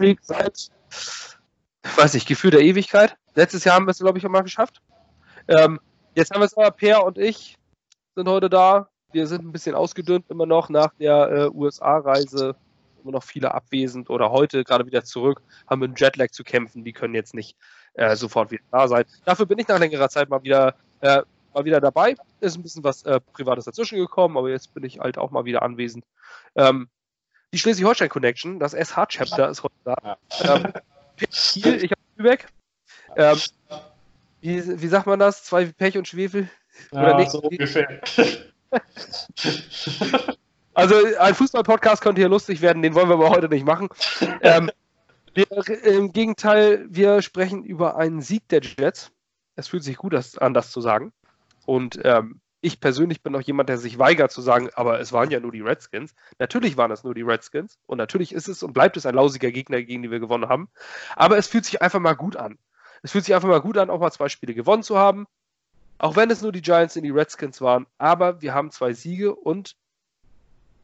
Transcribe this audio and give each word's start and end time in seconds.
Streak 0.00 0.20
seit, 0.22 0.70
weiß 1.96 2.14
ich, 2.14 2.24
Gefühl 2.24 2.52
der 2.52 2.62
Ewigkeit. 2.62 3.18
Letztes 3.34 3.64
Jahr 3.64 3.74
haben 3.74 3.86
wir 3.86 3.90
es, 3.90 3.98
glaube 3.98 4.16
ich, 4.16 4.24
auch 4.24 4.30
mal 4.30 4.40
geschafft. 4.40 4.80
Ähm, 5.46 5.78
jetzt 6.14 6.30
haben 6.30 6.40
wir 6.40 6.46
es 6.46 6.56
aber, 6.56 6.70
Per 6.70 7.04
und 7.04 7.18
ich 7.18 7.58
sind 8.14 8.26
heute 8.26 8.48
da. 8.48 8.88
Wir 9.12 9.26
sind 9.26 9.44
ein 9.44 9.52
bisschen 9.52 9.74
ausgedünnt 9.74 10.24
immer 10.30 10.46
noch 10.46 10.70
nach 10.70 10.94
der 10.94 11.30
äh, 11.30 11.50
USA-Reise. 11.50 12.56
Immer 13.02 13.12
noch 13.12 13.24
viele 13.24 13.52
abwesend 13.52 14.08
oder 14.08 14.30
heute 14.30 14.64
gerade 14.64 14.86
wieder 14.86 15.04
zurück, 15.04 15.42
haben 15.68 15.80
mit 15.80 16.00
Jetlag 16.00 16.30
zu 16.30 16.44
kämpfen. 16.44 16.82
Die 16.82 16.94
können 16.94 17.14
jetzt 17.14 17.34
nicht 17.34 17.58
äh, 17.92 18.16
sofort 18.16 18.50
wieder 18.50 18.64
da 18.70 18.88
sein. 18.88 19.04
Dafür 19.26 19.44
bin 19.44 19.58
ich 19.58 19.68
nach 19.68 19.78
längerer 19.78 20.08
Zeit 20.08 20.30
mal 20.30 20.42
wieder, 20.42 20.76
äh, 21.00 21.20
mal 21.52 21.66
wieder 21.66 21.82
dabei. 21.82 22.14
Ist 22.40 22.56
ein 22.56 22.62
bisschen 22.62 22.84
was 22.84 23.02
äh, 23.02 23.20
Privates 23.34 23.66
dazwischen 23.66 23.98
gekommen, 23.98 24.38
aber 24.38 24.48
jetzt 24.48 24.72
bin 24.72 24.82
ich 24.82 24.98
halt 24.98 25.18
auch 25.18 25.30
mal 25.30 25.44
wieder 25.44 25.60
anwesend. 25.60 26.04
Ähm, 26.56 26.88
die 27.52 27.58
Schleswig-Holstein 27.58 28.08
Connection, 28.08 28.58
das 28.58 28.72
SH-Chapter 28.72 29.48
ist 29.48 29.62
heute 29.62 29.74
da. 29.84 30.18
Ähm, 30.42 30.72
Kiel, 31.16 31.84
ich 31.84 31.90
habe 31.90 32.00
Lübeck. 32.16 32.46
Ähm, 33.16 33.38
wie, 34.40 34.80
wie 34.80 34.88
sagt 34.88 35.06
man 35.06 35.18
das? 35.18 35.44
Zwei 35.44 35.66
Pech 35.66 35.98
und 35.98 36.08
Schwefel? 36.08 36.48
Oder 36.92 37.10
ja, 37.10 37.16
nicht? 37.16 37.30
so 37.30 37.40
ungefähr. 37.40 38.00
Also 40.74 40.94
ein 41.18 41.34
Fußball-Podcast 41.34 42.00
könnte 42.00 42.22
hier 42.22 42.28
lustig 42.28 42.62
werden, 42.62 42.82
den 42.82 42.94
wollen 42.94 43.08
wir 43.08 43.14
aber 43.14 43.28
heute 43.28 43.48
nicht 43.48 43.66
machen. 43.66 43.88
Ähm, 44.40 44.70
wir, 45.34 45.46
Im 45.84 46.12
Gegenteil, 46.12 46.86
wir 46.88 47.22
sprechen 47.22 47.64
über 47.64 47.96
einen 47.96 48.22
Sieg 48.22 48.48
der 48.48 48.62
Jets. 48.62 49.10
Es 49.56 49.68
fühlt 49.68 49.84
sich 49.84 49.96
gut 49.96 50.14
an, 50.38 50.54
das 50.54 50.70
zu 50.70 50.80
sagen. 50.80 51.12
Und 51.66 52.00
ähm, 52.04 52.40
ich 52.60 52.80
persönlich 52.80 53.22
bin 53.22 53.34
auch 53.34 53.40
jemand, 53.40 53.68
der 53.68 53.78
sich 53.78 53.98
weigert 53.98 54.30
zu 54.30 54.42
sagen, 54.42 54.68
aber 54.74 55.00
es 55.00 55.12
waren 55.12 55.30
ja 55.30 55.40
nur 55.40 55.52
die 55.52 55.62
Redskins. 55.62 56.14
Natürlich 56.38 56.76
waren 56.76 56.90
es 56.90 57.04
nur 57.04 57.14
die 57.14 57.22
Redskins 57.22 57.78
und 57.86 57.98
natürlich 57.98 58.32
ist 58.32 58.48
es 58.48 58.62
und 58.62 58.72
bleibt 58.72 58.96
es 58.96 59.06
ein 59.06 59.14
lausiger 59.14 59.50
Gegner, 59.50 59.82
gegen 59.82 60.02
den 60.02 60.10
wir 60.10 60.20
gewonnen 60.20 60.48
haben. 60.48 60.68
Aber 61.16 61.38
es 61.38 61.46
fühlt 61.46 61.64
sich 61.64 61.80
einfach 61.80 62.00
mal 62.00 62.14
gut 62.14 62.36
an. 62.36 62.58
Es 63.02 63.12
fühlt 63.12 63.24
sich 63.24 63.34
einfach 63.34 63.48
mal 63.48 63.62
gut 63.62 63.78
an, 63.78 63.88
auch 63.88 64.00
mal 64.00 64.10
zwei 64.10 64.28
Spiele 64.28 64.54
gewonnen 64.54 64.82
zu 64.82 64.98
haben. 64.98 65.26
Auch 65.98 66.16
wenn 66.16 66.30
es 66.30 66.42
nur 66.42 66.52
die 66.52 66.62
Giants 66.62 66.96
in 66.96 67.04
die 67.04 67.10
Redskins 67.10 67.60
waren. 67.60 67.86
Aber 67.98 68.42
wir 68.42 68.54
haben 68.54 68.70
zwei 68.70 68.92
Siege 68.92 69.34
und 69.34 69.76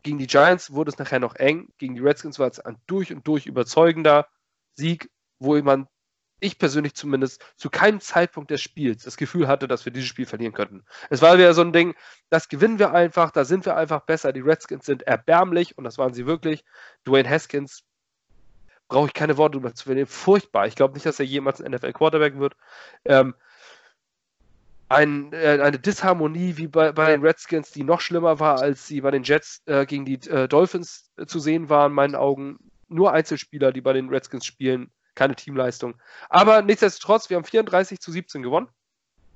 gegen 0.03 0.19
die 0.19 0.27
Giants 0.27 0.73
wurde 0.73 0.91
es 0.91 0.99
nachher 0.99 1.21
noch 1.21 1.35
eng. 1.35 1.69
Gegen 1.79 1.95
die 1.95 2.01
Redskins 2.01 2.39
war 2.39 2.49
es 2.49 2.61
ein 2.61 2.77
durch 2.87 3.13
und 3.13 3.27
durch 3.27 3.47
überzeugender 3.47 4.29
Sieg, 4.75 5.11
wo 5.39 5.61
man, 5.63 5.89
ich 6.41 6.59
persönlich 6.59 6.95
zumindest, 6.95 7.43
zu 7.57 7.71
keinem 7.71 8.01
Zeitpunkt 8.01 8.51
des 8.51 8.61
Spiels 8.61 9.05
das 9.05 9.17
Gefühl 9.17 9.49
hatte, 9.49 9.69
dass 9.69 9.85
wir 9.85 9.93
dieses 9.93 10.09
Spiel 10.09 10.27
verlieren 10.27 10.53
könnten. 10.53 10.85
Es 11.11 11.23
war 11.23 11.39
wieder 11.39 11.55
so 11.55 11.63
ein 11.63 11.73
Ding, 11.73 11.95
das 12.31 12.49
gewinnen 12.49 12.79
wir 12.79 12.93
einfach, 12.93 13.31
da 13.31 13.45
sind 13.45 13.65
wir 13.65 13.77
einfach 13.77 14.01
besser. 14.03 14.33
Die 14.33 14.41
Redskins 14.41 14.85
sind 14.87 15.03
erbärmlich 15.03 15.79
und 15.79 15.85
das 15.85 15.99
waren 15.99 16.13
sie 16.13 16.27
wirklich. 16.27 16.65
Dwayne 17.07 17.29
Haskins 17.29 17.85
brauche 18.89 19.09
ich 19.09 19.15
keine 19.15 19.37
Worte 19.37 19.59
drüber 19.59 19.75
zu 19.75 19.85
verlieren. 19.85 20.07
Furchtbar. 20.07 20.67
Ich 20.67 20.77
glaube 20.77 20.95
nicht, 20.95 21.07
dass 21.07 21.19
er 21.19 21.27
jemals 21.27 21.61
ein 21.61 21.73
NFL-Quarterback 21.73 22.39
wird. 22.39 22.55
Ähm, 23.05 23.35
ein, 24.89 25.33
äh, 25.33 25.59
eine 25.61 25.79
Disharmonie 25.79 26.57
wie 26.57 26.69
bei, 26.69 26.93
bei, 26.93 27.11
den 27.11 27.23
Redskins, 27.23 27.73
die 27.73 27.83
noch 27.83 28.01
schlimmer 28.01 28.39
war, 28.39 28.61
als 28.61 28.87
sie 28.87 29.01
bei 29.01 29.11
den 29.11 29.25
Jets 29.25 29.63
äh, 29.67 29.85
gegen 29.85 30.05
die 30.05 30.21
äh, 30.29 30.47
Dolphins 30.47 31.11
äh, 31.17 31.27
zu 31.27 31.41
sehen 31.41 31.69
waren, 31.69 31.93
in 31.93 31.97
meinen 31.97 32.15
Augen. 32.15 32.59
Nur 32.89 33.13
Einzelspieler, 33.13 33.73
die 33.73 33.81
bei 33.81 33.93
den 33.93 34.09
Redskins 34.09 34.47
spielen, 34.47 34.93
keine 35.17 35.35
Teamleistung. 35.35 36.01
Aber 36.29 36.63
nichtsdestotrotz, 36.63 37.29
wir 37.29 37.37
haben 37.37 37.45
34 37.45 37.99
zu 37.99 38.13
17 38.13 38.43
gewonnen, 38.43 38.69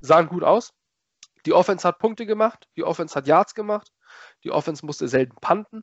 sahen 0.01 0.29
gut 0.29 0.45
aus. 0.45 0.73
Die 1.47 1.53
Offense 1.53 1.89
hat 1.89 1.99
Punkte 1.99 2.27
gemacht, 2.27 2.69
die 2.77 2.85
Offense 2.85 3.15
hat 3.15 3.27
Yards 3.27 3.55
gemacht, 3.55 3.91
die 4.45 4.53
Offense 4.53 4.85
musste 4.87 5.09
selten 5.09 5.37
panten. 5.41 5.83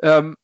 Ähm, 0.00 0.36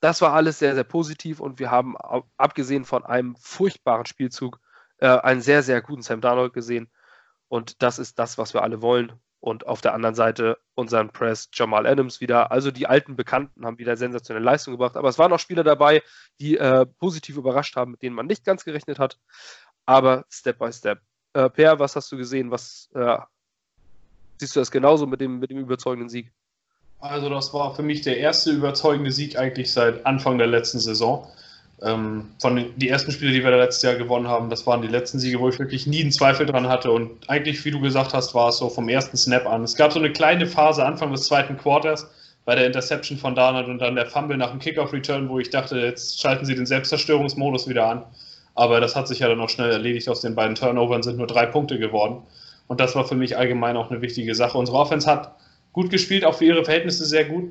das 0.00 0.20
war 0.20 0.32
alles 0.32 0.58
sehr, 0.58 0.74
sehr 0.74 0.84
positiv 0.84 1.40
und 1.40 1.58
wir 1.58 1.70
haben, 1.70 1.96
abgesehen 2.36 2.84
von 2.84 3.04
einem 3.04 3.36
furchtbaren 3.36 4.06
Spielzug, 4.06 4.60
äh, 4.98 5.08
einen 5.08 5.42
sehr, 5.42 5.62
sehr 5.62 5.82
guten 5.82 6.02
Sam 6.02 6.20
Darnold 6.20 6.52
gesehen. 6.52 6.90
Und 7.48 7.82
das 7.82 7.98
ist 7.98 8.18
das, 8.18 8.38
was 8.38 8.54
wir 8.54 8.62
alle 8.62 8.80
wollen. 8.80 9.12
Und 9.40 9.66
auf 9.66 9.80
der 9.80 9.94
anderen 9.94 10.14
Seite 10.14 10.58
unseren 10.74 11.10
Press 11.10 11.48
Jamal 11.52 11.86
Adams 11.86 12.20
wieder. 12.20 12.52
Also 12.52 12.70
die 12.70 12.86
alten 12.86 13.16
Bekannten 13.16 13.64
haben 13.64 13.78
wieder 13.78 13.96
sensationelle 13.96 14.44
Leistung 14.44 14.74
gebracht. 14.74 14.96
Aber 14.96 15.08
es 15.08 15.18
waren 15.18 15.32
auch 15.32 15.38
Spieler 15.38 15.64
dabei, 15.64 16.02
die 16.40 16.58
äh, 16.58 16.84
positiv 16.84 17.36
überrascht 17.38 17.76
haben, 17.76 17.92
mit 17.92 18.02
denen 18.02 18.14
man 18.14 18.26
nicht 18.26 18.44
ganz 18.44 18.64
gerechnet 18.64 18.98
hat. 18.98 19.18
Aber 19.86 20.26
Step 20.30 20.58
by 20.58 20.70
Step. 20.72 21.00
Äh, 21.32 21.48
per, 21.48 21.78
was 21.78 21.96
hast 21.96 22.12
du 22.12 22.18
gesehen? 22.18 22.50
Was 22.50 22.90
äh, 22.94 23.18
siehst 24.38 24.56
du 24.56 24.60
das 24.60 24.70
genauso 24.70 25.06
mit 25.06 25.20
dem, 25.22 25.38
mit 25.38 25.50
dem 25.50 25.58
überzeugenden 25.58 26.10
Sieg? 26.10 26.32
Also 26.98 27.30
das 27.30 27.54
war 27.54 27.74
für 27.74 27.82
mich 27.82 28.02
der 28.02 28.18
erste 28.18 28.50
überzeugende 28.50 29.10
Sieg 29.10 29.38
eigentlich 29.38 29.72
seit 29.72 30.04
Anfang 30.04 30.36
der 30.36 30.48
letzten 30.48 30.80
Saison. 30.80 31.26
Ähm, 31.82 32.32
von 32.38 32.56
den 32.56 32.78
die 32.78 32.88
ersten 32.88 33.10
Spiele, 33.10 33.32
die 33.32 33.42
wir 33.42 33.50
letztes 33.50 33.82
Jahr 33.82 33.94
gewonnen 33.94 34.28
haben, 34.28 34.50
das 34.50 34.66
waren 34.66 34.82
die 34.82 34.88
letzten 34.88 35.18
Siege, 35.18 35.40
wo 35.40 35.48
ich 35.48 35.58
wirklich 35.58 35.86
nie 35.86 36.02
einen 36.02 36.12
Zweifel 36.12 36.44
dran 36.44 36.68
hatte. 36.68 36.90
Und 36.90 37.10
eigentlich, 37.28 37.64
wie 37.64 37.70
du 37.70 37.80
gesagt 37.80 38.12
hast, 38.12 38.34
war 38.34 38.50
es 38.50 38.58
so 38.58 38.68
vom 38.68 38.88
ersten 38.88 39.16
Snap 39.16 39.46
an. 39.46 39.64
Es 39.64 39.76
gab 39.76 39.92
so 39.92 39.98
eine 39.98 40.12
kleine 40.12 40.46
Phase 40.46 40.84
Anfang 40.84 41.10
des 41.12 41.24
zweiten 41.24 41.56
Quarters 41.56 42.08
bei 42.44 42.54
der 42.54 42.66
Interception 42.66 43.16
von 43.16 43.34
Darnold 43.34 43.68
und 43.68 43.78
dann 43.78 43.94
der 43.94 44.06
Fumble 44.06 44.36
nach 44.36 44.50
dem 44.50 44.58
Kickoff-Return, 44.58 45.28
wo 45.28 45.38
ich 45.38 45.50
dachte, 45.50 45.78
jetzt 45.78 46.20
schalten 46.20 46.44
sie 46.44 46.54
den 46.54 46.66
Selbstzerstörungsmodus 46.66 47.68
wieder 47.68 47.86
an. 47.86 48.04
Aber 48.54 48.80
das 48.80 48.94
hat 48.94 49.08
sich 49.08 49.20
ja 49.20 49.28
dann 49.28 49.40
auch 49.40 49.48
schnell 49.48 49.70
erledigt. 49.70 50.08
Aus 50.08 50.20
den 50.20 50.34
beiden 50.34 50.54
Turnovern 50.54 51.02
sind 51.02 51.16
nur 51.16 51.26
drei 51.26 51.46
Punkte 51.46 51.78
geworden. 51.78 52.22
Und 52.66 52.80
das 52.80 52.94
war 52.94 53.06
für 53.06 53.14
mich 53.14 53.38
allgemein 53.38 53.76
auch 53.76 53.90
eine 53.90 54.02
wichtige 54.02 54.34
Sache. 54.34 54.58
Unsere 54.58 54.78
Offense 54.78 55.10
hat 55.10 55.34
gut 55.72 55.90
gespielt, 55.90 56.24
auch 56.24 56.34
für 56.34 56.44
ihre 56.44 56.64
Verhältnisse 56.64 57.04
sehr 57.04 57.24
gut. 57.24 57.50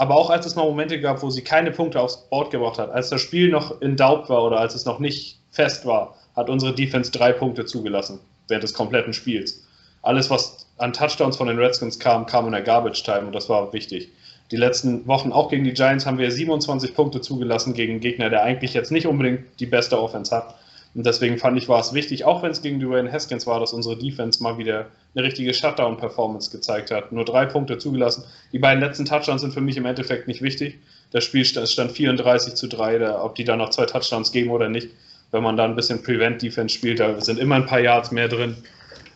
Aber 0.00 0.14
auch 0.14 0.30
als 0.30 0.46
es 0.46 0.56
mal 0.56 0.62
Momente 0.62 0.98
gab, 0.98 1.20
wo 1.22 1.28
sie 1.28 1.42
keine 1.42 1.70
Punkte 1.70 2.00
aufs 2.00 2.26
Board 2.30 2.50
gebracht 2.50 2.78
hat, 2.78 2.90
als 2.90 3.10
das 3.10 3.20
Spiel 3.20 3.50
noch 3.50 3.82
in 3.82 3.96
Doubt 3.96 4.30
war 4.30 4.44
oder 4.44 4.58
als 4.58 4.74
es 4.74 4.86
noch 4.86 4.98
nicht 4.98 5.38
fest 5.50 5.84
war, 5.84 6.16
hat 6.34 6.48
unsere 6.48 6.74
Defense 6.74 7.12
drei 7.12 7.34
Punkte 7.34 7.66
zugelassen 7.66 8.18
während 8.48 8.62
des 8.62 8.72
kompletten 8.72 9.12
Spiels. 9.12 9.62
Alles, 10.00 10.30
was 10.30 10.66
an 10.78 10.94
Touchdowns 10.94 11.36
von 11.36 11.48
den 11.48 11.58
Redskins 11.58 11.98
kam, 11.98 12.24
kam 12.24 12.46
in 12.46 12.52
der 12.52 12.62
Garbage 12.62 13.02
Time 13.02 13.26
und 13.26 13.34
das 13.34 13.50
war 13.50 13.74
wichtig. 13.74 14.08
Die 14.50 14.56
letzten 14.56 15.06
Wochen, 15.06 15.32
auch 15.32 15.50
gegen 15.50 15.64
die 15.64 15.74
Giants, 15.74 16.06
haben 16.06 16.16
wir 16.16 16.30
27 16.30 16.94
Punkte 16.94 17.20
zugelassen 17.20 17.74
gegen 17.74 17.92
einen 17.92 18.00
Gegner, 18.00 18.30
der 18.30 18.42
eigentlich 18.42 18.72
jetzt 18.72 18.90
nicht 18.90 19.06
unbedingt 19.06 19.60
die 19.60 19.66
beste 19.66 20.00
Offense 20.00 20.34
hat. 20.34 20.54
Und 20.94 21.06
deswegen 21.06 21.38
fand 21.38 21.56
ich, 21.56 21.68
war 21.68 21.80
es 21.80 21.94
wichtig, 21.94 22.24
auch 22.24 22.42
wenn 22.42 22.50
es 22.50 22.62
gegen 22.62 22.80
Dwayne 22.80 23.10
Haskins 23.12 23.46
war, 23.46 23.60
dass 23.60 23.72
unsere 23.72 23.96
Defense 23.96 24.42
mal 24.42 24.58
wieder 24.58 24.86
eine 25.14 25.24
richtige 25.24 25.54
Shutdown-Performance 25.54 26.50
gezeigt 26.50 26.90
hat. 26.90 27.12
Nur 27.12 27.24
drei 27.24 27.46
Punkte 27.46 27.78
zugelassen. 27.78 28.24
Die 28.52 28.58
beiden 28.58 28.82
letzten 28.82 29.04
Touchdowns 29.04 29.42
sind 29.42 29.54
für 29.54 29.60
mich 29.60 29.76
im 29.76 29.86
Endeffekt 29.86 30.26
nicht 30.26 30.42
wichtig. 30.42 30.80
Das 31.12 31.24
Spiel 31.24 31.44
stand 31.44 31.92
34 31.92 32.54
zu 32.54 32.66
3, 32.66 32.98
da, 32.98 33.22
ob 33.22 33.36
die 33.36 33.44
da 33.44 33.56
noch 33.56 33.70
zwei 33.70 33.86
Touchdowns 33.86 34.32
geben 34.32 34.50
oder 34.50 34.68
nicht. 34.68 34.88
Wenn 35.30 35.44
man 35.44 35.56
da 35.56 35.64
ein 35.64 35.76
bisschen 35.76 36.02
Prevent-Defense 36.02 36.74
spielt, 36.74 36.98
da 36.98 37.20
sind 37.20 37.38
immer 37.38 37.54
ein 37.54 37.66
paar 37.66 37.80
Yards 37.80 38.10
mehr 38.10 38.26
drin. 38.26 38.56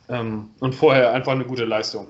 Ähm, 0.09 0.50
und 0.61 0.77
vorher 0.77 1.12
einfach 1.12 1.32
eine 1.32 1.44
gute 1.44 1.65
Leistung. 1.65 2.06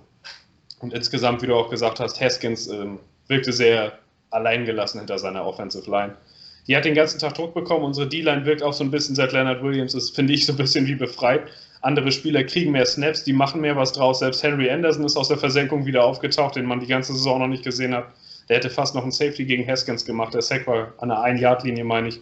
Und 0.81 0.93
insgesamt, 0.93 1.41
wie 1.41 1.47
du 1.47 1.55
auch 1.55 1.71
gesagt 1.71 2.01
hast, 2.01 2.21
Haskins 2.21 2.67
ähm, 2.69 2.99
wirkte 3.29 3.53
sehr 3.53 3.99
alleingelassen 4.31 5.01
hinter 5.01 5.19
seiner 5.19 5.47
Offensive 5.47 5.91
Line 5.91 6.17
die 6.67 6.77
hat 6.77 6.85
den 6.85 6.95
ganzen 6.95 7.19
Tag 7.19 7.35
Druck 7.35 7.55
bekommen. 7.55 7.85
Unsere 7.85 8.09
D-Line 8.09 8.47
wirkt 8.47 8.63
auch 8.63 8.73
so 8.73 8.85
ein 8.85 8.91
bisschen 8.91 9.15
seit 9.15 9.33
Leonard 9.33 9.63
Williams, 9.63 9.93
das 9.93 10.11
finde 10.11 10.33
ich 10.33 10.47
so 10.47 10.53
ein 10.53 10.57
bisschen 10.57 10.87
wie 10.87 10.95
befreit. 10.95 11.43
Andere 11.83 12.11
Spieler 12.11 12.45
kriegen 12.45 12.73
mehr 12.73 12.87
Snaps, 12.87 13.25
die 13.25 13.35
machen 13.35 13.61
mehr 13.61 13.77
was 13.77 13.93
draus. 13.93 14.21
Selbst 14.21 14.43
Henry 14.43 14.71
Anderson 14.71 15.05
ist 15.05 15.17
aus 15.17 15.29
der 15.29 15.37
Versenkung 15.37 15.85
wieder 15.85 16.05
aufgetaucht, 16.05 16.57
den 16.57 16.65
man 16.65 16.81
die 16.81 16.87
ganze 16.87 17.13
Saison 17.13 17.41
noch 17.41 17.47
nicht 17.47 17.63
gesehen 17.63 17.95
hat. 17.95 18.07
Der 18.49 18.57
hätte 18.57 18.71
fast 18.71 18.95
noch 18.95 19.03
einen 19.03 19.13
Safety 19.13 19.45
gegen 19.45 19.67
Haskins 19.67 20.05
gemacht. 20.05 20.33
Der 20.33 20.41
Sack 20.41 20.67
war 20.67 20.93
an 20.99 21.11
der 21.11 21.21
Ein-Yard-Linie, 21.21 21.85
meine 21.85 22.09
ich. 22.09 22.21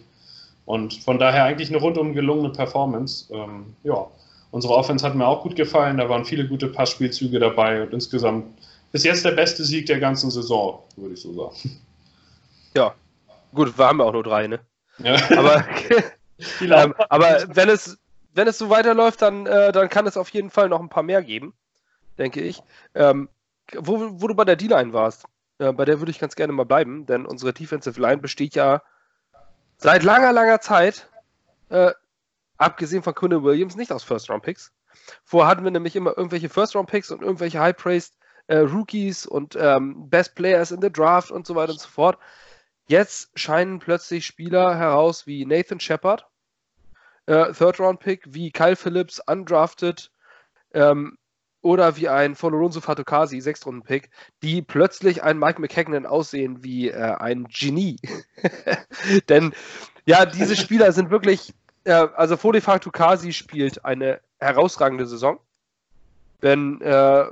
Und 0.65 0.93
von 0.95 1.17
daher 1.17 1.45
eigentlich 1.45 1.69
eine 1.69 1.77
rundum 1.77 2.13
gelungene 2.13 2.49
Performance. 2.49 3.33
Ähm, 3.33 3.73
ja, 3.83 4.05
unsere 4.51 4.73
Offense 4.73 5.05
hat 5.05 5.15
mir 5.15 5.25
auch 5.25 5.43
gut 5.43 5.55
gefallen. 5.55 5.97
Da 5.97 6.09
waren 6.09 6.25
viele 6.25 6.47
gute 6.47 6.67
Passspielzüge 6.67 7.39
dabei 7.39 7.83
und 7.83 7.93
insgesamt 7.93 8.45
bis 8.91 9.03
jetzt 9.03 9.23
der 9.23 9.31
beste 9.31 9.63
Sieg 9.63 9.85
der 9.85 9.99
ganzen 9.99 10.29
Saison, 10.29 10.79
würde 10.97 11.13
ich 11.13 11.21
so 11.21 11.33
sagen. 11.33 11.79
Ja, 12.75 12.95
Gut, 13.53 13.77
wir 13.77 13.85
haben 13.85 13.99
ja 13.99 14.05
auch 14.05 14.13
nur 14.13 14.23
drei, 14.23 14.47
ne? 14.47 14.59
Ja. 14.97 15.15
Aber, 15.37 15.65
ähm, 16.61 16.93
aber 17.09 17.43
wenn 17.47 17.69
es, 17.69 17.97
wenn 18.33 18.47
es 18.47 18.57
so 18.57 18.69
weiterläuft, 18.69 19.21
dann, 19.21 19.45
äh, 19.45 19.71
dann 19.71 19.89
kann 19.89 20.07
es 20.07 20.17
auf 20.17 20.29
jeden 20.29 20.49
Fall 20.49 20.69
noch 20.69 20.79
ein 20.79 20.89
paar 20.89 21.03
mehr 21.03 21.21
geben, 21.21 21.53
denke 22.17 22.41
ich. 22.41 22.61
Ähm, 22.95 23.29
wo, 23.75 24.21
wo 24.21 24.27
du 24.27 24.35
bei 24.35 24.45
der 24.45 24.55
D-Line 24.55 24.93
warst, 24.93 25.25
äh, 25.59 25.71
bei 25.71 25.85
der 25.85 25.99
würde 25.99 26.11
ich 26.11 26.19
ganz 26.19 26.35
gerne 26.35 26.53
mal 26.53 26.65
bleiben, 26.65 27.05
denn 27.05 27.25
unsere 27.25 27.53
Defensive 27.53 27.99
Line 27.99 28.17
besteht 28.17 28.55
ja 28.55 28.81
seit 29.77 30.03
langer, 30.03 30.33
langer 30.33 30.61
Zeit, 30.61 31.09
äh, 31.69 31.91
abgesehen 32.57 33.03
von 33.03 33.15
Quinn 33.15 33.43
Williams, 33.43 33.75
nicht 33.75 33.91
aus 33.91 34.03
First-Round-Picks. 34.03 34.71
Vorher 35.23 35.49
hatten 35.49 35.63
wir 35.63 35.71
nämlich 35.71 35.95
immer 35.95 36.17
irgendwelche 36.17 36.49
First-Round-Picks 36.49 37.11
und 37.11 37.21
irgendwelche 37.21 37.59
High-Praised 37.59 38.15
äh, 38.47 38.57
Rookies 38.57 39.25
und 39.25 39.55
ähm, 39.59 40.09
Best 40.09 40.35
Players 40.35 40.71
in 40.71 40.81
the 40.81 40.91
Draft 40.91 41.31
und 41.31 41.47
so 41.47 41.55
weiter 41.55 41.71
und 41.71 41.79
so 41.79 41.89
fort. 41.89 42.17
Jetzt 42.87 43.31
scheinen 43.35 43.79
plötzlich 43.79 44.25
Spieler 44.25 44.75
heraus 44.75 45.25
wie 45.25 45.45
Nathan 45.45 45.79
Shepard, 45.79 46.27
äh, 47.25 47.53
Third-Round-Pick, 47.53 48.33
wie 48.33 48.51
Kyle 48.51 48.75
Phillips, 48.75 49.21
undrafted, 49.25 50.11
ähm, 50.73 51.17
oder 51.61 51.95
wie 51.95 52.09
ein 52.09 52.35
Folorunso 52.35 52.81
Fatokasi, 52.81 53.39
Sechstrunden-Pick, 53.39 54.09
die 54.43 54.61
plötzlich 54.61 55.23
ein 55.23 55.39
Mike 55.39 55.61
McKagan 55.61 56.05
aussehen 56.05 56.61
wie 56.63 56.89
äh, 56.89 57.15
ein 57.15 57.45
Genie. 57.45 57.97
Denn 59.29 59.53
ja, 60.05 60.25
diese 60.25 60.57
Spieler 60.57 60.91
sind 60.91 61.09
wirklich, 61.09 61.53
äh, 61.85 61.93
also 61.93 62.35
Fode 62.35 62.59
Fatokasi 62.59 63.31
spielt 63.31 63.85
eine 63.85 64.19
herausragende 64.39 65.05
Saison. 65.05 65.39
Wenn 66.41 66.81
äh, 66.81 67.25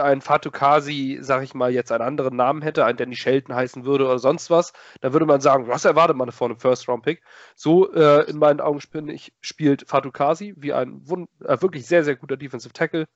ein 0.00 0.20
Fatukasi, 0.20 1.18
sag 1.20 1.42
ich 1.42 1.54
mal, 1.54 1.72
jetzt 1.72 1.92
einen 1.92 2.02
anderen 2.02 2.36
Namen 2.36 2.62
hätte, 2.62 2.84
ein 2.84 2.96
Danny 2.96 3.16
Shelton 3.16 3.54
heißen 3.54 3.84
würde 3.84 4.04
oder 4.04 4.18
sonst 4.18 4.50
was, 4.50 4.72
dann 5.00 5.12
würde 5.12 5.26
man 5.26 5.40
sagen, 5.40 5.68
was 5.68 5.84
erwartet 5.84 6.16
man 6.16 6.32
vor 6.32 6.48
einem 6.48 6.58
First-Round-Pick? 6.58 7.22
So 7.54 7.92
äh, 7.92 8.28
in 8.28 8.38
meinen 8.38 8.60
Augen 8.60 8.80
ich, 9.08 9.32
spielt 9.40 9.88
Fatukasi 9.88 10.54
wie 10.56 10.72
ein 10.72 11.02
äh, 11.44 11.60
wirklich 11.60 11.86
sehr, 11.86 12.04
sehr 12.04 12.16
guter 12.16 12.36
Defensive 12.36 12.72
Tackle. 12.72 13.06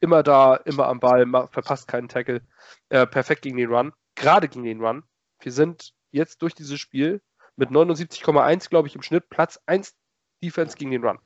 Immer 0.00 0.22
da, 0.22 0.56
immer 0.56 0.86
am 0.86 1.00
Ball, 1.00 1.26
verpasst 1.50 1.86
keinen 1.86 2.08
Tackle. 2.08 2.40
Äh, 2.88 3.06
perfekt 3.06 3.42
gegen 3.42 3.58
den 3.58 3.72
Run. 3.72 3.92
Gerade 4.14 4.48
gegen 4.48 4.64
den 4.64 4.82
Run. 4.82 5.02
Wir 5.40 5.52
sind 5.52 5.92
jetzt 6.10 6.42
durch 6.42 6.54
dieses 6.54 6.78
Spiel 6.80 7.20
mit 7.56 7.70
79,1, 7.70 8.70
glaube 8.70 8.88
ich, 8.88 8.94
im 8.94 9.02
Schnitt 9.02 9.28
Platz 9.28 9.60
1 9.66 9.94
Defense 10.42 10.76
gegen 10.76 10.90
den 10.90 11.04
Run. 11.04 11.18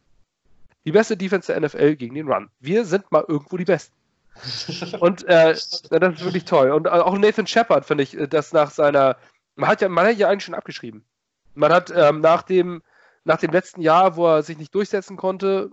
Die 0.85 0.93
beste 0.93 1.17
Defense 1.17 1.53
der 1.53 1.61
NFL 1.61 1.97
gegen 1.97 2.15
den 2.15 2.31
Run. 2.31 2.51
Wir 2.61 2.85
sind 2.85 3.11
mal 3.11 3.25
irgendwo 3.27 3.57
die 3.57 3.65
Besten. 3.65 3.94
Und 5.01 5.25
äh, 5.25 5.53
das 5.53 5.83
ist 5.83 5.91
wirklich 5.91 6.45
toll. 6.45 6.71
Und 6.71 6.89
auch 6.89 7.17
Nathan 7.17 7.47
Shepard, 7.47 7.87
finde 7.87 8.05
ich, 8.05 8.17
das 8.29 8.53
nach 8.53 8.71
seiner. 8.71 9.17
Man 9.57 9.69
hat 9.69 9.81
ja, 9.81 9.89
man 9.89 10.07
hat 10.07 10.17
ja 10.17 10.29
eigentlich 10.29 10.45
schon 10.45 10.55
abgeschrieben. 10.55 11.05
Man 11.55 11.73
hat 11.73 11.93
ähm, 11.95 12.21
nach 12.21 12.43
dem 12.43 12.83
nach 13.25 13.39
dem 13.39 13.53
letzten 13.53 13.81
Jahr, 13.81 14.17
wo 14.17 14.27
er 14.27 14.43
sich 14.43 14.59
nicht 14.59 14.75
durchsetzen 14.75 15.17
konnte, 15.17 15.71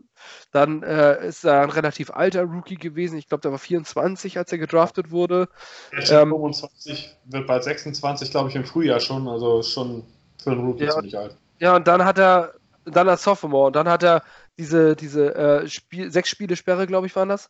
dann 0.51 0.83
äh, 0.83 1.27
ist 1.27 1.43
er 1.43 1.61
ein 1.61 1.69
relativ 1.69 2.09
alter 2.09 2.43
Rookie 2.43 2.75
gewesen. 2.75 3.17
Ich 3.17 3.27
glaube, 3.27 3.41
der 3.41 3.51
war 3.51 3.59
24, 3.59 4.37
als 4.37 4.51
er 4.51 4.57
gedraftet 4.57 5.11
wurde. 5.11 5.49
Ähm, 5.91 6.29
25, 6.29 7.13
wird 7.25 7.47
bald 7.47 7.63
26, 7.63 8.31
glaube 8.31 8.49
ich, 8.49 8.55
im 8.55 8.63
Frühjahr 8.63 9.01
schon. 9.01 9.27
Also 9.27 9.63
schon 9.63 10.03
für 10.41 10.51
einen 10.51 10.65
Rookie 10.65 10.85
ja, 10.85 10.91
ziemlich 10.91 11.17
alt. 11.17 11.35
Ja, 11.59 11.75
und 11.75 11.87
dann 11.87 12.05
hat 12.05 12.17
er, 12.17 12.53
dann 12.85 13.09
als 13.09 13.23
Sophomore, 13.23 13.67
und 13.67 13.75
dann 13.75 13.89
hat 13.89 14.03
er 14.03 14.23
diese, 14.57 14.95
diese 14.95 15.35
äh, 15.35 15.67
Spiel, 15.67 16.11
sechs 16.11 16.29
Spiele 16.29 16.55
Sperre, 16.55 16.87
glaube 16.87 17.07
ich, 17.07 17.15
waren 17.15 17.29
das. 17.29 17.49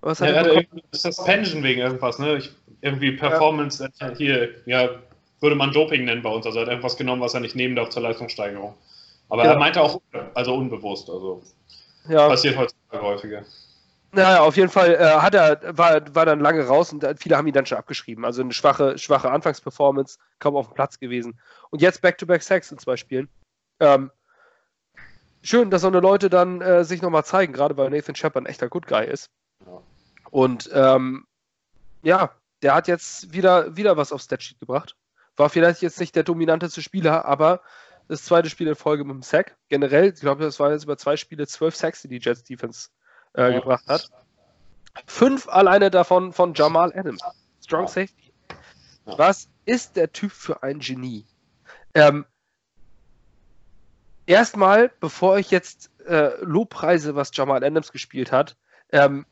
Was 0.00 0.20
hat 0.20 0.28
ja, 0.28 0.34
er 0.34 0.52
irgendwie 0.52 0.82
Suspension 0.92 1.62
wegen 1.62 1.80
irgendwas, 1.80 2.18
ne? 2.18 2.36
Ich, 2.36 2.52
irgendwie 2.80 3.12
Performance 3.12 3.88
ja. 4.00 4.10
hier, 4.14 4.50
ja, 4.66 4.90
würde 5.40 5.56
man 5.56 5.72
Doping 5.72 6.04
nennen 6.04 6.22
bei 6.22 6.30
uns. 6.30 6.46
Also 6.46 6.58
er 6.58 6.62
hat 6.62 6.68
irgendwas 6.68 6.96
genommen, 6.96 7.20
was 7.20 7.34
er 7.34 7.40
nicht 7.40 7.56
nehmen 7.56 7.76
darf 7.76 7.90
zur 7.90 8.02
Leistungssteigerung. 8.02 8.74
Aber 9.28 9.44
ja. 9.44 9.52
er 9.52 9.58
meinte 9.58 9.82
auch, 9.82 10.00
also 10.34 10.54
unbewusst, 10.54 11.10
also 11.10 11.42
ja. 12.08 12.28
passiert 12.28 12.56
heutzutage 12.56 13.02
häufiger. 13.02 13.44
Naja, 14.12 14.40
auf 14.40 14.56
jeden 14.56 14.70
Fall 14.70 14.94
äh, 14.94 15.20
hat 15.20 15.34
er, 15.34 15.60
war, 15.76 16.14
war 16.14 16.24
dann 16.24 16.40
lange 16.40 16.66
raus 16.66 16.92
und 16.92 17.06
viele 17.18 17.36
haben 17.36 17.46
ihn 17.46 17.52
dann 17.52 17.66
schon 17.66 17.76
abgeschrieben. 17.76 18.24
Also 18.24 18.40
eine 18.40 18.52
schwache, 18.52 18.96
schwache 18.96 19.30
Anfangsperformance, 19.30 20.18
kaum 20.38 20.56
auf 20.56 20.68
dem 20.68 20.74
Platz 20.74 20.98
gewesen. 20.98 21.38
Und 21.70 21.82
jetzt 21.82 22.00
Back-to-Back-Sacks 22.00 22.72
in 22.72 22.78
zwei 22.78 22.96
Spielen. 22.96 23.28
Ähm, 23.80 24.10
schön, 25.42 25.70
dass 25.70 25.82
so 25.82 25.88
eine 25.88 26.00
Leute 26.00 26.30
dann 26.30 26.62
äh, 26.62 26.84
sich 26.84 27.02
nochmal 27.02 27.24
zeigen, 27.24 27.52
gerade 27.52 27.76
weil 27.76 27.90
Nathan 27.90 28.14
Shepard 28.14 28.44
ein 28.44 28.46
echter 28.46 28.68
Good 28.70 28.86
Guy 28.86 29.06
ist. 29.06 29.30
Ja. 29.66 29.82
Und 30.30 30.70
ähm, 30.72 31.26
ja, 32.02 32.32
der 32.62 32.74
hat 32.74 32.88
jetzt 32.88 33.32
wieder, 33.32 33.76
wieder 33.76 33.96
was 33.96 34.12
aufs 34.12 34.24
Statsheet 34.24 34.60
gebracht. 34.60 34.96
War 35.36 35.48
vielleicht 35.48 35.82
jetzt 35.82 36.00
nicht 36.00 36.16
der 36.16 36.24
dominanteste 36.24 36.82
Spieler, 36.82 37.24
aber 37.24 37.62
das 38.08 38.24
zweite 38.24 38.50
Spiel 38.50 38.66
in 38.66 38.74
Folge 38.74 39.04
mit 39.04 39.14
dem 39.14 39.22
Sack. 39.22 39.56
Generell, 39.68 40.12
ich 40.12 40.20
glaube, 40.20 40.42
das 40.42 40.58
waren 40.58 40.72
jetzt 40.72 40.84
über 40.84 40.96
zwei 40.96 41.16
Spiele 41.16 41.46
zwölf 41.46 41.76
Sacks, 41.76 42.02
die 42.02 42.08
die 42.08 42.18
Jets 42.18 42.42
Defense 42.42 42.88
äh, 43.34 43.52
ja. 43.52 43.60
gebracht 43.60 43.84
hat. 43.86 44.10
Fünf 45.06 45.48
alleine 45.48 45.90
davon 45.90 46.32
von 46.32 46.54
Jamal 46.54 46.92
Adams. 46.96 47.22
Strong 47.62 47.82
ja. 47.82 47.88
Safety. 47.88 48.32
Ja. 49.06 49.18
Was 49.18 49.48
ist 49.64 49.96
der 49.96 50.12
Typ 50.12 50.32
für 50.32 50.62
ein 50.62 50.80
Genie? 50.80 51.26
Ähm, 51.94 52.24
erstmal, 54.26 54.90
bevor 55.00 55.38
ich 55.38 55.50
jetzt 55.50 55.90
äh, 56.06 56.30
Lobpreise, 56.42 57.14
was 57.14 57.30
Jamal 57.34 57.62
Adams 57.62 57.92
gespielt 57.92 58.32
hat, 58.32 58.56
ähm, 58.90 59.26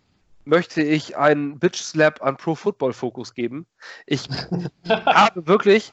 möchte 0.46 0.81
ich 0.82 1.16
einen 1.16 1.58
Bitch 1.58 1.82
Slap 1.82 2.22
an 2.22 2.37
Pro 2.37 2.54
Football 2.54 2.93
Focus 2.93 3.34
geben. 3.34 3.66
Ich 4.06 4.28
habe 4.88 5.46
wirklich 5.46 5.93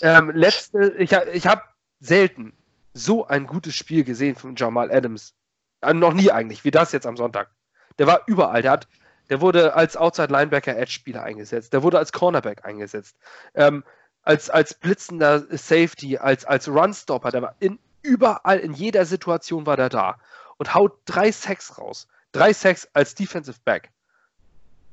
ähm, 0.00 0.30
letzte, 0.30 0.94
ich, 0.98 1.12
ich 1.12 1.46
habe 1.46 1.62
selten 1.98 2.54
so 2.94 3.26
ein 3.26 3.46
gutes 3.46 3.74
Spiel 3.74 4.04
gesehen 4.04 4.36
von 4.36 4.56
Jamal 4.56 4.90
Adams. 4.90 5.34
Äh, 5.80 5.94
noch 5.94 6.14
nie 6.14 6.30
eigentlich, 6.30 6.64
wie 6.64 6.70
das 6.70 6.92
jetzt 6.92 7.06
am 7.06 7.16
Sonntag. 7.16 7.50
Der 7.98 8.06
war 8.06 8.22
überall. 8.26 8.62
Der, 8.62 8.70
hat, 8.72 8.88
der 9.28 9.40
wurde 9.40 9.74
als 9.74 9.96
Outside 9.96 10.32
Linebacker 10.32 10.76
Edge 10.76 10.92
Spieler 10.92 11.22
eingesetzt. 11.22 11.72
Der 11.72 11.82
wurde 11.82 11.98
als 11.98 12.12
Cornerback 12.12 12.64
eingesetzt. 12.64 13.16
Ähm, 13.54 13.84
als, 14.22 14.50
als 14.50 14.74
blitzender 14.74 15.40
Safety, 15.56 16.18
als, 16.18 16.44
als 16.44 16.68
Runstopper. 16.68 17.30
Der 17.30 17.42
war 17.42 17.56
in, 17.58 17.78
überall, 18.02 18.58
in 18.58 18.72
jeder 18.72 19.04
Situation 19.04 19.66
war 19.66 19.76
der 19.76 19.88
da. 19.88 20.18
Und 20.58 20.74
haut 20.74 20.98
drei 21.06 21.32
Sacks 21.32 21.78
raus. 21.78 22.06
Drei 22.32 22.52
Sacks 22.52 22.88
als 22.92 23.14
Defensive 23.14 23.58
Back. 23.64 23.90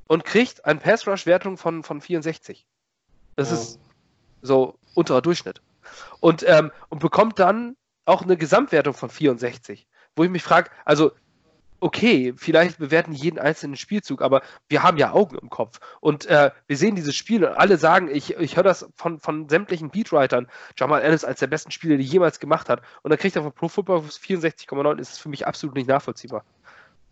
Und 0.06 0.24
kriegt 0.24 0.64
eine 0.64 0.80
Pass-Rush-Wertung 0.80 1.58
von, 1.58 1.82
von 1.82 2.00
64. 2.00 2.66
Das 3.36 3.50
ja. 3.50 3.56
ist 3.56 3.78
so 4.40 4.78
unterer 4.94 5.22
Durchschnitt. 5.22 5.60
Und, 6.20 6.44
ähm, 6.48 6.72
und 6.88 7.00
bekommt 7.00 7.38
dann 7.38 7.76
auch 8.04 8.22
eine 8.22 8.36
Gesamtwertung 8.36 8.94
von 8.94 9.10
64. 9.10 9.86
Wo 10.16 10.24
ich 10.24 10.30
mich 10.30 10.42
frage, 10.42 10.70
also 10.84 11.12
okay, 11.80 12.34
vielleicht 12.36 12.78
bewerten 12.78 13.12
jeden 13.12 13.38
einzelnen 13.38 13.76
Spielzug, 13.76 14.22
aber 14.22 14.42
wir 14.68 14.82
haben 14.82 14.96
ja 14.96 15.12
Augen 15.12 15.38
im 15.38 15.50
Kopf. 15.50 15.78
Und 16.00 16.26
äh, 16.26 16.50
wir 16.66 16.76
sehen 16.76 16.96
dieses 16.96 17.14
Spiel 17.14 17.44
und 17.44 17.52
alle 17.52 17.76
sagen, 17.76 18.08
ich, 18.12 18.36
ich 18.36 18.56
höre 18.56 18.64
das 18.64 18.88
von, 18.96 19.20
von 19.20 19.48
sämtlichen 19.48 19.90
Beatwritern, 19.90 20.48
Jamal 20.76 21.02
Ellis 21.02 21.24
als 21.24 21.40
der 21.40 21.46
besten 21.46 21.70
Spieler, 21.70 21.96
die 21.96 22.04
jemals 22.04 22.40
gemacht 22.40 22.68
hat. 22.68 22.82
Und 23.02 23.10
dann 23.10 23.18
kriegt 23.18 23.36
er 23.36 23.42
von 23.42 23.52
Pro 23.52 23.68
Football 23.68 24.00
64,9, 24.00 24.98
ist 24.98 25.12
es 25.12 25.18
für 25.18 25.28
mich 25.28 25.46
absolut 25.46 25.76
nicht 25.76 25.88
nachvollziehbar. 25.88 26.44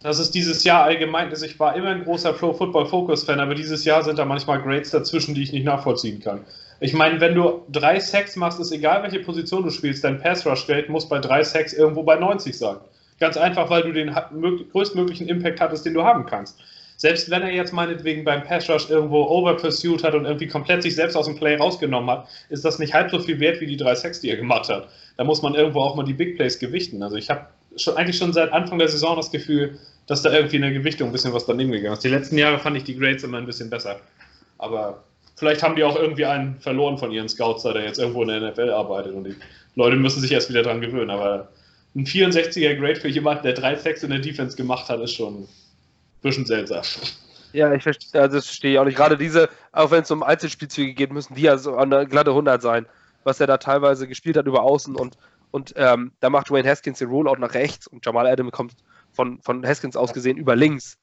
Das 0.03 0.19
ist 0.19 0.33
dieses 0.33 0.63
Jahr 0.63 0.85
allgemein, 0.85 1.31
also 1.31 1.47
ich 1.47 1.59
war 1.59 1.75
immer 1.75 1.89
ein 1.89 2.05
großer 2.05 2.35
Pro 2.35 2.53
Football 2.53 2.87
Focus 2.87 3.25
Fan, 3.25 3.41
aber 3.41 3.55
dieses 3.55 3.85
Jahr 3.85 4.05
sind 4.05 4.19
da 4.19 4.25
manchmal 4.25 4.61
Grades 4.61 4.91
dazwischen, 4.91 5.35
die 5.35 5.43
ich 5.43 5.53
nicht 5.53 5.65
nachvollziehen 5.65 6.21
kann. 6.21 6.45
Ich 6.81 6.93
meine, 6.93 7.21
wenn 7.21 7.35
du 7.35 7.63
drei 7.71 7.99
Sacks 7.99 8.37
machst, 8.37 8.61
ist 8.61 8.71
egal, 8.71 9.03
welche 9.03 9.21
Position 9.21 9.63
du 9.63 9.71
spielst, 9.71 10.05
dein 10.05 10.21
Pass 10.21 10.47
Rush 10.47 10.67
Grade 10.67 10.93
muss 10.93 11.09
bei 11.09 11.19
drei 11.19 11.43
Sacks 11.43 11.73
irgendwo 11.73 12.03
bei 12.03 12.17
90 12.17 12.57
sein. 12.57 12.77
Ganz 13.19 13.39
einfach, 13.39 13.71
weil 13.71 13.83
du 13.83 13.93
den 13.93 14.15
größtmöglichen 14.73 15.29
Impact 15.29 15.61
hattest, 15.61 15.87
den 15.87 15.95
du 15.95 16.05
haben 16.05 16.27
kannst. 16.27 16.61
Selbst 16.99 17.31
wenn 17.31 17.43
er 17.43 17.51
jetzt 17.51 17.73
meinetwegen 17.73 18.25
beim 18.25 18.43
Pass 18.43 18.69
Rush 18.69 18.91
irgendwo 18.91 19.23
overpursued 19.25 20.05
hat 20.05 20.15
und 20.15 20.27
irgendwie 20.27 20.47
komplett 20.47 20.83
sich 20.83 20.95
selbst 20.95 21.17
aus 21.17 21.27
dem 21.27 21.37
Play 21.37 21.57
rausgenommen 21.57 22.11
hat, 22.11 22.29
ist 22.51 22.65
das 22.65 22.79
nicht 22.79 22.93
halb 22.93 23.11
so 23.11 23.19
viel 23.19 23.41
wert 23.41 23.61
wie 23.61 23.67
die 23.67 23.77
drei 23.77 23.95
Sacks, 23.95 24.21
die 24.21 24.29
er 24.29 24.37
gemacht 24.37 24.69
hat. 24.69 24.89
Da 25.17 25.25
muss 25.25 25.41
man 25.41 25.55
irgendwo 25.55 25.81
auch 25.81 25.95
mal 25.95 26.05
die 26.05 26.15
Big 26.15 26.37
Plays 26.37 26.59
gewichten. 26.59 27.03
Also 27.03 27.17
ich 27.17 27.31
habe 27.31 27.47
schon, 27.77 27.97
eigentlich 27.97 28.17
schon 28.17 28.33
seit 28.33 28.53
Anfang 28.53 28.79
der 28.79 28.89
Saison 28.89 29.17
das 29.17 29.31
Gefühl, 29.31 29.79
dass 30.07 30.23
da 30.23 30.33
irgendwie 30.33 30.57
in 30.57 30.63
der 30.63 30.73
Gewichtung 30.73 31.09
ein 31.09 31.13
bisschen 31.13 31.33
was 31.33 31.47
daneben 31.47 31.73
gegangen 31.73 31.95
ist. 31.95 32.05
Die 32.05 32.09
letzten 32.09 32.39
Jahre 32.39 32.59
fand 32.59 32.77
ich 32.77 32.85
die 32.85 32.97
Grades 32.97 33.25
immer 33.25 33.39
ein 33.39 33.47
bisschen 33.47 33.71
besser. 33.71 34.01
Aber 34.59 35.03
vielleicht 35.37 35.63
haben 35.63 35.77
die 35.77 35.85
auch 35.85 35.97
irgendwie 35.97 36.25
einen 36.25 36.59
verloren 36.61 36.99
von 36.99 37.11
ihren 37.11 37.29
Scouts, 37.29 37.63
der 37.63 37.83
jetzt 37.83 37.99
irgendwo 37.99 38.23
in 38.23 38.29
der 38.29 38.41
NFL 38.41 38.71
arbeitet 38.71 39.15
und 39.15 39.25
die 39.25 39.35
Leute 39.75 39.97
müssen 39.97 40.21
sich 40.21 40.33
erst 40.33 40.49
wieder 40.49 40.63
dran 40.63 40.81
gewöhnen. 40.81 41.11
Aber 41.11 41.49
ein 41.95 42.07
64er 42.07 42.77
Grade 42.77 42.97
für 42.97 43.09
jemanden, 43.09 43.43
der 43.43 43.53
drei 43.55 43.75
Sacks 43.77 44.03
in 44.03 44.11
der 44.11 44.21
Defense 44.21 44.57
gemacht 44.57 44.89
hat, 44.89 45.01
ist 45.01 45.15
schon 45.15 45.43
ein 45.43 45.49
bisschen 46.23 46.47
seltsam. 46.47 46.83
Ja, 47.53 47.73
ich 47.73 47.83
verstehe, 47.83 48.21
also 48.21 48.37
das 48.37 48.47
verstehe 48.47 48.73
ich 48.73 48.79
auch 48.79 48.85
nicht. 48.85 48.97
Gerade 48.97 49.17
diese, 49.17 49.49
auch 49.73 49.91
wenn 49.91 50.03
es 50.03 50.11
um 50.11 50.23
Einzelspielzüge 50.23 50.95
geht, 50.95 51.13
müssen 51.13 51.35
die 51.35 51.43
ja 51.43 51.57
so 51.57 51.83
der 51.85 52.07
glatte 52.07 52.31
100 52.31 52.61
sein, 52.61 52.87
was 53.25 53.41
er 53.41 53.47
da 53.47 53.57
teilweise 53.57 54.07
gespielt 54.07 54.37
hat 54.37 54.47
über 54.47 54.63
Außen 54.63 54.95
und, 54.95 55.17
und 55.51 55.75
ähm, 55.77 56.13
da 56.21 56.31
macht 56.31 56.51
Wayne 56.51 56.69
Haskins 56.69 56.99
den 56.99 57.09
Rollout 57.09 57.37
nach 57.39 57.55
rechts 57.55 57.87
und 57.87 58.05
Jamal 58.05 58.27
Adams 58.27 58.53
kommt 58.53 58.77
von, 59.13 59.41
von 59.41 59.67
Haskins 59.67 59.97
aus 59.97 60.13
gesehen 60.13 60.37
über 60.37 60.57
links 60.57 60.99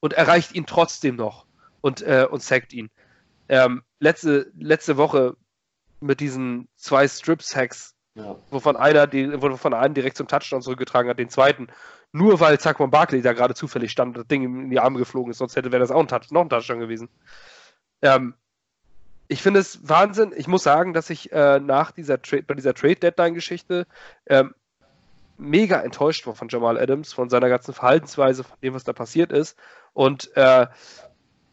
und 0.00 0.12
erreicht 0.12 0.54
ihn 0.54 0.66
trotzdem 0.66 1.16
noch 1.16 1.46
und, 1.80 2.02
äh, 2.02 2.26
und 2.30 2.42
sackt 2.42 2.72
ihn. 2.72 2.90
Ähm, 3.48 3.82
letzte, 3.98 4.50
letzte 4.58 4.96
Woche 4.96 5.36
mit 6.00 6.20
diesen 6.20 6.68
zwei 6.76 7.08
Strip-Sacks, 7.08 7.94
ja. 8.14 8.36
wovon 8.50 8.76
einer 8.76 9.06
die, 9.06 9.40
wovon 9.40 9.74
einer 9.74 9.94
direkt 9.94 10.16
zum 10.16 10.28
Touchdown 10.28 10.62
zurückgetragen 10.62 11.08
hat, 11.10 11.18
den 11.18 11.30
zweiten, 11.30 11.68
nur 12.12 12.38
weil 12.40 12.60
Saquon 12.60 12.90
Barkley 12.90 13.22
da 13.22 13.32
gerade 13.32 13.54
zufällig 13.54 13.90
stand 13.90 14.16
und 14.16 14.22
das 14.22 14.28
Ding 14.28 14.44
in 14.44 14.70
die 14.70 14.78
Arme 14.78 14.98
geflogen 14.98 15.30
ist, 15.30 15.38
sonst 15.38 15.56
hätte 15.56 15.72
wäre 15.72 15.80
das 15.80 15.90
auch 15.90 16.00
ein 16.00 16.08
Touch, 16.08 16.30
noch 16.30 16.42
ein 16.42 16.48
Touchdown 16.48 16.80
gewesen. 16.80 17.08
Ähm, 18.02 18.34
ich 19.28 19.42
finde 19.42 19.60
es 19.60 19.88
Wahnsinn. 19.88 20.32
Ich 20.36 20.48
muss 20.48 20.62
sagen, 20.62 20.92
dass 20.92 21.10
ich 21.10 21.32
äh, 21.32 21.60
nach 21.60 21.92
dieser 21.92 22.20
Tra 22.20 22.38
bei 22.46 22.54
dieser 22.54 22.74
Trade 22.74 22.96
Deadline 22.96 23.34
Geschichte 23.34 23.86
ähm, 24.26 24.54
mega 25.36 25.80
enttäuscht 25.80 26.26
war 26.26 26.34
von 26.34 26.48
Jamal 26.48 26.78
Adams, 26.78 27.12
von 27.12 27.28
seiner 27.28 27.48
ganzen 27.48 27.74
Verhaltensweise, 27.74 28.44
von 28.44 28.56
dem, 28.62 28.74
was 28.74 28.84
da 28.84 28.92
passiert 28.92 29.32
ist. 29.32 29.58
Und 29.92 30.36
äh, 30.36 30.66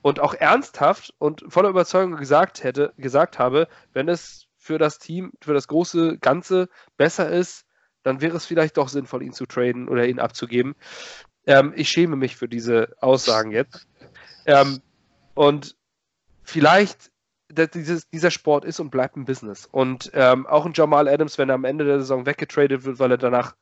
und 0.02 0.20
auch 0.20 0.34
ernsthaft 0.34 1.14
und 1.20 1.44
voller 1.48 1.70
Überzeugung 1.70 2.16
gesagt 2.18 2.64
hätte, 2.64 2.94
gesagt 2.98 3.38
habe, 3.38 3.68
wenn 3.94 4.10
es 4.10 4.48
für 4.58 4.78
das 4.78 5.00
Team, 5.00 5.32
für 5.42 5.54
das 5.54 5.68
große 5.68 6.18
Ganze 6.18 6.70
besser 6.98 7.30
ist, 7.30 7.66
dann 8.04 8.22
wäre 8.22 8.36
es 8.36 8.46
vielleicht 8.46 8.78
doch 8.78 8.90
sinnvoll, 8.90 9.22
ihn 9.22 9.34
zu 9.34 9.46
traden 9.46 9.88
oder 9.88 10.08
ihn 10.08 10.20
abzugeben. 10.20 10.76
Ähm, 11.46 11.74
ich 11.76 11.90
schäme 11.90 12.16
mich 12.16 12.36
für 12.36 12.48
diese 12.48 12.96
Aussagen 13.00 13.52
jetzt. 13.52 13.88
Ähm, 14.46 14.82
und 15.36 15.76
vielleicht, 16.44 17.11
dieses, 17.52 18.10
dieser 18.10 18.32
Sport 18.32 18.66
ist 18.66 18.80
und 18.80 18.90
bleibt 18.90 19.16
ein 19.16 19.26
Business. 19.26 19.68
Und 19.72 20.12
ähm, 20.14 20.48
auch 20.48 20.66
ein 20.66 20.74
Jamal 20.74 21.08
Adams, 21.08 21.38
wenn 21.38 21.50
er 21.50 21.56
am 21.56 21.66
Ende 21.66 21.86
der 21.86 22.00
Saison 22.00 22.26
weggetradet 22.26 22.86
wird, 22.86 23.00
weil 23.00 23.12
er 23.12 23.18
danach 23.18 23.56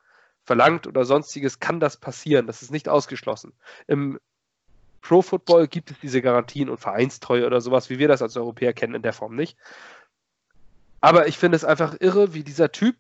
verlangt 0.44 0.88
oder 0.88 1.06
sonstiges, 1.06 1.60
kann 1.60 1.80
das 1.80 1.98
passieren. 1.98 2.48
Das 2.48 2.62
ist 2.62 2.72
nicht 2.72 2.90
ausgeschlossen. 2.90 3.54
Im 3.88 4.20
Pro 5.02 5.22
Football 5.22 5.68
gibt 5.68 5.92
es 5.92 6.00
diese 6.00 6.22
Garantien 6.22 6.70
und 6.70 6.80
Vereinstreue 6.80 7.46
oder 7.46 7.62
sowas, 7.62 7.90
wie 7.90 8.00
wir 8.00 8.08
das 8.08 8.22
als 8.22 8.36
Europäer 8.36 8.74
kennen, 8.74 8.96
in 8.96 9.02
der 9.02 9.14
Form 9.14 9.36
nicht. 9.36 9.58
Aber 11.02 11.28
ich 11.28 11.38
finde 11.38 11.56
es 11.56 11.64
einfach 11.64 11.96
irre, 12.00 12.34
wie 12.34 12.44
dieser 12.44 12.72
Typ 12.72 12.96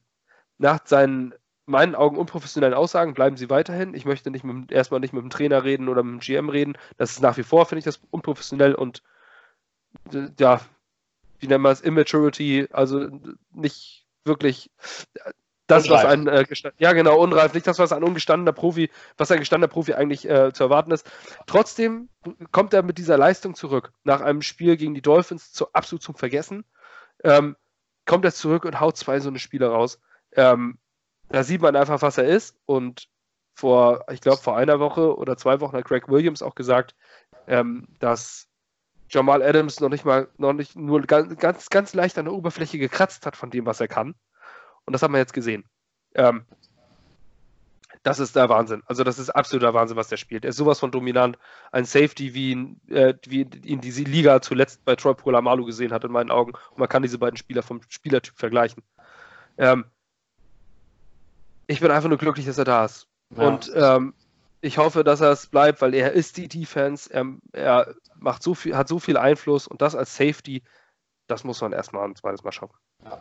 nach 0.57 0.79
seinen 0.85 1.33
meinen 1.65 1.93
Augen 1.93 2.17
unprofessionellen 2.17 2.73
Aussagen 2.73 3.13
bleiben 3.13 3.37
sie 3.37 3.49
weiterhin. 3.49 3.93
Ich 3.93 4.03
möchte 4.03 4.31
nicht 4.31 4.43
mit, 4.43 4.71
erstmal 4.71 4.99
nicht 4.99 5.13
mit 5.13 5.21
dem 5.21 5.29
Trainer 5.29 5.63
reden 5.63 5.87
oder 5.87 6.01
mit 6.01 6.13
dem 6.13 6.19
GM 6.19 6.49
reden. 6.49 6.77
Das 6.97 7.11
ist 7.11 7.21
nach 7.21 7.37
wie 7.37 7.43
vor, 7.43 7.65
finde 7.67 7.79
ich 7.79 7.85
das 7.85 8.01
unprofessionell 8.09 8.73
und 8.73 9.03
ja, 10.39 10.61
wie 11.39 11.47
nennen 11.47 11.63
wir 11.63 11.71
es, 11.71 11.81
Immaturity, 11.81 12.67
also 12.71 13.07
nicht 13.53 14.05
wirklich 14.23 14.71
das, 15.67 15.85
unreif. 15.85 16.03
was 16.03 16.11
ein 16.11 16.27
äh, 16.27 16.45
ja 16.79 16.93
genau, 16.93 17.21
unreif, 17.21 17.53
nicht 17.53 17.67
das, 17.67 17.79
was 17.79 17.91
ein 17.91 18.03
ungestandener 18.03 18.53
Profi, 18.53 18.89
was 19.17 19.31
ein 19.31 19.39
gestandener 19.39 19.71
Profi 19.71 19.93
eigentlich 19.93 20.27
äh, 20.27 20.51
zu 20.51 20.63
erwarten 20.63 20.91
ist. 20.91 21.09
Trotzdem 21.45 22.09
kommt 22.51 22.73
er 22.73 22.83
mit 22.83 22.97
dieser 22.97 23.17
Leistung 23.17 23.55
zurück. 23.55 23.93
Nach 24.03 24.21
einem 24.21 24.41
Spiel 24.41 24.77
gegen 24.77 24.95
die 24.95 25.01
Dolphins 25.01 25.51
zu, 25.51 25.71
absolut 25.73 26.01
zum 26.01 26.15
Vergessen. 26.15 26.65
Ähm, 27.23 27.55
kommt 28.05 28.25
er 28.25 28.33
zurück 28.33 28.65
und 28.65 28.79
haut 28.79 28.97
zwei 28.97 29.19
so 29.19 29.29
eine 29.29 29.39
Spiele 29.39 29.67
raus. 29.67 29.99
Ähm, 30.33 30.79
da 31.29 31.43
sieht 31.43 31.61
man 31.61 31.75
einfach, 31.75 32.01
was 32.01 32.17
er 32.17 32.25
ist. 32.25 32.57
Und 32.65 33.07
vor, 33.53 34.05
ich 34.11 34.21
glaube, 34.21 34.41
vor 34.41 34.57
einer 34.57 34.79
Woche 34.79 35.15
oder 35.15 35.37
zwei 35.37 35.59
Wochen 35.59 35.75
hat 35.75 35.85
Craig 35.85 36.07
Williams 36.09 36.41
auch 36.41 36.55
gesagt, 36.55 36.95
ähm, 37.47 37.87
dass 37.99 38.48
Jamal 39.09 39.41
Adams 39.41 39.79
noch 39.79 39.89
nicht 39.89 40.05
mal, 40.05 40.27
noch 40.37 40.53
nicht 40.53 40.75
nur 40.75 41.01
ganz, 41.01 41.37
ganz, 41.37 41.69
ganz 41.69 41.93
leicht 41.93 42.17
an 42.17 42.25
der 42.25 42.33
Oberfläche 42.33 42.77
gekratzt 42.77 43.25
hat 43.25 43.35
von 43.35 43.49
dem, 43.49 43.65
was 43.65 43.79
er 43.79 43.87
kann. 43.87 44.15
Und 44.85 44.93
das 44.93 45.01
haben 45.01 45.13
wir 45.13 45.19
jetzt 45.19 45.33
gesehen. 45.33 45.65
Ähm, 46.15 46.45
das 48.03 48.19
ist 48.19 48.35
der 48.35 48.47
Wahnsinn. 48.49 48.81
Also 48.85 49.03
das 49.03 49.19
ist 49.19 49.29
absoluter 49.29 49.73
Wahnsinn, 49.73 49.97
was 49.97 50.07
der 50.07 50.17
spielt. 50.17 50.45
Er 50.45 50.51
ist 50.51 50.57
sowas 50.57 50.79
von 50.79 50.91
dominant. 50.91 51.37
Ein 51.71 51.85
Safety, 51.85 52.33
wie 52.33 52.51
ihn, 52.51 52.81
äh, 52.87 53.13
wie 53.27 53.41
ihn 53.41 53.81
diese 53.81 54.03
Liga 54.03 54.41
zuletzt 54.41 54.85
bei 54.85 54.95
Troy 54.95 55.13
Polamalu 55.13 55.65
gesehen 55.65 55.91
hat, 55.91 56.03
in 56.05 56.11
meinen 56.11 56.31
Augen. 56.31 56.53
Und 56.71 56.77
man 56.77 56.87
kann 56.87 57.01
diese 57.03 57.17
beiden 57.17 57.37
Spieler 57.37 57.61
vom 57.61 57.81
Spielertyp 57.89 58.37
vergleichen. 58.37 58.83
Ähm, 59.57 59.85
ich 61.67 61.81
bin 61.81 61.91
einfach 61.91 62.09
nur 62.09 62.17
glücklich, 62.17 62.45
dass 62.45 62.57
er 62.57 62.65
da 62.65 62.85
ist. 62.85 63.07
Ja. 63.35 63.47
Und 63.47 63.71
ähm, 63.75 64.13
ich 64.61 64.77
hoffe, 64.77 65.03
dass 65.03 65.21
er 65.21 65.31
es 65.31 65.47
bleibt, 65.47 65.81
weil 65.81 65.93
er 65.93 66.11
ist 66.11 66.37
die 66.37 66.47
Defense. 66.47 67.11
Er, 67.11 67.25
er 67.53 67.95
macht 68.17 68.43
so 68.43 68.53
viel, 68.53 68.75
hat 68.75 68.87
so 68.87 68.99
viel 68.99 69.17
Einfluss 69.17 69.67
und 69.67 69.81
das 69.81 69.95
als 69.95 70.15
Safety, 70.15 70.63
das 71.27 71.43
muss 71.43 71.61
man 71.61 71.71
erstmal 71.71 72.05
ein 72.05 72.15
zweites 72.15 72.43
Mal 72.43 72.51
schauen. 72.51 72.71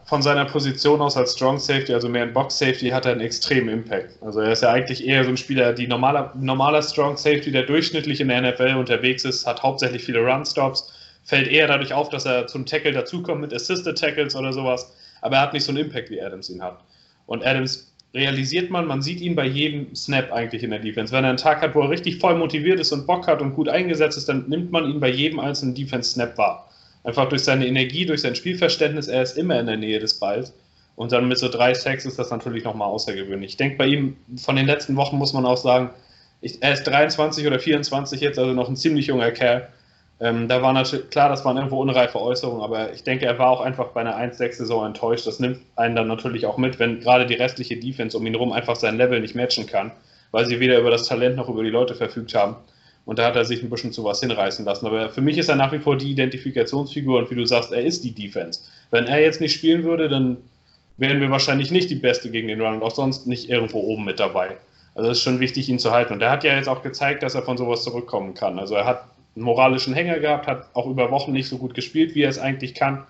Von 0.06 0.22
seiner 0.22 0.44
Position 0.44 1.00
aus 1.00 1.16
als 1.16 1.34
Strong 1.34 1.60
Safety, 1.60 1.94
also 1.94 2.08
mehr 2.08 2.22
ein 2.22 2.32
Box 2.32 2.58
Safety, 2.58 2.88
hat 2.88 3.06
er 3.06 3.12
einen 3.12 3.20
extremen 3.20 3.68
Impact. 3.68 4.20
Also 4.22 4.40
er 4.40 4.50
ist 4.50 4.62
ja 4.62 4.72
eigentlich 4.72 5.06
eher 5.06 5.22
so 5.22 5.30
ein 5.30 5.36
Spieler, 5.36 5.72
die 5.72 5.86
normaler, 5.86 6.32
normaler 6.34 6.82
Strong 6.82 7.16
Safety, 7.16 7.52
der 7.52 7.62
durchschnittlich 7.62 8.20
in 8.20 8.28
der 8.28 8.42
NFL 8.42 8.74
unterwegs 8.76 9.24
ist, 9.24 9.46
hat 9.46 9.62
hauptsächlich 9.62 10.04
viele 10.04 10.20
Run 10.20 10.44
Stops, 10.44 10.92
fällt 11.22 11.46
eher 11.46 11.68
dadurch 11.68 11.92
auf, 11.92 12.08
dass 12.08 12.24
er 12.24 12.48
zum 12.48 12.66
Tackle 12.66 12.90
dazukommt 12.90 13.40
mit 13.40 13.54
Assisted 13.54 13.96
Tackles 13.96 14.34
oder 14.34 14.52
sowas, 14.52 14.92
aber 15.20 15.36
er 15.36 15.42
hat 15.42 15.52
nicht 15.52 15.64
so 15.64 15.70
einen 15.70 15.84
Impact, 15.84 16.10
wie 16.10 16.20
Adams 16.20 16.50
ihn 16.50 16.62
hat. 16.62 16.82
Und 17.26 17.46
Adams 17.46 17.94
realisiert 18.18 18.70
man, 18.70 18.86
man 18.86 19.00
sieht 19.00 19.20
ihn 19.20 19.34
bei 19.34 19.46
jedem 19.46 19.94
Snap 19.94 20.32
eigentlich 20.32 20.62
in 20.62 20.70
der 20.70 20.80
Defense. 20.80 21.12
Wenn 21.12 21.24
er 21.24 21.30
einen 21.30 21.38
Tag 21.38 21.62
hat, 21.62 21.74
wo 21.74 21.80
er 21.80 21.90
richtig 21.90 22.18
voll 22.18 22.36
motiviert 22.36 22.80
ist 22.80 22.92
und 22.92 23.06
Bock 23.06 23.26
hat 23.26 23.40
und 23.40 23.54
gut 23.54 23.68
eingesetzt 23.68 24.18
ist, 24.18 24.28
dann 24.28 24.48
nimmt 24.48 24.72
man 24.72 24.90
ihn 24.90 25.00
bei 25.00 25.08
jedem 25.08 25.40
einzelnen 25.40 25.74
Defense-Snap 25.74 26.36
wahr. 26.36 26.68
Einfach 27.04 27.28
durch 27.28 27.42
seine 27.42 27.66
Energie, 27.66 28.04
durch 28.04 28.20
sein 28.20 28.34
Spielverständnis, 28.34 29.08
er 29.08 29.22
ist 29.22 29.38
immer 29.38 29.58
in 29.58 29.66
der 29.66 29.76
Nähe 29.76 30.00
des 30.00 30.18
Balls. 30.18 30.52
Und 30.96 31.12
dann 31.12 31.28
mit 31.28 31.38
so 31.38 31.48
drei 31.48 31.74
Sacks 31.74 32.06
ist 32.06 32.18
das 32.18 32.30
natürlich 32.30 32.64
nochmal 32.64 32.88
außergewöhnlich. 32.88 33.52
Ich 33.52 33.56
denke, 33.56 33.76
bei 33.76 33.86
ihm 33.86 34.16
von 34.36 34.56
den 34.56 34.66
letzten 34.66 34.96
Wochen 34.96 35.16
muss 35.16 35.32
man 35.32 35.46
auch 35.46 35.56
sagen, 35.56 35.90
ich, 36.40 36.60
er 36.60 36.72
ist 36.72 36.84
23 36.84 37.46
oder 37.46 37.58
24 37.60 38.20
jetzt, 38.20 38.38
also 38.38 38.52
noch 38.52 38.68
ein 38.68 38.76
ziemlich 38.76 39.06
junger 39.06 39.30
Kerl. 39.30 39.68
Ähm, 40.20 40.48
da 40.48 40.62
war 40.62 40.72
natürlich, 40.72 41.10
klar, 41.10 41.28
das 41.28 41.44
waren 41.44 41.56
irgendwo 41.56 41.80
unreife 41.80 42.20
Äußerungen, 42.20 42.62
aber 42.62 42.92
ich 42.92 43.04
denke, 43.04 43.26
er 43.26 43.38
war 43.38 43.50
auch 43.50 43.60
einfach 43.60 43.88
bei 43.88 44.00
einer 44.00 44.18
1-6-Saison 44.18 44.86
enttäuscht. 44.86 45.26
Das 45.26 45.38
nimmt 45.38 45.60
einen 45.76 45.94
dann 45.94 46.08
natürlich 46.08 46.46
auch 46.46 46.56
mit, 46.56 46.78
wenn 46.80 47.00
gerade 47.00 47.26
die 47.26 47.34
restliche 47.34 47.76
Defense 47.76 48.16
um 48.16 48.26
ihn 48.26 48.34
herum 48.34 48.52
einfach 48.52 48.74
sein 48.76 48.96
Level 48.96 49.20
nicht 49.20 49.36
matchen 49.36 49.66
kann, 49.66 49.92
weil 50.32 50.46
sie 50.46 50.58
weder 50.58 50.78
über 50.78 50.90
das 50.90 51.04
Talent 51.04 51.36
noch 51.36 51.48
über 51.48 51.62
die 51.62 51.70
Leute 51.70 51.94
verfügt 51.94 52.34
haben. 52.34 52.56
Und 53.04 53.18
da 53.18 53.26
hat 53.26 53.36
er 53.36 53.44
sich 53.44 53.62
ein 53.62 53.70
bisschen 53.70 53.92
zu 53.92 54.04
was 54.04 54.20
hinreißen 54.20 54.64
lassen. 54.64 54.86
Aber 54.86 55.08
für 55.08 55.22
mich 55.22 55.38
ist 55.38 55.48
er 55.48 55.56
nach 55.56 55.72
wie 55.72 55.78
vor 55.78 55.96
die 55.96 56.10
Identifikationsfigur 56.10 57.20
und 57.20 57.30
wie 57.30 57.36
du 57.36 57.46
sagst, 57.46 57.72
er 57.72 57.82
ist 57.82 58.04
die 58.04 58.10
Defense. 58.10 58.60
Wenn 58.90 59.06
er 59.06 59.22
jetzt 59.22 59.40
nicht 59.40 59.54
spielen 59.54 59.84
würde, 59.84 60.08
dann 60.08 60.36
wären 60.98 61.20
wir 61.20 61.30
wahrscheinlich 61.30 61.70
nicht 61.70 61.88
die 61.90 61.94
Beste 61.94 62.28
gegen 62.30 62.48
den 62.48 62.60
Run 62.60 62.74
und 62.74 62.82
auch 62.82 62.94
sonst 62.94 63.26
nicht 63.26 63.48
irgendwo 63.48 63.80
oben 63.80 64.04
mit 64.04 64.20
dabei. 64.20 64.56
Also 64.94 65.10
es 65.10 65.18
ist 65.18 65.24
schon 65.24 65.40
wichtig, 65.40 65.68
ihn 65.68 65.78
zu 65.78 65.92
halten. 65.92 66.12
Und 66.12 66.22
er 66.22 66.30
hat 66.30 66.44
ja 66.44 66.56
jetzt 66.56 66.68
auch 66.68 66.82
gezeigt, 66.82 67.22
dass 67.22 67.36
er 67.36 67.42
von 67.42 67.56
sowas 67.56 67.84
zurückkommen 67.84 68.34
kann. 68.34 68.58
Also 68.58 68.74
er 68.74 68.84
hat 68.84 69.04
einen 69.34 69.44
moralischen 69.44 69.94
Hänger 69.94 70.18
gehabt, 70.18 70.46
hat 70.46 70.66
auch 70.74 70.86
über 70.86 71.10
Wochen 71.10 71.32
nicht 71.32 71.48
so 71.48 71.58
gut 71.58 71.74
gespielt, 71.74 72.14
wie 72.14 72.22
er 72.22 72.30
es 72.30 72.38
eigentlich 72.38 72.74
kann. 72.74 73.06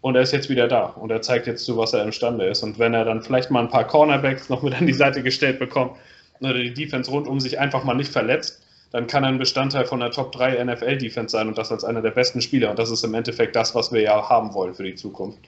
Und 0.00 0.16
er 0.16 0.22
ist 0.22 0.32
jetzt 0.32 0.50
wieder 0.50 0.68
da 0.68 0.84
und 0.84 1.10
er 1.10 1.22
zeigt 1.22 1.46
jetzt 1.46 1.64
zu, 1.64 1.78
was 1.78 1.94
er 1.94 2.04
imstande 2.04 2.44
ist. 2.46 2.62
Und 2.62 2.78
wenn 2.78 2.92
er 2.92 3.06
dann 3.06 3.22
vielleicht 3.22 3.50
mal 3.50 3.60
ein 3.60 3.70
paar 3.70 3.86
Cornerbacks 3.86 4.50
noch 4.50 4.62
mit 4.62 4.74
an 4.74 4.86
die 4.86 4.92
Seite 4.92 5.22
gestellt 5.22 5.58
bekommt 5.58 5.92
oder 6.40 6.54
die 6.54 6.74
Defense 6.74 7.10
rundum 7.10 7.40
sich 7.40 7.58
einfach 7.58 7.84
mal 7.84 7.94
nicht 7.94 8.12
verletzt, 8.12 8.62
dann 8.94 9.06
kann 9.06 9.24
er 9.24 9.30
ein 9.30 9.38
Bestandteil 9.38 9.86
von 9.86 10.00
der 10.00 10.10
Top 10.10 10.30
3 10.32 10.62
NFL-Defense 10.62 11.32
sein 11.32 11.48
und 11.48 11.58
das 11.58 11.72
als 11.72 11.84
einer 11.84 12.02
der 12.02 12.12
besten 12.12 12.40
Spieler. 12.40 12.70
Und 12.70 12.78
das 12.78 12.90
ist 12.90 13.02
im 13.02 13.14
Endeffekt 13.14 13.56
das, 13.56 13.74
was 13.74 13.92
wir 13.92 14.02
ja 14.02 14.28
haben 14.28 14.54
wollen 14.54 14.74
für 14.74 14.84
die 14.84 14.94
Zukunft. 14.94 15.40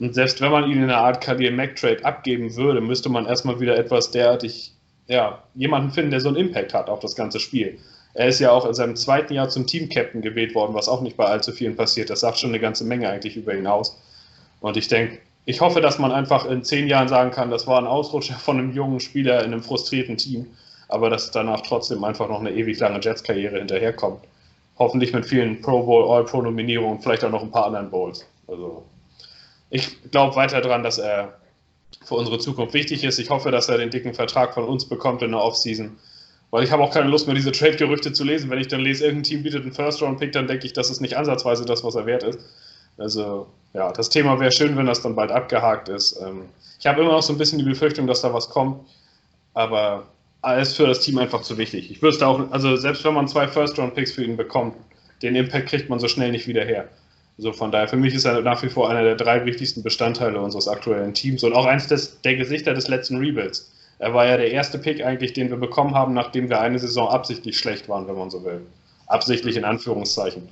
Und 0.00 0.14
selbst 0.14 0.40
wenn 0.40 0.50
man 0.50 0.64
ihn 0.64 0.78
in 0.78 0.84
einer 0.84 0.98
Art 0.98 1.22
Khalil 1.22 1.52
Mack 1.52 1.76
Trade 1.76 2.04
abgeben 2.04 2.56
würde, 2.56 2.80
müsste 2.80 3.08
man 3.08 3.26
erstmal 3.26 3.60
wieder 3.60 3.76
etwas 3.78 4.10
derartig, 4.10 4.72
ja, 5.06 5.42
jemanden 5.54 5.92
finden, 5.92 6.10
der 6.10 6.20
so 6.20 6.28
einen 6.28 6.36
Impact 6.36 6.74
hat 6.74 6.88
auf 6.88 7.00
das 7.00 7.14
ganze 7.14 7.38
Spiel. 7.38 7.78
Er 8.14 8.28
ist 8.28 8.40
ja 8.40 8.50
auch 8.50 8.66
in 8.66 8.74
seinem 8.74 8.96
zweiten 8.96 9.34
Jahr 9.34 9.48
zum 9.48 9.66
Team-Captain 9.66 10.20
gewählt 10.20 10.54
worden, 10.54 10.74
was 10.74 10.88
auch 10.88 11.00
nicht 11.00 11.16
bei 11.16 11.26
allzu 11.26 11.52
vielen 11.52 11.76
passiert. 11.76 12.10
Das 12.10 12.20
sagt 12.20 12.38
schon 12.38 12.50
eine 12.50 12.60
ganze 12.60 12.84
Menge 12.84 13.08
eigentlich 13.08 13.36
über 13.36 13.54
ihn 13.54 13.66
aus. 13.66 13.96
Und 14.60 14.76
ich 14.76 14.88
denke, 14.88 15.18
ich 15.44 15.60
hoffe, 15.60 15.80
dass 15.80 15.98
man 15.98 16.12
einfach 16.12 16.44
in 16.44 16.64
zehn 16.64 16.86
Jahren 16.88 17.08
sagen 17.08 17.30
kann, 17.30 17.50
das 17.50 17.66
war 17.66 17.78
ein 17.78 17.86
Ausrutscher 17.86 18.34
von 18.34 18.58
einem 18.58 18.72
jungen 18.72 19.00
Spieler 19.00 19.40
in 19.40 19.52
einem 19.52 19.62
frustrierten 19.62 20.16
Team, 20.16 20.46
aber 20.88 21.08
dass 21.08 21.30
danach 21.30 21.62
trotzdem 21.62 22.04
einfach 22.04 22.28
noch 22.28 22.40
eine 22.40 22.52
ewig 22.52 22.78
lange 22.78 23.00
Jets-Karriere 23.00 23.58
hinterherkommt. 23.58 24.20
Hoffentlich 24.78 25.12
mit 25.12 25.26
vielen 25.26 25.60
Pro 25.60 25.82
Bowl, 25.82 26.10
All-Pro-Nominierungen, 26.10 27.00
vielleicht 27.00 27.24
auch 27.24 27.30
noch 27.30 27.42
ein 27.42 27.50
paar 27.50 27.66
anderen 27.66 27.90
Bowls. 27.90 28.26
Also 28.48 28.84
ich 29.70 30.10
glaube 30.10 30.36
weiter 30.36 30.60
daran, 30.60 30.82
dass 30.82 30.98
er 30.98 31.38
für 32.04 32.14
unsere 32.14 32.38
Zukunft 32.38 32.74
wichtig 32.74 33.04
ist. 33.04 33.18
Ich 33.18 33.30
hoffe, 33.30 33.50
dass 33.50 33.68
er 33.68 33.78
den 33.78 33.90
dicken 33.90 34.14
Vertrag 34.14 34.54
von 34.54 34.64
uns 34.64 34.84
bekommt 34.84 35.22
in 35.22 35.30
der 35.30 35.42
Offseason 35.42 35.96
weil 36.50 36.64
ich 36.64 36.72
habe 36.72 36.82
auch 36.82 36.92
keine 36.92 37.08
Lust 37.08 37.26
mehr, 37.26 37.36
diese 37.36 37.52
Trade-Gerüchte 37.52 38.12
zu 38.12 38.24
lesen. 38.24 38.50
Wenn 38.50 38.58
ich 38.58 38.68
dann 38.68 38.80
lese, 38.80 39.04
irgendein 39.04 39.24
Team 39.24 39.42
bietet 39.42 39.62
einen 39.62 39.72
First-Round-Pick, 39.72 40.32
dann 40.32 40.48
denke 40.48 40.66
ich, 40.66 40.72
das 40.72 40.90
ist 40.90 41.00
nicht 41.00 41.16
ansatzweise 41.16 41.64
das, 41.64 41.84
was 41.84 41.94
er 41.94 42.06
wert 42.06 42.22
ist. 42.22 42.40
Also, 42.98 43.46
ja, 43.72 43.92
das 43.92 44.10
Thema 44.10 44.38
wäre 44.40 44.52
schön, 44.52 44.76
wenn 44.76 44.86
das 44.86 45.02
dann 45.02 45.14
bald 45.14 45.30
abgehakt 45.30 45.88
ist. 45.88 46.20
Ähm, 46.20 46.42
ich 46.78 46.86
habe 46.86 47.00
immer 47.02 47.12
noch 47.12 47.22
so 47.22 47.32
ein 47.32 47.38
bisschen 47.38 47.58
die 47.58 47.64
Befürchtung, 47.64 48.06
dass 48.06 48.22
da 48.22 48.34
was 48.34 48.50
kommt, 48.50 48.80
aber 49.54 50.06
alles 50.42 50.74
für 50.74 50.86
das 50.86 51.00
Team 51.00 51.18
einfach 51.18 51.42
zu 51.42 51.56
wichtig. 51.58 51.90
Ich 51.90 52.02
wüsste 52.02 52.26
auch, 52.26 52.50
also 52.50 52.76
selbst 52.76 53.04
wenn 53.04 53.14
man 53.14 53.28
zwei 53.28 53.46
First-Round-Picks 53.46 54.12
für 54.12 54.24
ihn 54.24 54.36
bekommt, 54.36 54.74
den 55.22 55.36
Impact 55.36 55.68
kriegt 55.68 55.88
man 55.90 55.98
so 55.98 56.08
schnell 56.08 56.32
nicht 56.32 56.46
wieder 56.46 56.64
her. 56.64 56.88
Also 57.38 57.52
von 57.52 57.70
daher, 57.70 57.88
für 57.88 57.96
mich 57.96 58.14
ist 58.14 58.24
er 58.24 58.40
nach 58.42 58.62
wie 58.62 58.68
vor 58.68 58.90
einer 58.90 59.02
der 59.02 59.14
drei 59.14 59.44
wichtigsten 59.44 59.82
Bestandteile 59.82 60.40
unseres 60.40 60.68
aktuellen 60.68 61.14
Teams 61.14 61.42
und 61.42 61.54
auch 61.54 61.66
eins 61.66 61.86
der 62.22 62.36
Gesichter 62.36 62.74
des 62.74 62.88
letzten 62.88 63.16
Rebuilds. 63.18 63.72
Er 64.00 64.14
war 64.14 64.26
ja 64.26 64.38
der 64.38 64.50
erste 64.50 64.78
Pick 64.78 65.04
eigentlich, 65.04 65.34
den 65.34 65.50
wir 65.50 65.58
bekommen 65.58 65.94
haben, 65.94 66.14
nachdem 66.14 66.48
wir 66.48 66.58
eine 66.58 66.78
Saison 66.78 67.08
absichtlich 67.08 67.58
schlecht 67.58 67.86
waren, 67.90 68.08
wenn 68.08 68.16
man 68.16 68.30
so 68.30 68.42
will. 68.44 68.62
Absichtlich 69.06 69.56
in 69.56 69.64
Anführungszeichen. 69.66 70.48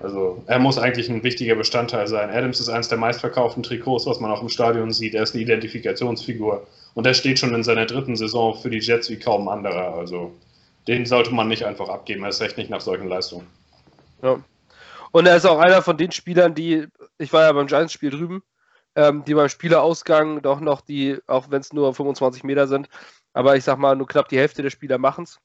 Also 0.00 0.42
er 0.46 0.58
muss 0.58 0.78
eigentlich 0.78 1.08
ein 1.08 1.22
wichtiger 1.22 1.54
Bestandteil 1.54 2.08
sein. 2.08 2.28
Adams 2.30 2.58
ist 2.58 2.68
eines 2.68 2.88
der 2.88 2.98
meistverkauften 2.98 3.62
Trikots, 3.62 4.04
was 4.06 4.18
man 4.18 4.32
auch 4.32 4.42
im 4.42 4.48
Stadion 4.48 4.92
sieht. 4.92 5.14
Er 5.14 5.22
ist 5.22 5.32
eine 5.32 5.44
Identifikationsfigur. 5.44 6.66
Und 6.94 7.06
er 7.06 7.14
steht 7.14 7.38
schon 7.38 7.54
in 7.54 7.62
seiner 7.62 7.86
dritten 7.86 8.16
Saison 8.16 8.56
für 8.56 8.68
die 8.68 8.80
Jets 8.80 9.08
wie 9.10 9.18
kaum 9.18 9.48
anderer. 9.48 9.94
Also 9.94 10.32
den 10.88 11.06
sollte 11.06 11.32
man 11.32 11.46
nicht 11.46 11.64
einfach 11.64 11.88
abgeben. 11.88 12.24
Er 12.24 12.30
ist 12.30 12.40
recht 12.40 12.58
nicht 12.58 12.68
nach 12.68 12.80
solchen 12.80 13.08
Leistungen. 13.08 13.46
Ja. 14.22 14.40
Und 15.12 15.26
er 15.26 15.36
ist 15.36 15.46
auch 15.46 15.58
einer 15.58 15.82
von 15.82 15.96
den 15.96 16.10
Spielern, 16.10 16.56
die, 16.56 16.86
ich 17.18 17.32
war 17.32 17.42
ja 17.42 17.52
beim 17.52 17.68
Giants-Spiel 17.68 18.10
drüben, 18.10 18.42
ähm, 18.98 19.24
die 19.24 19.34
beim 19.34 19.48
Spielerausgang 19.48 20.42
doch 20.42 20.58
noch 20.58 20.80
die, 20.80 21.18
auch 21.28 21.50
wenn 21.50 21.60
es 21.60 21.72
nur 21.72 21.94
25 21.94 22.42
Meter 22.42 22.66
sind, 22.66 22.88
aber 23.32 23.56
ich 23.56 23.62
sag 23.62 23.78
mal, 23.78 23.94
nur 23.94 24.08
knapp 24.08 24.28
die 24.28 24.38
Hälfte 24.38 24.62
der 24.62 24.70
Spieler 24.70 24.98
machen 24.98 25.22
es. 25.24 25.38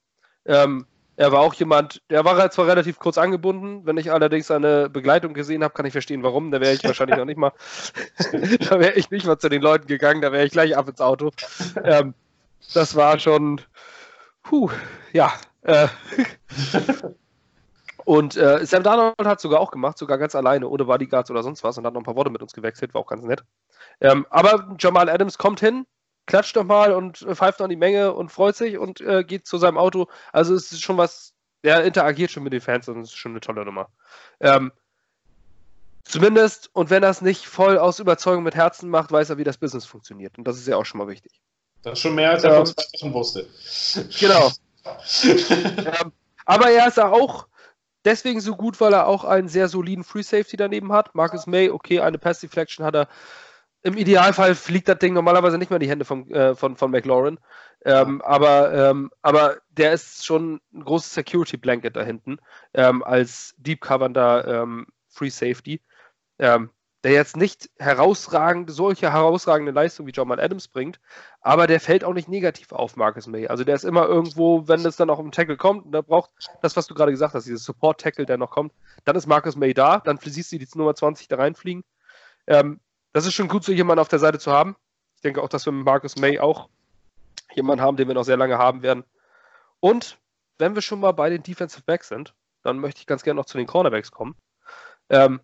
Ähm, 0.46 0.88
er 1.16 1.32
war 1.32 1.42
auch 1.42 1.54
jemand, 1.54 2.02
der 2.10 2.26
war 2.26 2.50
zwar 2.50 2.66
relativ 2.66 2.98
kurz 2.98 3.20
angebunden, 3.20 3.86
wenn 3.86 3.98
ich 3.98 4.12
allerdings 4.12 4.48
seine 4.48 4.90
Begleitung 4.90 5.36
gesehen 5.36 5.64
habe, 5.64 5.76
kann 5.76 5.86
ich 5.86 5.92
verstehen, 5.92 6.24
warum. 6.24 6.50
Da 6.50 6.60
wäre 6.60 6.74
ich 6.74 6.84
wahrscheinlich 6.84 7.18
noch 7.18 7.26
nicht 7.26 7.38
mal, 7.38 7.52
da 8.32 8.80
wäre 8.80 8.94
ich 8.94 9.12
nicht 9.12 9.28
mal 9.28 9.38
zu 9.38 9.50
den 9.50 9.62
Leuten 9.62 9.86
gegangen, 9.86 10.22
da 10.22 10.32
wäre 10.32 10.46
ich 10.46 10.52
gleich 10.52 10.76
ab 10.76 10.90
ins 10.90 11.02
Auto. 11.02 11.30
Ähm, 11.84 12.16
das 12.74 12.96
war 12.96 13.20
schon, 13.20 13.62
Puh, 14.42 14.72
ja. 15.12 15.32
Äh. 15.62 15.88
und 18.06 18.36
äh, 18.36 18.66
Sam 18.66 18.84
Darnold 18.84 19.16
hat 19.26 19.40
sogar 19.40 19.60
auch 19.60 19.72
gemacht, 19.72 19.98
sogar 19.98 20.18
ganz 20.18 20.36
alleine, 20.36 20.68
ohne 20.68 20.86
Bodyguards 20.86 21.32
oder 21.32 21.44
sonst 21.44 21.64
was 21.64 21.78
und 21.78 21.86
hat 21.86 21.94
noch 21.94 22.02
ein 22.02 22.06
paar 22.06 22.16
Worte 22.16 22.32
mit 22.32 22.42
uns 22.42 22.54
gewechselt, 22.54 22.94
war 22.94 23.02
auch 23.02 23.08
ganz 23.08 23.24
nett. 23.24 23.44
Ähm, 24.02 24.26
aber 24.30 24.76
Jamal 24.80 25.10
Adams 25.10 25.38
kommt 25.38 25.60
hin, 25.60 25.86
klatscht 26.26 26.56
doch 26.56 26.64
mal 26.64 26.94
und 26.94 27.22
äh, 27.22 27.36
pfeift 27.36 27.60
noch 27.60 27.68
die 27.68 27.76
Menge 27.76 28.14
und 28.14 28.32
freut 28.32 28.56
sich 28.56 28.78
und 28.78 29.02
äh, 29.02 29.24
geht 29.24 29.48
zu 29.48 29.58
seinem 29.58 29.78
Auto. 29.78 30.08
Also 30.32 30.56
es 30.56 30.72
ist 30.72 30.82
schon 30.82 30.98
was, 30.98 31.34
der 31.64 31.84
interagiert 31.84 32.32
schon 32.32 32.44
mit 32.44 32.54
den 32.54 32.62
Fans 32.62 32.90
und 32.90 33.02
es 33.02 33.10
ist 33.10 33.18
schon 33.18 33.32
eine 33.32 33.42
tolle 33.42 33.66
Nummer. 33.66 33.90
Ähm, 34.40 34.72
zumindest, 36.04 36.70
und 36.74 36.90
wenn 36.90 37.04
er 37.04 37.10
es 37.10 37.22
nicht 37.22 37.46
voll 37.46 37.78
aus 37.78 38.00
Überzeugung 38.00 38.44
mit 38.44 38.56
Herzen 38.56 38.90
macht, 38.90 39.12
weiß 39.12 39.30
er, 39.30 39.38
wie 39.38 39.44
das 39.44 39.58
Business 39.58 39.86
funktioniert. 39.86 40.38
Und 40.38 40.46
das 40.46 40.58
ist 40.58 40.68
ja 40.68 40.76
auch 40.76 40.86
schon 40.86 41.00
mal 41.00 41.08
wichtig. 41.08 41.40
Das 41.84 41.94
ist 41.94 42.00
schon 42.00 42.16
mehr, 42.16 42.32
als 42.32 42.44
er 42.44 42.52
ähm, 42.52 42.66
vor 42.66 42.66
zwei 42.66 42.84
Wochen 43.02 43.14
wusste. 43.14 43.48
Genau. 44.20 44.52
ähm, 45.24 46.12
aber 46.46 46.70
er 46.70 46.88
ist 46.88 47.00
auch 47.00 47.48
deswegen 48.06 48.42
so 48.42 48.56
gut, 48.56 48.80
weil 48.82 48.94
er 48.94 49.08
auch 49.08 49.24
einen 49.24 49.48
sehr 49.48 49.68
soliden 49.68 50.04
Free 50.04 50.24
Safety 50.24 50.58
daneben 50.58 50.92
hat. 50.92 51.14
Marcus 51.16 51.48
May, 51.48 51.70
okay, 51.70 52.00
eine 52.00 52.18
Pass 52.18 52.40
Deflection 52.40 52.86
hat 52.86 52.96
er 52.96 53.08
im 53.84 53.98
Idealfall 53.98 54.56
fliegt 54.56 54.88
das 54.88 55.00
Ding 55.00 55.14
normalerweise 55.14 55.58
nicht 55.58 55.70
mehr 55.70 55.76
in 55.76 55.82
die 55.82 55.90
Hände 55.90 56.06
von, 56.06 56.30
äh, 56.32 56.56
von, 56.56 56.78
von 56.78 56.90
McLaurin. 56.90 57.38
Ähm, 57.86 58.22
aber, 58.22 58.74
ähm, 58.74 59.12
aber 59.22 59.58
der 59.72 59.92
ist 59.92 60.26
schon 60.26 60.62
ein 60.74 60.86
großes 60.86 61.14
Security 61.14 61.58
Blanket 61.58 61.98
da 61.98 62.04
hinten 62.04 62.38
ähm, 62.74 63.04
als 63.04 63.54
deep 63.58 63.82
covernder 63.82 64.48
ähm, 64.48 64.88
Free 65.10 65.30
Safety. 65.30 65.82
Der 67.04 67.12
jetzt 67.12 67.36
nicht 67.36 67.70
herausragend, 67.78 68.72
solche 68.72 69.12
herausragende 69.12 69.74
Leistung 69.74 70.08
wie 70.08 70.12
John 70.12 70.32
Adams 70.32 70.70
bringt, 70.70 71.02
aber 71.42 71.68
der 71.68 71.82
fällt 71.82 72.04
auch 72.04 72.14
nicht 72.14 72.30
negativ 72.30 72.72
auf, 72.72 72.96
Marcus 72.96 73.28
May. 73.28 73.48
Also 73.48 73.66
der 73.66 73.76
ist 73.76 73.84
immer 73.84 74.08
irgendwo, 74.08 74.68
wenn 74.68 74.86
es 74.86 74.96
dann 74.96 75.10
auch 75.10 75.20
um 75.20 75.32
Tackle 75.32 75.58
kommt, 75.58 75.86
und 75.86 75.92
da 75.92 76.02
braucht 76.02 76.32
das, 76.62 76.78
was 76.78 76.88
du 76.88 76.94
gerade 76.94 77.12
gesagt 77.12 77.34
hast, 77.34 77.46
dieses 77.46 77.66
Support-Tackle, 77.66 78.26
der 78.26 78.38
noch 78.38 78.52
kommt, 78.52 78.72
dann 79.04 79.18
ist 79.18 79.28
Marcus 79.28 79.58
May 79.58 79.74
da, 79.74 80.00
dann 80.00 80.18
siehst 80.18 80.52
du 80.52 80.58
die 80.58 80.68
Nummer 80.76 80.96
20 80.96 81.28
da 81.28 81.36
reinfliegen. 81.36 81.84
Ähm, 82.48 82.80
das 83.12 83.26
ist 83.26 83.34
schon 83.34 83.48
gut, 83.48 83.64
so 83.64 83.72
jemanden 83.72 84.00
auf 84.00 84.08
der 84.08 84.20
Seite 84.20 84.40
zu 84.40 84.52
haben. 84.52 84.76
Ich 85.16 85.22
denke 85.22 85.42
auch, 85.42 85.50
dass 85.50 85.66
wir 85.66 85.74
mit 85.74 85.86
Marcus 85.86 86.18
May 86.18 86.40
auch 86.40 86.70
jemanden 87.54 87.84
haben, 87.84 87.98
den 87.98 88.08
wir 88.08 88.16
noch 88.16 88.24
sehr 88.24 88.38
lange 88.38 88.58
haben 88.58 88.82
werden. 88.82 89.04
Und 89.80 90.18
wenn 90.58 90.76
wir 90.76 90.82
schon 90.82 91.00
mal 91.00 91.12
bei 91.12 91.30
den 91.30 91.44
Defensive 91.44 91.84
Backs 91.86 92.08
sind, 92.08 92.34
dann 92.64 92.80
möchte 92.80 93.02
ich 93.02 93.08
ganz 93.08 93.24
gerne 93.24 93.40
noch 93.40 93.46
zu 93.46 93.58
den 93.58 93.68
Cornerbacks 93.68 94.12
kommen. 94.12 94.36
Ähm, 95.10 95.42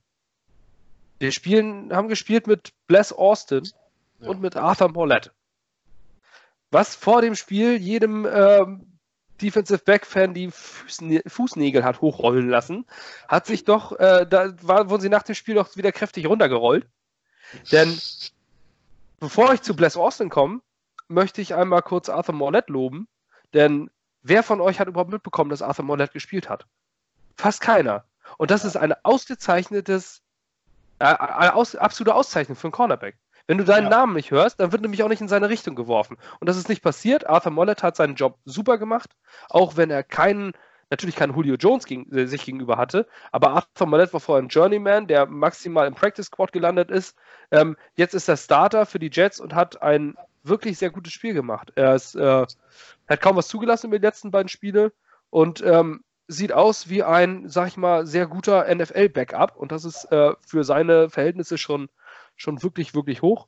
wir 1.19 1.31
spielen, 1.31 1.93
haben 1.93 2.07
gespielt 2.07 2.47
mit 2.47 2.73
Bless 2.88 3.13
Austin 3.13 3.69
ja. 4.19 4.29
und 4.29 4.41
mit 4.41 4.55
Arthur 4.55 4.89
Mollett. 4.89 5.31
Was 6.71 6.95
vor 6.95 7.21
dem 7.21 7.36
Spiel 7.36 7.77
jedem 7.77 8.25
ähm, 8.25 8.99
Defensive 9.41 9.79
Back-Fan 9.79 10.34
die 10.34 10.51
Fußnä 10.51 11.21
Fußnägel 11.27 11.84
hat 11.84 12.01
hochrollen 12.01 12.49
lassen, 12.49 12.86
hat 13.27 13.45
sich 13.45 13.63
doch, 13.63 13.97
äh, 13.99 14.25
da 14.29 14.53
war, 14.62 14.89
wurden 14.89 15.01
sie 15.01 15.10
nach 15.10 15.23
dem 15.23 15.36
Spiel 15.36 15.55
doch 15.55 15.75
wieder 15.75 15.91
kräftig 15.91 16.27
runtergerollt. 16.27 16.88
Denn 17.71 17.99
bevor 19.19 19.53
ich 19.53 19.62
zu 19.62 19.75
Bless 19.75 19.97
Austin 19.97 20.29
komme, 20.29 20.62
möchte 21.08 21.41
ich 21.41 21.55
einmal 21.55 21.82
kurz 21.82 22.10
Arthur 22.10 22.36
Morlett 22.36 22.69
loben. 22.69 23.08
Denn 23.53 23.89
wer 24.21 24.43
von 24.43 24.62
euch 24.62 24.79
hat 24.79 24.88
überhaupt 24.88 25.12
mitbekommen, 25.12 25.49
dass 25.49 25.62
Arthur 25.62 25.86
Morlett 25.86 26.13
gespielt 26.13 26.49
hat? 26.49 26.65
Fast 27.36 27.62
keiner. 27.62 28.05
Und 28.38 28.51
das 28.51 28.65
ist 28.65 28.77
eine 28.77 29.03
ausgezeichnetes, 29.05 30.21
eine 30.99 31.55
aus, 31.55 31.75
absolute 31.75 32.15
Auszeichnung 32.15 32.55
für 32.55 32.67
einen 32.67 32.73
Cornerback. 32.73 33.17
Wenn 33.47 33.57
du 33.57 33.63
deinen 33.63 33.85
ja. 33.85 33.89
Namen 33.89 34.13
nicht 34.13 34.31
hörst, 34.31 34.59
dann 34.59 34.71
wird 34.71 34.83
nämlich 34.83 35.01
auch 35.01 35.09
nicht 35.09 35.21
in 35.21 35.27
seine 35.27 35.49
Richtung 35.49 35.75
geworfen. 35.75 36.17
Und 36.39 36.47
das 36.47 36.57
ist 36.57 36.69
nicht 36.69 36.83
passiert. 36.83 37.27
Arthur 37.27 37.51
Mollett 37.51 37.81
hat 37.81 37.95
seinen 37.95 38.15
Job 38.15 38.38
super 38.45 38.77
gemacht, 38.77 39.15
auch 39.49 39.75
wenn 39.75 39.89
er 39.89 40.03
keinen 40.03 40.53
natürlich 40.89 41.15
kein 41.15 41.33
Julio 41.33 41.55
Jones 41.55 41.85
gegen, 41.85 42.12
äh, 42.15 42.25
sich 42.27 42.45
gegenüber 42.45 42.77
hatte, 42.77 43.07
aber 43.31 43.51
Arthur 43.51 43.88
Mallet 43.88 44.13
war 44.13 44.19
vorher 44.19 44.43
ein 44.43 44.49
Journeyman, 44.49 45.07
der 45.07 45.25
maximal 45.27 45.88
im 45.88 45.95
Practice 45.95 46.27
Squad 46.27 46.51
gelandet 46.51 46.89
ist. 46.89 47.15
Ähm, 47.51 47.77
jetzt 47.95 48.15
ist 48.15 48.27
er 48.27 48.38
Starter 48.38 48.85
für 48.85 48.99
die 48.99 49.12
Jets 49.12 49.39
und 49.39 49.53
hat 49.53 49.81
ein 49.81 50.15
wirklich 50.43 50.77
sehr 50.77 50.89
gutes 50.89 51.13
Spiel 51.13 51.33
gemacht. 51.33 51.71
Er 51.75 51.95
ist, 51.95 52.15
äh, 52.15 52.45
hat 53.07 53.21
kaum 53.21 53.35
was 53.35 53.47
zugelassen 53.47 53.88
über 53.88 53.99
die 53.99 54.05
letzten 54.05 54.31
beiden 54.31 54.49
Spiele 54.49 54.91
und 55.29 55.62
ähm, 55.62 56.03
sieht 56.29 56.53
aus 56.53 56.89
wie 56.89 57.03
ein, 57.03 57.49
sag 57.49 57.67
ich 57.69 57.77
mal, 57.77 58.05
sehr 58.05 58.27
guter 58.27 58.73
NFL-Backup 58.73 59.57
und 59.57 59.71
das 59.71 59.83
ist 59.83 60.05
äh, 60.11 60.33
für 60.45 60.63
seine 60.63 61.09
Verhältnisse 61.09 61.57
schon, 61.57 61.89
schon 62.35 62.61
wirklich, 62.61 62.93
wirklich 62.93 63.21
hoch. 63.21 63.47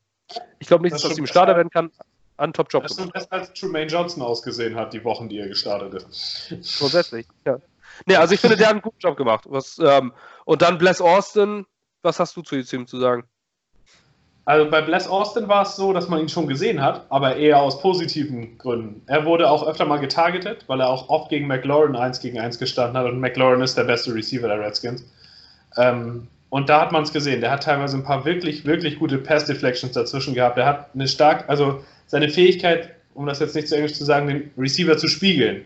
Ich 0.59 0.67
glaube 0.67 0.83
nicht, 0.83 0.93
das 0.93 1.03
dass 1.03 1.11
er 1.11 1.19
ihm 1.19 1.27
Starter 1.27 1.55
werden 1.55 1.69
kann, 1.69 1.91
einen 2.37 2.53
Top-Job 2.53 2.83
gemacht. 2.83 2.99
Das 2.99 3.05
ist 3.05 3.13
besser 3.13 3.31
als 3.31 3.53
Trumaine 3.53 3.89
Johnson 3.89 4.23
ausgesehen 4.23 4.75
hat, 4.75 4.93
die 4.93 5.03
Wochen, 5.03 5.29
die 5.29 5.39
er 5.39 5.47
gestartet 5.47 5.93
ist. 5.93 6.55
Grundsätzlich, 6.79 7.27
ja. 7.45 7.59
Nee, 8.07 8.15
also 8.15 8.33
ich 8.33 8.39
finde, 8.39 8.57
der 8.57 8.67
hat 8.67 8.73
einen 8.73 8.81
guten 8.81 8.99
Job 8.99 9.15
gemacht. 9.15 9.45
Was, 9.47 9.77
ähm, 9.77 10.11
und 10.45 10.63
dann 10.63 10.79
Bless 10.79 11.01
Austin, 11.01 11.67
was 12.01 12.19
hast 12.19 12.35
du 12.35 12.41
zu 12.41 12.55
ihm 12.55 12.87
zu 12.87 12.99
sagen? 12.99 13.25
Also 14.45 14.69
bei 14.69 14.81
Bless 14.81 15.07
Austin 15.07 15.47
war 15.47 15.61
es 15.63 15.75
so, 15.75 15.93
dass 15.93 16.09
man 16.09 16.19
ihn 16.19 16.29
schon 16.29 16.47
gesehen 16.47 16.81
hat, 16.81 17.05
aber 17.09 17.35
eher 17.35 17.61
aus 17.61 17.79
positiven 17.79 18.57
Gründen. 18.57 19.01
Er 19.05 19.25
wurde 19.25 19.49
auch 19.49 19.65
öfter 19.65 19.85
mal 19.85 19.99
getargetet, 19.99 20.63
weil 20.67 20.81
er 20.81 20.89
auch 20.89 21.09
oft 21.09 21.29
gegen 21.29 21.45
McLaurin 21.45 21.95
1 21.95 22.19
gegen 22.21 22.39
1 22.39 22.57
gestanden 22.57 22.97
hat 22.97 23.05
und 23.05 23.19
McLaurin 23.19 23.61
ist 23.61 23.77
der 23.77 23.83
beste 23.83 24.13
Receiver 24.13 24.47
der 24.47 24.59
Redskins. 24.59 25.05
Ähm, 25.77 26.27
und 26.49 26.69
da 26.69 26.81
hat 26.81 26.91
man 26.91 27.03
es 27.03 27.13
gesehen. 27.13 27.39
Der 27.39 27.51
hat 27.51 27.63
teilweise 27.63 27.95
ein 27.95 28.03
paar 28.03 28.25
wirklich, 28.25 28.65
wirklich 28.65 28.99
gute 28.99 29.19
Pass-Deflections 29.19 29.93
dazwischen 29.93 30.33
gehabt. 30.33 30.57
Er 30.57 30.65
hat 30.65 30.89
eine 30.93 31.07
stark, 31.07 31.45
also 31.47 31.81
seine 32.07 32.27
Fähigkeit, 32.27 32.89
um 33.13 33.25
das 33.25 33.39
jetzt 33.39 33.55
nicht 33.55 33.69
zu 33.69 33.75
englisch 33.75 33.93
zu 33.93 34.03
sagen, 34.03 34.27
den 34.27 34.51
Receiver 34.57 34.97
zu 34.97 35.07
spiegeln. 35.07 35.63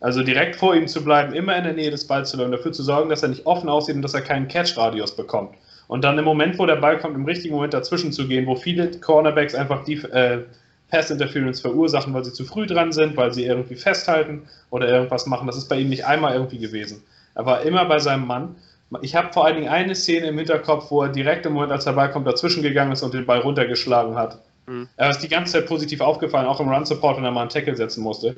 Also 0.00 0.22
direkt 0.22 0.54
vor 0.54 0.76
ihm 0.76 0.86
zu 0.86 1.02
bleiben, 1.02 1.32
immer 1.32 1.56
in 1.56 1.64
der 1.64 1.72
Nähe 1.72 1.90
des 1.90 2.06
Balls 2.06 2.30
zu 2.30 2.36
bleiben, 2.36 2.52
dafür 2.52 2.72
zu 2.72 2.84
sorgen, 2.84 3.08
dass 3.08 3.24
er 3.24 3.30
nicht 3.30 3.46
offen 3.46 3.68
aussieht 3.68 3.96
und 3.96 4.02
dass 4.02 4.14
er 4.14 4.20
keinen 4.20 4.46
Catch-Radius 4.46 5.16
bekommt. 5.16 5.56
Und 5.88 6.04
dann 6.04 6.18
im 6.18 6.24
Moment, 6.24 6.58
wo 6.58 6.66
der 6.66 6.76
Ball 6.76 6.98
kommt, 6.98 7.16
im 7.16 7.24
richtigen 7.24 7.54
Moment 7.54 7.74
dazwischen 7.74 8.12
zu 8.12 8.28
gehen, 8.28 8.46
wo 8.46 8.54
viele 8.54 8.90
Cornerbacks 9.00 9.54
einfach 9.54 9.84
die 9.84 9.94
äh, 9.94 10.44
Pass-Interference 10.90 11.60
verursachen, 11.60 12.14
weil 12.14 12.24
sie 12.24 12.32
zu 12.32 12.44
früh 12.44 12.66
dran 12.66 12.92
sind, 12.92 13.16
weil 13.16 13.32
sie 13.32 13.44
irgendwie 13.44 13.74
festhalten 13.74 14.42
oder 14.70 14.88
irgendwas 14.88 15.26
machen. 15.26 15.46
Das 15.46 15.56
ist 15.56 15.68
bei 15.68 15.78
ihm 15.78 15.88
nicht 15.88 16.06
einmal 16.06 16.34
irgendwie 16.34 16.58
gewesen. 16.58 17.02
Er 17.34 17.46
war 17.46 17.62
immer 17.62 17.86
bei 17.86 17.98
seinem 17.98 18.26
Mann. 18.26 18.56
Ich 19.02 19.14
habe 19.14 19.32
vor 19.32 19.44
allen 19.44 19.56
Dingen 19.56 19.68
eine 19.68 19.94
Szene 19.94 20.28
im 20.28 20.38
Hinterkopf, 20.38 20.90
wo 20.90 21.02
er 21.02 21.08
direkt 21.08 21.46
im 21.46 21.54
Moment, 21.54 21.72
als 21.72 21.84
der 21.84 21.92
Ball 21.92 22.10
kommt, 22.10 22.26
dazwischen 22.26 22.62
gegangen 22.62 22.92
ist 22.92 23.02
und 23.02 23.12
den 23.12 23.26
Ball 23.26 23.40
runtergeschlagen 23.40 24.14
hat. 24.16 24.38
Mhm. 24.66 24.88
Er 24.96 25.10
ist 25.10 25.20
die 25.20 25.28
ganze 25.28 25.52
Zeit 25.52 25.66
positiv 25.66 26.00
aufgefallen, 26.00 26.46
auch 26.46 26.60
im 26.60 26.68
Run-Support, 26.68 27.16
wenn 27.16 27.24
er 27.24 27.30
mal 27.30 27.42
einen 27.42 27.50
Tackle 27.50 27.76
setzen 27.76 28.02
musste. 28.02 28.36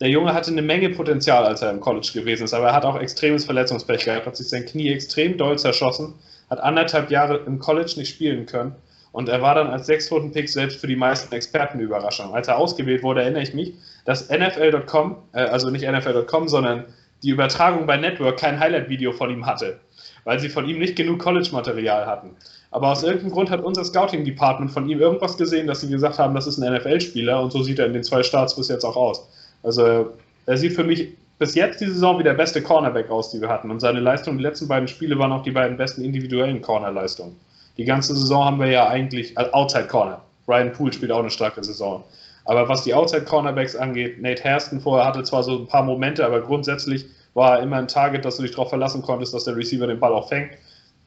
Der 0.00 0.08
Junge 0.08 0.34
hatte 0.34 0.50
eine 0.50 0.62
Menge 0.62 0.90
Potenzial, 0.90 1.44
als 1.44 1.62
er 1.62 1.70
im 1.70 1.80
College 1.80 2.10
gewesen 2.12 2.44
ist, 2.44 2.54
aber 2.54 2.68
er 2.68 2.74
hat 2.74 2.84
auch 2.84 2.98
extremes 2.98 3.44
Verletzungspech 3.44 4.04
gehabt, 4.04 4.26
hat 4.26 4.36
sich 4.36 4.48
sein 4.48 4.66
Knie 4.66 4.92
extrem 4.92 5.36
doll 5.36 5.58
zerschossen, 5.58 6.14
hat 6.52 6.60
anderthalb 6.60 7.10
Jahre 7.10 7.38
im 7.46 7.58
College 7.58 7.94
nicht 7.96 8.10
spielen 8.10 8.44
können 8.44 8.74
und 9.10 9.30
er 9.30 9.40
war 9.40 9.54
dann 9.54 9.68
als 9.68 9.86
Sechs-Runden-Pick 9.86 10.50
selbst 10.50 10.78
für 10.78 10.86
die 10.86 10.96
meisten 10.96 11.34
Experten 11.34 11.80
Überraschung. 11.80 12.34
Als 12.34 12.46
er 12.48 12.58
ausgewählt 12.58 13.02
wurde, 13.02 13.22
erinnere 13.22 13.42
ich 13.42 13.54
mich, 13.54 13.72
dass 14.04 14.28
NFL.com, 14.28 15.16
äh, 15.32 15.40
also 15.40 15.70
nicht 15.70 15.90
NFL.com, 15.90 16.48
sondern 16.48 16.84
die 17.22 17.30
Übertragung 17.30 17.86
bei 17.86 17.96
Network 17.96 18.38
kein 18.38 18.60
Highlight-Video 18.60 19.12
von 19.12 19.30
ihm 19.30 19.46
hatte, 19.46 19.80
weil 20.24 20.40
sie 20.40 20.50
von 20.50 20.68
ihm 20.68 20.78
nicht 20.78 20.94
genug 20.94 21.20
College-Material 21.20 22.04
hatten. 22.04 22.36
Aber 22.70 22.90
aus 22.90 23.02
irgendeinem 23.02 23.32
Grund 23.32 23.48
hat 23.48 23.64
unser 23.64 23.84
Scouting-Department 23.84 24.70
von 24.70 24.86
ihm 24.90 25.00
irgendwas 25.00 25.38
gesehen, 25.38 25.66
dass 25.66 25.80
sie 25.80 25.88
gesagt 25.88 26.18
haben, 26.18 26.34
das 26.34 26.46
ist 26.46 26.58
ein 26.58 26.70
NFL-Spieler 26.70 27.40
und 27.40 27.50
so 27.50 27.62
sieht 27.62 27.78
er 27.78 27.86
in 27.86 27.94
den 27.94 28.04
zwei 28.04 28.22
Starts 28.22 28.54
bis 28.54 28.68
jetzt 28.68 28.84
auch 28.84 28.96
aus. 28.96 29.26
Also 29.62 30.12
er 30.44 30.56
sieht 30.58 30.74
für 30.74 30.84
mich 30.84 31.14
bis 31.42 31.56
jetzt 31.56 31.80
die 31.80 31.88
Saison 31.88 32.20
wie 32.20 32.22
der 32.22 32.34
beste 32.34 32.62
Cornerback 32.62 33.10
aus, 33.10 33.32
die 33.32 33.40
wir 33.40 33.48
hatten. 33.48 33.68
Und 33.72 33.80
seine 33.80 33.98
Leistung, 33.98 34.36
die 34.38 34.44
letzten 34.44 34.68
beiden 34.68 34.86
Spiele 34.86 35.18
waren 35.18 35.32
auch 35.32 35.42
die 35.42 35.50
beiden 35.50 35.76
besten 35.76 36.04
individuellen 36.04 36.62
Corner-Leistungen. 36.62 37.34
Die 37.76 37.84
ganze 37.84 38.14
Saison 38.14 38.44
haben 38.44 38.60
wir 38.60 38.68
ja 38.68 38.86
eigentlich, 38.86 39.36
also 39.36 39.50
Outside 39.50 39.88
Corner. 39.88 40.20
Ryan 40.46 40.72
Poole 40.72 40.92
spielt 40.92 41.10
auch 41.10 41.18
eine 41.18 41.30
starke 41.30 41.64
Saison. 41.64 42.04
Aber 42.44 42.68
was 42.68 42.84
die 42.84 42.94
Outside 42.94 43.24
Cornerbacks 43.24 43.74
angeht, 43.74 44.22
Nate 44.22 44.44
Hairston 44.44 44.80
vorher 44.80 45.04
hatte 45.04 45.24
zwar 45.24 45.42
so 45.42 45.58
ein 45.58 45.66
paar 45.66 45.82
Momente, 45.82 46.24
aber 46.24 46.42
grundsätzlich 46.42 47.06
war 47.34 47.56
er 47.56 47.64
immer 47.64 47.78
ein 47.78 47.88
Target, 47.88 48.24
dass 48.24 48.36
du 48.36 48.42
dich 48.42 48.52
darauf 48.52 48.68
verlassen 48.68 49.02
konntest, 49.02 49.34
dass 49.34 49.42
der 49.42 49.56
Receiver 49.56 49.88
den 49.88 49.98
Ball 49.98 50.12
auch 50.12 50.28
fängt. 50.28 50.52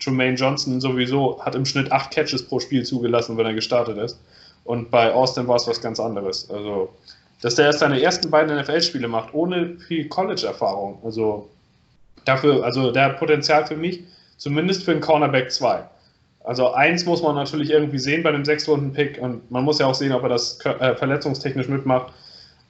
Trumaine 0.02 0.36
Johnson 0.36 0.82
sowieso 0.82 1.42
hat 1.46 1.56
im 1.56 1.66
Schnitt 1.66 1.94
acht 1.94 2.12
Catches 2.12 2.46
pro 2.46 2.60
Spiel 2.60 2.84
zugelassen, 2.84 3.38
wenn 3.38 3.46
er 3.46 3.54
gestartet 3.54 3.98
ist. 4.00 4.20
Und 4.66 4.92
bei 4.92 5.14
Austin 5.14 5.48
war 5.48 5.56
es 5.56 5.66
was 5.66 5.80
ganz 5.80 5.98
anderes. 5.98 6.50
Also, 6.50 6.90
dass 7.42 7.56
der 7.56 7.66
erst 7.66 7.80
seine 7.80 8.02
ersten 8.02 8.30
beiden 8.30 8.56
NFL-Spiele 8.58 9.08
macht, 9.08 9.34
ohne 9.34 9.78
viel 9.88 10.08
College-Erfahrung. 10.08 11.00
Also, 11.04 11.50
dafür, 12.26 12.64
also 12.64 12.92
der 12.92 13.06
hat 13.06 13.18
Potenzial 13.18 13.66
für 13.66 13.76
mich, 13.76 14.02
zumindest 14.38 14.84
für 14.84 14.92
einen 14.92 15.02
Cornerback 15.02 15.52
2. 15.52 15.84
Also, 16.44 16.74
eins 16.74 17.06
muss 17.06 17.24
man 17.24 17.36
natürlich 17.36 17.72
irgendwie 17.72 18.00
sehen 18.00 18.24
bei 18.24 18.32
dem 18.32 18.46
Sechs-Runden-Pick 18.46 19.20
und 19.22 19.50
man 19.52 19.64
muss 19.64 19.80
ja 19.80 19.88
auch 19.88 19.96
sehen, 19.96 20.12
ob 20.12 20.24
er 20.24 20.30
das 20.30 20.60
äh, 20.66 20.96
verletzungstechnisch 20.96 21.68
mitmacht. 21.68 22.14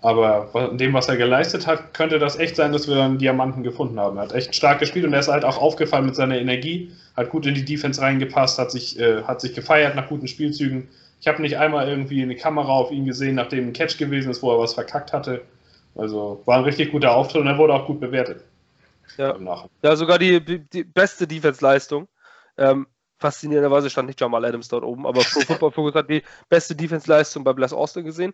Aber 0.05 0.69
in 0.71 0.77
dem, 0.77 0.93
was 0.93 1.09
er 1.09 1.17
geleistet 1.17 1.65
hat, 1.65 1.95
könnte 1.95 2.19
das 2.19 2.37
echt 2.37 2.55
sein, 2.55 2.71
dass 2.71 2.87
wir 2.87 2.93
dann 2.93 3.17
Diamanten 3.17 3.63
gefunden 3.63 3.99
haben. 3.99 4.17
Er 4.17 4.23
hat 4.23 4.33
echt 4.33 4.53
stark 4.53 4.79
gespielt 4.79 5.03
und 5.03 5.13
er 5.13 5.19
ist 5.19 5.29
halt 5.29 5.43
auch 5.43 5.57
aufgefallen 5.57 6.05
mit 6.05 6.15
seiner 6.15 6.37
Energie, 6.37 6.91
hat 7.17 7.31
gut 7.31 7.47
in 7.47 7.55
die 7.55 7.65
Defense 7.65 7.99
reingepasst, 7.99 8.59
hat 8.59 8.69
sich, 8.69 8.99
äh, 8.99 9.23
hat 9.23 9.41
sich 9.41 9.55
gefeiert 9.55 9.95
nach 9.95 10.07
guten 10.07 10.27
Spielzügen. 10.27 10.87
Ich 11.19 11.27
habe 11.27 11.41
nicht 11.41 11.57
einmal 11.57 11.87
irgendwie 11.87 12.21
eine 12.21 12.35
Kamera 12.35 12.71
auf 12.71 12.91
ihn 12.91 13.05
gesehen, 13.05 13.35
nachdem 13.35 13.67
ein 13.67 13.73
Catch 13.73 13.97
gewesen 13.97 14.29
ist, 14.29 14.43
wo 14.43 14.51
er 14.51 14.59
was 14.59 14.73
verkackt 14.73 15.13
hatte. 15.13 15.41
Also 15.95 16.41
war 16.45 16.57
ein 16.57 16.63
richtig 16.63 16.91
guter 16.91 17.15
Auftritt 17.15 17.41
und 17.41 17.47
er 17.47 17.57
wurde 17.57 17.73
auch 17.73 17.87
gut 17.87 17.99
bewertet. 17.99 18.43
Ja, 19.17 19.37
ja 19.81 19.95
sogar 19.95 20.19
die, 20.19 20.43
die 20.43 20.83
beste 20.83 21.27
Defense-Leistung. 21.27 22.07
Ähm, 22.57 22.87
faszinierenderweise 23.17 23.89
stand 23.89 24.07
nicht 24.07 24.19
Jamal 24.19 24.43
Adams 24.43 24.67
dort 24.67 24.83
oben, 24.83 25.07
aber 25.07 25.21
Pro 25.21 25.39
Football 25.47 25.71
Focus 25.71 25.95
hat 25.95 26.09
die 26.09 26.23
beste 26.49 26.75
Defense-Leistung 26.75 27.43
bei 27.43 27.53
Bless 27.53 27.73
Austin 27.73 28.03
gesehen. 28.03 28.33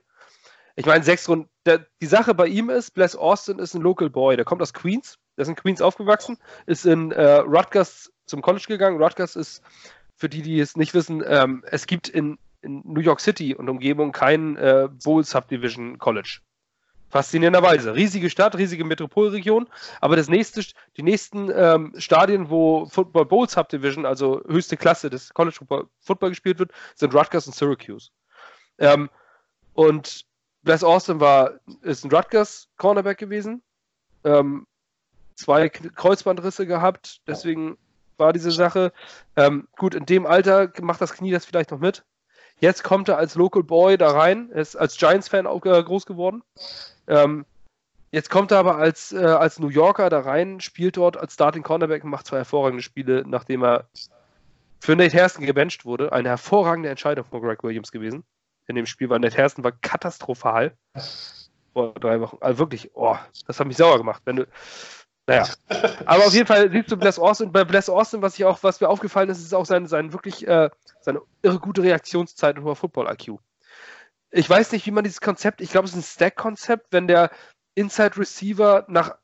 Ich 0.75 0.85
meine, 0.85 1.03
sechs 1.03 1.27
Runden. 1.27 1.49
Der, 1.65 1.85
die 2.01 2.07
Sache 2.07 2.33
bei 2.33 2.47
ihm 2.47 2.69
ist, 2.69 2.91
Bless 2.91 3.15
Austin 3.15 3.59
ist 3.59 3.75
ein 3.75 3.81
Local 3.81 4.09
Boy. 4.09 4.35
Der 4.35 4.45
kommt 4.45 4.61
aus 4.61 4.73
Queens. 4.73 5.17
Der 5.37 5.43
ist 5.43 5.49
in 5.49 5.55
Queens 5.55 5.81
aufgewachsen, 5.81 6.37
ist 6.65 6.85
in 6.85 7.11
äh, 7.11 7.37
Rutgers 7.37 8.11
zum 8.25 8.41
College 8.41 8.65
gegangen. 8.67 9.01
Rutgers 9.01 9.35
ist, 9.35 9.61
für 10.15 10.29
die, 10.29 10.41
die 10.41 10.59
es 10.59 10.75
nicht 10.75 10.93
wissen, 10.93 11.23
ähm, 11.25 11.63
es 11.67 11.87
gibt 11.87 12.09
in, 12.09 12.37
in, 12.61 12.81
New 12.85 13.01
York 13.01 13.19
City 13.19 13.55
und 13.55 13.69
Umgebung 13.69 14.11
kein 14.11 14.57
äh, 14.57 14.87
Bowl 15.03 15.23
Subdivision 15.23 15.97
College. 15.97 16.39
Faszinierenderweise. 17.09 17.93
Riesige 17.93 18.29
Stadt, 18.29 18.57
riesige 18.57 18.85
Metropolregion, 18.85 19.67
aber 19.99 20.15
das 20.15 20.29
nächste, 20.29 20.63
die 20.95 21.03
nächsten 21.03 21.51
ähm, 21.53 21.93
Stadien, 21.97 22.49
wo 22.49 22.85
Football 22.85 23.25
Bowl 23.25 23.49
Subdivision, 23.49 24.05
also 24.05 24.41
höchste 24.47 24.77
Klasse 24.77 25.09
des 25.09 25.33
College 25.33 25.57
Football, 25.57 25.87
Football 25.99 26.29
gespielt 26.29 26.59
wird, 26.59 26.71
sind 26.95 27.13
Rutgers 27.13 27.47
und 27.47 27.53
Syracuse. 27.53 28.11
Ähm, 28.79 29.09
und 29.73 30.25
Bless 30.63 30.83
Austin 30.83 31.19
war, 31.19 31.59
ist 31.81 32.05
ein 32.05 32.11
Rutgers 32.11 32.69
Cornerback 32.77 33.17
gewesen. 33.17 33.61
Ähm, 34.23 34.67
zwei 35.35 35.69
Kreuzbandrisse 35.69 36.65
gehabt, 36.65 37.21
deswegen 37.27 37.77
war 38.17 38.31
diese 38.31 38.51
Sache. 38.51 38.93
Ähm, 39.35 39.67
gut, 39.77 39.95
in 39.95 40.05
dem 40.05 40.25
Alter 40.25 40.71
macht 40.81 41.01
das 41.01 41.13
Knie 41.13 41.31
das 41.31 41.45
vielleicht 41.45 41.71
noch 41.71 41.79
mit. 41.79 42.05
Jetzt 42.61 42.83
kommt 42.83 43.09
er 43.09 43.17
als 43.17 43.33
Local 43.33 43.63
Boy 43.63 43.97
da 43.97 44.11
rein, 44.11 44.51
er 44.53 44.61
ist 44.61 44.75
als 44.75 44.95
Giants-Fan 44.95 45.47
auch 45.47 45.65
äh, 45.65 45.83
groß 45.83 46.05
geworden. 46.05 46.43
Ähm, 47.07 47.43
jetzt 48.11 48.29
kommt 48.29 48.51
er 48.51 48.59
aber 48.59 48.77
als, 48.77 49.11
äh, 49.11 49.17
als 49.17 49.57
New 49.57 49.69
Yorker 49.69 50.11
da 50.11 50.19
rein, 50.19 50.61
spielt 50.61 50.95
dort 50.95 51.17
als 51.17 51.33
Starting 51.33 51.63
Cornerback 51.63 52.03
und 52.03 52.11
macht 52.11 52.27
zwei 52.27 52.37
hervorragende 52.37 52.83
Spiele, 52.83 53.23
nachdem 53.25 53.63
er 53.63 53.87
für 54.79 54.95
Nate 54.95 55.17
Hairston 55.17 55.45
gebencht 55.45 55.85
wurde. 55.85 56.11
Eine 56.13 56.29
hervorragende 56.29 56.89
Entscheidung 56.89 57.25
von 57.25 57.41
Greg 57.41 57.63
Williams 57.63 57.91
gewesen 57.91 58.23
in 58.67 58.75
dem 58.75 58.85
Spiel, 58.85 59.09
weil 59.09 59.19
Nate 59.19 59.37
Hairston 59.37 59.63
war 59.63 59.71
katastrophal 59.71 60.73
vor 61.73 61.93
drei 61.95 62.21
Wochen. 62.21 62.37
Also 62.41 62.59
wirklich, 62.59 62.91
oh, 62.93 63.17
das 63.47 63.59
hat 63.59 63.65
mich 63.65 63.77
sauer 63.77 63.97
gemacht. 63.97 64.21
Wenn 64.25 64.35
du, 64.35 64.47
naja. 65.27 65.47
Aber 66.05 66.25
auf 66.25 66.33
jeden 66.33 66.47
Fall 66.47 66.71
siehst 66.71 66.91
du 66.91 66.97
Bless 66.97 67.19
Austin. 67.19 67.51
Bei 67.51 67.63
Bless 67.63 67.89
Austin, 67.89 68.21
was 68.21 68.35
ich 68.35 68.45
auch, 68.45 68.61
was 68.63 68.81
mir 68.81 68.89
aufgefallen 68.89 69.29
ist, 69.29 69.39
ist 69.39 69.53
auch 69.53 69.65
sein, 69.65 69.87
sein 69.87 70.13
wirklich, 70.13 70.47
äh, 70.47 70.69
seine 70.99 71.21
irre 71.41 71.59
gute 71.59 71.83
Reaktionszeit 71.83 72.57
und 72.57 72.63
hoher 72.63 72.75
Football-IQ. 72.75 73.39
Ich 74.31 74.49
weiß 74.49 74.71
nicht, 74.71 74.85
wie 74.85 74.91
man 74.91 75.03
dieses 75.03 75.21
Konzept, 75.21 75.61
ich 75.61 75.71
glaube, 75.71 75.85
es 75.85 75.91
ist 75.91 75.97
ein 75.97 76.03
Stack-Konzept, 76.03 76.87
wenn 76.91 77.07
der 77.07 77.31
Inside 77.75 78.17
Receiver 78.17 78.85
nach 78.87 79.15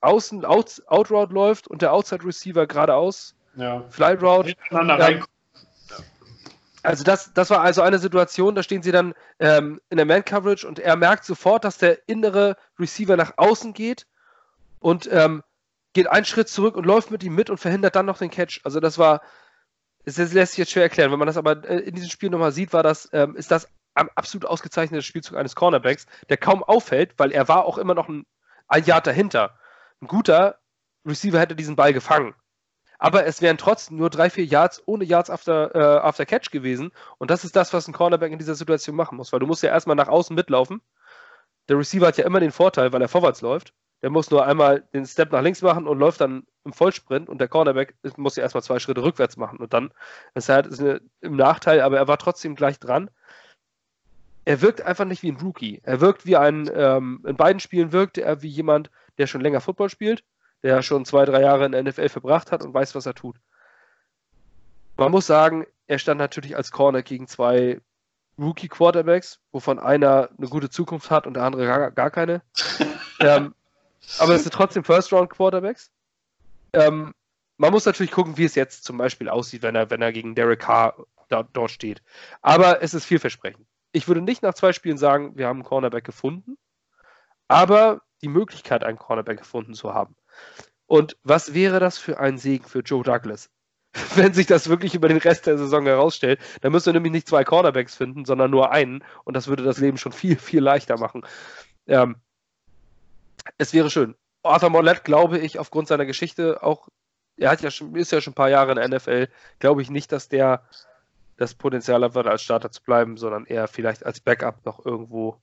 außen 0.00 0.44
out, 0.44 0.82
Outroute 0.86 1.32
läuft 1.32 1.68
und 1.68 1.82
der 1.82 1.92
Outside 1.92 2.24
Receiver 2.24 2.66
geradeaus 2.66 3.34
ja. 3.56 3.84
Fly 3.88 4.14
Route. 4.14 4.54
Ähm, 4.70 5.24
also 6.82 7.02
das, 7.02 7.32
das 7.32 7.50
war 7.50 7.62
also 7.62 7.82
eine 7.82 7.98
Situation, 7.98 8.54
da 8.54 8.62
stehen 8.62 8.82
sie 8.82 8.92
dann 8.92 9.14
ähm, 9.40 9.80
in 9.88 9.96
der 9.96 10.06
Man-Coverage 10.06 10.66
und 10.66 10.78
er 10.78 10.96
merkt 10.96 11.24
sofort, 11.24 11.64
dass 11.64 11.78
der 11.78 12.08
innere 12.08 12.56
Receiver 12.78 13.16
nach 13.16 13.34
außen 13.38 13.72
geht 13.72 14.06
und 14.86 15.08
ähm, 15.10 15.42
geht 15.94 16.06
einen 16.06 16.24
Schritt 16.24 16.48
zurück 16.48 16.76
und 16.76 16.86
läuft 16.86 17.10
mit 17.10 17.24
ihm 17.24 17.34
mit 17.34 17.50
und 17.50 17.58
verhindert 17.58 17.96
dann 17.96 18.06
noch 18.06 18.18
den 18.18 18.30
Catch. 18.30 18.60
Also 18.62 18.78
das 18.78 18.98
war, 18.98 19.20
das 20.04 20.16
lässt 20.16 20.52
sich 20.52 20.58
jetzt 20.58 20.70
schwer 20.70 20.84
erklären. 20.84 21.10
Wenn 21.10 21.18
man 21.18 21.26
das 21.26 21.36
aber 21.36 21.68
äh, 21.68 21.80
in 21.80 21.96
diesem 21.96 22.08
Spiel 22.08 22.30
nochmal 22.30 22.52
sieht, 22.52 22.72
war 22.72 22.84
das, 22.84 23.08
ähm, 23.12 23.34
ist 23.34 23.50
das 23.50 23.68
ein 23.94 24.08
absolut 24.14 24.46
ausgezeichneter 24.46 25.02
Spielzug 25.02 25.36
eines 25.36 25.56
Cornerbacks, 25.56 26.06
der 26.28 26.36
kaum 26.36 26.62
auffällt, 26.62 27.14
weil 27.16 27.32
er 27.32 27.48
war 27.48 27.64
auch 27.64 27.78
immer 27.78 27.94
noch 27.94 28.08
ein, 28.08 28.26
ein 28.68 28.84
Yard 28.84 29.08
dahinter. 29.08 29.58
Ein 30.00 30.06
guter 30.06 30.60
Receiver 31.04 31.40
hätte 31.40 31.56
diesen 31.56 31.74
Ball 31.74 31.92
gefangen. 31.92 32.36
Aber 33.00 33.26
es 33.26 33.42
wären 33.42 33.58
trotzdem 33.58 33.96
nur 33.96 34.08
drei, 34.08 34.30
vier 34.30 34.44
Yards 34.44 34.80
ohne 34.86 35.02
Yards 35.02 35.30
after, 35.30 35.74
äh, 35.74 35.98
after 35.98 36.26
Catch 36.26 36.52
gewesen. 36.52 36.92
Und 37.18 37.32
das 37.32 37.44
ist 37.44 37.56
das, 37.56 37.72
was 37.72 37.88
ein 37.88 37.92
Cornerback 37.92 38.30
in 38.30 38.38
dieser 38.38 38.54
Situation 38.54 38.94
machen 38.94 39.16
muss, 39.16 39.32
weil 39.32 39.40
du 39.40 39.46
musst 39.48 39.64
ja 39.64 39.70
erstmal 39.70 39.96
nach 39.96 40.06
außen 40.06 40.36
mitlaufen. 40.36 40.80
Der 41.68 41.76
Receiver 41.76 42.06
hat 42.06 42.18
ja 42.18 42.24
immer 42.24 42.38
den 42.38 42.52
Vorteil, 42.52 42.92
weil 42.92 43.02
er 43.02 43.08
vorwärts 43.08 43.40
läuft. 43.40 43.74
Der 44.02 44.10
muss 44.10 44.30
nur 44.30 44.44
einmal 44.44 44.82
den 44.92 45.06
Step 45.06 45.32
nach 45.32 45.42
links 45.42 45.62
machen 45.62 45.86
und 45.86 45.98
läuft 45.98 46.20
dann 46.20 46.46
im 46.64 46.72
Vollsprint 46.72 47.28
und 47.28 47.38
der 47.38 47.48
Cornerback 47.48 47.94
muss 48.16 48.36
ja 48.36 48.42
erstmal 48.42 48.62
zwei 48.62 48.78
Schritte 48.78 49.02
rückwärts 49.02 49.36
machen 49.36 49.58
und 49.58 49.72
dann 49.72 49.90
ist 50.34 50.48
er 50.48 50.56
halt 50.56 50.66
ist 50.66 50.80
eine, 50.80 51.00
im 51.20 51.36
Nachteil, 51.36 51.80
aber 51.80 51.96
er 51.96 52.08
war 52.08 52.18
trotzdem 52.18 52.54
gleich 52.56 52.78
dran. 52.78 53.10
Er 54.44 54.60
wirkt 54.60 54.82
einfach 54.82 55.04
nicht 55.06 55.22
wie 55.22 55.32
ein 55.32 55.40
Rookie. 55.40 55.80
Er 55.82 56.00
wirkt 56.00 56.26
wie 56.26 56.36
ein, 56.36 56.70
ähm, 56.72 57.24
in 57.26 57.36
beiden 57.36 57.58
Spielen 57.58 57.92
wirkte 57.92 58.22
er 58.22 58.42
wie 58.42 58.48
jemand, 58.48 58.90
der 59.18 59.26
schon 59.26 59.40
länger 59.40 59.60
Football 59.60 59.90
spielt, 59.90 60.24
der 60.62 60.82
schon 60.82 61.04
zwei, 61.04 61.24
drei 61.24 61.40
Jahre 61.40 61.64
in 61.64 61.72
der 61.72 61.82
NFL 61.82 62.08
verbracht 62.08 62.52
hat 62.52 62.64
und 62.64 62.74
weiß, 62.74 62.94
was 62.94 63.06
er 63.06 63.14
tut. 63.14 63.36
Man 64.96 65.10
muss 65.10 65.26
sagen, 65.26 65.66
er 65.86 65.98
stand 65.98 66.18
natürlich 66.18 66.56
als 66.56 66.70
Corner 66.70 67.02
gegen 67.02 67.26
zwei 67.26 67.80
Rookie-Quarterbacks, 68.38 69.40
wovon 69.52 69.78
einer 69.78 70.30
eine 70.36 70.48
gute 70.48 70.70
Zukunft 70.70 71.10
hat 71.10 71.26
und 71.26 71.34
der 71.34 71.44
andere 71.44 71.66
gar, 71.66 71.90
gar 71.90 72.10
keine. 72.10 72.42
ähm, 73.20 73.54
aber 74.18 74.34
es 74.34 74.42
sind 74.42 74.54
trotzdem 74.54 74.84
First-Round-Quarterbacks. 74.84 75.90
Ähm, 76.72 77.12
man 77.58 77.72
muss 77.72 77.86
natürlich 77.86 78.12
gucken, 78.12 78.36
wie 78.36 78.44
es 78.44 78.54
jetzt 78.54 78.84
zum 78.84 78.98
Beispiel 78.98 79.28
aussieht, 79.28 79.62
wenn 79.62 79.74
er, 79.74 79.90
wenn 79.90 80.02
er 80.02 80.12
gegen 80.12 80.34
Derek 80.34 80.60
Carr 80.60 81.06
da, 81.28 81.42
dort 81.42 81.70
steht. 81.70 82.02
Aber 82.42 82.82
es 82.82 82.94
ist 82.94 83.04
vielversprechend. 83.04 83.66
Ich 83.92 84.08
würde 84.08 84.20
nicht 84.20 84.42
nach 84.42 84.54
zwei 84.54 84.72
Spielen 84.72 84.98
sagen, 84.98 85.36
wir 85.36 85.46
haben 85.46 85.58
einen 85.58 85.64
Cornerback 85.64 86.04
gefunden, 86.04 86.58
aber 87.48 88.02
die 88.22 88.28
Möglichkeit, 88.28 88.84
einen 88.84 88.98
Cornerback 88.98 89.38
gefunden 89.38 89.74
zu 89.74 89.94
haben. 89.94 90.16
Und 90.86 91.16
was 91.22 91.54
wäre 91.54 91.80
das 91.80 91.98
für 91.98 92.18
ein 92.18 92.38
Segen 92.38 92.64
für 92.64 92.80
Joe 92.80 93.02
Douglas? 93.02 93.50
Wenn 94.14 94.34
sich 94.34 94.46
das 94.46 94.68
wirklich 94.68 94.94
über 94.94 95.08
den 95.08 95.16
Rest 95.16 95.46
der 95.46 95.58
Saison 95.58 95.86
herausstellt, 95.86 96.40
dann 96.60 96.72
müsste 96.72 96.90
er 96.90 96.94
nämlich 96.94 97.12
nicht 97.12 97.28
zwei 97.28 97.44
Cornerbacks 97.44 97.94
finden, 97.94 98.24
sondern 98.24 98.50
nur 98.50 98.70
einen. 98.70 99.02
Und 99.24 99.34
das 99.34 99.48
würde 99.48 99.64
das 99.64 99.78
Leben 99.78 99.96
schon 99.96 100.12
viel, 100.12 100.36
viel 100.36 100.60
leichter 100.60 100.98
machen. 100.98 101.22
Ähm, 101.86 102.16
es 103.58 103.72
wäre 103.72 103.90
schön. 103.90 104.14
Arthur 104.42 104.70
Mollett, 104.70 105.04
glaube 105.04 105.38
ich, 105.38 105.58
aufgrund 105.58 105.88
seiner 105.88 106.06
Geschichte, 106.06 106.62
auch, 106.62 106.88
er 107.36 107.50
hat 107.50 107.62
ja 107.62 107.70
schon, 107.70 107.94
ist 107.96 108.12
ja 108.12 108.20
schon 108.20 108.32
ein 108.32 108.34
paar 108.34 108.50
Jahre 108.50 108.72
in 108.72 108.76
der 108.76 108.88
NFL, 108.88 109.28
glaube 109.58 109.82
ich 109.82 109.90
nicht, 109.90 110.12
dass 110.12 110.28
der 110.28 110.62
das 111.36 111.54
Potenzial 111.54 112.02
hat, 112.02 112.26
als 112.26 112.42
Starter 112.42 112.70
zu 112.70 112.82
bleiben, 112.82 113.16
sondern 113.16 113.44
eher 113.44 113.68
vielleicht 113.68 114.06
als 114.06 114.20
Backup 114.20 114.64
noch 114.64 114.84
irgendwo 114.84 115.40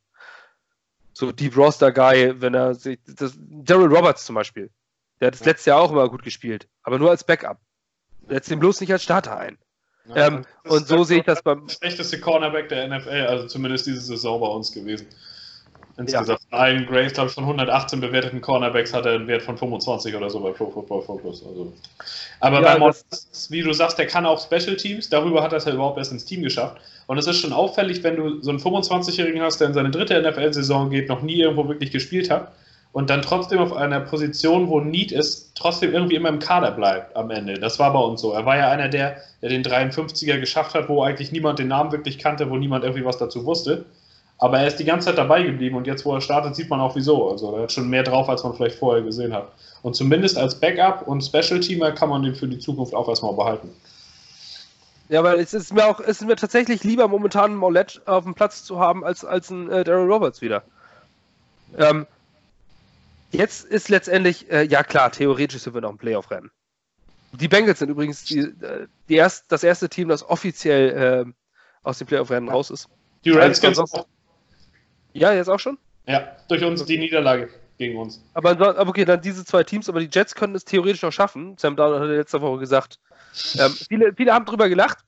so 1.14 1.32
Deep 1.32 1.56
Roster 1.56 1.92
Guy, 1.92 2.42
wenn 2.42 2.56
er 2.56 2.74
sich, 2.74 3.00
das, 3.06 3.34
Daryl 3.38 3.94
Roberts 3.94 4.26
zum 4.26 4.36
Beispiel, 4.36 4.72
der 5.20 5.28
hat 5.28 5.36
das 5.36 5.46
letzte 5.46 5.70
Jahr 5.70 5.82
auch 5.82 5.92
immer 5.92 6.10
gut 6.10 6.24
gespielt, 6.24 6.68
aber 6.82 6.98
nur 6.98 7.12
als 7.12 7.24
Backup. 7.24 7.60
Setzt 8.28 8.50
ihn 8.50 8.60
bloß 8.60 8.82
nicht 8.82 8.92
als 8.92 9.04
Starter 9.04 9.38
ein. 9.38 9.58
Ja, 10.08 10.28
ähm, 10.28 10.46
und 10.66 10.88
so 10.88 11.04
sehe 11.04 11.20
ich 11.20 11.26
das 11.26 11.42
beim. 11.44 11.70
schlechteste 11.70 12.20
Cornerback 12.20 12.70
der 12.70 12.88
NFL, 12.88 13.28
also 13.28 13.48
zumindest 13.48 13.86
diese 13.86 14.02
Saison 14.02 14.42
bei 14.42 14.48
uns 14.48 14.72
gewesen. 14.72 15.08
Insgesamt 15.98 16.28
ja. 16.30 16.58
allen 16.58 16.86
Grades, 16.88 17.14
glaube 17.14 17.30
ich, 17.30 17.36
von 17.36 17.44
118 17.44 18.02
bewerteten 18.02 18.42
Cornerbacks 18.42 18.94
hat 18.94 19.06
er 19.06 19.14
einen 19.14 19.28
Wert 19.28 19.44
von 19.44 19.58
25 19.58 20.16
oder 20.16 20.30
so 20.30 20.40
bei 20.40 20.52
Pro 20.52 20.72
Football 20.72 21.04
Focus. 21.04 21.46
Also. 21.48 21.72
Aber 22.40 22.62
ja, 22.62 22.74
bei 22.74 22.80
Moss, 22.80 23.06
wie 23.50 23.62
du 23.62 23.74
sagst, 23.74 24.00
der 24.00 24.08
kann 24.08 24.26
auch 24.26 24.44
Special 24.44 24.76
Teams. 24.76 25.10
Darüber 25.10 25.44
hat 25.44 25.52
er 25.52 25.60
es 25.60 25.66
ja 25.66 25.74
überhaupt 25.74 26.00
erst 26.00 26.12
ins 26.12 26.26
Team 26.26 26.42
geschafft. 26.42 26.78
Und 27.06 27.18
es 27.18 27.28
ist 27.28 27.38
schon 27.38 27.54
auffällig, 27.54 28.02
wenn 28.04 28.16
du 28.16 28.42
so 28.42 28.50
einen 28.50 28.60
25-Jährigen 28.60 29.42
hast, 29.42 29.60
der 29.60 29.68
in 29.68 29.74
seine 29.74 29.92
dritte 29.92 30.20
NFL-Saison 30.20 30.90
geht, 30.90 31.10
noch 31.10 31.22
nie 31.22 31.40
irgendwo 31.40 31.68
wirklich 31.68 31.92
gespielt 31.92 32.30
hat 32.30 32.52
und 32.94 33.10
dann 33.10 33.24
trotzdem 33.24 33.60
auf 33.60 33.74
einer 33.74 34.00
Position, 34.00 34.70
wo 34.70 34.80
Need 34.80 35.12
ist, 35.12 35.52
trotzdem 35.56 35.94
irgendwie 35.94 36.16
immer 36.16 36.30
im 36.30 36.40
Kader 36.40 36.72
bleibt 36.72 37.16
am 37.16 37.32
Ende. 37.32 37.56
Das 37.56 37.80
war 37.80 37.92
bei 37.92 38.00
uns 38.00 38.22
so. 38.22 38.34
Er 38.34 38.46
war 38.46 38.56
ja 38.56 38.70
einer 38.70 38.88
der, 38.88 39.18
der 39.42 39.50
den 39.50 39.64
53er 39.64 40.40
geschafft 40.40 40.76
hat, 40.76 40.88
wo 40.90 41.04
eigentlich 41.04 41.32
niemand 41.32 41.60
den 41.60 41.68
Namen 41.68 41.92
wirklich 41.92 42.20
kannte, 42.20 42.50
wo 42.50 42.56
niemand 42.56 42.84
irgendwie 42.84 43.04
was 43.04 43.18
dazu 43.18 43.46
wusste. 43.46 43.86
Aber 44.44 44.60
er 44.60 44.68
ist 44.68 44.76
die 44.76 44.84
ganze 44.84 45.06
Zeit 45.06 45.18
dabei 45.18 45.42
geblieben 45.42 45.78
und 45.78 45.88
jetzt, 45.88 46.04
wo 46.04 46.14
er 46.14 46.20
startet, 46.20 46.54
sieht 46.54 46.70
man 46.70 46.82
auch 46.82 46.98
wieso. 46.98 47.32
Also 47.32 47.56
er 47.56 47.64
hat 47.64 47.72
schon 47.72 47.90
mehr 47.90 48.04
drauf, 48.04 48.28
als 48.28 48.44
man 48.44 48.54
vielleicht 48.54 48.78
vorher 48.78 49.02
gesehen 49.02 49.34
hat. 49.34 49.50
Und 49.84 49.96
zumindest 49.96 50.38
als 50.38 50.60
Backup 50.60 51.08
und 51.08 51.22
Special-Teamer 51.22 51.94
kann 51.94 52.10
man 52.10 52.24
den 52.24 52.36
für 52.36 52.50
die 52.50 52.60
Zukunft 52.60 52.94
auch 52.94 53.08
erstmal 53.08 53.34
behalten. 53.36 53.70
Ja, 55.08 55.24
weil 55.24 55.40
es 55.40 55.54
ist 55.54 55.72
mir 55.74 55.86
auch, 55.86 56.02
es 56.02 56.20
ist 56.20 56.28
mir 56.28 56.36
tatsächlich 56.36 56.84
lieber, 56.84 57.08
momentan 57.08 57.52
einen 57.52 57.56
Maulette 57.56 58.02
auf 58.06 58.26
dem 58.26 58.36
Platz 58.36 58.66
zu 58.66 58.80
haben, 58.80 59.06
als, 59.06 59.24
als 59.24 59.50
einen 59.50 59.70
äh, 59.70 59.86
Daryl 59.86 60.12
Roberts 60.12 60.42
wieder. 60.42 60.64
Ähm, 61.78 62.06
jetzt 63.32 63.64
ist 63.64 63.88
letztendlich, 63.88 64.52
äh, 64.52 64.64
ja 64.64 64.84
klar, 64.84 65.10
theoretisch 65.10 65.62
sind 65.62 65.74
wir 65.74 65.80
noch 65.80 65.92
ein 65.92 65.98
Playoff-Rennen. 65.98 66.52
Die 67.32 67.48
Bengals 67.48 67.80
sind 67.80 67.88
übrigens 67.88 68.26
die, 68.26 68.40
äh, 68.40 68.88
die 69.08 69.16
erst, 69.16 69.50
das 69.54 69.64
erste 69.64 69.88
Team, 69.88 70.10
das 70.10 70.22
offiziell 70.30 71.26
äh, 71.28 71.32
aus 71.84 72.00
dem 72.00 72.08
Playoff-Rennen 72.08 72.50
raus 72.50 72.72
ist. 72.72 72.90
Die 73.24 73.32
Redskins 73.32 73.80
auch. 73.80 74.06
Ja, 75.14 75.34
jetzt 75.34 75.50
auch 75.50 75.60
schon? 75.60 75.78
Ja, 76.06 76.36
durch 76.48 76.64
uns 76.64 76.84
die 76.86 76.98
Niederlage 76.98 77.50
gegen 77.78 77.98
uns. 77.98 78.24
Aber, 78.34 78.52
aber 78.52 78.88
okay, 78.88 79.06
dann 79.06 79.22
diese 79.22 79.46
zwei 79.46 79.64
Teams, 79.64 79.90
aber 79.90 80.00
die 80.00 80.10
Jets 80.12 80.36
können 80.36 80.56
es 80.56 80.66
theoretisch 80.66 81.02
noch 81.02 81.12
schaffen. 81.12 81.58
Sam 81.58 81.76
Darnold 81.76 82.02
hat 82.02 82.10
letzte 82.10 82.42
Woche 82.42 82.60
gesagt. 82.60 83.00
Ähm, 83.58 83.72
viele, 83.72 84.14
viele 84.14 84.34
haben 84.34 84.46
drüber 84.46 84.70
gelacht. 84.70 85.00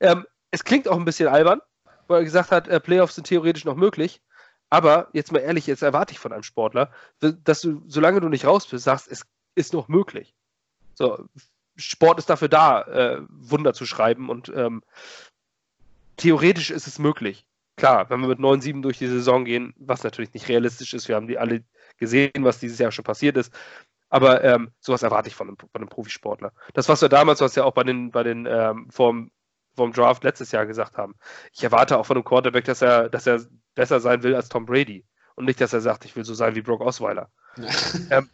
Ähm, 0.00 0.26
es 0.50 0.64
klingt 0.64 0.86
auch 0.88 0.96
ein 0.96 1.04
bisschen 1.04 1.28
albern, 1.28 1.60
weil 2.06 2.20
er 2.20 2.24
gesagt 2.24 2.50
hat, 2.50 2.68
äh, 2.68 2.80
Playoffs 2.80 3.14
sind 3.14 3.26
theoretisch 3.26 3.64
noch 3.64 3.76
möglich. 3.76 4.20
Aber 4.70 5.08
jetzt 5.12 5.32
mal 5.32 5.38
ehrlich, 5.38 5.66
jetzt 5.66 5.82
erwarte 5.82 6.12
ich 6.12 6.18
von 6.18 6.32
einem 6.32 6.42
Sportler, 6.42 6.90
dass 7.20 7.60
du, 7.60 7.82
solange 7.86 8.20
du 8.20 8.28
nicht 8.28 8.44
raus 8.44 8.66
bist, 8.66 8.84
sagst, 8.84 9.08
es 9.08 9.24
ist 9.54 9.72
noch 9.72 9.88
möglich. 9.88 10.34
So, 10.94 11.26
Sport 11.76 12.18
ist 12.18 12.30
dafür 12.30 12.48
da, 12.48 12.82
äh, 12.82 13.22
Wunder 13.28 13.72
zu 13.72 13.86
schreiben 13.86 14.30
und 14.30 14.50
ähm, 14.54 14.82
theoretisch 16.16 16.70
ist 16.70 16.86
es 16.86 16.98
möglich. 16.98 17.46
Klar, 17.76 18.08
wenn 18.08 18.20
wir 18.20 18.28
mit 18.28 18.38
9-7 18.38 18.82
durch 18.82 18.98
die 18.98 19.08
Saison 19.08 19.44
gehen, 19.44 19.74
was 19.76 20.04
natürlich 20.04 20.32
nicht 20.32 20.48
realistisch 20.48 20.94
ist, 20.94 21.08
wir 21.08 21.16
haben 21.16 21.26
die 21.26 21.38
alle 21.38 21.64
gesehen, 21.98 22.32
was 22.40 22.60
dieses 22.60 22.78
Jahr 22.78 22.92
schon 22.92 23.04
passiert 23.04 23.36
ist. 23.36 23.52
Aber 24.08 24.44
ähm, 24.44 24.70
sowas 24.78 25.02
erwarte 25.02 25.28
ich 25.28 25.34
von 25.34 25.48
einem, 25.48 25.56
von 25.56 25.68
einem 25.74 25.88
Profisportler. 25.88 26.52
Das, 26.72 26.88
was 26.88 27.02
wir 27.02 27.08
damals, 27.08 27.40
was 27.40 27.56
ja 27.56 27.64
auch 27.64 27.72
bei 27.72 27.82
den, 27.82 28.12
bei 28.12 28.22
den 28.22 28.46
ähm, 28.46 28.88
vom, 28.90 29.32
vom 29.74 29.92
Draft 29.92 30.22
letztes 30.22 30.52
Jahr 30.52 30.66
gesagt 30.66 30.96
haben. 30.96 31.16
Ich 31.52 31.64
erwarte 31.64 31.98
auch 31.98 32.06
von 32.06 32.16
einem 32.16 32.24
Quarterback, 32.24 32.64
dass 32.64 32.80
er, 32.80 33.08
dass 33.08 33.26
er 33.26 33.40
besser 33.74 33.98
sein 33.98 34.22
will 34.22 34.36
als 34.36 34.48
Tom 34.48 34.66
Brady. 34.66 35.04
Und 35.34 35.46
nicht, 35.46 35.60
dass 35.60 35.72
er 35.72 35.80
sagt, 35.80 36.04
ich 36.04 36.14
will 36.14 36.24
so 36.24 36.34
sein 36.34 36.54
wie 36.54 36.62
Brock 36.62 36.80
Osweiler. 36.80 37.28
ähm, 38.10 38.30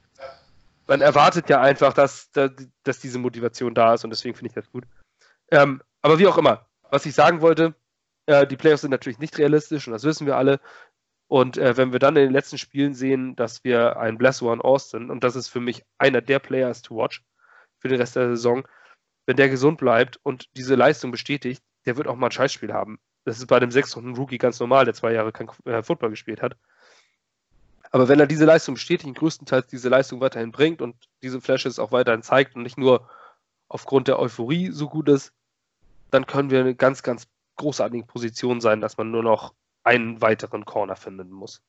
man 0.86 1.00
erwartet 1.00 1.48
ja 1.48 1.60
einfach, 1.60 1.94
dass, 1.94 2.30
dass 2.32 2.98
diese 2.98 3.18
Motivation 3.18 3.74
da 3.74 3.94
ist 3.94 4.04
und 4.04 4.10
deswegen 4.10 4.34
finde 4.34 4.48
ich 4.48 4.54
das 4.54 4.70
gut. 4.70 4.84
Ähm, 5.50 5.80
aber 6.02 6.18
wie 6.18 6.26
auch 6.26 6.36
immer, 6.36 6.66
was 6.90 7.06
ich 7.06 7.14
sagen 7.14 7.40
wollte, 7.40 7.74
äh, 8.30 8.46
die 8.46 8.56
Playoffs 8.56 8.82
sind 8.82 8.92
natürlich 8.92 9.18
nicht 9.18 9.38
realistisch 9.38 9.86
und 9.86 9.92
das 9.92 10.04
wissen 10.04 10.26
wir 10.26 10.36
alle. 10.36 10.60
Und 11.26 11.58
äh, 11.58 11.76
wenn 11.76 11.92
wir 11.92 11.98
dann 11.98 12.16
in 12.16 12.24
den 12.24 12.32
letzten 12.32 12.58
Spielen 12.58 12.94
sehen, 12.94 13.36
dass 13.36 13.64
wir 13.64 13.98
einen 13.98 14.18
One 14.20 14.64
Austin, 14.64 15.10
und 15.10 15.24
das 15.24 15.36
ist 15.36 15.48
für 15.48 15.60
mich 15.60 15.84
einer 15.98 16.20
der 16.20 16.38
Players 16.38 16.82
to 16.82 16.96
watch 16.96 17.24
für 17.78 17.88
den 17.88 18.00
Rest 18.00 18.16
der 18.16 18.28
Saison, 18.28 18.66
wenn 19.26 19.36
der 19.36 19.48
gesund 19.48 19.78
bleibt 19.78 20.18
und 20.22 20.48
diese 20.56 20.74
Leistung 20.74 21.10
bestätigt, 21.10 21.62
der 21.86 21.96
wird 21.96 22.08
auch 22.08 22.16
mal 22.16 22.26
ein 22.26 22.32
Scheißspiel 22.32 22.72
haben. 22.72 22.98
Das 23.24 23.38
ist 23.38 23.46
bei 23.46 23.60
dem 23.60 23.70
sechsten 23.70 24.14
Rookie 24.16 24.38
ganz 24.38 24.58
normal, 24.60 24.84
der 24.84 24.94
zwei 24.94 25.12
Jahre 25.12 25.32
kein 25.32 25.48
äh, 25.64 25.82
Football 25.82 26.10
gespielt 26.10 26.42
hat. 26.42 26.56
Aber 27.90 28.08
wenn 28.08 28.20
er 28.20 28.26
diese 28.26 28.44
Leistung 28.44 28.74
bestätigt, 28.74 29.16
größtenteils 29.16 29.66
diese 29.66 29.88
Leistung 29.88 30.20
weiterhin 30.20 30.52
bringt 30.52 30.80
und 30.80 30.96
diese 31.22 31.40
Flashes 31.40 31.78
auch 31.78 31.90
weiterhin 31.90 32.22
zeigt 32.22 32.54
und 32.54 32.62
nicht 32.62 32.78
nur 32.78 33.08
aufgrund 33.68 34.08
der 34.08 34.18
Euphorie 34.18 34.70
so 34.70 34.88
gut 34.88 35.08
ist, 35.08 35.32
dann 36.10 36.26
können 36.26 36.50
wir 36.50 36.60
eine 36.60 36.74
ganz, 36.74 37.02
ganz 37.02 37.26
großartige 37.60 38.06
Position 38.06 38.60
sein, 38.60 38.80
dass 38.80 38.96
man 38.96 39.10
nur 39.10 39.22
noch 39.22 39.54
einen 39.84 40.20
weiteren 40.20 40.64
Corner 40.64 40.96
finden 40.96 41.30
muss. 41.30 41.62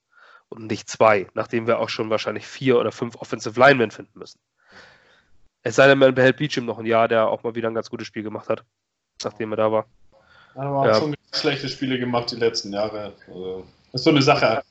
Und 0.49 0.67
nicht 0.67 0.89
zwei, 0.89 1.27
nachdem 1.33 1.67
wir 1.67 1.79
auch 1.79 1.89
schon 1.89 2.09
wahrscheinlich 2.09 2.45
vier 2.45 2.77
oder 2.77 2.91
fünf 2.91 3.15
Offensive 3.15 3.57
Linemen 3.59 3.91
finden 3.91 4.19
müssen. 4.19 4.39
Es 5.63 5.75
sei 5.75 5.87
denn, 5.87 5.99
man 5.99 6.15
behält 6.15 6.37
Beecham 6.37 6.65
noch 6.65 6.79
ein 6.79 6.85
Jahr, 6.85 7.07
der 7.07 7.27
auch 7.27 7.43
mal 7.43 7.55
wieder 7.55 7.69
ein 7.69 7.75
ganz 7.75 7.89
gutes 7.89 8.07
Spiel 8.07 8.23
gemacht 8.23 8.49
hat, 8.49 8.65
nachdem 9.23 9.53
er 9.53 9.57
da 9.57 9.71
war. 9.71 9.85
Aber 10.55 10.87
ja. 10.87 10.95
schon 10.95 11.15
schlechte 11.33 11.69
Spiele 11.69 11.99
gemacht 11.99 12.31
die 12.31 12.35
letzten 12.35 12.73
Jahre. 12.73 13.13
Also, 13.27 13.65
ist 13.93 14.03
so 14.03 14.09
eine 14.09 14.21
Sache. 14.21 14.63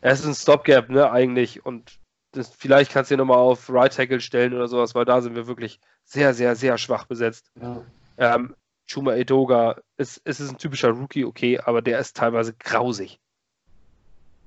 Es 0.00 0.20
ist 0.20 0.26
ein 0.26 0.34
Stopgap, 0.34 0.90
ne, 0.90 1.10
eigentlich. 1.10 1.64
Und 1.64 1.98
das, 2.32 2.50
vielleicht 2.56 2.92
kannst 2.92 3.10
du 3.10 3.14
ihn 3.14 3.18
nochmal 3.18 3.38
auf 3.38 3.68
Right 3.70 3.92
Tackle 3.92 4.20
stellen 4.20 4.54
oder 4.54 4.68
sowas, 4.68 4.94
weil 4.94 5.04
da 5.04 5.20
sind 5.20 5.34
wir 5.34 5.46
wirklich 5.48 5.80
sehr, 6.04 6.34
sehr, 6.34 6.54
sehr 6.54 6.78
schwach 6.78 7.06
besetzt. 7.06 7.50
Ja. 7.60 7.82
Ähm, 8.18 8.54
Chuma 8.90 9.14
Edoga, 9.14 9.80
es, 9.96 10.20
es 10.24 10.40
ist 10.40 10.50
ein 10.50 10.58
typischer 10.58 10.90
Rookie, 10.90 11.24
okay, 11.24 11.58
aber 11.58 11.82
der 11.82 11.98
ist 11.98 12.16
teilweise 12.16 12.54
grausig. 12.54 13.20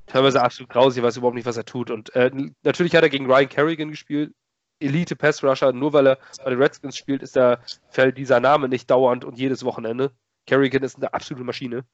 Teilweise 0.07 0.41
absolut 0.41 0.69
grausig, 0.69 0.97
ich 0.97 1.03
weiß 1.03 1.17
überhaupt 1.17 1.35
nicht, 1.35 1.45
was 1.45 1.57
er 1.57 1.65
tut. 1.65 1.91
Und 1.91 2.13
äh, 2.15 2.31
natürlich 2.63 2.95
hat 2.95 3.03
er 3.03 3.09
gegen 3.09 3.27
Ryan 3.27 3.49
Kerrigan 3.49 3.89
gespielt, 3.89 4.33
Elite 4.79 5.15
Pass 5.15 5.43
Rusher, 5.43 5.71
nur 5.73 5.93
weil 5.93 6.07
er 6.07 6.17
bei 6.43 6.49
den 6.49 6.61
Redskins 6.61 6.97
spielt, 6.97 7.21
ist 7.21 7.35
da, 7.35 7.59
fällt 7.89 8.17
dieser 8.17 8.39
Name 8.39 8.67
nicht 8.67 8.89
dauernd 8.89 9.23
und 9.23 9.37
jedes 9.37 9.63
Wochenende. 9.63 10.11
Kerrigan 10.47 10.83
ist 10.83 10.97
eine 10.97 11.13
absolute 11.13 11.45
Maschine. 11.45 11.85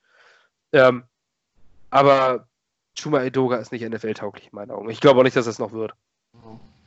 Ähm, 0.71 1.03
aber 1.89 2.47
Chuma 2.97 3.23
Edoga 3.23 3.57
ist 3.57 3.71
nicht 3.73 3.87
NFL-tauglich 3.87 4.45
in 4.45 4.55
meinen 4.55 4.71
Augen. 4.71 4.89
Ich 4.89 5.01
glaube 5.01 5.19
auch 5.19 5.23
nicht, 5.23 5.35
dass 5.35 5.45
das 5.45 5.59
noch 5.59 5.73
wird. 5.73 5.93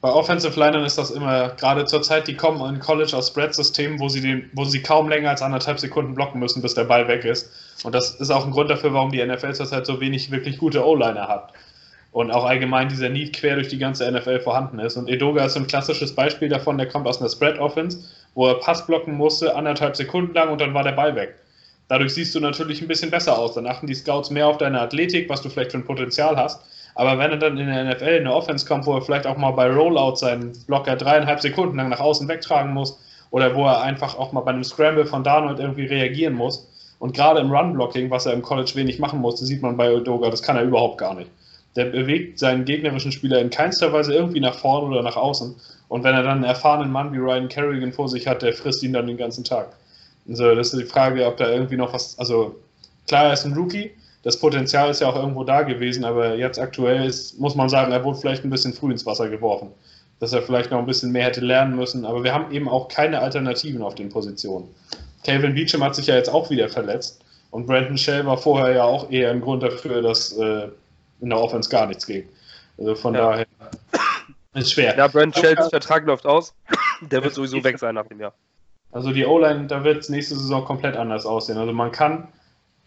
Bei 0.01 0.11
Offensive 0.11 0.59
Linern 0.59 0.85
ist 0.85 0.97
das 0.97 1.11
immer, 1.11 1.51
gerade 1.51 1.85
zur 1.85 2.01
Zeit, 2.01 2.27
die 2.27 2.35
kommen 2.35 2.75
in 2.75 2.81
College 2.81 3.15
aus 3.15 3.29
Spread-Systemen, 3.29 4.01
wo 4.01 4.09
sie 4.09 4.45
wo 4.55 4.65
sie 4.65 4.83
kaum 4.83 5.11
länger 5.11 5.29
als 5.29 5.43
anderthalb 5.43 5.79
Sekunden 5.79 6.15
blocken 6.15 6.41
müssen, 6.41 6.63
bis 6.63 6.73
der 6.73 6.85
Ball 6.85 7.07
weg 7.07 7.27
ist. 7.27 7.51
Und 7.85 7.95
das 7.95 8.15
ist 8.15 8.31
auch 8.31 8.47
ein 8.47 8.51
Grund 8.51 8.71
dafür, 8.71 8.95
warum 8.95 9.13
die 9.13 9.25
NFL 9.25 9.53
zurzeit 9.53 9.85
so 9.85 10.01
wenig 10.01 10.31
wirklich 10.31 10.57
gute 10.57 10.87
O-Liner 10.87 11.29
hat. 11.29 11.53
Und 12.13 12.31
auch 12.31 12.45
allgemein 12.45 12.89
dieser 12.89 13.11
Need 13.11 13.35
quer 13.37 13.57
durch 13.57 13.69
die 13.69 13.79
ganze 13.79 14.11
NFL 14.11 14.41
vorhanden 14.41 14.79
ist. 14.79 14.97
Und 14.97 15.09
Edoga 15.09 15.45
ist 15.45 15.57
ein 15.57 15.67
klassisches 15.67 16.15
Beispiel 16.15 16.49
davon, 16.49 16.79
der 16.79 16.89
kommt 16.89 17.07
aus 17.07 17.21
einer 17.21 17.29
Spread-Offense, 17.29 18.03
wo 18.35 18.49
er 18.49 18.55
Pass 18.55 18.87
blocken 18.87 19.15
musste, 19.15 19.55
anderthalb 19.55 19.97
Sekunden 19.97 20.33
lang 20.33 20.49
und 20.49 20.63
dann 20.63 20.73
war 20.73 20.83
der 20.83 20.93
Ball 20.93 21.15
weg. 21.15 21.37
Dadurch 21.89 22.15
siehst 22.15 22.35
du 22.35 22.41
natürlich 22.41 22.81
ein 22.81 22.89
bisschen 22.89 23.11
besser 23.11 23.39
aus. 23.39 23.55
Dann 23.55 23.67
achten 23.67 23.87
die 23.87 23.95
Scouts 23.95 24.31
mehr 24.31 24.47
auf 24.47 24.57
deine 24.57 24.81
Athletik, 24.81 25.29
was 25.29 25.43
du 25.43 25.51
vielleicht 25.51 25.73
für 25.73 25.79
ein 25.79 25.85
Potenzial 25.85 26.37
hast. 26.37 26.63
Aber 26.95 27.19
wenn 27.19 27.31
er 27.31 27.37
dann 27.37 27.57
in 27.57 27.67
der 27.67 27.85
NFL 27.85 28.05
in 28.05 28.27
eine 28.27 28.35
Offense 28.35 28.67
kommt, 28.67 28.87
wo 28.87 28.95
er 28.95 29.03
vielleicht 29.03 29.27
auch 29.27 29.37
mal 29.37 29.53
bei 29.53 29.71
Rollout 29.71 30.17
seinen 30.17 30.53
Blocker 30.67 30.97
dreieinhalb 30.97 31.41
Sekunden 31.41 31.77
lang 31.77 31.89
nach 31.89 32.01
außen 32.01 32.29
wegtragen 32.29 32.73
muss 32.73 32.99
oder 33.31 33.55
wo 33.55 33.67
er 33.67 33.83
einfach 33.83 34.19
auch 34.19 34.33
mal 34.33 34.41
bei 34.41 34.51
einem 34.51 34.65
Scramble 34.65 35.07
von 35.07 35.25
Darnold 35.25 35.59
irgendwie 35.59 35.87
reagieren 35.87 36.35
muss 36.35 36.67
und 37.01 37.15
gerade 37.15 37.41
im 37.41 37.51
Run-Blocking, 37.51 38.11
was 38.11 38.27
er 38.27 38.35
im 38.35 38.43
College 38.43 38.73
wenig 38.75 38.99
machen 38.99 39.21
musste, 39.21 39.47
sieht 39.47 39.63
man 39.63 39.77
bei 39.77 39.91
Odoga, 39.91 40.29
das 40.29 40.43
kann 40.43 40.57
er 40.57 40.65
überhaupt 40.65 40.99
gar 40.99 41.15
nicht. 41.15 41.31
Der 41.75 41.87
bewegt 41.87 42.39
seinen 42.39 42.67
gegnerischen 42.67 43.11
Spieler 43.11 43.41
in 43.41 43.49
keinster 43.49 43.91
Weise 43.93 44.13
irgendwie 44.13 44.41
nach 44.41 44.55
vorne 44.55 44.89
oder 44.89 45.03
nach 45.03 45.17
außen. 45.17 45.55
Und 45.89 46.05
wenn 46.05 46.15
er 46.15 46.23
dann 46.23 46.39
einen 46.39 46.45
erfahrenen 46.45 46.93
Mann 46.93 47.13
wie 47.13 47.17
Ryan 47.17 47.49
Kerrigan 47.49 47.93
vor 47.93 48.09
sich 48.09 48.27
hat, 48.27 48.43
der 48.43 48.53
frisst 48.53 48.83
ihn 48.83 48.93
dann 48.93 49.07
den 49.07 49.17
ganzen 49.17 49.45
Tag. 49.45 49.69
Also 50.29 50.55
das 50.55 50.75
ist 50.75 50.81
die 50.81 50.87
Frage, 50.87 51.27
ob 51.27 51.39
da 51.39 51.49
irgendwie 51.49 51.79
noch 51.79 51.95
was, 51.95 52.19
also 52.19 52.57
klar, 53.09 53.27
er 53.27 53.33
ist 53.33 53.47
ein 53.47 53.55
Rookie, 53.55 53.93
das 54.23 54.39
Potenzial 54.39 54.91
ist 54.91 55.01
ja 55.01 55.09
auch 55.09 55.17
irgendwo 55.17 55.45
da 55.45 55.63
gewesen, 55.63 56.05
aber 56.05 56.35
jetzt 56.35 56.59
aktuell 56.59 57.07
ist, 57.07 57.39
muss 57.41 57.55
man 57.55 57.69
sagen, 57.69 57.93
er 57.93 58.05
wurde 58.05 58.19
vielleicht 58.19 58.45
ein 58.45 58.51
bisschen 58.51 58.73
früh 58.73 58.93
ins 58.93 59.07
Wasser 59.07 59.29
geworfen. 59.29 59.71
Dass 60.19 60.35
er 60.35 60.43
vielleicht 60.43 60.71
noch 60.71 60.79
ein 60.79 60.87
bisschen 60.87 61.13
mehr 61.13 61.25
hätte 61.25 61.41
lernen 61.41 61.75
müssen, 61.75 62.05
aber 62.05 62.23
wir 62.23 62.35
haben 62.35 62.53
eben 62.53 62.69
auch 62.69 62.89
keine 62.89 63.21
Alternativen 63.21 63.83
auf 63.83 63.95
den 63.95 64.11
Positionen. 64.11 64.69
Calvin 65.25 65.55
Beecham 65.55 65.83
hat 65.83 65.95
sich 65.95 66.09
ja 66.09 66.17
jetzt 66.17 66.29
auch 66.29 66.51
wieder 66.51 66.69
verletzt 66.69 67.23
und 67.51 67.67
Brandon 67.67 67.97
Shell 67.97 68.27
war 68.27 68.37
vorher 68.37 68.75
ja 68.75 68.85
auch 68.85 69.11
eher 69.11 69.31
ein 69.31 69.41
Grund 69.41 69.63
dafür, 69.63 70.03
dass 70.03 70.33
äh, 70.37 70.69
in 71.21 71.31
der 71.31 71.39
Offense 71.39 71.71
gar 71.71 71.87
nichts 71.87 72.07
ging. 72.07 72.29
Also 72.79 72.95
von 72.95 73.15
ja. 73.15 73.21
daher 73.21 73.47
ist 74.55 74.73
schwer. 74.73 74.97
Ja, 74.97 75.07
Brandon 75.07 75.43
Shells 75.43 75.69
Vertrag 75.69 76.05
läuft 76.07 76.27
aus. 76.27 76.55
Der 77.01 77.23
wird 77.23 77.35
sowieso 77.35 77.63
weg 77.65 77.79
sein 77.79 77.95
nach 77.95 78.07
dem 78.07 78.21
Jahr. 78.21 78.35
Also 78.93 79.13
die 79.13 79.25
O-Line, 79.25 79.67
da 79.67 79.85
wird 79.85 79.99
es 79.99 80.09
nächste 80.09 80.35
Saison 80.35 80.65
komplett 80.65 80.97
anders 80.97 81.25
aussehen. 81.25 81.59
Also 81.59 81.73
man 81.73 81.93
kann, 81.93 82.29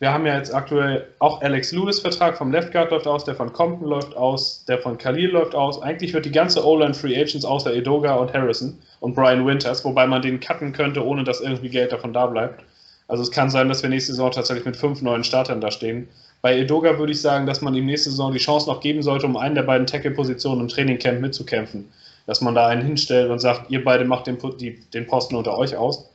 wir 0.03 0.11
haben 0.11 0.25
ja 0.25 0.35
jetzt 0.35 0.53
aktuell 0.53 1.07
auch 1.19 1.41
Alex 1.41 1.71
Lewis 1.71 2.01
Vertrag 2.01 2.37
vom 2.37 2.51
Left 2.51 2.73
Guard 2.73 2.91
läuft 2.91 3.07
aus, 3.07 3.23
der 3.23 3.35
von 3.35 3.53
Compton 3.53 3.87
läuft 3.87 4.17
aus, 4.17 4.65
der 4.65 4.77
von 4.79 4.97
Khalil 4.97 5.29
läuft 5.29 5.55
aus. 5.55 5.81
Eigentlich 5.81 6.13
wird 6.13 6.25
die 6.25 6.31
ganze 6.31 6.67
O-Line 6.67 6.93
Free 6.93 7.15
Agents 7.15 7.45
außer 7.45 7.73
Edoga 7.73 8.15
und 8.15 8.33
Harrison 8.33 8.77
und 8.99 9.15
Brian 9.15 9.45
Winters, 9.45 9.85
wobei 9.85 10.05
man 10.05 10.21
den 10.21 10.41
cutten 10.41 10.73
könnte, 10.73 11.05
ohne 11.05 11.23
dass 11.23 11.39
irgendwie 11.39 11.69
Geld 11.69 11.93
davon 11.93 12.11
da 12.11 12.25
bleibt. 12.25 12.65
Also 13.07 13.23
es 13.23 13.31
kann 13.31 13.49
sein, 13.49 13.69
dass 13.69 13.81
wir 13.81 13.89
nächste 13.89 14.11
Saison 14.11 14.29
tatsächlich 14.29 14.65
mit 14.65 14.75
fünf 14.75 15.01
neuen 15.01 15.23
Startern 15.23 15.61
da 15.61 15.71
stehen. 15.71 16.09
Bei 16.41 16.57
Edoga 16.59 16.99
würde 16.99 17.13
ich 17.13 17.21
sagen, 17.21 17.45
dass 17.45 17.61
man 17.61 17.73
ihm 17.73 17.85
nächste 17.85 18.09
Saison 18.09 18.33
die 18.33 18.39
Chance 18.39 18.69
noch 18.69 18.81
geben 18.81 19.03
sollte, 19.03 19.25
um 19.25 19.37
einen 19.37 19.55
der 19.55 19.63
beiden 19.63 19.87
Tackle-Positionen 19.87 20.59
im 20.59 20.67
Trainingcamp 20.67 21.21
mitzukämpfen 21.21 21.89
dass 22.25 22.39
man 22.39 22.55
da 22.55 22.67
einen 22.67 22.85
hinstellt 22.85 23.29
und 23.29 23.39
sagt, 23.39 23.69
ihr 23.69 23.83
beide 23.83 24.05
macht 24.05 24.27
den, 24.27 24.37
die, 24.57 24.79
den 24.93 25.07
Posten 25.07 25.35
unter 25.35 25.57
euch 25.57 25.75
aus. 25.75 26.09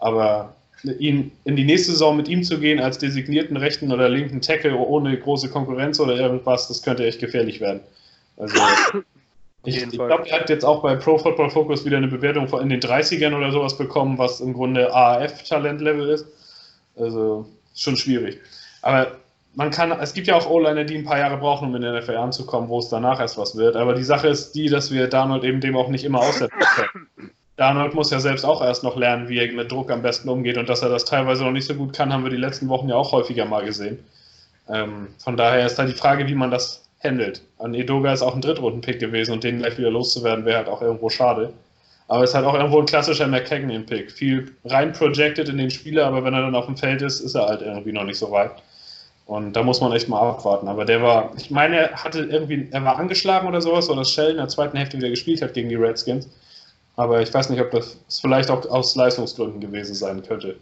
Aber 0.00 0.56
ihn, 0.84 1.32
in 1.44 1.56
die 1.56 1.64
nächste 1.64 1.92
Saison 1.92 2.16
mit 2.16 2.28
ihm 2.28 2.42
zu 2.42 2.58
gehen 2.58 2.80
als 2.80 2.98
designierten 2.98 3.56
rechten 3.56 3.92
oder 3.92 4.08
linken 4.08 4.40
Tackle 4.40 4.76
ohne 4.76 5.16
große 5.18 5.48
Konkurrenz 5.48 6.00
oder 6.00 6.16
irgendwas, 6.16 6.68
das 6.68 6.82
könnte 6.82 7.06
echt 7.06 7.20
gefährlich 7.20 7.60
werden. 7.60 7.80
Also 8.36 8.56
ich, 9.64 9.82
ich 9.82 9.90
glaube, 9.90 10.28
er 10.28 10.40
hat 10.40 10.50
jetzt 10.50 10.64
auch 10.64 10.82
bei 10.82 10.96
Pro 10.96 11.18
Football 11.18 11.50
Focus 11.50 11.84
wieder 11.84 11.98
eine 11.98 12.08
Bewertung 12.08 12.48
von 12.48 12.62
in 12.62 12.68
den 12.68 12.80
30ern 12.80 13.36
oder 13.36 13.52
sowas 13.52 13.76
bekommen, 13.76 14.18
was 14.18 14.40
im 14.40 14.52
Grunde 14.52 14.92
AAF-Talentlevel 14.92 16.08
ist. 16.08 16.26
Also 16.96 17.46
schon 17.74 17.96
schwierig. 17.96 18.38
Aber 18.82 19.12
man 19.54 19.70
kann, 19.70 19.92
es 19.92 20.14
gibt 20.14 20.26
ja 20.26 20.36
auch 20.36 20.48
O-Liner, 20.48 20.84
die 20.84 20.96
ein 20.96 21.04
paar 21.04 21.18
Jahre 21.18 21.36
brauchen, 21.36 21.68
um 21.68 21.74
in 21.76 21.82
den 21.82 21.94
NFL 21.94 22.16
anzukommen, 22.16 22.68
wo 22.68 22.78
es 22.78 22.88
danach 22.88 23.20
erst 23.20 23.38
was 23.38 23.56
wird. 23.56 23.76
Aber 23.76 23.94
die 23.94 24.02
Sache 24.02 24.28
ist 24.28 24.52
die, 24.52 24.68
dass 24.68 24.90
wir 24.90 25.08
Darnold 25.08 25.44
eben 25.44 25.60
dem 25.60 25.76
auch 25.76 25.88
nicht 25.88 26.04
immer 26.04 26.20
aussetzen 26.20 26.58
können. 26.58 27.30
Darnold 27.56 27.94
muss 27.94 28.10
ja 28.10 28.18
selbst 28.18 28.44
auch 28.44 28.62
erst 28.62 28.82
noch 28.82 28.96
lernen, 28.96 29.28
wie 29.28 29.38
er 29.38 29.52
mit 29.52 29.70
Druck 29.70 29.90
am 29.90 30.02
besten 30.02 30.28
umgeht 30.28 30.56
und 30.56 30.68
dass 30.68 30.82
er 30.82 30.88
das 30.88 31.04
teilweise 31.04 31.44
noch 31.44 31.52
nicht 31.52 31.66
so 31.66 31.74
gut 31.74 31.92
kann, 31.92 32.12
haben 32.12 32.24
wir 32.24 32.30
die 32.30 32.36
letzten 32.36 32.68
Wochen 32.68 32.88
ja 32.88 32.96
auch 32.96 33.12
häufiger 33.12 33.44
mal 33.44 33.64
gesehen. 33.64 33.98
Ähm, 34.68 35.08
von 35.18 35.36
daher 35.36 35.66
ist 35.66 35.78
da 35.78 35.84
die 35.84 35.92
Frage, 35.92 36.26
wie 36.26 36.34
man 36.34 36.50
das 36.50 36.88
handelt. 37.02 37.42
An 37.58 37.74
Edoga 37.74 38.12
ist 38.12 38.22
auch 38.22 38.34
ein 38.34 38.40
Drittrunden-Pick 38.40 39.00
gewesen 39.00 39.32
und 39.32 39.44
den 39.44 39.58
gleich 39.58 39.76
wieder 39.76 39.90
loszuwerden, 39.90 40.44
wäre 40.44 40.58
halt 40.58 40.68
auch 40.68 40.80
irgendwo 40.82 41.10
schade. 41.10 41.52
Aber 42.08 42.24
es 42.24 42.30
ist 42.30 42.36
halt 42.36 42.46
auch 42.46 42.54
irgendwo 42.54 42.78
ein 42.78 42.86
klassischer 42.86 43.26
McKagan-Pick. 43.26 44.12
Viel 44.12 44.52
rein 44.64 44.92
projected 44.92 45.48
in 45.48 45.58
den 45.58 45.70
Spieler, 45.70 46.06
aber 46.06 46.24
wenn 46.24 46.34
er 46.34 46.42
dann 46.42 46.54
auf 46.54 46.66
dem 46.66 46.76
Feld 46.76 47.02
ist, 47.02 47.20
ist 47.20 47.34
er 47.34 47.46
halt 47.46 47.62
irgendwie 47.62 47.92
noch 47.92 48.04
nicht 48.04 48.18
so 48.18 48.30
weit. 48.30 48.52
Und 49.26 49.54
da 49.54 49.62
muss 49.62 49.80
man 49.80 49.92
echt 49.92 50.08
mal 50.08 50.20
abwarten. 50.20 50.68
Aber 50.68 50.84
der 50.84 51.02
war, 51.02 51.32
ich 51.36 51.50
meine, 51.50 51.76
er 51.76 52.04
hatte 52.04 52.24
irgendwie, 52.24 52.68
er 52.70 52.84
war 52.84 52.98
angeschlagen 52.98 53.48
oder 53.48 53.60
sowas, 53.60 53.88
oder 53.88 54.00
dass 54.00 54.10
Shell 54.10 54.32
in 54.32 54.36
der 54.36 54.48
zweiten 54.48 54.76
Hälfte 54.76 54.98
wieder 54.98 55.08
gespielt 55.08 55.42
hat 55.42 55.54
gegen 55.54 55.68
die 55.68 55.76
Redskins. 55.76 56.28
Aber 56.96 57.22
ich 57.22 57.32
weiß 57.32 57.50
nicht, 57.50 57.60
ob 57.60 57.70
das 57.70 57.96
vielleicht 58.20 58.50
auch 58.50 58.66
aus 58.66 58.94
Leistungsgründen 58.94 59.60
gewesen 59.60 59.94
sein 59.94 60.22
könnte. 60.22 60.56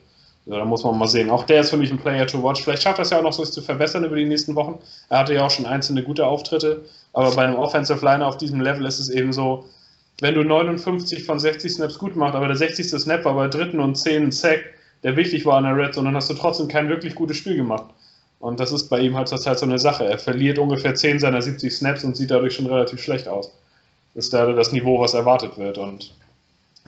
Also, 0.47 0.59
da 0.59 0.65
muss 0.65 0.85
man 0.85 0.99
mal 0.99 1.07
sehen. 1.07 1.31
Auch 1.31 1.45
der 1.45 1.61
ist 1.61 1.71
für 1.71 1.77
mich 1.77 1.91
ein 1.91 1.99
Player 1.99 2.27
to 2.27 2.43
watch. 2.43 2.63
Vielleicht 2.63 2.83
schafft 2.83 2.99
er 2.99 3.03
es 3.03 3.11
ja 3.11 3.19
auch 3.19 3.23
noch, 3.23 3.33
sich 3.33 3.51
zu 3.51 3.63
verbessern 3.63 4.05
über 4.05 4.17
die 4.17 4.25
nächsten 4.25 4.55
Wochen. 4.55 4.79
Er 5.09 5.19
hatte 5.19 5.35
ja 5.35 5.47
auch 5.47 5.51
schon 5.51 5.67
einzelne 5.67 6.03
gute 6.03 6.27
Auftritte. 6.27 6.85
Aber 7.13 7.31
bei 7.35 7.45
einem 7.45 7.57
Offensive 7.57 8.05
Liner 8.05 8.27
auf 8.27 8.39
diesem 8.39 8.61
Level 8.61 8.87
ist 8.87 9.01
es 9.01 9.11
eben 9.11 9.33
so, 9.33 9.67
wenn 10.21 10.35
du 10.35 10.43
59 10.43 11.25
von 11.25 11.39
60 11.39 11.73
Snaps 11.73 11.99
gut 11.99 12.15
machst, 12.17 12.35
aber 12.35 12.47
der 12.47 12.57
60. 12.57 12.89
Snap 12.89 13.25
war 13.25 13.35
bei 13.35 13.49
dritten 13.49 13.81
und 13.81 13.97
10 13.97 14.33
Sack, 14.33 14.61
der 15.03 15.17
wichtig 15.17 15.47
war 15.47 15.59
in 15.59 15.65
der 15.65 15.77
Red 15.77 15.97
dann 15.97 16.15
hast 16.15 16.31
du 16.31 16.35
trotzdem 16.35 16.69
kein 16.69 16.89
wirklich 16.89 17.15
gutes 17.15 17.39
Spiel 17.39 17.57
gemacht. 17.57 17.87
Und 18.39 18.61
das 18.61 18.73
ist 18.73 18.89
bei 18.89 19.01
ihm 19.01 19.17
halt 19.17 19.29
zurzeit 19.29 19.59
so 19.59 19.67
eine 19.67 19.79
Sache. 19.79 20.05
Er 20.05 20.19
verliert 20.19 20.59
ungefähr 20.59 20.95
10 20.95 21.19
seiner 21.21 21.43
70 21.43 21.75
Snaps 21.75 22.05
und 22.05 22.17
sieht 22.17 22.31
dadurch 22.31 22.55
schon 22.55 22.67
relativ 22.67 23.03
schlecht 23.03 23.29
aus. 23.29 23.53
Das 24.15 24.27
ist 24.27 24.35
da 24.35 24.51
das 24.53 24.73
Niveau, 24.73 24.99
was 24.99 25.15
erwartet 25.15 25.59
wird. 25.59 25.79
Und 25.79 26.13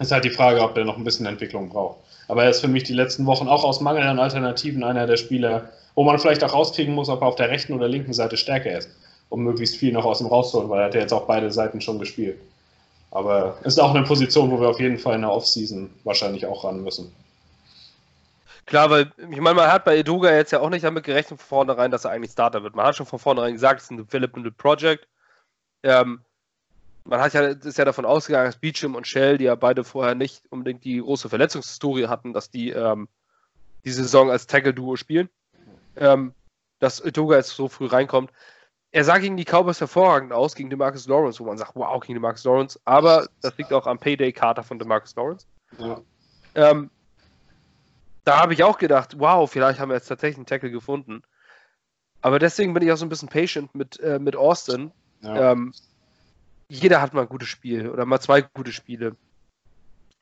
ist 0.03 0.12
halt 0.12 0.25
die 0.25 0.31
Frage, 0.31 0.61
ob 0.61 0.75
der 0.75 0.85
noch 0.85 0.97
ein 0.97 1.05
bisschen 1.05 1.27
Entwicklung 1.27 1.69
braucht. 1.69 1.99
Aber 2.29 2.45
er 2.45 2.51
ist 2.51 2.61
für 2.61 2.69
mich 2.69 2.85
die 2.85 2.95
letzten 2.95 3.27
Wochen 3.27 3.49
auch 3.49 3.65
aus 3.65 3.81
Mangel 3.81 4.03
an 4.03 4.19
Alternativen 4.19 4.85
einer 4.85 5.07
der 5.07 5.17
Spieler, 5.17 5.71
wo 5.95 6.05
man 6.05 6.19
vielleicht 6.19 6.43
auch 6.45 6.55
rauskriegen 6.55 6.95
muss, 6.95 7.09
ob 7.09 7.21
er 7.21 7.29
auf 7.29 7.37
der 7.37 7.51
rechten 7.51 7.73
oder 7.73 7.88
linken 7.88 8.12
Seite 8.12 8.37
stärker 8.37 8.77
ist, 8.77 8.91
um 9.29 9.43
möglichst 9.43 9.77
viel 9.77 9.93
noch 9.93 10.05
aus 10.05 10.21
ihm 10.21 10.29
rauszuholen, 10.29 10.71
weil 10.71 10.81
er 10.81 10.87
hat 10.87 10.95
ja 10.95 11.01
jetzt 11.01 11.12
auch 11.12 11.27
beide 11.27 11.51
Seiten 11.51 11.81
schon 11.81 11.99
gespielt. 11.99 12.38
Aber 13.11 13.59
ist 13.65 13.79
auch 13.79 13.95
eine 13.95 14.05
Position, 14.05 14.51
wo 14.51 14.61
wir 14.61 14.69
auf 14.69 14.81
jeden 14.81 14.99
Fall 14.99 15.17
in 15.17 15.21
der 15.21 15.31
Offseason 15.31 15.91
wahrscheinlich 16.05 16.47
auch 16.47 16.65
ran 16.65 16.83
müssen. 16.83 17.15
Klar, 18.65 18.88
weil 18.91 19.12
ich 19.19 19.41
meine, 19.41 19.57
man 19.57 19.71
hat 19.71 19.85
bei 19.85 19.99
Eduga 19.99 20.33
jetzt 20.33 20.53
ja 20.53 20.61
auch 20.61 20.71
nicht 20.71 20.85
damit 20.85 21.05
gerechnet 21.05 21.41
von 21.41 21.47
vornherein, 21.47 21.91
dass 21.91 22.05
er 22.05 22.12
eigentlich 22.12 22.33
Starter 22.33 22.62
wird. 22.62 22.75
Man 22.75 22.87
hat 22.87 22.97
schon 22.97 23.07
von 23.07 23.19
vornherein 23.19 23.53
gesagt, 23.53 23.81
es 23.81 23.85
ist 23.85 23.91
ein 23.91 23.97
Developmental 23.99 24.53
Project. 24.53 25.09
Ähm, 25.83 26.21
man 27.05 27.21
hat 27.21 27.35
ja, 27.35 27.43
ist 27.43 27.79
ja 27.79 27.85
davon 27.85 28.05
ausgegangen, 28.05 28.47
dass 28.47 28.57
Beecham 28.57 28.95
und 28.95 29.07
Shell, 29.07 29.38
die 29.38 29.45
ja 29.45 29.55
beide 29.55 29.85
vorher 29.85 30.15
nicht 30.15 30.45
unbedingt 30.51 30.85
die 30.85 30.99
große 30.99 31.29
Verletzungshistorie 31.29 32.07
hatten, 32.07 32.33
dass 32.33 32.51
die 32.51 32.71
ähm, 32.71 33.09
die 33.85 33.91
Saison 33.91 34.31
als 34.31 34.47
Tackle-Duo 34.47 34.97
spielen. 34.97 35.29
Ähm, 35.97 36.35
dass 36.83 37.01
Eduga 37.01 37.37
jetzt 37.37 37.51
so 37.51 37.69
früh 37.69 37.87
reinkommt. 37.87 38.33
Er 38.91 39.05
sah 39.05 39.19
gegen 39.19 39.37
die 39.37 39.45
Cowboys 39.45 39.81
hervorragend 39.81 40.33
aus, 40.33 40.55
gegen 40.55 40.69
Demarcus 40.69 41.07
Lawrence, 41.07 41.38
wo 41.38 41.45
man 41.45 41.57
sagt, 41.57 41.77
wow, 41.77 41.99
gegen 42.01 42.15
Demarcus 42.15 42.45
Lawrence. 42.45 42.81
Aber 42.85 43.29
das 43.41 43.57
liegt 43.57 43.73
auch 43.73 43.87
am 43.87 43.99
Payday-Kater 43.99 44.65
von 44.65 44.79
Demarcus 44.79 45.15
Lawrence. 45.15 45.47
Ja. 45.79 46.01
Ähm, 46.55 46.91
da 48.25 48.41
habe 48.41 48.53
ich 48.53 48.65
auch 48.65 48.79
gedacht, 48.79 49.19
wow, 49.19 49.51
vielleicht 49.51 49.79
haben 49.79 49.91
wir 49.91 49.95
jetzt 49.95 50.09
tatsächlich 50.09 50.38
einen 50.38 50.47
Tackle 50.47 50.71
gefunden. 50.71 51.23
Aber 52.21 52.38
deswegen 52.38 52.75
bin 52.75 52.83
ich 52.83 52.93
auch 52.93 52.97
so 52.97 53.07
ein 53.07 53.09
bisschen 53.09 53.29
patient 53.29 53.75
mit, 53.75 53.99
äh, 54.01 54.19
mit 54.19 54.37
Austin. 54.37 54.93
Ja. 55.23 55.53
Ähm, 55.53 55.73
jeder 56.73 57.03
hat 57.03 57.13
mal 57.13 57.23
ein 57.23 57.29
gutes 57.29 57.49
Spiel 57.49 57.91
oder 57.91 58.07
mal 58.07 58.21
zwei 58.21 58.41
gute 58.41 58.73
Spiele. 58.73 59.15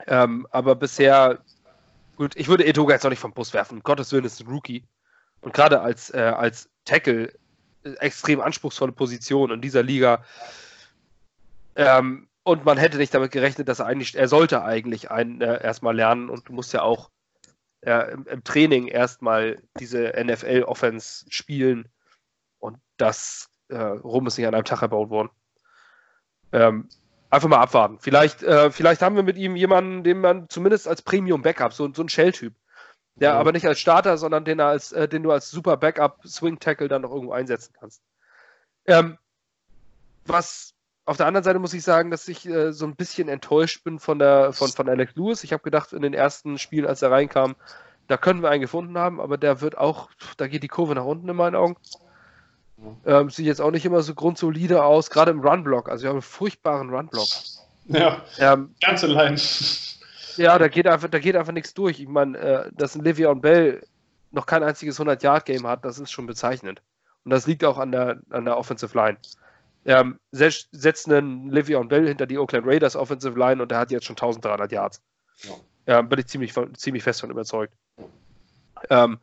Ähm, 0.08 0.48
aber 0.50 0.74
bisher, 0.74 1.38
gut, 2.16 2.34
ich 2.34 2.48
würde 2.48 2.66
Etoga 2.66 2.94
jetzt 2.94 3.06
auch 3.06 3.10
nicht 3.10 3.20
vom 3.20 3.32
Bus 3.32 3.54
werfen. 3.54 3.78
Um 3.78 3.82
Gottes 3.84 4.10
Willen 4.10 4.24
ist 4.24 4.40
ein 4.40 4.48
Rookie. 4.48 4.82
Und 5.42 5.54
gerade 5.54 5.80
als, 5.80 6.12
äh, 6.12 6.18
als 6.18 6.68
Tackle 6.84 7.32
äh, 7.84 7.92
extrem 8.00 8.40
anspruchsvolle 8.40 8.90
Position 8.90 9.52
in 9.52 9.60
dieser 9.60 9.84
Liga. 9.84 10.24
Ähm, 11.76 12.26
und 12.42 12.64
man 12.64 12.78
hätte 12.78 12.98
nicht 12.98 13.14
damit 13.14 13.30
gerechnet, 13.30 13.68
dass 13.68 13.78
er 13.78 13.86
eigentlich, 13.86 14.16
er 14.16 14.26
sollte 14.26 14.64
eigentlich 14.64 15.10
einen 15.10 15.40
äh, 15.40 15.62
erstmal 15.62 15.94
lernen 15.94 16.28
und 16.28 16.48
du 16.48 16.52
musst 16.52 16.72
ja 16.72 16.82
auch 16.82 17.10
äh, 17.82 18.10
im, 18.12 18.26
im, 18.26 18.42
Training 18.42 18.88
erstmal 18.88 19.62
diese 19.78 20.12
NFL-Offense 20.20 21.26
spielen 21.28 21.88
und 22.58 22.78
das 22.96 23.48
äh, 23.68 23.76
rum 23.76 24.26
ist 24.26 24.36
nicht 24.36 24.48
an 24.48 24.54
einem 24.54 24.64
Tag 24.64 24.82
erbaut 24.82 25.10
worden. 25.10 25.30
Ähm, 26.52 26.88
einfach 27.30 27.48
mal 27.48 27.60
abwarten. 27.60 27.98
Vielleicht, 28.00 28.42
äh, 28.42 28.70
vielleicht 28.70 29.02
haben 29.02 29.16
wir 29.16 29.22
mit 29.22 29.36
ihm 29.36 29.56
jemanden, 29.56 30.02
den 30.02 30.20
man 30.20 30.48
zumindest 30.48 30.88
als 30.88 31.02
Premium-Backup, 31.02 31.72
so, 31.72 31.92
so 31.92 32.02
ein 32.02 32.08
Shell-Typ, 32.08 32.54
der 33.14 33.34
mhm. 33.34 33.38
aber 33.38 33.52
nicht 33.52 33.66
als 33.66 33.80
Starter, 33.80 34.18
sondern 34.18 34.44
den, 34.44 34.60
als, 34.60 34.92
äh, 34.92 35.08
den 35.08 35.22
du 35.22 35.30
als 35.30 35.50
super 35.50 35.76
Backup-Swing-Tackle 35.76 36.88
dann 36.88 37.02
noch 37.02 37.12
irgendwo 37.12 37.32
einsetzen 37.32 37.72
kannst. 37.78 38.02
Ähm, 38.86 39.16
was 40.26 40.74
auf 41.04 41.16
der 41.16 41.26
anderen 41.26 41.44
Seite 41.44 41.58
muss 41.58 41.74
ich 41.74 41.82
sagen, 41.82 42.10
dass 42.10 42.28
ich 42.28 42.46
äh, 42.46 42.72
so 42.72 42.86
ein 42.86 42.94
bisschen 42.94 43.28
enttäuscht 43.28 43.82
bin 43.84 43.98
von, 43.98 44.18
der, 44.18 44.52
von, 44.52 44.70
von 44.70 44.88
Alex 44.88 45.16
Lewis. 45.16 45.44
Ich 45.44 45.52
habe 45.52 45.62
gedacht, 45.62 45.92
in 45.92 46.02
den 46.02 46.14
ersten 46.14 46.58
Spielen, 46.58 46.86
als 46.86 47.02
er 47.02 47.10
reinkam, 47.10 47.56
da 48.06 48.16
können 48.16 48.42
wir 48.42 48.50
einen 48.50 48.60
gefunden 48.60 48.98
haben, 48.98 49.20
aber 49.20 49.38
der 49.38 49.60
wird 49.60 49.78
auch, 49.78 50.10
da 50.36 50.46
geht 50.46 50.62
die 50.62 50.68
Kurve 50.68 50.94
nach 50.94 51.04
unten 51.04 51.28
in 51.28 51.36
meinen 51.36 51.54
Augen. 51.54 51.76
Ähm, 53.04 53.30
sieht 53.30 53.46
jetzt 53.46 53.60
auch 53.60 53.70
nicht 53.70 53.84
immer 53.84 54.02
so 54.02 54.14
grundsolide 54.14 54.82
aus, 54.84 55.10
gerade 55.10 55.30
im 55.30 55.40
Run-Block. 55.40 55.88
Also 55.88 56.02
wir 56.02 56.08
haben 56.08 56.16
einen 56.16 56.22
furchtbaren 56.22 56.90
Run-Block. 56.90 57.28
Ja, 57.86 58.22
ähm, 58.38 58.74
ganz 58.80 59.04
allein. 59.04 59.38
Ja, 60.36 60.58
da 60.58 60.68
geht 60.68 60.86
einfach, 60.86 61.08
da 61.08 61.18
geht 61.18 61.36
einfach 61.36 61.52
nichts 61.52 61.74
durch. 61.74 62.00
Ich 62.00 62.08
meine, 62.08 62.38
äh, 62.38 62.70
dass 62.72 62.94
ein 62.94 63.04
Livion 63.04 63.40
Bell 63.40 63.82
noch 64.30 64.46
kein 64.46 64.62
einziges 64.62 64.98
100-Yard-Game 65.00 65.66
hat, 65.66 65.84
das 65.84 65.98
ist 65.98 66.10
schon 66.10 66.26
bezeichnend. 66.26 66.82
Und 67.24 67.32
das 67.32 67.46
liegt 67.46 67.64
auch 67.64 67.78
an 67.78 67.92
der, 67.92 68.20
an 68.30 68.44
der 68.44 68.56
Offensive 68.56 68.96
Line 68.96 69.18
ähm, 69.84 70.18
setzt 70.32 71.08
einen 71.08 71.50
Livion 71.50 71.88
Bell 71.88 72.06
hinter 72.06 72.26
die 72.26 72.38
Oakland 72.38 72.66
Raiders 72.66 72.96
Offensive 72.96 73.38
Line 73.38 73.62
und 73.62 73.70
der 73.70 73.78
hat 73.78 73.90
jetzt 73.90 74.06
schon 74.06 74.14
1300 74.14 74.70
Yards. 74.70 75.02
Ja. 75.42 75.54
ja 75.86 76.02
bin 76.02 76.18
ich 76.18 76.26
ziemlich, 76.26 76.54
ziemlich 76.76 77.02
fest 77.02 77.20
von 77.20 77.30
überzeugt. 77.30 77.74
Ähm, 78.88 79.18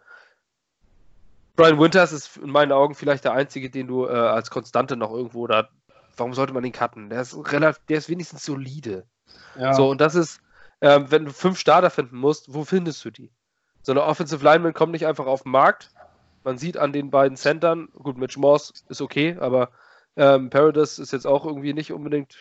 Brian 1.58 1.80
Winters 1.80 2.14
ist 2.14 2.38
in 2.38 2.52
meinen 2.52 2.72
Augen 2.72 2.96
vielleicht 2.96 3.26
der 3.26 3.34
einzige, 3.34 3.70
den 3.70 3.88
du 3.88 4.06
äh, 4.06 4.12
als 4.12 4.50
Konstante 4.52 4.96
noch 4.96 5.12
irgendwo 5.12 5.48
da. 5.48 5.68
Warum 6.16 6.34
sollte 6.34 6.54
man 6.54 6.64
ihn 6.64 6.72
cutten? 6.72 7.10
Der 7.10 7.22
ist 7.22 7.36
relativ, 7.52 7.84
der 7.88 7.98
ist 7.98 8.10
wenigstens 8.10 8.46
solide. 8.46 9.06
Ja. 9.58 9.74
So, 9.74 9.90
und 9.90 10.00
das 10.00 10.16
ist, 10.16 10.40
äh, 10.80 11.02
wenn 11.10 11.26
du 11.26 11.34
fünf 11.34 11.60
Starter 11.60 11.90
finden 11.90 12.18
musst, 12.18 12.54
wo 12.54 12.64
findest 12.64 13.04
du 13.04 13.12
die? 13.12 13.32
So 13.82 13.92
eine 13.92 14.04
Offensive 14.04 14.44
Lineman 14.44 14.74
kommt 14.74 14.92
nicht 14.92 15.08
einfach 15.08 15.26
auf 15.26 15.44
den 15.44 15.52
Markt. 15.52 15.92
Man 16.44 16.58
sieht 16.58 16.78
an 16.78 16.94
den 16.94 17.10
beiden 17.10 17.38
Centern, 17.38 17.90
gut, 17.92 18.18
Mitch 18.18 18.40
Morse 18.40 18.74
ist 18.88 19.02
okay, 19.02 19.36
aber 19.40 19.72
ähm, 20.16 20.50
Paradise 20.50 21.02
ist 21.02 21.12
jetzt 21.12 21.28
auch 21.28 21.46
irgendwie 21.46 21.74
nicht 21.74 21.92
unbedingt. 21.92 22.36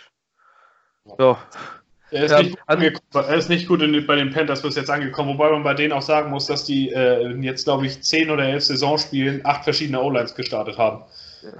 Ja. 1.18 1.38
Er 2.16 2.24
ist, 2.24 2.78
nicht 2.78 2.94
gut 2.94 3.24
er 3.24 3.34
ist 3.36 3.48
nicht 3.48 3.68
gut 3.68 3.82
in, 3.82 4.06
bei 4.06 4.16
den 4.16 4.30
Panthers 4.30 4.62
bis 4.62 4.76
jetzt 4.76 4.90
angekommen, 4.90 5.30
wobei 5.30 5.50
man 5.50 5.62
bei 5.62 5.74
denen 5.74 5.92
auch 5.92 6.02
sagen 6.02 6.30
muss, 6.30 6.46
dass 6.46 6.64
die 6.64 6.90
äh, 6.90 7.28
jetzt, 7.40 7.64
glaube 7.64 7.86
ich, 7.86 8.02
zehn 8.02 8.30
oder 8.30 8.44
elf 8.44 8.64
Saisonspielen 8.64 9.40
acht 9.44 9.64
verschiedene 9.64 10.02
O-Lines 10.02 10.34
gestartet 10.34 10.78
haben. 10.78 11.04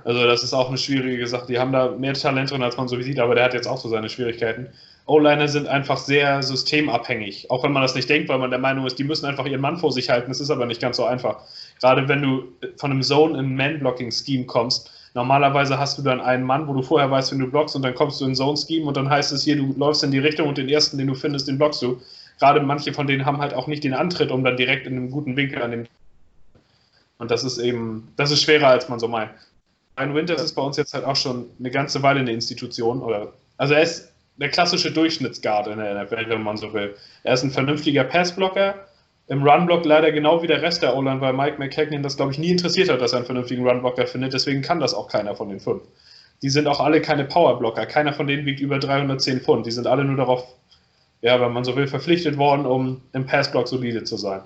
Also 0.04 0.26
das 0.26 0.42
ist 0.42 0.52
auch 0.52 0.68
eine 0.68 0.78
schwierige 0.78 1.26
Sache. 1.26 1.46
Die 1.46 1.58
haben 1.58 1.72
da 1.72 1.90
mehr 1.90 2.14
Talent 2.14 2.50
drin, 2.50 2.62
als 2.62 2.76
man 2.76 2.88
so 2.88 3.00
sieht, 3.00 3.18
aber 3.18 3.34
der 3.34 3.44
hat 3.44 3.54
jetzt 3.54 3.68
auch 3.68 3.78
so 3.78 3.88
seine 3.88 4.08
Schwierigkeiten. 4.08 4.68
O-Liner 5.06 5.46
sind 5.46 5.68
einfach 5.68 5.98
sehr 5.98 6.42
systemabhängig, 6.42 7.50
auch 7.50 7.62
wenn 7.62 7.72
man 7.72 7.82
das 7.82 7.94
nicht 7.94 8.08
denkt, 8.10 8.28
weil 8.28 8.38
man 8.38 8.50
der 8.50 8.58
Meinung 8.58 8.86
ist, 8.86 8.98
die 8.98 9.04
müssen 9.04 9.26
einfach 9.26 9.46
ihren 9.46 9.60
Mann 9.60 9.76
vor 9.76 9.92
sich 9.92 10.10
halten. 10.10 10.30
Das 10.30 10.40
ist 10.40 10.50
aber 10.50 10.66
nicht 10.66 10.80
ganz 10.80 10.96
so 10.96 11.04
einfach. 11.04 11.38
Gerade 11.80 12.08
wenn 12.08 12.22
du 12.22 12.44
von 12.76 12.90
einem 12.90 13.02
Zone 13.02 13.38
im 13.38 13.54
Man-Blocking-Scheme 13.54 14.46
kommst, 14.46 14.90
Normalerweise 15.16 15.78
hast 15.78 15.96
du 15.96 16.02
dann 16.02 16.20
einen 16.20 16.44
Mann, 16.44 16.68
wo 16.68 16.74
du 16.74 16.82
vorher 16.82 17.10
weißt, 17.10 17.32
wenn 17.32 17.38
du 17.38 17.46
blockst 17.46 17.74
und 17.74 17.80
dann 17.80 17.94
kommst 17.94 18.20
du 18.20 18.26
in 18.26 18.34
Zone 18.34 18.58
Scheme 18.58 18.84
und 18.84 18.98
dann 18.98 19.08
heißt 19.08 19.32
es 19.32 19.44
hier, 19.44 19.56
du 19.56 19.72
läufst 19.74 20.04
in 20.04 20.10
die 20.10 20.18
Richtung 20.18 20.46
und 20.46 20.58
den 20.58 20.68
ersten, 20.68 20.98
den 20.98 21.06
du 21.06 21.14
findest, 21.14 21.48
den 21.48 21.56
blockst 21.56 21.80
du. 21.80 22.02
Gerade 22.38 22.60
manche 22.60 22.92
von 22.92 23.06
denen 23.06 23.24
haben 23.24 23.38
halt 23.38 23.54
auch 23.54 23.66
nicht 23.66 23.82
den 23.82 23.94
Antritt, 23.94 24.30
um 24.30 24.44
dann 24.44 24.58
direkt 24.58 24.86
in 24.86 24.92
einem 24.92 25.10
guten 25.10 25.34
Winkel 25.34 25.62
an 25.62 25.70
den. 25.70 25.88
Und 27.16 27.30
das 27.30 27.44
ist 27.44 27.56
eben, 27.56 28.12
das 28.16 28.30
ist 28.30 28.42
schwerer, 28.42 28.68
als 28.68 28.90
man 28.90 28.98
so 29.00 29.08
meint. 29.08 29.30
Ryan 29.98 30.14
Winters 30.14 30.42
ist 30.42 30.52
bei 30.52 30.60
uns 30.60 30.76
jetzt 30.76 30.92
halt 30.92 31.06
auch 31.06 31.16
schon 31.16 31.46
eine 31.58 31.70
ganze 31.70 32.02
Weile 32.02 32.20
eine 32.20 32.32
Institution. 32.32 33.00
Oder, 33.00 33.32
also 33.56 33.72
er 33.72 33.80
ist 33.80 34.12
der 34.36 34.50
klassische 34.50 34.92
Durchschnittsguard 34.92 35.68
in 35.68 35.78
der 35.78 36.04
NFL, 36.04 36.28
wenn 36.28 36.42
man 36.42 36.58
so 36.58 36.74
will. 36.74 36.94
Er 37.22 37.32
ist 37.32 37.42
ein 37.42 37.50
vernünftiger 37.50 38.04
Passblocker, 38.04 38.74
im 39.28 39.42
Runblock 39.42 39.84
leider 39.84 40.12
genau 40.12 40.42
wie 40.42 40.46
der 40.46 40.62
Rest 40.62 40.82
der 40.82 40.96
O-Line, 40.96 41.20
weil 41.20 41.32
Mike 41.32 41.58
McKagan 41.58 42.02
das, 42.02 42.16
glaube 42.16 42.32
ich, 42.32 42.38
nie 42.38 42.50
interessiert 42.50 42.88
hat, 42.88 43.00
dass 43.00 43.12
er 43.12 43.18
einen 43.18 43.26
vernünftigen 43.26 43.66
Runblocker 43.66 44.06
findet. 44.06 44.32
Deswegen 44.32 44.62
kann 44.62 44.78
das 44.78 44.94
auch 44.94 45.08
keiner 45.08 45.34
von 45.34 45.48
den 45.48 45.58
fünf. 45.58 45.82
Die 46.42 46.48
sind 46.48 46.66
auch 46.68 46.80
alle 46.80 47.00
keine 47.00 47.24
Powerblocker. 47.24 47.86
Keiner 47.86 48.12
von 48.12 48.26
denen 48.26 48.46
wiegt 48.46 48.60
über 48.60 48.78
310 48.78 49.40
Pfund. 49.40 49.66
Die 49.66 49.70
sind 49.72 49.86
alle 49.86 50.04
nur 50.04 50.16
darauf, 50.16 50.44
ja, 51.22 51.40
wenn 51.40 51.52
man 51.52 51.64
so 51.64 51.74
will, 51.74 51.88
verpflichtet 51.88 52.36
worden, 52.38 52.66
um 52.66 53.00
im 53.12 53.26
Passblock 53.26 53.66
solide 53.66 54.04
zu 54.04 54.16
sein. 54.16 54.42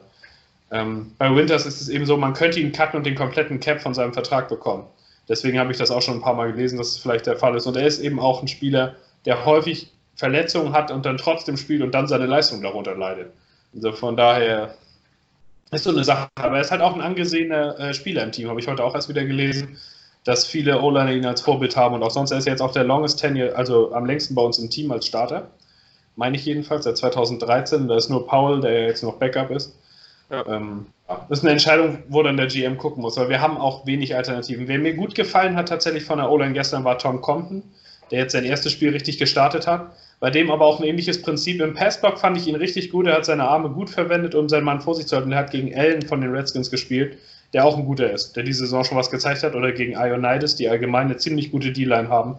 Ähm, 0.70 1.12
bei 1.18 1.34
Winters 1.34 1.66
ist 1.66 1.80
es 1.80 1.88
eben 1.88 2.06
so, 2.06 2.16
man 2.16 2.32
könnte 2.32 2.60
ihn 2.60 2.72
cutten 2.72 2.98
und 2.98 3.04
den 3.04 3.16
kompletten 3.16 3.60
Cap 3.60 3.82
von 3.82 3.92
seinem 3.92 4.14
Vertrag 4.14 4.48
bekommen. 4.48 4.86
Deswegen 5.28 5.58
habe 5.58 5.72
ich 5.72 5.78
das 5.78 5.90
auch 5.90 6.00
schon 6.00 6.14
ein 6.14 6.22
paar 6.22 6.34
Mal 6.34 6.52
gelesen, 6.52 6.78
dass 6.78 6.88
es 6.88 6.98
vielleicht 6.98 7.26
der 7.26 7.36
Fall 7.36 7.54
ist. 7.54 7.66
Und 7.66 7.76
er 7.76 7.86
ist 7.86 8.00
eben 8.00 8.18
auch 8.18 8.40
ein 8.40 8.48
Spieler, 8.48 8.96
der 9.26 9.44
häufig 9.44 9.92
Verletzungen 10.14 10.72
hat 10.72 10.90
und 10.90 11.04
dann 11.04 11.18
trotzdem 11.18 11.56
spielt 11.56 11.82
und 11.82 11.92
dann 11.92 12.06
seine 12.06 12.26
Leistung 12.26 12.62
darunter 12.62 12.94
leidet. 12.94 13.32
Also 13.74 13.92
von 13.92 14.16
daher 14.16 14.74
ist 15.70 15.84
so 15.84 15.90
eine 15.90 16.04
Sache. 16.04 16.28
Aber 16.36 16.56
er 16.56 16.62
ist 16.62 16.70
halt 16.70 16.80
auch 16.80 16.94
ein 16.94 17.00
angesehener 17.00 17.78
äh, 17.78 17.94
Spieler 17.94 18.22
im 18.22 18.32
Team, 18.32 18.48
habe 18.48 18.60
ich 18.60 18.68
heute 18.68 18.84
auch 18.84 18.94
erst 18.94 19.08
wieder 19.08 19.24
gelesen, 19.24 19.78
dass 20.24 20.46
viele 20.46 20.80
O-Liner 20.80 21.12
ihn 21.12 21.26
als 21.26 21.40
Vorbild 21.40 21.76
haben 21.76 21.94
und 21.94 22.02
auch 22.02 22.10
sonst 22.10 22.30
er 22.30 22.38
ist 22.38 22.46
er 22.46 22.52
jetzt 22.52 22.60
auch 22.60 22.72
der 22.72 22.84
longest 22.84 23.20
tenure, 23.20 23.54
also 23.56 23.92
am 23.92 24.04
längsten 24.04 24.34
bei 24.34 24.42
uns 24.42 24.58
im 24.58 24.68
Team 24.68 24.90
als 24.92 25.06
Starter. 25.06 25.50
Meine 26.16 26.36
ich 26.36 26.44
jedenfalls, 26.44 26.84
seit 26.84 26.96
2013. 26.98 27.88
Da 27.88 27.96
ist 27.96 28.10
nur 28.10 28.26
Paul, 28.26 28.60
der 28.60 28.86
jetzt 28.86 29.02
noch 29.02 29.14
Backup 29.14 29.50
ist. 29.50 29.74
Ja. 30.28 30.44
Ähm, 30.46 30.86
das 31.28 31.38
ist 31.38 31.44
eine 31.44 31.52
Entscheidung, 31.52 32.02
wo 32.08 32.22
dann 32.22 32.36
der 32.36 32.46
GM 32.46 32.78
gucken 32.78 33.02
muss, 33.02 33.16
weil 33.16 33.28
wir 33.28 33.40
haben 33.40 33.56
auch 33.56 33.86
wenig 33.86 34.14
Alternativen. 34.14 34.68
Wer 34.68 34.78
mir 34.78 34.94
gut 34.94 35.14
gefallen 35.14 35.56
hat 35.56 35.68
tatsächlich 35.68 36.04
von 36.04 36.18
der 36.18 36.30
O-Line 36.30 36.52
gestern 36.52 36.84
war 36.84 36.98
Tom 36.98 37.20
Compton. 37.20 37.62
der 38.10 38.20
jetzt 38.20 38.32
sein 38.32 38.44
erstes 38.44 38.72
Spiel 38.72 38.90
richtig 38.90 39.18
gestartet 39.18 39.66
hat. 39.66 39.92
Bei 40.20 40.28
dem 40.30 40.50
aber 40.50 40.66
auch 40.66 40.78
ein 40.78 40.86
ähnliches 40.86 41.22
Prinzip. 41.22 41.62
Im 41.62 41.72
Passblock 41.72 42.18
fand 42.18 42.36
ich 42.36 42.46
ihn 42.46 42.54
richtig 42.54 42.90
gut. 42.90 43.06
Er 43.06 43.14
hat 43.14 43.24
seine 43.24 43.48
Arme 43.48 43.70
gut 43.70 43.88
verwendet, 43.88 44.34
um 44.34 44.50
seinen 44.50 44.64
Mann 44.64 44.82
vor 44.82 44.94
sich 44.94 45.06
zu 45.06 45.16
halten. 45.16 45.32
Er 45.32 45.38
hat 45.38 45.50
gegen 45.50 45.74
Allen 45.74 46.02
von 46.02 46.20
den 46.20 46.30
Redskins 46.30 46.70
gespielt, 46.70 47.16
der 47.54 47.64
auch 47.64 47.76
ein 47.76 47.86
guter 47.86 48.12
ist, 48.12 48.36
der 48.36 48.42
diese 48.42 48.60
Saison 48.60 48.84
schon 48.84 48.98
was 48.98 49.10
gezeigt 49.10 49.42
hat. 49.42 49.54
Oder 49.54 49.72
gegen 49.72 49.92
Ionides, 49.92 50.56
die 50.56 50.68
allgemein 50.68 51.06
eine 51.06 51.16
ziemlich 51.16 51.50
gute 51.50 51.72
D-Line 51.72 52.08
haben. 52.10 52.36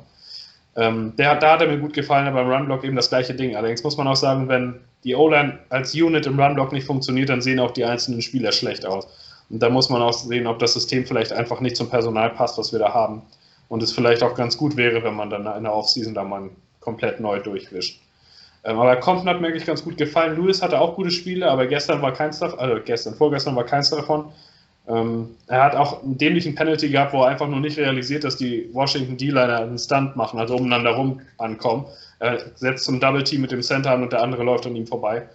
Ähm, 0.76 1.14
der 1.18 1.36
da 1.36 1.54
hat 1.54 1.62
er 1.62 1.68
mir 1.68 1.80
gut 1.80 1.94
gefallen, 1.94 2.28
aber 2.28 2.44
im 2.44 2.50
Runblock 2.50 2.84
eben 2.84 2.96
das 2.96 3.10
gleiche 3.10 3.34
Ding. 3.34 3.56
Allerdings 3.56 3.84
muss 3.84 3.98
man 3.98 4.08
auch 4.08 4.16
sagen, 4.16 4.48
wenn 4.48 4.76
die 5.04 5.16
O-Line 5.16 5.58
als 5.70 5.96
Unit 5.96 6.28
im 6.28 6.40
Runblock 6.40 6.72
nicht 6.72 6.86
funktioniert, 6.86 7.30
dann 7.30 7.42
sehen 7.42 7.60
auch 7.60 7.72
die 7.72 7.84
einzelnen 7.84 8.22
Spieler 8.22 8.52
schlecht 8.52 8.86
aus. 8.86 9.08
Und 9.50 9.62
da 9.62 9.70
muss 9.70 9.90
man 9.90 10.04
auch 10.04 10.14
sehen, 10.14 10.46
ob 10.46 10.60
das 10.60 10.74
System 10.74 11.06
vielleicht 11.06 11.34
einfach 11.34 11.60
nicht 11.60 11.76
zum 11.76 11.90
Personal 11.90 12.30
passt, 12.30 12.60
was 12.60 12.72
wir 12.72 12.80
da 12.80 12.94
haben. 12.94 13.24
Und 13.70 13.82
es 13.82 13.92
vielleicht 13.92 14.22
auch 14.22 14.36
ganz 14.36 14.56
gut 14.56 14.78
wäre, 14.78 15.04
wenn 15.04 15.16
man 15.16 15.32
dann 15.32 15.48
in 15.58 15.64
der 15.64 15.74
Offseason 15.74 16.14
da 16.14 16.24
mal 16.24 16.52
komplett 16.82 17.20
neu 17.20 17.40
durchwischt. 17.40 18.02
Ähm, 18.64 18.78
aber 18.78 18.98
Compton 18.98 19.30
hat 19.30 19.42
mir 19.42 19.48
eigentlich 19.48 19.66
ganz 19.66 19.84
gut 19.84 19.98
gefallen. 19.98 20.36
Lewis 20.36 20.62
hatte 20.62 20.80
auch 20.80 20.96
gute 20.96 21.12
Spiele, 21.12 21.50
aber 21.50 21.66
gestern 21.68 22.02
war 22.02 22.14
keins 22.14 22.40
davon, 22.40 22.60
also 22.60 22.82
gestern, 22.84 23.16
vorgestern 23.16 23.56
war 23.56 23.66
keins 23.66 23.90
davon. 23.90 24.32
Ähm, 24.88 25.36
er 25.48 25.64
hat 25.64 25.76
auch 25.76 26.04
einen 26.04 26.18
dämlichen 26.18 26.56
Penalty 26.56 26.90
gehabt, 26.90 27.14
wo 27.14 27.22
er 27.24 27.30
einfach 27.30 27.48
nur 27.48 27.60
nicht 27.60 27.78
realisiert, 27.78 28.24
dass 28.24 28.36
die 28.36 28.70
Washington 28.74 29.18
D-Liner 29.18 29.60
einen 29.60 29.78
Stunt 29.78 30.16
machen, 30.16 30.40
also 30.40 30.56
umeinander 30.56 30.92
rum 30.92 31.22
ankommen. 31.38 31.86
Er 32.20 32.40
setzt 32.56 32.86
zum 32.86 33.00
Double 33.00 33.24
Team 33.24 33.42
mit 33.42 33.52
dem 33.52 33.62
Center 33.62 33.92
an 33.92 34.04
und 34.04 34.12
der 34.12 34.22
andere 34.22 34.44
läuft 34.44 34.66
an 34.66 34.76
ihm 34.76 34.88
vorbei. 34.88 35.28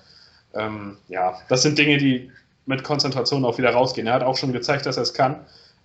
Ähm, 0.55 0.97
ja, 1.09 1.39
das 1.49 1.63
sind 1.63 1.79
Dinge, 1.79 1.99
die 1.99 2.31
mit 2.67 2.83
Konzentration 2.83 3.45
auch 3.45 3.59
wieder 3.59 3.71
rausgehen. 3.71 4.07
Er 4.07 4.15
hat 4.15 4.23
auch 4.23 4.37
schon 4.37 4.53
gezeigt, 4.53 4.87
dass 4.87 4.97
er 4.97 5.05
es 5.05 5.15
kann. 5.15 5.37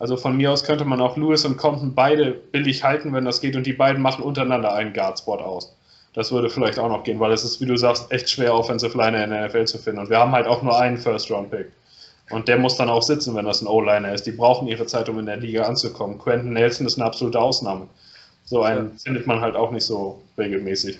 Also 0.01 0.17
von 0.17 0.35
mir 0.35 0.51
aus 0.51 0.63
könnte 0.63 0.83
man 0.83 0.99
auch 0.99 1.15
Lewis 1.15 1.45
und 1.45 1.57
Compton 1.57 1.93
beide 1.93 2.31
billig 2.31 2.83
halten, 2.83 3.13
wenn 3.13 3.23
das 3.23 3.39
geht, 3.39 3.55
und 3.55 3.67
die 3.67 3.73
beiden 3.73 4.01
machen 4.01 4.23
untereinander 4.23 4.73
einen 4.73 4.93
Guard-Spot 4.93 5.37
aus. 5.37 5.77
Das 6.15 6.31
würde 6.31 6.49
vielleicht 6.49 6.79
auch 6.79 6.89
noch 6.89 7.03
gehen, 7.03 7.19
weil 7.19 7.31
es 7.31 7.43
ist, 7.43 7.61
wie 7.61 7.67
du 7.67 7.77
sagst, 7.77 8.11
echt 8.11 8.27
schwer, 8.27 8.55
Offensive 8.55 8.97
Liner 8.97 9.23
in 9.23 9.29
der 9.29 9.47
NFL 9.47 9.65
zu 9.65 9.77
finden. 9.77 9.99
Und 9.99 10.09
wir 10.09 10.17
haben 10.17 10.31
halt 10.31 10.47
auch 10.47 10.63
nur 10.63 10.75
einen 10.75 10.97
First-Round-Pick. 10.97 11.67
Und 12.31 12.47
der 12.47 12.57
muss 12.57 12.77
dann 12.77 12.89
auch 12.89 13.03
sitzen, 13.03 13.35
wenn 13.35 13.45
das 13.45 13.61
ein 13.61 13.67
O-Liner 13.67 14.11
ist. 14.11 14.25
Die 14.25 14.31
brauchen 14.31 14.67
ihre 14.67 14.87
Zeit, 14.87 15.07
um 15.07 15.19
in 15.19 15.27
der 15.27 15.37
Liga 15.37 15.65
anzukommen. 15.65 16.17
Quentin 16.17 16.53
Nelson 16.53 16.87
ist 16.87 16.97
eine 16.97 17.05
absolute 17.05 17.39
Ausnahme. 17.39 17.87
So 18.45 18.63
einen 18.63 18.93
ja. 18.93 19.03
findet 19.03 19.27
man 19.27 19.39
halt 19.39 19.55
auch 19.55 19.69
nicht 19.69 19.85
so 19.85 20.19
regelmäßig. 20.35 20.97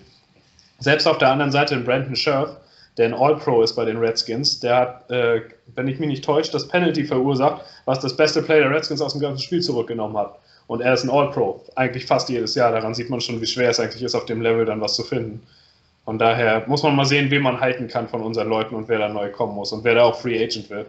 Selbst 0.77 1.07
auf 1.07 1.17
der 1.17 1.31
anderen 1.31 1.51
Seite 1.51 1.73
in 1.73 1.85
Brandon 1.85 2.15
Scherf, 2.15 2.55
der 2.97 3.07
ein 3.07 3.15
All-Pro 3.15 3.63
ist 3.63 3.73
bei 3.73 3.85
den 3.85 3.97
Redskins, 3.97 4.59
der 4.59 4.75
hat, 4.75 5.09
äh, 5.09 5.41
wenn 5.73 5.87
ich 5.87 5.97
mich 5.97 6.09
nicht 6.09 6.23
täusche, 6.23 6.51
das 6.51 6.67
Penalty 6.67 7.03
verursacht, 7.03 7.65
was 7.91 7.99
das 7.99 8.15
beste 8.15 8.41
Play 8.41 8.61
der 8.61 8.71
Redskins 8.71 9.01
aus 9.01 9.11
dem 9.11 9.19
ganzen 9.19 9.43
Spiel 9.43 9.61
zurückgenommen 9.61 10.17
hat. 10.17 10.39
Und 10.67 10.79
er 10.79 10.93
ist 10.93 11.03
ein 11.03 11.09
All-Pro, 11.09 11.61
eigentlich 11.75 12.05
fast 12.05 12.29
jedes 12.29 12.55
Jahr. 12.55 12.71
Daran 12.71 12.93
sieht 12.93 13.09
man 13.09 13.19
schon, 13.19 13.41
wie 13.41 13.45
schwer 13.45 13.69
es 13.69 13.81
eigentlich 13.81 14.01
ist, 14.01 14.15
auf 14.15 14.23
dem 14.23 14.41
Level 14.41 14.63
dann 14.63 14.79
was 14.79 14.95
zu 14.95 15.03
finden. 15.03 15.45
Von 16.05 16.17
daher 16.17 16.63
muss 16.67 16.83
man 16.83 16.95
mal 16.95 17.03
sehen, 17.03 17.29
wen 17.29 17.41
man 17.41 17.59
halten 17.59 17.89
kann 17.89 18.07
von 18.07 18.21
unseren 18.21 18.47
Leuten 18.47 18.75
und 18.75 18.87
wer 18.87 18.99
da 18.99 19.09
neu 19.09 19.29
kommen 19.29 19.55
muss 19.55 19.73
und 19.73 19.83
wer 19.83 19.95
da 19.95 20.03
auch 20.03 20.21
Free 20.21 20.41
Agent 20.41 20.69
wird. 20.69 20.87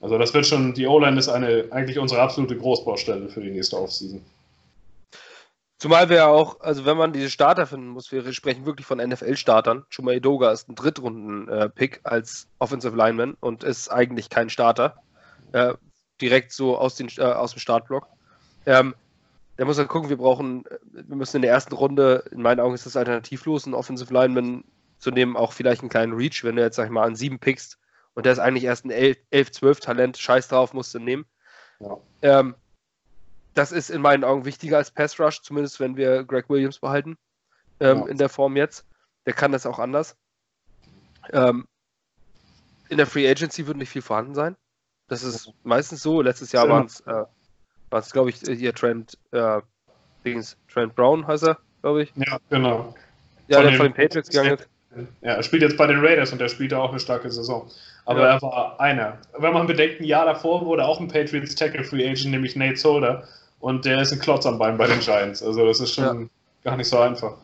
Also 0.00 0.16
das 0.16 0.32
wird 0.32 0.46
schon, 0.46 0.74
die 0.74 0.86
O-Line 0.86 1.18
ist 1.18 1.28
eine, 1.28 1.64
eigentlich 1.72 1.98
unsere 1.98 2.22
absolute 2.22 2.56
Großbaustelle 2.56 3.28
für 3.28 3.40
die 3.40 3.50
nächste 3.50 3.76
Offseason. 3.76 4.20
Zumal 5.78 6.08
wir 6.08 6.18
ja 6.18 6.28
auch, 6.28 6.60
also 6.60 6.84
wenn 6.86 6.96
man 6.96 7.12
diese 7.12 7.30
Starter 7.30 7.66
finden 7.66 7.88
muss, 7.88 8.12
wir 8.12 8.32
sprechen 8.32 8.64
wirklich 8.64 8.86
von 8.86 8.98
NFL-Startern. 8.98 9.86
Chuma 9.92 10.12
Edoga 10.12 10.52
ist 10.52 10.68
ein 10.68 10.76
Drittrunden-Pick 10.76 12.02
als 12.04 12.46
Offensive 12.60 12.96
Lineman 12.96 13.36
und 13.40 13.64
ist 13.64 13.88
eigentlich 13.88 14.30
kein 14.30 14.50
Starter. 14.50 14.94
Direkt 16.20 16.52
so 16.52 16.76
aus, 16.76 16.96
den, 16.96 17.08
äh, 17.18 17.22
aus 17.22 17.52
dem 17.52 17.60
Startblock. 17.60 18.06
Ähm, 18.66 18.94
da 19.56 19.64
muss 19.64 19.76
man 19.76 19.88
gucken, 19.88 20.08
wir 20.08 20.18
brauchen, 20.18 20.64
wir 20.92 21.16
müssen 21.16 21.36
in 21.36 21.42
der 21.42 21.52
ersten 21.52 21.74
Runde, 21.74 22.24
in 22.30 22.42
meinen 22.42 22.60
Augen 22.60 22.74
ist 22.74 22.86
das 22.86 22.96
alternativlos, 22.96 23.64
einen 23.64 23.74
Offensive 23.74 24.12
Lineman 24.12 24.64
zu 24.98 25.10
nehmen, 25.10 25.36
auch 25.36 25.52
vielleicht 25.52 25.82
einen 25.82 25.90
kleinen 25.90 26.12
Reach, 26.12 26.44
wenn 26.44 26.56
du 26.56 26.62
jetzt, 26.62 26.76
sag 26.76 26.86
ich 26.86 26.90
mal, 26.90 27.04
an 27.04 27.16
sieben 27.16 27.38
pickst 27.38 27.78
und 28.14 28.26
der 28.26 28.32
ist 28.32 28.40
eigentlich 28.40 28.64
erst 28.64 28.84
ein 28.84 28.90
11, 28.90 29.52
12 29.52 29.80
Talent, 29.80 30.18
scheiß 30.18 30.48
drauf, 30.48 30.74
musst 30.74 30.94
du 30.94 30.98
nehmen. 30.98 31.24
Ja. 31.80 31.98
Ähm, 32.22 32.54
das 33.54 33.72
ist 33.72 33.90
in 33.90 34.00
meinen 34.00 34.24
Augen 34.24 34.44
wichtiger 34.44 34.76
als 34.76 34.90
Pass 34.90 35.18
Rush, 35.18 35.42
zumindest 35.42 35.80
wenn 35.80 35.96
wir 35.96 36.24
Greg 36.24 36.48
Williams 36.48 36.78
behalten. 36.78 37.16
Ähm, 37.80 37.98
ja. 37.98 38.06
In 38.06 38.18
der 38.18 38.28
Form 38.28 38.56
jetzt. 38.56 38.84
Der 39.26 39.34
kann 39.34 39.52
das 39.52 39.66
auch 39.66 39.78
anders. 39.78 40.16
Ähm, 41.32 41.66
in 42.88 42.96
der 42.96 43.06
Free 43.06 43.28
Agency 43.28 43.66
wird 43.66 43.76
nicht 43.76 43.90
viel 43.90 44.02
vorhanden 44.02 44.34
sein. 44.34 44.56
Das 45.08 45.22
ist 45.22 45.52
meistens 45.64 46.02
so. 46.02 46.20
Letztes 46.22 46.52
Jahr 46.52 46.68
waren 46.68 46.86
es, 46.86 47.00
äh, 47.00 47.24
glaube 48.12 48.30
ich, 48.30 48.36
hier 48.36 48.74
Trent, 48.74 49.18
äh, 49.32 49.60
Trent 50.72 50.94
Brown 50.94 51.26
heißt 51.26 51.44
er, 51.44 51.58
glaube 51.80 52.02
ich. 52.02 52.12
Ja, 52.16 52.38
genau. 52.50 52.94
Ja, 53.48 53.58
von 53.58 53.66
der 53.66 53.76
von 53.76 53.86
den 53.86 53.94
Patriots 53.94 54.28
gegangen 54.28 54.54
ist. 54.54 54.68
Ja, 55.22 55.32
er 55.34 55.42
spielt 55.42 55.62
jetzt 55.62 55.76
bei 55.76 55.86
den 55.86 56.04
Raiders 56.04 56.32
und 56.32 56.40
er 56.40 56.48
spielt 56.48 56.74
auch 56.74 56.90
eine 56.90 57.00
starke 57.00 57.30
Saison. 57.30 57.70
Aber 58.04 58.20
ja. 58.20 58.34
er 58.34 58.42
war 58.42 58.80
einer. 58.80 59.18
Wenn 59.38 59.52
man 59.52 59.66
bedenkt, 59.66 60.00
ein 60.00 60.04
Jahr 60.04 60.24
davor 60.24 60.64
wurde 60.64 60.84
auch 60.84 61.00
ein 61.00 61.08
Patriots 61.08 61.54
Tackle 61.54 61.84
Free 61.84 62.08
Agent, 62.08 62.30
nämlich 62.30 62.56
Nate 62.56 62.76
Solder. 62.76 63.24
Und 63.60 63.84
der 63.84 64.02
ist 64.02 64.12
ein 64.12 64.18
Klotz 64.18 64.46
am 64.46 64.58
Bein 64.58 64.76
bei 64.76 64.86
den 64.86 65.00
Giants. 65.00 65.42
Also 65.42 65.66
das 65.66 65.80
ist 65.80 65.94
schon 65.94 66.22
ja. 66.22 66.28
gar 66.64 66.76
nicht 66.76 66.88
so 66.88 66.98
einfach. 66.98 67.34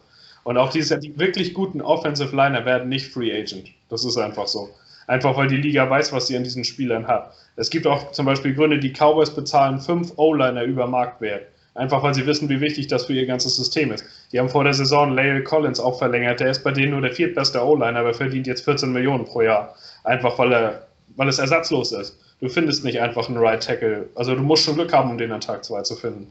Und 0.45 0.59
auch 0.59 0.71
dieses 0.71 0.91
Jahr, 0.91 1.01
die 1.01 1.19
wirklich 1.19 1.55
guten 1.55 1.81
Offensive 1.81 2.35
Liner 2.35 2.65
werden 2.65 2.89
nicht 2.89 3.13
Free 3.13 3.33
Agent. 3.33 3.71
Das 3.89 4.05
ist 4.05 4.17
einfach 4.17 4.47
so. 4.47 4.71
Einfach 5.07 5.37
weil 5.37 5.49
die 5.49 5.57
Liga 5.57 5.89
weiß, 5.89 6.13
was 6.13 6.27
sie 6.27 6.37
an 6.37 6.45
diesen 6.45 6.65
Spielern 6.65 7.07
hat. 7.07 7.35
Es 7.57 7.71
gibt 7.71 7.87
auch 7.87 8.13
zum 8.13 8.27
Beispiel 8.27 8.55
Gründe, 8.55 8.79
die 8.79 8.93
Cowboys 8.93 9.31
bezahlen 9.31 9.81
fünf 9.81 10.13
O-Liner 10.17 10.63
über 10.65 10.87
Marktwert. 10.87 11.47
Einfach 11.75 12.03
weil 12.03 12.15
sie 12.15 12.25
wissen, 12.27 12.49
wie 12.49 12.61
wichtig 12.61 12.87
das 12.87 13.07
für 13.07 13.15
ihr 13.15 13.27
ganzes 13.27 13.57
System 13.57 13.91
ist. 13.91 14.05
Die 14.31 14.39
haben 14.39 14.49
vor 14.49 14.63
der 14.63 14.75
Saison 14.75 15.13
Lale 15.13 15.43
Collins 15.43 15.81
auch 15.81 15.99
verlängert. 15.99 16.39
Der 16.39 16.51
ist 16.51 16.63
bei 16.63 16.71
denen 16.71 16.93
nur 16.93 17.01
der 17.01 17.13
viertbeste 17.13 17.65
O-Liner, 17.65 17.99
aber 17.99 18.15
verdient 18.15 18.47
jetzt 18.47 18.65
14 18.65 18.93
Millionen 18.93 19.25
pro 19.25 19.43
Jahr. 19.43 19.75
Einfach 20.05 20.39
weil 20.39 20.53
er, 20.53 20.87
weil 21.17 21.29
es 21.29 21.41
ersatzlos 21.41 21.93
ist. 21.93 22.17
Du 22.41 22.49
findest 22.49 22.85
nicht 22.85 23.01
einfach 23.01 23.29
einen 23.29 23.39
Right 23.39 23.63
Tackle. 23.63 24.09
Also 24.15 24.35
du 24.37 24.43
musst 24.43 24.65
schon 24.65 24.75
Glück 24.75 24.93
haben, 24.93 25.11
um 25.11 25.19
den 25.19 25.33
an 25.33 25.41
Tag 25.41 25.65
2 25.65 25.83
zu 25.83 25.97
finden. 25.97 26.31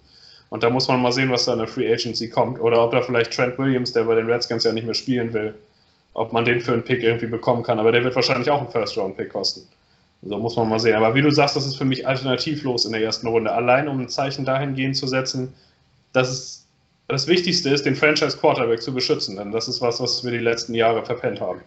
Und 0.49 0.63
da 0.63 0.69
muss 0.69 0.87
man 0.87 1.01
mal 1.01 1.11
sehen, 1.11 1.31
was 1.31 1.45
da 1.45 1.53
in 1.53 1.59
der 1.59 1.67
Free 1.67 1.91
Agency 1.91 2.29
kommt. 2.29 2.61
Oder 2.61 2.83
ob 2.83 2.91
da 2.91 3.01
vielleicht 3.01 3.33
Trent 3.33 3.57
Williams, 3.57 3.91
der 3.91 4.03
bei 4.03 4.15
den 4.15 4.29
Redskins 4.29 4.63
ja 4.63 4.71
nicht 4.71 4.85
mehr 4.85 4.93
spielen 4.93 5.33
will, 5.33 5.55
ob 6.13 6.33
man 6.33 6.45
den 6.45 6.61
für 6.61 6.73
einen 6.73 6.83
Pick 6.83 7.03
irgendwie 7.03 7.27
bekommen 7.27 7.63
kann. 7.63 7.79
Aber 7.79 7.91
der 7.91 8.03
wird 8.03 8.15
wahrscheinlich 8.15 8.49
auch 8.49 8.59
einen 8.59 8.69
First-Round-Pick 8.69 9.31
kosten. 9.31 9.67
So 10.21 10.37
muss 10.37 10.55
man 10.55 10.69
mal 10.69 10.79
sehen. 10.79 10.95
Aber 10.95 11.15
wie 11.15 11.21
du 11.21 11.31
sagst, 11.31 11.55
das 11.55 11.65
ist 11.65 11.75
für 11.75 11.85
mich 11.85 12.07
alternativlos 12.07 12.85
in 12.85 12.93
der 12.93 13.01
ersten 13.01 13.27
Runde. 13.27 13.51
Allein 13.51 13.87
um 13.87 13.99
ein 13.99 14.09
Zeichen 14.09 14.45
dahingehend 14.45 14.95
zu 14.95 15.07
setzen, 15.07 15.53
dass 16.13 16.29
es 16.29 16.67
das 17.07 17.27
Wichtigste 17.27 17.69
ist, 17.69 17.85
den 17.85 17.95
Franchise 17.95 18.37
Quarterback 18.37 18.81
zu 18.81 18.93
beschützen. 18.93 19.35
Denn 19.35 19.51
das 19.51 19.67
ist 19.67 19.81
was, 19.81 19.99
was 19.99 20.23
wir 20.23 20.31
die 20.31 20.37
letzten 20.37 20.73
Jahre 20.75 21.03
verpennt 21.05 21.41
haben. 21.41 21.61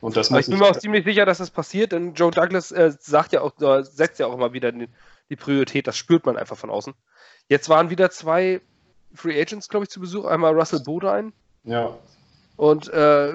Und 0.00 0.16
das 0.16 0.30
ich 0.30 0.46
bin 0.46 0.58
mir 0.58 0.66
auch 0.66 0.76
ziemlich 0.76 1.04
sicher, 1.04 1.26
dass 1.26 1.38
das 1.38 1.50
passiert, 1.50 1.92
denn 1.92 2.14
Joe 2.14 2.30
Douglas 2.30 2.72
äh, 2.72 2.90
sagt 2.98 3.32
ja 3.32 3.42
auch, 3.42 3.60
äh, 3.60 3.84
setzt 3.84 4.18
ja 4.18 4.26
auch 4.26 4.34
immer 4.34 4.54
wieder 4.54 4.72
die, 4.72 4.88
die, 5.28 5.36
Priorität, 5.36 5.86
das 5.86 5.98
spürt 5.98 6.24
man 6.24 6.38
einfach 6.38 6.56
von 6.56 6.70
außen. 6.70 6.94
Jetzt 7.48 7.68
waren 7.68 7.90
wieder 7.90 8.10
zwei 8.10 8.62
Free 9.14 9.38
Agents, 9.38 9.68
glaube 9.68 9.84
ich, 9.84 9.90
zu 9.90 10.00
Besuch. 10.00 10.24
Einmal 10.24 10.54
Russell 10.54 10.80
Bodine. 10.80 11.32
Ja. 11.64 11.98
Und 12.56 12.88
äh, 12.88 13.34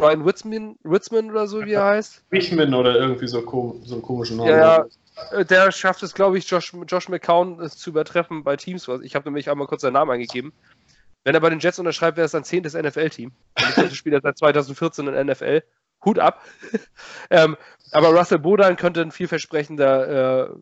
Brian 0.00 0.24
Witzman, 0.24 0.76
Witzman 0.82 1.30
oder 1.30 1.46
so, 1.46 1.64
wie 1.64 1.72
er 1.72 1.84
heißt. 1.84 2.24
Wichman 2.30 2.74
oder 2.74 2.96
irgendwie 2.96 3.28
so, 3.28 3.40
so 3.84 3.94
einen 3.94 4.02
komischen 4.02 4.38
Namen. 4.38 4.50
Ja, 4.50 4.86
ja, 5.32 5.44
der 5.44 5.70
schafft 5.72 6.02
es, 6.02 6.14
glaube 6.14 6.38
ich, 6.38 6.48
Josh, 6.48 6.72
Josh 6.86 7.08
McCown 7.08 7.68
zu 7.68 7.90
übertreffen 7.90 8.42
bei 8.42 8.56
Teams. 8.56 8.88
Ich 9.02 9.14
habe 9.14 9.26
nämlich 9.26 9.50
einmal 9.50 9.66
kurz 9.66 9.82
seinen 9.82 9.92
Namen 9.92 10.10
eingegeben. 10.10 10.52
Wenn 11.24 11.34
er 11.34 11.40
bei 11.40 11.50
den 11.50 11.58
Jets 11.58 11.78
unterschreibt, 11.78 12.16
wäre 12.16 12.24
es 12.24 12.34
ein 12.34 12.44
zehntes 12.44 12.74
NFL-Team. 12.74 13.32
Das 13.54 13.94
spielt 13.94 14.14
er 14.14 14.22
seit 14.22 14.38
2014 14.38 15.06
in 15.06 15.26
NFL. 15.26 15.62
Hut 16.02 16.18
ab. 16.18 16.40
ähm, 17.30 17.58
aber 17.92 18.08
Russell 18.08 18.38
Bodan 18.38 18.76
könnte 18.76 19.02
ein 19.02 19.10
vielversprechender 19.10 20.48
äh, 20.48 20.54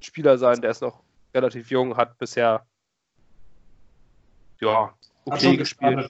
Spieler 0.00 0.38
sein. 0.38 0.60
Der 0.60 0.70
ist 0.70 0.82
noch 0.82 1.02
relativ 1.34 1.70
jung, 1.70 1.96
hat 1.96 2.18
bisher 2.18 2.64
ja, 4.60 4.94
okay 5.24 5.56
gespielt. 5.56 6.08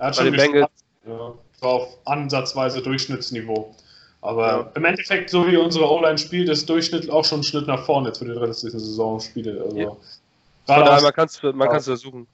Hat 0.00 0.16
schon 0.16 0.32
gespielt. 0.32 0.68
Ja 1.06 1.34
auf 1.60 1.88
ansatzweise 2.04 2.82
Durchschnittsniveau. 2.82 3.74
Aber 4.22 4.46
ja. 4.46 4.72
im 4.74 4.84
Endeffekt, 4.84 5.30
so 5.30 5.46
wie 5.46 5.56
unsere 5.56 5.88
O-Line 5.90 6.18
spielt, 6.18 6.48
ist 6.48 6.68
Durchschnitt 6.68 7.10
auch 7.10 7.24
schon 7.24 7.40
ein 7.40 7.44
Schritt 7.44 7.66
nach 7.66 7.84
vorne 7.84 8.08
jetzt 8.08 8.18
für 8.18 8.24
die 8.24 8.32
restlichen 8.32 8.78
Saisonspiele. 8.78 9.62
Also, 9.62 9.76
ja. 9.76 9.88
Von 9.88 10.84
daher, 10.84 11.02
man 11.02 11.12
kann 11.12 11.26
es 11.26 11.42
man 11.42 11.80
versuchen. 11.80 12.26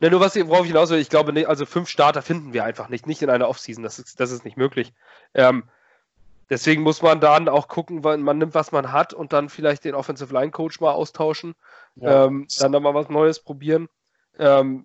Ne, 0.00 0.10
nur 0.10 0.20
was, 0.20 0.36
worauf 0.36 0.62
ich 0.62 0.72
hinaus 0.72 0.90
will, 0.90 0.98
ich 0.98 1.08
glaube, 1.08 1.32
nicht, 1.32 1.48
also 1.48 1.64
fünf 1.64 1.88
Starter 1.88 2.20
finden 2.20 2.52
wir 2.52 2.64
einfach 2.64 2.88
nicht, 2.88 3.06
nicht 3.06 3.22
in 3.22 3.30
einer 3.30 3.48
Offseason, 3.48 3.82
das 3.82 3.98
ist, 3.98 4.20
das 4.20 4.30
ist 4.30 4.44
nicht 4.44 4.56
möglich. 4.56 4.92
Ähm, 5.34 5.64
deswegen 6.50 6.82
muss 6.82 7.00
man 7.00 7.20
dann 7.20 7.48
auch 7.48 7.68
gucken, 7.68 8.04
weil 8.04 8.18
man 8.18 8.38
nimmt, 8.38 8.54
was 8.54 8.72
man 8.72 8.92
hat 8.92 9.14
und 9.14 9.32
dann 9.32 9.48
vielleicht 9.48 9.84
den 9.84 9.94
Offensive 9.94 10.34
Line 10.34 10.50
Coach 10.50 10.80
mal 10.80 10.92
austauschen, 10.92 11.54
ja. 11.96 12.26
ähm, 12.26 12.46
dann 12.58 12.72
nochmal 12.72 12.94
was 12.94 13.08
Neues 13.08 13.40
probieren. 13.40 13.88
Ähm, 14.38 14.84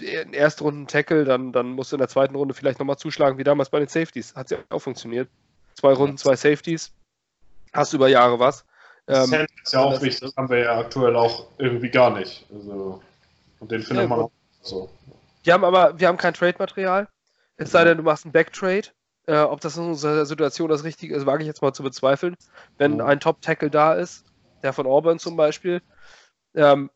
in 0.00 0.32
Erstrunden 0.32 0.86
Tackle, 0.86 1.24
dann, 1.24 1.52
dann 1.52 1.70
musst 1.70 1.92
du 1.92 1.96
in 1.96 2.00
der 2.00 2.08
zweiten 2.08 2.34
Runde 2.34 2.54
vielleicht 2.54 2.78
nochmal 2.78 2.96
zuschlagen, 2.96 3.38
wie 3.38 3.44
damals 3.44 3.70
bei 3.70 3.78
den 3.78 3.88
Safeties. 3.88 4.34
Hat 4.34 4.50
ja 4.50 4.58
auch 4.70 4.80
funktioniert. 4.80 5.28
Zwei 5.74 5.92
Runden, 5.92 6.18
zwei 6.18 6.36
Safeties. 6.36 6.92
Hast 7.72 7.92
du 7.92 7.96
über 7.96 8.08
Jahre 8.08 8.38
was. 8.38 8.64
Ähm, 9.06 9.46
ist 9.62 9.72
ja 9.72 9.80
auch 9.80 10.00
wichtig, 10.00 10.20
das 10.20 10.36
haben 10.36 10.48
wir 10.48 10.58
ja 10.60 10.78
aktuell 10.78 11.14
auch 11.16 11.46
irgendwie 11.58 11.90
gar 11.90 12.10
nicht. 12.10 12.46
Also, 12.54 13.02
Und 13.60 13.70
den 13.70 13.82
findet 13.82 14.04
ja, 14.04 14.08
man 14.08 14.20
auch 14.20 14.30
so. 14.62 14.88
Wir 15.42 15.52
haben 15.52 15.64
aber, 15.64 15.98
wir 15.98 16.08
haben 16.08 16.16
kein 16.16 16.32
Trade-Material. 16.32 17.08
Es 17.56 17.70
sei 17.70 17.84
denn, 17.84 17.98
du 17.98 18.02
machst 18.02 18.24
einen 18.24 18.32
Backtrade. 18.32 18.88
Äh, 19.26 19.38
ob 19.38 19.60
das 19.60 19.76
in 19.76 19.84
unserer 19.84 20.26
Situation 20.26 20.68
das 20.68 20.84
Richtige 20.84 21.14
ist, 21.14 21.24
wage 21.24 21.42
ich 21.42 21.46
jetzt 21.46 21.62
mal 21.62 21.72
zu 21.72 21.82
bezweifeln. 21.82 22.36
Wenn 22.76 23.00
ein 23.00 23.20
Top-Tackle 23.20 23.70
da 23.70 23.94
ist, 23.94 24.24
der 24.62 24.72
von 24.72 24.86
Auburn 24.86 25.18
zum 25.18 25.36
Beispiel, 25.36 25.80
ähm, 26.54 26.90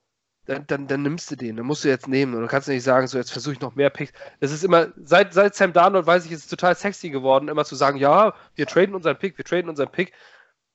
dann, 0.48 0.66
dann, 0.66 0.86
dann, 0.86 1.02
nimmst 1.02 1.30
du 1.30 1.36
den, 1.36 1.56
dann 1.56 1.66
musst 1.66 1.84
du 1.84 1.88
jetzt 1.88 2.08
nehmen. 2.08 2.34
Und 2.34 2.40
du 2.40 2.46
kannst 2.46 2.68
nicht 2.68 2.82
sagen, 2.82 3.06
so 3.06 3.18
jetzt 3.18 3.30
versuche 3.30 3.52
ich 3.52 3.60
noch 3.60 3.76
mehr 3.76 3.90
Picks. 3.90 4.12
Es 4.40 4.50
ist 4.50 4.64
immer, 4.64 4.88
seit, 5.04 5.34
seit 5.34 5.54
Sam 5.54 5.74
Darnold 5.74 6.06
weiß 6.06 6.24
ich, 6.24 6.32
ist 6.32 6.44
es 6.44 6.48
total 6.48 6.74
sexy 6.74 7.10
geworden, 7.10 7.48
immer 7.48 7.66
zu 7.66 7.74
sagen, 7.74 7.98
ja, 7.98 8.32
wir 8.54 8.66
traden 8.66 8.94
unseren 8.94 9.18
Pick, 9.18 9.36
wir 9.36 9.44
traden 9.44 9.68
unseren 9.68 9.90
Pick. 9.90 10.12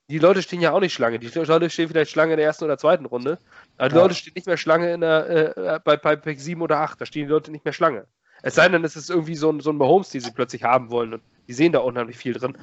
Die 0.09 0.19
Leute 0.19 0.43
stehen 0.43 0.61
ja 0.61 0.73
auch 0.73 0.79
nicht 0.79 0.93
Schlange. 0.93 1.17
Die 1.17 1.27
Leute 1.27 1.71
stehen 1.71 1.89
vielleicht 1.89 2.11
Schlange 2.11 2.33
in 2.33 2.37
der 2.37 2.45
ersten 2.45 2.65
oder 2.65 2.77
zweiten 2.77 3.05
Runde. 3.05 3.39
Aber 3.77 3.89
die 3.89 3.95
ja. 3.95 4.01
Leute 4.03 4.13
stehen 4.13 4.33
nicht 4.35 4.45
mehr 4.45 4.57
Schlange 4.57 4.93
in 4.93 5.01
der, 5.01 5.57
äh, 5.57 5.79
bei, 5.83 5.97
bei 5.97 6.15
Pick 6.17 6.39
7 6.39 6.61
oder 6.61 6.79
8. 6.81 7.01
Da 7.01 7.07
stehen 7.07 7.25
die 7.25 7.31
Leute 7.31 7.51
nicht 7.51 7.65
mehr 7.65 7.73
Schlange. 7.73 8.05
Es 8.43 8.55
sei 8.55 8.69
denn, 8.69 8.83
es 8.83 8.95
ist 8.95 9.09
irgendwie 9.09 9.35
so 9.35 9.49
ein, 9.49 9.59
so 9.59 9.71
ein 9.71 9.77
Mahomes, 9.77 10.09
die 10.09 10.19
sie 10.19 10.31
plötzlich 10.31 10.63
haben 10.63 10.91
wollen. 10.91 11.15
Und 11.15 11.23
die 11.47 11.53
sehen 11.53 11.71
da 11.71 11.79
unheimlich 11.79 12.17
viel 12.17 12.33
drin. 12.33 12.57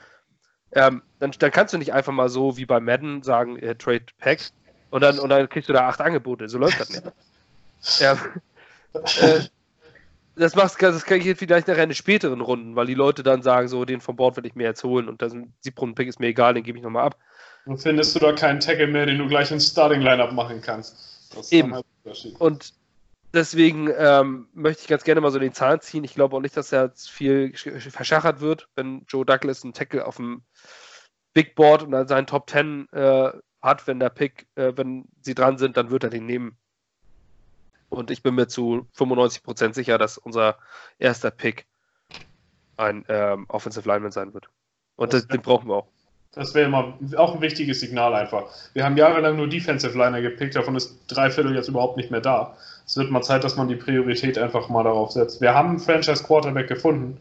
Ähm, 0.73 1.03
dann, 1.19 1.33
dann 1.33 1.51
kannst 1.51 1.75
du 1.75 1.79
nicht 1.79 1.93
einfach 1.93 2.13
mal 2.13 2.29
so 2.29 2.57
wie 2.57 2.67
bei 2.67 2.79
Madden 2.79 3.23
sagen, 3.23 3.57
äh, 3.59 3.75
Trade 3.75 4.07
Pack 4.19 4.53
und 4.91 5.01
dann, 5.03 5.19
und 5.19 5.29
dann 5.29 5.49
kriegst 5.49 5.69
du 5.69 5.73
da 5.73 5.89
acht 5.89 6.01
Angebote. 6.01 6.49
So 6.49 6.59
läuft 6.59 6.81
das 6.81 6.91
nicht. 6.91 7.03
ja. 8.01 8.13
äh, 8.95 9.41
das 10.37 10.55
macht 10.55 10.81
das 10.81 11.05
geht 11.05 11.39
vielleicht 11.39 11.69
nachher 11.69 11.85
in 11.85 11.95
späteren 11.95 12.41
Runden, 12.41 12.77
weil 12.77 12.87
die 12.87 12.95
Leute 12.95 13.23
dann 13.23 13.43
sagen, 13.43 13.69
so, 13.69 13.85
den 13.85 14.01
vom 14.01 14.17
Board 14.17 14.37
will 14.37 14.47
ich 14.47 14.55
mir 14.55 14.65
jetzt 14.65 14.85
holen 14.85 15.09
und 15.09 15.23
das 15.23 15.35
Siebrunden-Pick 15.61 16.09
ist 16.09 16.21
mir 16.21 16.29
egal, 16.29 16.55
den 16.55 16.63
gebe 16.63 16.79
ich 16.79 16.85
nochmal 16.85 17.07
ab. 17.07 17.19
Und 17.67 17.79
findest 17.79 18.15
du 18.15 18.21
da 18.21 18.33
keinen 18.33 18.61
Tackle 18.61 18.87
mehr, 18.87 19.07
den 19.07 19.19
du 19.19 19.29
gleich 19.29 19.51
ins 19.51 19.69
Starting-Lineup 19.69 20.33
machen 20.33 20.63
kannst. 20.63 20.97
Das 21.35 21.53
Eben. 21.53 21.75
Halt 21.75 21.85
und 22.39 22.73
deswegen 23.35 23.91
ähm, 23.97 24.49
möchte 24.55 24.83
ich 24.83 24.89
ganz 24.89 25.05
gerne 25.05 25.21
mal 25.21 25.31
so 25.31 25.39
den 25.39 25.53
Zahn 25.53 25.81
ziehen. 25.81 26.05
Ich 26.05 26.15
glaube 26.15 26.37
auch 26.37 26.41
nicht, 26.41 26.57
dass 26.57 26.73
er 26.73 26.93
viel 26.97 27.53
verschachert 27.55 28.41
wird, 28.41 28.69
wenn 28.77 29.05
Joe 29.09 29.27
Douglas 29.27 29.63
einen 29.63 29.75
Tackle 29.75 30.07
auf 30.07 30.17
dem 30.17 30.43
Big 31.35 31.55
Board 31.55 31.83
und 31.83 31.93
dann 31.93 32.09
seinen 32.09 32.27
Top 32.27 32.49
10 32.51 32.89
äh, 32.93 33.31
hat, 33.63 33.87
wenn 33.87 34.01
der 34.01 34.11
Pick, 34.11 34.47
äh, 34.55 34.73
wenn 34.77 35.07
sie 35.21 35.35
dran 35.35 35.59
sind, 35.59 35.77
dann 35.77 35.91
wird 35.91 36.05
er 36.05 36.11
den 36.11 36.27
nehmen. 36.27 36.57
Und 37.89 38.11
ich 38.11 38.23
bin 38.23 38.35
mir 38.37 38.47
zu 38.47 38.87
95% 38.97 39.75
sicher, 39.75 39.99
dass 39.99 40.17
unser 40.17 40.57
erster 40.99 41.31
Pick 41.31 41.67
ein 42.77 43.05
ähm, 43.09 43.47
Offensive 43.49 43.87
Lineman 43.87 44.13
sein 44.13 44.33
wird. 44.33 44.49
Und 44.97 45.13
das, 45.13 45.27
den 45.27 45.43
brauchen 45.43 45.69
wir 45.69 45.77
auch. 45.77 45.89
Das 46.33 46.55
wäre 46.55 46.67
immer 46.67 46.97
auch 47.17 47.35
ein 47.35 47.41
wichtiges 47.41 47.81
Signal 47.81 48.15
einfach. 48.15 48.45
Wir 48.73 48.85
haben 48.85 48.97
jahrelang 48.97 49.37
nur 49.37 49.49
Defensive 49.49 49.99
Liner 49.99 50.23
gepickt, 50.23 50.55
davon 50.55 50.77
ist 50.77 50.97
drei 51.09 51.29
Viertel 51.29 51.57
jetzt 51.57 51.69
überhaupt 51.69 51.97
nicht 51.97 52.13
mehr 52.13 52.21
da. 52.21 52.57
Es 52.87 52.97
wird 52.97 53.11
mal 53.11 53.23
Zeit, 53.23 53.43
dass 53.43 53.57
man 53.57 53.67
die 53.67 53.75
Priorität 53.75 54.39
einfach 54.39 54.69
mal 54.69 54.85
darauf 54.85 55.11
setzt. 55.11 55.41
Wir 55.41 55.55
haben 55.55 55.71
einen 55.71 55.79
Franchise 55.81 56.23
Quarterback 56.23 56.69
gefunden 56.69 57.21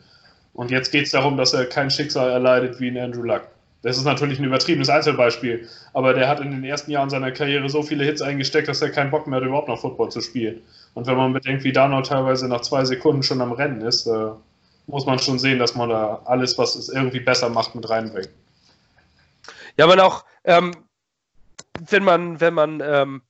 und 0.54 0.70
jetzt 0.70 0.92
geht 0.92 1.06
es 1.06 1.12
darum, 1.12 1.38
dass 1.38 1.54
er 1.54 1.66
kein 1.66 1.90
Schicksal 1.90 2.30
erleidet 2.30 2.80
wie 2.80 2.90
in 2.90 3.00
Andrew 3.00 3.24
Luck. 3.24 3.48
Das 3.82 3.98
ist 3.98 4.04
natürlich 4.04 4.40
ein 4.40 4.46
übertriebenes 4.46 4.90
Einzelbeispiel, 4.90 5.68
aber 5.94 6.14
der 6.14 6.28
hat 6.28 6.42
in 6.42 6.52
den 6.52 6.66
ersten 6.66 6.92
Jahren 6.92 7.10
seiner 7.10 7.32
Karriere 7.32 7.70
so 7.70 7.82
viele 7.82 8.04
Hits 8.04 8.22
eingesteckt, 8.22 8.68
dass 8.68 8.82
er 8.82 8.90
keinen 8.90 9.10
Bock 9.10 9.26
mehr 9.26 9.40
hat, 9.40 9.48
überhaupt 9.48 9.70
noch 9.70 9.80
Football 9.80 10.12
zu 10.12 10.20
spielen. 10.20 10.62
Und 10.96 11.08
wenn 11.08 11.16
man 11.16 11.32
bedenkt, 11.32 11.64
wie 11.64 11.72
Dano 11.72 12.02
teilweise 12.02 12.50
nach 12.50 12.62
zwei 12.62 12.84
Sekunden 12.84 13.24
schon 13.24 13.40
am 13.42 13.54
Rennen 13.54 13.82
ist, 13.82 14.06
äh, 14.06 14.32
muss 14.88 15.06
man 15.06 15.20
schon 15.20 15.40
sehen, 15.40 15.60
dass 15.60 15.76
man 15.76 15.90
da 15.90 16.22
alles, 16.26 16.58
was 16.58 16.76
es 16.76 16.90
irgendwie 16.90 17.22
besser 17.22 17.48
macht, 17.50 17.74
mit 17.76 17.90
reinbringt. 17.90 18.30
Ja, 19.78 19.88
man 19.88 20.00
auch, 20.02 20.26
ähm, 20.44 20.72
wenn 21.90 22.04
man, 22.04 22.42
wenn 22.42 22.54
man, 22.54 22.82
ähm, 22.84 23.22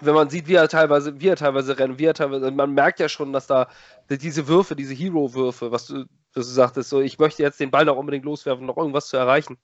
wenn 0.00 0.14
man 0.14 0.28
sieht, 0.28 0.48
wie 0.48 0.54
er 0.54 0.68
teilweise, 0.68 1.20
wie 1.20 1.28
er 1.28 1.36
teilweise 1.36 1.78
rennt, 1.78 2.00
wie 2.00 2.06
er 2.06 2.14
teilweise, 2.14 2.50
man 2.50 2.74
merkt 2.74 2.98
ja 2.98 3.08
schon, 3.08 3.32
dass 3.32 3.46
da 3.46 3.68
diese 4.10 4.48
Würfe, 4.48 4.74
diese 4.74 4.94
Hero-Würfe, 4.94 5.70
was 5.70 5.86
du 5.86 6.06
dass 6.34 6.46
du 6.46 6.52
sagtest, 6.52 6.90
so, 6.90 7.00
ich 7.00 7.18
möchte 7.18 7.42
jetzt 7.42 7.60
den 7.60 7.70
Ball 7.70 7.84
noch 7.84 7.96
unbedingt 7.96 8.24
loswerfen, 8.24 8.66
noch 8.66 8.76
irgendwas 8.76 9.08
zu 9.08 9.16
erreichen. 9.16 9.58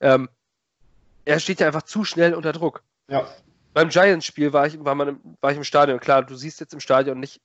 Ähm, 0.00 0.28
er 1.24 1.40
steht 1.40 1.60
ja 1.60 1.66
einfach 1.66 1.82
zu 1.82 2.04
schnell 2.04 2.34
unter 2.34 2.52
Druck. 2.52 2.82
Ja. 3.08 3.26
Beim 3.74 3.88
Giants-Spiel 3.88 4.52
war 4.52 4.66
ich, 4.66 4.84
war, 4.84 4.94
man, 4.94 5.20
war 5.40 5.50
ich 5.50 5.56
im 5.56 5.64
Stadion. 5.64 6.00
Klar, 6.00 6.22
du 6.22 6.34
siehst 6.34 6.60
jetzt 6.60 6.74
im 6.74 6.80
Stadion 6.80 7.18
nicht 7.18 7.40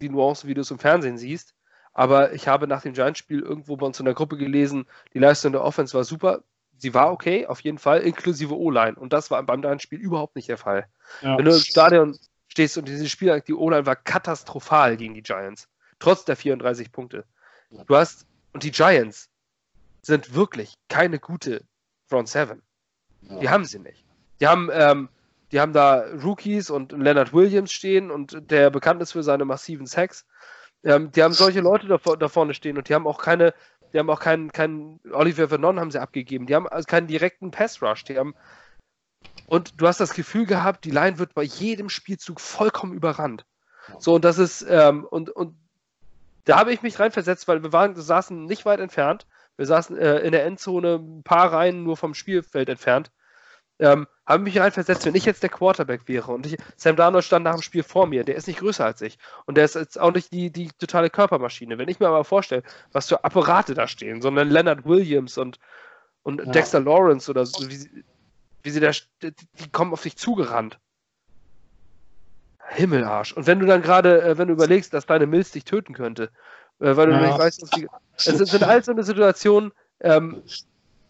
die 0.00 0.08
Nuancen, 0.08 0.48
wie 0.48 0.54
du 0.54 0.60
es 0.60 0.70
im 0.70 0.78
Fernsehen 0.78 1.18
siehst. 1.18 1.54
Aber 1.92 2.32
ich 2.32 2.46
habe 2.46 2.68
nach 2.68 2.82
dem 2.82 2.92
Giants-Spiel 2.92 3.40
irgendwo 3.40 3.76
bei 3.76 3.86
uns 3.86 3.98
in 3.98 4.04
der 4.04 4.14
Gruppe 4.14 4.36
gelesen, 4.36 4.86
die 5.14 5.18
Leistung 5.18 5.52
der 5.52 5.64
Offense 5.64 5.94
war 5.94 6.04
super. 6.04 6.44
Sie 6.76 6.94
war 6.94 7.10
okay, 7.10 7.46
auf 7.46 7.60
jeden 7.60 7.78
Fall, 7.78 8.02
inklusive 8.02 8.56
O-Line. 8.56 8.94
Und 8.94 9.12
das 9.12 9.32
war 9.32 9.42
beim 9.42 9.62
Giants-Spiel 9.62 9.98
überhaupt 9.98 10.36
nicht 10.36 10.48
der 10.48 10.58
Fall. 10.58 10.86
Ja. 11.22 11.36
Wenn 11.36 11.44
du 11.44 11.52
im 11.52 11.58
Stadion 11.58 12.16
stehst 12.46 12.78
und 12.78 12.86
dieses 12.86 13.10
Spiel, 13.10 13.42
die 13.46 13.54
O-Line 13.54 13.86
war 13.86 13.96
katastrophal 13.96 14.96
gegen 14.96 15.14
die 15.14 15.22
Giants. 15.22 15.68
Trotz 15.98 16.24
der 16.24 16.36
34 16.36 16.92
Punkte. 16.92 17.24
Du 17.70 17.96
hast, 17.96 18.26
und 18.52 18.62
die 18.62 18.70
Giants 18.70 19.28
sind 20.02 20.34
wirklich 20.34 20.74
keine 20.88 21.18
gute 21.18 21.64
Front 22.08 22.28
Seven. 22.28 22.62
Ja. 23.22 23.38
Die 23.40 23.48
haben 23.48 23.64
sie 23.64 23.78
nicht. 23.78 24.04
Die 24.40 24.46
haben, 24.46 24.70
ähm, 24.72 25.08
die 25.52 25.60
haben 25.60 25.72
da 25.72 26.04
Rookies 26.22 26.70
und 26.70 26.92
Leonard 26.92 27.32
Williams 27.32 27.72
stehen 27.72 28.10
und 28.10 28.50
der 28.50 28.70
bekannt 28.70 29.02
ist 29.02 29.12
für 29.12 29.22
seine 29.22 29.44
massiven 29.44 29.86
Sacks. 29.86 30.26
Ähm, 30.84 31.10
die 31.10 31.22
haben 31.22 31.34
solche 31.34 31.60
Leute 31.60 31.86
da, 31.86 31.98
da, 32.16 32.28
vorne 32.28 32.54
stehen 32.54 32.78
und 32.78 32.88
die 32.88 32.94
haben 32.94 33.06
auch 33.06 33.20
keine, 33.20 33.54
die 33.92 33.98
haben 33.98 34.10
auch 34.10 34.20
keinen, 34.20 34.52
keinen 34.52 35.00
Oliver 35.12 35.48
Vernon 35.48 35.80
haben 35.80 35.90
sie 35.90 36.00
abgegeben. 36.00 36.46
Die 36.46 36.54
haben 36.54 36.68
also 36.68 36.86
keinen 36.86 37.08
direkten 37.08 37.50
Pass 37.50 37.82
Rush. 37.82 38.04
Die 38.04 38.16
haben 38.16 38.34
und 39.46 39.80
du 39.80 39.86
hast 39.86 40.00
das 40.00 40.14
Gefühl 40.14 40.46
gehabt, 40.46 40.84
die 40.84 40.90
Line 40.90 41.18
wird 41.18 41.34
bei 41.34 41.42
jedem 41.42 41.88
Spielzug 41.88 42.40
vollkommen 42.40 42.92
überrannt. 42.92 43.46
So, 43.98 44.14
und 44.14 44.24
das 44.24 44.38
ist, 44.38 44.62
ähm, 44.68 45.04
und, 45.04 45.30
und 45.30 45.56
da 46.48 46.58
habe 46.58 46.72
ich 46.72 46.80
mich 46.80 46.98
reinversetzt, 46.98 47.46
weil 47.46 47.62
wir 47.62 47.74
waren, 47.74 47.94
saßen 47.94 48.46
nicht 48.46 48.64
weit 48.64 48.80
entfernt. 48.80 49.26
Wir 49.58 49.66
saßen 49.66 49.98
äh, 49.98 50.20
in 50.20 50.32
der 50.32 50.46
Endzone 50.46 50.94
ein 50.94 51.22
paar 51.22 51.52
Reihen 51.52 51.82
nur 51.82 51.98
vom 51.98 52.14
Spielfeld 52.14 52.70
entfernt. 52.70 53.10
Ähm, 53.78 54.06
habe 54.26 54.42
mich 54.42 54.58
reinversetzt, 54.58 55.04
wenn 55.04 55.14
ich 55.14 55.26
jetzt 55.26 55.42
der 55.42 55.50
Quarterback 55.50 56.08
wäre 56.08 56.32
und 56.32 56.46
ich, 56.46 56.56
Sam 56.76 56.96
Darnold 56.96 57.24
stand 57.24 57.44
nach 57.44 57.54
dem 57.54 57.62
Spiel 57.62 57.82
vor 57.82 58.06
mir, 58.06 58.24
der 58.24 58.34
ist 58.34 58.48
nicht 58.48 58.60
größer 58.60 58.84
als 58.84 59.02
ich 59.02 59.18
und 59.44 59.56
der 59.56 59.66
ist 59.66 59.74
jetzt 59.76 60.00
auch 60.00 60.12
nicht 60.12 60.32
die, 60.32 60.50
die 60.50 60.70
totale 60.78 61.10
Körpermaschine. 61.10 61.78
Wenn 61.78 61.88
ich 61.88 62.00
mir 62.00 62.08
aber 62.08 62.24
vorstelle, 62.24 62.62
was 62.92 63.08
für 63.08 63.22
Apparate 63.22 63.74
da 63.74 63.86
stehen, 63.86 64.20
sondern 64.20 64.48
Leonard 64.48 64.84
Williams 64.84 65.38
und, 65.38 65.58
und 66.22 66.40
ja. 66.40 66.50
Dexter 66.50 66.80
Lawrence 66.80 67.30
oder 67.30 67.46
so, 67.46 67.68
wie, 67.68 68.04
wie 68.62 68.70
sie 68.70 68.80
da, 68.80 68.90
die 69.22 69.70
kommen 69.70 69.92
auf 69.92 70.02
dich 70.02 70.16
zugerannt. 70.16 70.80
Himmelarsch. 72.68 73.32
Und 73.32 73.46
wenn 73.46 73.60
du 73.60 73.66
dann 73.66 73.82
gerade, 73.82 74.22
äh, 74.22 74.38
wenn 74.38 74.48
du 74.48 74.54
überlegst, 74.54 74.92
dass 74.92 75.06
deine 75.06 75.26
Milz 75.26 75.50
dich 75.50 75.64
töten 75.64 75.94
könnte, 75.94 76.30
äh, 76.80 76.96
weil 76.96 77.06
du 77.06 77.12
ja. 77.12 77.26
nicht 77.26 77.38
weißt, 77.38 77.62
dass 77.62 77.70
die. 77.70 77.88
Es 78.16 78.24
sind, 78.24 78.62
all 78.62 78.82
so 78.82 78.92
eine 78.92 79.04
Situation, 79.04 79.72
ähm, 80.00 80.42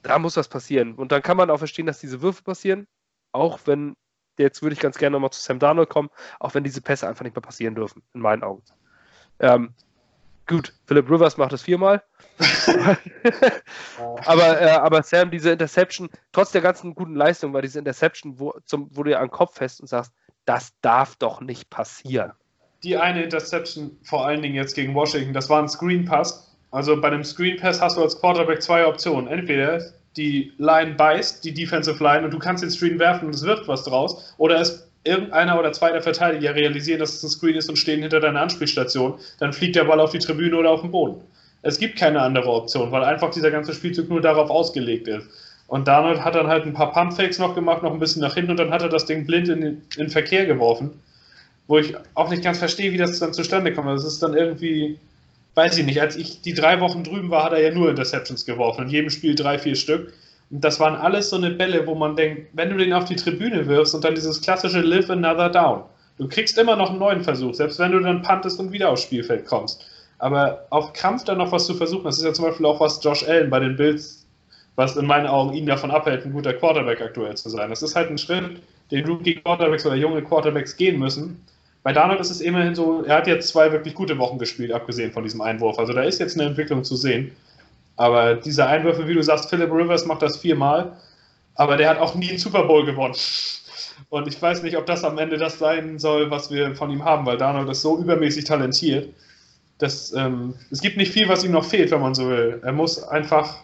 da 0.03 0.19
muss 0.19 0.37
was 0.37 0.49
passieren. 0.49 0.95
Und 0.95 1.13
dann 1.13 1.23
kann 1.23 1.37
man 1.37 1.51
auch 1.51 1.59
verstehen, 1.59 1.87
dass 1.87 2.01
diese 2.01 2.23
Würfe 2.23 2.43
passieren, 2.43 2.87
auch 3.33 3.61
wenn, 3.65 3.97
jetzt 4.39 4.63
würde 4.63 4.75
ich 4.75 4.81
ganz 4.81 4.99
gerne 4.99 5.15
nochmal 5.15 5.31
zu 5.31 5.41
Sam 5.41 5.59
Darnold 5.59 5.89
kommen, 5.89 6.11
auch 6.39 6.55
wenn 6.55 6.65
diese 6.65 6.81
Pässe 6.81 7.09
einfach 7.09 7.25
nicht 7.25 7.35
mehr 7.35 7.43
passieren 7.43 7.75
dürfen, 7.75 8.03
in 8.15 8.21
meinen 8.21 8.43
Augen. 8.43 8.63
Ähm, 9.41 9.75
gut, 10.47 10.75
Philip 10.87 11.11
Rivers 11.11 11.37
macht 11.37 11.53
es 11.53 11.63
viermal. 11.63 12.03
aber, 14.25 14.61
äh, 14.61 14.71
aber 14.71 15.03
Sam, 15.03 15.31
diese 15.31 15.51
Interception, 15.51 16.09
trotz 16.33 16.53
der 16.53 16.63
ganzen 16.63 16.95
guten 16.95 17.15
Leistung, 17.15 17.53
war 17.53 17.63
diese 17.63 17.79
Interception, 17.79 18.39
wo, 18.39 18.55
zum, 18.65 18.89
wo 18.93 19.03
du 19.03 19.11
dir 19.11 19.19
an 19.19 19.27
den 19.27 19.33
Kopf 19.33 19.57
fest 19.57 19.81
und 19.81 19.89
sagst, 19.89 20.13
das 20.49 20.73
darf 20.81 21.17
doch 21.17 21.41
nicht 21.41 21.69
passieren. 21.69 22.33
Die 22.83 22.97
eine 22.97 23.23
Interception, 23.23 23.99
vor 24.03 24.27
allen 24.27 24.41
Dingen 24.41 24.55
jetzt 24.55 24.75
gegen 24.75 24.95
Washington, 24.95 25.35
das 25.35 25.51
war 25.51 25.61
ein 25.61 25.69
Screen 25.69 26.05
Pass. 26.05 26.57
Also 26.71 26.99
bei 27.01 27.09
einem 27.09 27.25
Screen 27.25 27.59
Pass 27.59 27.81
hast 27.81 27.97
du 27.97 28.03
als 28.03 28.19
Quarterback 28.19 28.63
zwei 28.63 28.87
Optionen. 28.87 29.29
Entweder 29.29 29.83
die 30.17 30.53
Line 30.59 30.95
beißt, 30.95 31.45
die 31.45 31.53
Defensive 31.53 32.03
Line, 32.03 32.25
und 32.25 32.33
du 32.33 32.39
kannst 32.39 32.63
den 32.63 32.71
Screen 32.71 32.99
werfen 32.99 33.27
und 33.27 33.35
es 33.35 33.43
wird 33.43 33.69
was 33.69 33.85
draus, 33.85 34.35
oder 34.39 34.61
es 34.61 34.89
irgendeiner 35.05 35.59
oder 35.59 35.73
zwei 35.73 35.93
der 35.93 36.03
Verteidiger 36.03 36.55
realisieren, 36.55 37.01
dass 37.01 37.15
es 37.15 37.23
ein 37.23 37.31
Screen 37.31 37.57
ist 37.57 37.69
und 37.69 37.77
stehen 37.77 38.01
hinter 38.01 38.21
deiner 38.21 38.41
Anspielstation, 38.41 39.19
dann 39.39 39.53
fliegt 39.53 39.77
der 39.77 39.85
Ball 39.85 40.01
auf 40.01 40.11
die 40.11 40.19
Tribüne 40.19 40.57
oder 40.57 40.71
auf 40.71 40.81
den 40.81 40.91
Boden. 40.91 41.23
Es 41.63 41.79
gibt 41.79 41.99
keine 41.99 42.21
andere 42.21 42.51
Option, 42.51 42.93
weil 42.93 43.05
einfach 43.05 43.31
dieser 43.31 43.51
ganze 43.51 43.75
Spielzug 43.75 44.09
nur 44.09 44.21
darauf 44.21 44.49
ausgelegt 44.51 45.09
ist. 45.09 45.29
Und 45.69 45.87
Darnold 45.87 46.25
hat 46.25 46.35
dann 46.35 46.47
halt 46.47 46.65
ein 46.65 46.73
paar 46.73 46.93
Pumpfakes 46.93 47.39
noch 47.39 47.55
gemacht, 47.55 47.83
noch 47.83 47.93
ein 47.93 47.99
bisschen 47.99 48.23
nach 48.23 48.35
hinten 48.35 48.53
und 48.53 48.57
dann 48.57 48.71
hat 48.71 48.83
er 48.83 48.89
das 48.89 49.05
Ding 49.05 49.27
blind 49.27 49.49
in 49.49 49.83
den 49.99 50.09
Verkehr 50.09 50.47
geworfen. 50.47 51.01
Wo 51.67 51.77
ich 51.77 51.95
auch 52.15 52.31
nicht 52.31 52.43
ganz 52.43 52.59
verstehe, 52.59 52.91
wie 52.93 52.97
das 52.97 53.19
dann 53.19 53.35
zustande 53.35 53.75
kommt. 53.75 53.89
Das 53.89 54.05
ist 54.05 54.23
dann 54.23 54.33
irgendwie, 54.33 54.99
weiß 55.55 55.77
ich 55.77 55.85
nicht, 55.85 56.01
als 56.01 56.17
ich 56.17 56.41
die 56.41 56.55
drei 56.55 56.81
Wochen 56.81 57.05
drüben 57.05 57.31
war, 57.31 57.45
hat 57.45 57.53
er 57.53 57.61
ja 57.61 57.71
nur 57.71 57.91
Interceptions 57.91 58.47
geworfen. 58.47 58.85
In 58.85 58.89
jedem 58.89 59.11
Spiel 59.11 59.35
drei, 59.35 59.59
vier 59.59 59.77
Stück. 59.77 60.15
Und 60.51 60.65
das 60.65 60.81
waren 60.81 60.97
alles 60.97 61.29
so 61.29 61.37
eine 61.37 61.51
Bälle, 61.51 61.87
wo 61.87 61.95
man 61.95 62.17
denkt, 62.17 62.49
wenn 62.55 62.71
du 62.71 62.79
den 62.79 62.95
auf 62.95 63.05
die 63.05 63.17
Tribüne 63.17 63.67
wirfst 63.67 63.95
und 63.95 64.03
dann 64.03 64.15
dieses 64.15 64.41
klassische 64.41 64.81
Live 64.81 65.11
another 65.11 65.51
down. 65.51 65.83
Du 66.17 66.27
kriegst 66.29 66.57
immer 66.57 66.77
noch 66.77 66.89
einen 66.89 66.99
neuen 66.99 67.23
Versuch, 67.23 67.53
selbst 67.53 67.79
wenn 67.79 67.93
du 67.93 68.01
dann 68.01 68.23
puntest 68.23 68.59
und 68.59 68.73
wieder 68.73 68.89
aufs 68.89 69.03
Spielfeld 69.03 69.45
kommst. 69.45 69.85
Aber 70.19 70.67
auf 70.71 70.95
Krampf 70.95 71.25
dann 71.25 71.37
noch 71.37 71.53
was 71.53 71.67
zu 71.67 71.75
versuchen, 71.75 72.05
das 72.05 72.17
ist 72.17 72.25
ja 72.25 72.33
zum 72.33 72.47
Beispiel 72.47 72.65
auch 72.65 72.81
was 72.81 73.05
Josh 73.05 73.29
Allen 73.29 73.51
bei 73.51 73.61
den 73.61 73.77
Bills 73.77 74.25
was 74.79 74.97
in 74.97 75.07
meinen 75.07 75.27
Augen 75.27 75.55
ihn 75.55 75.67
davon 75.67 75.91
abhält, 75.91 76.25
ein 76.25 76.33
guter 76.33 76.55
Quarterback 76.55 77.01
aktuell 77.03 77.37
zu 77.37 77.51
sein. 77.51 77.69
Das 77.69 77.83
ist 77.83 77.97
halt 77.97 78.11
ein 78.11 78.19
Schritt, 78.19 78.63
den 78.93 79.05
Rookie 79.07 79.35
Quarterbacks 79.35 79.85
oder 79.85 79.97
junge 79.97 80.23
Quarterbacks 80.23 80.77
gehen 80.77 80.99
müssen, 80.99 81.45
bei 81.89 81.93
Darnold 81.95 82.21
ist 82.21 82.31
es 82.31 82.43
immerhin 82.43 82.75
so, 82.75 83.03
er 83.05 83.17
hat 83.17 83.27
jetzt 83.27 83.49
zwei 83.49 83.73
wirklich 83.73 83.95
gute 83.95 84.19
Wochen 84.19 84.39
gespielt, 84.39 84.73
abgesehen 84.73 85.11
von 85.11 85.23
diesem 85.23 85.41
Einwurf. 85.41 85.79
Also 85.79 85.93
da 85.95 86.03
ist 86.03 86.19
jetzt 86.19 86.39
eine 86.39 86.51
Entwicklung 86.51 86.85
zu 86.85 86.97
sehen. 86.97 87.33
Aber 87.97 88.35
diese 88.35 88.67
Einwürfe, 88.67 89.09
wie 89.09 89.15
du 89.15 89.23
sagst, 89.23 89.49
Philip 89.49 89.73
Rivers 89.73 90.05
macht 90.05 90.21
das 90.23 90.37
viermal, 90.37 90.93
aber 91.55 91.77
der 91.77 91.89
hat 91.89 91.99
auch 91.99 92.15
nie 92.15 92.29
einen 92.29 92.39
Super 92.39 92.65
Bowl 92.65 92.85
gewonnen. 92.85 93.17
Und 94.11 94.29
ich 94.29 94.41
weiß 94.41 94.63
nicht, 94.63 94.77
ob 94.77 94.87
das 94.87 95.03
am 95.03 95.19
Ende 95.19 95.39
das 95.39 95.59
sein 95.59 95.99
soll, 95.99 96.31
was 96.31 96.51
wir 96.51 96.75
von 96.77 96.91
ihm 96.91 97.05
haben, 97.05 97.27
weil 97.27 97.39
Darnold 97.39 97.69
ist 97.69 97.83
so 97.83 97.99
übermäßig 97.99 98.45
talentiert. 98.45 99.09
Dass, 99.79 100.13
ähm, 100.13 100.55
es 100.71 100.83
gibt 100.83 100.97
nicht 100.99 101.13
viel, 101.13 101.29
was 101.29 101.43
ihm 101.43 101.53
noch 101.53 101.65
fehlt, 101.65 101.91
wenn 101.91 102.01
man 102.01 102.15
so 102.15 102.29
will. 102.29 102.61
Er 102.63 102.73
muss 102.73 103.03
einfach 103.03 103.57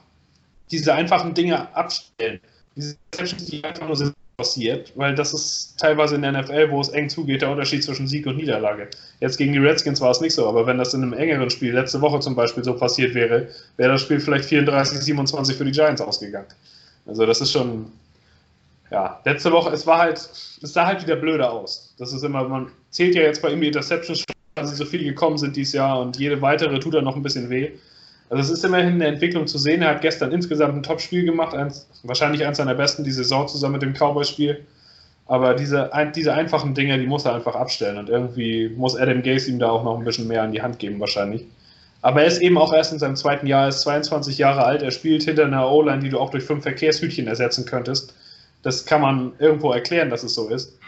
diese 0.71 0.95
einfachen 0.95 1.35
Dinge 1.35 1.75
abstellen. 1.75 2.41
Diese 2.77 2.97
Sessions, 3.15 3.47
die 3.47 3.63
einfach 3.63 3.87
nur 3.87 3.97
sind 3.97 4.15
passiert, 4.37 4.93
weil 4.97 5.15
das 5.15 5.33
ist 5.33 5.79
teilweise 5.79 6.17
in 6.17 6.23
der 6.23 6.33
NFL, 6.33 6.71
wo 6.71 6.81
es 6.81 6.89
eng 6.89 7.09
zugeht, 7.09 7.43
der 7.43 7.51
Unterschied 7.51 7.85
zwischen 7.85 8.09
Sieg 8.09 8.27
und 8.27 8.37
Niederlage. 8.37 8.89
Jetzt 9.21 9.39
gegen 9.39 9.53
die 9.53 9.61
Redskins 9.61 10.01
war 10.01 10.11
es 10.11 10.21
nicht 10.21 10.35
so, 10.35 10.49
aber 10.49 10.67
wenn 10.67 10.79
das 10.79 10.93
in 10.93 11.03
einem 11.03 11.13
engeren 11.13 11.51
Spiel 11.51 11.73
letzte 11.73 12.01
Woche 12.01 12.19
zum 12.21 12.35
Beispiel 12.35 12.65
so 12.65 12.75
passiert 12.75 13.15
wäre, 13.15 13.49
wäre 13.77 13.93
das 13.93 14.03
Spiel 14.03 14.21
vielleicht 14.21 14.47
34, 14.47 14.99
27 14.99 15.57
für 15.57 15.65
die 15.65 15.71
Giants 15.71 16.01
ausgegangen. 16.01 16.49
Also 17.07 17.27
das 17.27 17.41
ist 17.41 17.53
schon, 17.53 17.93
ja, 18.91 19.21
letzte 19.25 19.53
Woche, 19.53 19.71
es 19.71 19.87
war 19.87 19.99
halt, 19.99 20.17
es 20.19 20.73
sah 20.73 20.87
halt 20.87 21.03
wieder 21.03 21.17
blöder 21.17 21.53
aus. 21.53 21.95
Das 21.99 22.13
ist 22.13 22.25
immer, 22.25 22.49
man 22.49 22.69
zählt 22.91 23.15
ja 23.15 23.23
jetzt 23.23 23.41
bei 23.41 23.51
ihm 23.51 23.61
die 23.61 23.69
Interceptions, 23.69 24.25
sie 24.63 24.75
so 24.75 24.85
viele 24.85 25.05
gekommen 25.05 25.39
sind 25.39 25.55
dieses 25.57 25.75
Jahr 25.75 26.01
und 26.01 26.19
jede 26.19 26.41
weitere 26.41 26.79
tut 26.79 26.95
dann 26.95 27.05
noch 27.05 27.17
ein 27.17 27.23
bisschen 27.23 27.51
weh. 27.51 27.73
Also 28.31 28.43
es 28.43 28.59
ist 28.59 28.65
immerhin 28.65 28.95
eine 28.95 29.07
Entwicklung 29.07 29.47
zu 29.47 29.59
sehen. 29.59 29.83
Er 29.83 29.91
hat 29.91 30.01
gestern 30.01 30.33
insgesamt 30.33 30.75
ein 30.75 30.83
Top-Spiel 30.83 31.25
gemacht, 31.25 31.55
eins, 31.55 31.87
wahrscheinlich 32.03 32.45
eins 32.47 32.57
seiner 32.57 32.75
besten 32.75 33.05
die 33.05 33.13
Saison 33.13 33.47
zusammen 33.47 33.75
mit 33.75 33.83
dem 33.83 33.93
Cowboys-Spiel. 33.93 34.65
Aber 35.27 35.55
diese, 35.55 35.91
diese 36.15 36.35
einfachen 36.35 36.75
Dinge, 36.75 36.99
die 36.99 37.07
muss 37.07 37.25
er 37.25 37.35
einfach 37.35 37.55
abstellen 37.55 37.97
und 37.97 38.09
irgendwie 38.09 38.69
muss 38.69 38.97
Adam 38.97 39.23
Gase 39.23 39.51
ihm 39.51 39.59
da 39.59 39.71
auch 39.71 39.85
noch 39.85 39.99
ein 39.99 40.05
bisschen 40.05 40.29
mehr 40.29 40.43
an 40.43 40.53
die 40.53 40.61
Hand 40.61 40.79
geben 40.79 41.01
wahrscheinlich. 41.01 41.47
Aber 42.03 42.21
er 42.21 42.27
ist 42.27 42.43
eben 42.43 42.59
auch 42.59 42.75
erst 42.75 42.93
in 42.93 42.99
seinem 42.99 43.17
zweiten 43.17 43.47
Jahr, 43.47 43.63
er 43.63 43.69
ist 43.69 43.81
22 43.81 44.37
Jahre 44.37 44.65
alt, 44.65 44.83
er 44.83 44.91
spielt 44.91 45.23
hinter 45.23 45.47
einer 45.47 45.71
O-Line, 45.71 46.01
die 46.01 46.11
du 46.11 46.19
auch 46.19 46.29
durch 46.29 46.45
fünf 46.45 46.63
Verkehrshütchen 46.63 47.27
ersetzen 47.27 47.65
könntest. 47.65 48.15
Das 48.63 48.85
kann 48.85 49.01
man 49.01 49.33
irgendwo 49.39 49.73
erklären, 49.73 50.11
dass 50.11 50.23
es 50.23 50.35
so 50.35 50.49
ist. 50.49 50.79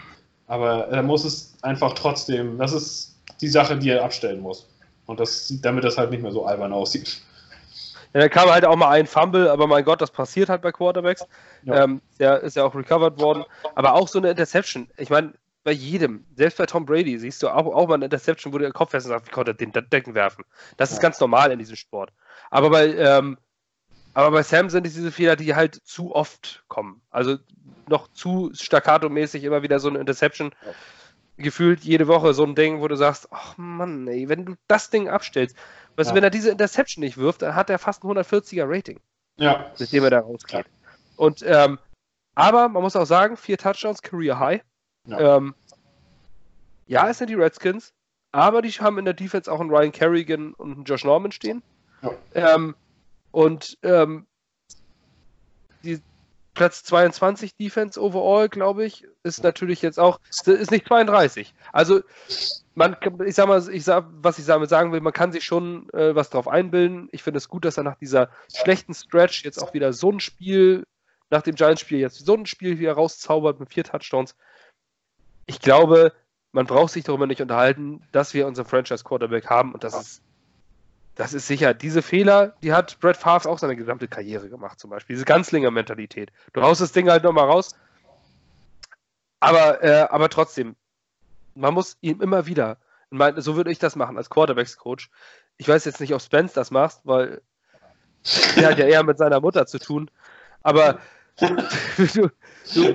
Aber 0.47 0.89
er 0.89 1.03
muss 1.03 1.24
es 1.24 1.55
einfach 1.62 1.95
trotzdem, 1.95 2.59
das 2.59 2.74
ist 2.74 3.16
die 3.41 3.49
Sache, 3.49 3.78
die 3.78 3.89
er 3.89 4.05
abstellen 4.05 4.41
muss. 4.41 4.68
Und 5.07 5.20
das, 5.20 5.52
damit 5.62 5.84
das 5.84 5.98
halt 5.98 6.11
nicht 6.11 6.22
mehr 6.22 6.32
so 6.32 6.44
albern 6.44 6.72
aussieht. 6.72 7.22
Ja, 8.12 8.20
da 8.20 8.28
kam 8.28 8.50
halt 8.50 8.64
auch 8.64 8.76
mal 8.76 8.90
ein 8.90 9.07
Fumble, 9.07 9.50
aber 9.50 9.66
mein 9.66 9.84
Gott, 9.84 10.00
das 10.00 10.11
passiert 10.11 10.48
halt 10.48 10.62
bei 10.62 10.72
Quarterbacks. 10.72 11.26
Ja. 11.64 11.84
Ähm, 11.84 12.00
der 12.18 12.40
ist 12.40 12.57
ja 12.57 12.64
auch 12.64 12.74
recovered 12.74 13.18
worden. 13.18 13.44
Aber 13.74 13.94
auch 13.94 14.09
so 14.09 14.18
eine 14.18 14.30
Interception. 14.30 14.88
Ich 14.96 15.11
meine, 15.11 15.34
bei 15.64 15.72
jedem, 15.72 16.24
selbst 16.36 16.59
bei 16.59 16.66
Tom 16.66 16.86
Brady, 16.86 17.18
siehst 17.18 17.42
du 17.42 17.48
auch, 17.48 17.66
auch 17.66 17.88
mal 17.88 17.94
eine 17.94 18.04
Interception, 18.04 18.52
wo 18.52 18.59
der 18.59 18.72
Kopf 18.72 18.92
fest 18.92 19.07
und 19.07 19.11
sagt, 19.11 19.26
wie 19.26 19.32
konnte 19.32 19.50
er 19.50 19.54
den 19.54 19.72
Decken 19.72 20.14
werfen. 20.14 20.44
Das 20.76 20.92
ist 20.92 21.00
ganz 21.00 21.18
normal 21.20 21.50
in 21.50 21.59
diesem 21.59 21.76
Sport. 21.76 22.12
Aber 22.50 22.70
bei, 22.70 22.86
ähm, 22.94 23.36
aber 24.14 24.30
bei 24.30 24.42
Sam 24.42 24.70
sind 24.70 24.86
es 24.86 24.94
diese 24.94 25.12
Fehler, 25.12 25.36
die 25.36 25.54
halt 25.54 25.74
zu 25.84 26.14
oft 26.14 26.64
kommen. 26.68 27.02
Also 27.11 27.36
noch 27.88 28.09
zu 28.12 28.50
staccato-mäßig 28.54 29.44
immer 29.44 29.62
wieder 29.62 29.78
so 29.80 29.88
eine 29.88 29.98
Interception. 29.98 30.52
Gefühlt 31.39 31.84
jede 31.84 32.09
Woche 32.09 32.32
so 32.32 32.45
ein 32.45 32.55
Ding, 32.55 32.80
wo 32.80 32.89
du 32.89 32.97
sagst, 32.97 33.28
ach 33.30 33.59
Mann, 33.59 34.09
ey, 34.09 34.28
wenn 34.28 34.47
du 34.47 34.55
das 34.68 34.89
Ding 34.91 35.09
abstellst, 35.09 35.55
Weißt 35.97 36.11
ja. 36.11 36.16
wenn 36.16 36.24
er 36.24 36.30
diese 36.30 36.51
Interception 36.51 37.03
nicht 37.03 37.16
wirft, 37.16 37.43
dann 37.43 37.55
hat 37.55 37.70
er 37.70 37.78
fast 37.78 38.05
ein 38.05 38.11
140er 38.11 38.64
Rating. 38.66 39.01
Ja. 39.37 39.70
Mit 39.78 39.93
dem 39.93 40.05
er 40.05 40.11
da 40.11 40.20
rausgeht. 40.20 40.66
Ja. 40.66 40.93
Und, 41.16 41.43
ähm, 41.47 41.78
aber 42.34 42.68
man 42.68 42.82
muss 42.82 42.97
auch 42.97 43.07
sagen, 43.07 43.37
vier 43.37 43.57
Touchdowns, 43.57 44.03
Career 44.03 44.39
High. 44.39 44.62
Ja. 45.07 45.37
Ähm, 45.37 45.55
ja, 46.87 47.09
es 47.09 47.18
sind 47.18 47.30
die 47.30 47.34
Redskins, 47.34 47.95
aber 48.32 48.61
die 48.61 48.70
haben 48.70 48.99
in 48.99 49.07
der 49.07 49.14
Defense 49.14 49.51
auch 49.51 49.61
einen 49.61 49.70
Ryan 49.70 49.93
Kerrigan 49.93 50.53
und 50.53 50.72
einen 50.72 50.84
Josh 50.84 51.05
Norman 51.05 51.32
stehen. 51.32 51.62
Ja. 52.03 52.12
Ähm, 52.34 52.76
und 53.30 53.78
ähm, 53.82 54.26
die 55.82 56.01
Platz 56.57 56.82
22 56.84 57.54
Defense 57.54 58.00
overall, 58.00 58.48
glaube 58.48 58.84
ich, 58.84 59.07
ist 59.22 59.44
natürlich 59.44 59.82
jetzt 59.82 60.00
auch, 60.00 60.18
ist 60.28 60.70
nicht 60.70 60.88
32. 60.88 61.54
Also 61.72 62.00
man, 62.74 62.96
ich 63.26 63.34
sag 63.34 63.46
mal, 63.46 63.68
ich 63.68 63.84
sag, 63.84 64.07
was 64.22 64.38
ich 64.38 64.46
damit 64.46 64.70
sagen 64.70 64.90
will, 64.90 65.02
man 65.02 65.12
kann 65.12 65.32
sich 65.32 65.44
schon 65.44 65.88
äh, 65.90 66.14
was 66.14 66.30
drauf 66.30 66.48
einbilden. 66.48 67.09
Ich 67.12 67.22
finde 67.22 67.38
es 67.38 67.48
gut, 67.48 67.64
dass 67.66 67.76
er 67.76 67.84
nach 67.84 67.96
dieser 67.96 68.30
schlechten 68.54 68.94
Stretch 68.94 69.44
jetzt 69.44 69.62
auch 69.62 69.74
wieder 69.74 69.92
so 69.92 70.11
ein 70.11 70.18
Spiel, 70.18 70.84
nach 71.28 71.42
dem 71.42 71.54
Giants-Spiel 71.54 71.98
jetzt 71.98 72.24
so 72.24 72.34
ein 72.34 72.46
Spiel 72.46 72.78
wieder 72.78 72.94
rauszaubert 72.94 73.61
mit 73.61 73.68
vier 73.68 73.84
Touchdowns. 73.84 74.34
Ich 75.44 75.61
glaube, 75.61 76.12
man 76.52 76.66
braucht 76.66 76.92
sich 76.92 77.04
darüber 77.04 77.26
nicht 77.26 77.42
unterhalten, 77.42 78.02
dass 78.12 78.32
wir 78.32 78.46
unseren 78.46 78.66
Franchise-Quarterback 78.66 79.50
haben 79.50 79.74
und 79.74 79.84
das 79.84 79.94
ist, 80.00 80.22
das 81.16 81.32
ist 81.32 81.46
sicher. 81.46 81.74
Diese 81.74 82.02
Fehler, 82.02 82.54
die 82.62 82.72
hat 82.72 83.00
Brett 83.00 83.16
Favre 83.16 83.48
auch 83.48 83.58
seine 83.58 83.74
gesamte 83.74 84.06
Karriere 84.06 84.48
gemacht, 84.48 84.78
zum 84.78 84.90
Beispiel. 84.90 85.16
Diese 85.16 85.24
Ganzlinger-Mentalität. 85.24 86.30
Du 86.52 86.62
haust 86.62 86.82
das 86.82 86.92
Ding 86.92 87.10
halt 87.10 87.24
nochmal 87.24 87.46
raus. 87.46 87.74
Aber, 89.40 89.82
äh, 89.82 90.06
aber 90.10 90.28
trotzdem, 90.28 90.76
man 91.54 91.72
muss 91.72 91.96
ihm 92.02 92.20
immer 92.20 92.46
wieder, 92.46 92.76
mein, 93.08 93.40
so 93.40 93.56
würde 93.56 93.70
ich 93.70 93.78
das 93.78 93.96
machen 93.96 94.18
als 94.18 94.28
Quarterbacks-Coach. 94.28 95.10
Ich 95.56 95.66
weiß 95.66 95.86
jetzt 95.86 96.00
nicht, 96.00 96.12
ob 96.12 96.20
Spence 96.20 96.52
das 96.52 96.70
macht, 96.70 97.00
weil 97.04 97.40
er 98.56 98.70
hat 98.70 98.78
ja 98.78 98.86
eher 98.86 99.02
mit 99.02 99.16
seiner 99.16 99.40
Mutter 99.40 99.66
zu 99.66 99.78
tun. 99.78 100.10
Aber 100.62 100.98
du, 101.38 102.30
du, 102.74 102.92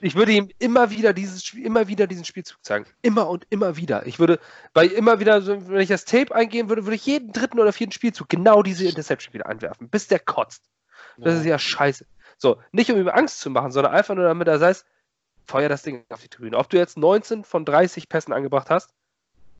ich 0.00 0.14
würde 0.14 0.32
ihm 0.32 0.50
immer 0.58 0.90
wieder 0.90 1.12
dieses 1.12 1.52
immer 1.54 1.88
wieder 1.88 2.06
diesen 2.06 2.24
Spielzug 2.24 2.64
zeigen. 2.64 2.86
Immer 3.02 3.28
und 3.28 3.46
immer 3.50 3.76
wieder. 3.76 4.06
Ich 4.06 4.18
würde 4.18 4.38
bei 4.72 4.86
immer 4.86 5.20
wieder, 5.20 5.46
wenn 5.46 5.80
ich 5.80 5.88
das 5.88 6.04
Tape 6.04 6.34
eingehen 6.34 6.68
würde, 6.68 6.84
würde 6.84 6.96
ich 6.96 7.06
jeden 7.06 7.32
dritten 7.32 7.60
oder 7.60 7.72
vierten 7.72 7.92
Spielzug 7.92 8.28
genau 8.28 8.62
diese 8.62 8.86
Interception 8.86 9.34
wieder 9.34 9.46
einwerfen, 9.46 9.88
bis 9.88 10.08
der 10.08 10.18
kotzt. 10.18 10.64
Das 11.18 11.34
ja. 11.34 11.40
ist 11.40 11.46
ja 11.46 11.58
scheiße. 11.58 12.06
So, 12.38 12.58
nicht 12.72 12.90
um 12.90 12.98
ihm 12.98 13.08
Angst 13.08 13.40
zu 13.40 13.50
machen, 13.50 13.70
sondern 13.72 13.92
einfach 13.92 14.14
nur 14.14 14.24
damit 14.24 14.48
er 14.48 14.60
weiß, 14.60 14.84
feuer 15.46 15.68
das 15.68 15.82
Ding 15.82 16.04
auf 16.08 16.22
die 16.22 16.28
Tribüne. 16.28 16.56
Ob 16.56 16.70
du 16.70 16.78
jetzt 16.78 16.96
19 16.96 17.44
von 17.44 17.64
30 17.64 18.08
Pässen 18.08 18.32
angebracht 18.32 18.70
hast 18.70 18.94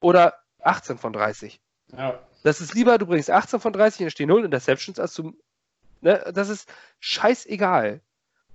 oder 0.01 0.35
18 0.63 0.99
von 0.99 1.13
30. 1.13 1.61
Ja. 1.93 2.19
Das 2.43 2.61
ist 2.61 2.75
lieber, 2.75 2.97
du 2.97 3.07
bringst 3.07 3.31
18 3.31 3.61
von 3.61 3.73
30 3.73 4.05
und 4.05 4.11
stehen 4.11 4.29
0 4.29 4.45
Interceptions, 4.45 4.99
als 4.99 5.15
du. 5.15 5.35
Ne, 6.01 6.31
das 6.33 6.49
ist 6.49 6.73
scheißegal. 7.01 8.01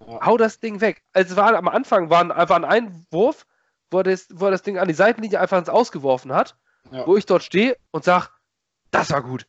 Ja. 0.06 0.26
Hau 0.26 0.38
das 0.38 0.60
Ding 0.60 0.82
weg. 0.82 1.04
Also 1.14 1.36
war, 1.36 1.56
am 1.56 1.68
Anfang 1.68 2.10
war, 2.10 2.28
war 2.30 2.64
ein 2.64 3.06
Wurf, 3.12 3.46
wo 3.92 4.00
er, 4.00 4.04
das, 4.04 4.28
wo 4.32 4.46
er 4.46 4.52
das 4.52 4.62
Ding 4.62 4.78
an 4.78 4.88
die 4.88 4.94
Seitenlinie 4.94 5.40
einfach 5.40 5.58
ins 5.58 5.70
Ausgeworfen 5.70 6.34
hat, 6.34 6.56
ja. 6.92 7.06
wo 7.08 7.16
ich 7.16 7.26
dort 7.26 7.44
stehe 7.44 7.78
und 7.92 8.04
sage, 8.04 8.28
das 8.92 9.12
war 9.12 9.22
gut. 9.24 9.48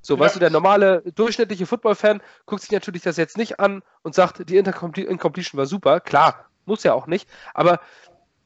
So, 0.00 0.14
ja. 0.14 0.20
weißt 0.20 0.36
du, 0.36 0.40
der 0.40 0.50
normale, 0.50 1.02
durchschnittliche 1.14 1.66
Football-Fan 1.66 2.20
guckt 2.46 2.62
sich 2.62 2.70
natürlich 2.70 3.02
das 3.02 3.16
jetzt 3.16 3.36
nicht 3.36 3.60
an 3.60 3.82
und 4.02 4.14
sagt, 4.14 4.48
die 4.48 4.56
Incompletion 4.56 5.58
war 5.58 5.66
super. 5.66 6.00
Klar, 6.00 6.46
muss 6.64 6.82
ja 6.82 6.92
auch 6.92 7.06
nicht. 7.06 7.28
Aber, 7.54 7.80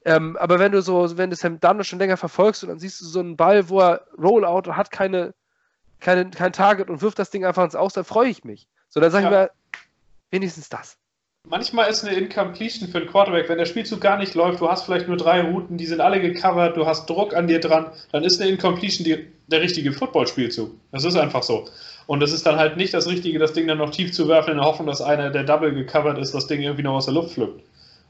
ähm, 0.04 0.36
aber 0.36 0.58
wenn 0.58 0.72
du 0.72 0.82
so, 0.82 1.16
wenn 1.16 1.30
du 1.30 1.36
Sam 1.36 1.60
Darnold 1.60 1.86
schon 1.86 1.98
länger 1.98 2.16
verfolgst 2.16 2.62
und 2.62 2.68
dann 2.68 2.78
siehst 2.78 3.00
du 3.00 3.06
so 3.06 3.20
einen 3.20 3.36
Ball, 3.36 3.68
wo 3.68 3.80
er 3.80 4.06
Rollout 4.18 4.68
und 4.68 4.76
hat 4.76 4.90
keine, 4.90 5.34
keine, 6.00 6.30
kein 6.30 6.52
Target 6.52 6.90
und 6.90 7.02
wirft 7.02 7.18
das 7.18 7.30
Ding 7.30 7.44
einfach 7.44 7.64
ins 7.64 7.74
Aus, 7.74 7.94
dann 7.94 8.04
freue 8.04 8.28
ich 8.28 8.44
mich. 8.44 8.68
So, 8.88 9.00
dann 9.00 9.10
sage 9.10 9.24
ja. 9.24 9.30
ich 9.30 9.36
mir, 9.36 9.50
wenigstens 10.30 10.68
das. 10.68 10.98
Manchmal 11.48 11.88
ist 11.88 12.04
eine 12.04 12.16
Incompletion 12.16 12.88
für 12.88 12.98
einen 12.98 13.06
Quarterback, 13.06 13.48
wenn 13.48 13.58
der 13.58 13.66
Spielzug 13.66 14.00
gar 14.00 14.18
nicht 14.18 14.34
läuft, 14.34 14.60
du 14.60 14.68
hast 14.68 14.84
vielleicht 14.84 15.06
nur 15.06 15.16
drei 15.16 15.42
Routen, 15.42 15.76
die 15.76 15.86
sind 15.86 16.00
alle 16.00 16.20
gecovert, 16.20 16.76
du 16.76 16.86
hast 16.86 17.08
Druck 17.08 17.36
an 17.36 17.46
dir 17.46 17.60
dran, 17.60 17.86
dann 18.10 18.24
ist 18.24 18.40
eine 18.40 18.50
Incompletion 18.50 19.04
die, 19.04 19.28
der 19.46 19.60
richtige 19.60 19.92
Footballspielzug. 19.92 20.72
Das 20.90 21.04
ist 21.04 21.14
einfach 21.16 21.44
so. 21.44 21.66
Und 22.08 22.20
es 22.22 22.32
ist 22.32 22.46
dann 22.46 22.56
halt 22.56 22.76
nicht 22.76 22.92
das 22.94 23.06
Richtige, 23.06 23.38
das 23.38 23.52
Ding 23.52 23.68
dann 23.68 23.78
noch 23.78 23.90
tief 23.90 24.12
zu 24.12 24.26
werfen, 24.26 24.50
in 24.50 24.56
der 24.56 24.66
Hoffnung, 24.66 24.88
dass 24.88 25.00
einer, 25.00 25.30
der 25.30 25.44
Double 25.44 25.72
gecovert 25.72 26.18
ist, 26.18 26.34
das 26.34 26.48
Ding 26.48 26.62
irgendwie 26.62 26.82
noch 26.82 26.94
aus 26.94 27.04
der 27.04 27.14
Luft 27.14 27.34
pflückt. 27.34 27.62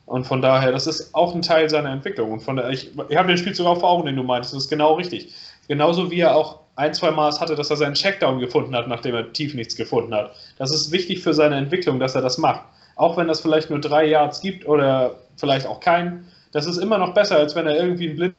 Und 0.06 0.24
von 0.24 0.40
daher, 0.40 0.72
das 0.72 0.86
ist 0.86 1.14
auch 1.14 1.34
ein 1.34 1.42
Teil 1.42 1.68
seiner 1.68 1.90
Entwicklung. 1.90 2.32
Und 2.32 2.40
von 2.40 2.56
daher, 2.56 2.70
ich, 2.70 2.90
ich 3.08 3.16
habe 3.16 3.28
den 3.28 3.36
Spielzug 3.36 3.66
auch 3.66 3.80
vor 3.80 3.90
Augen, 3.90 4.06
den 4.06 4.16
du 4.16 4.22
meintest. 4.22 4.54
Das 4.54 4.64
ist 4.64 4.70
genau 4.70 4.94
richtig. 4.94 5.34
Genauso 5.68 6.10
wie 6.10 6.20
er 6.20 6.36
auch 6.36 6.60
ein, 6.76 6.94
zwei 6.94 7.10
Mal 7.10 7.38
hatte, 7.38 7.56
dass 7.56 7.70
er 7.70 7.76
seinen 7.76 7.94
Checkdown 7.94 8.38
gefunden 8.38 8.74
hat, 8.76 8.86
nachdem 8.86 9.14
er 9.14 9.32
tief 9.32 9.54
nichts 9.54 9.76
gefunden 9.76 10.14
hat. 10.14 10.34
Das 10.58 10.70
ist 10.70 10.92
wichtig 10.92 11.22
für 11.22 11.34
seine 11.34 11.56
Entwicklung, 11.56 11.98
dass 11.98 12.14
er 12.14 12.22
das 12.22 12.38
macht. 12.38 12.62
Auch 12.96 13.16
wenn 13.16 13.28
das 13.28 13.40
vielleicht 13.40 13.70
nur 13.70 13.80
drei 13.80 14.06
Yards 14.06 14.40
gibt 14.40 14.66
oder 14.66 15.16
vielleicht 15.36 15.66
auch 15.66 15.80
keinen. 15.80 16.26
Das 16.52 16.66
ist 16.66 16.78
immer 16.78 16.98
noch 16.98 17.14
besser, 17.14 17.36
als 17.36 17.54
wenn 17.54 17.66
er 17.66 17.76
irgendwie 17.76 18.08
einen 18.08 18.16
Blind 18.16 18.34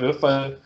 wirft, 0.00 0.22
weil 0.22 0.58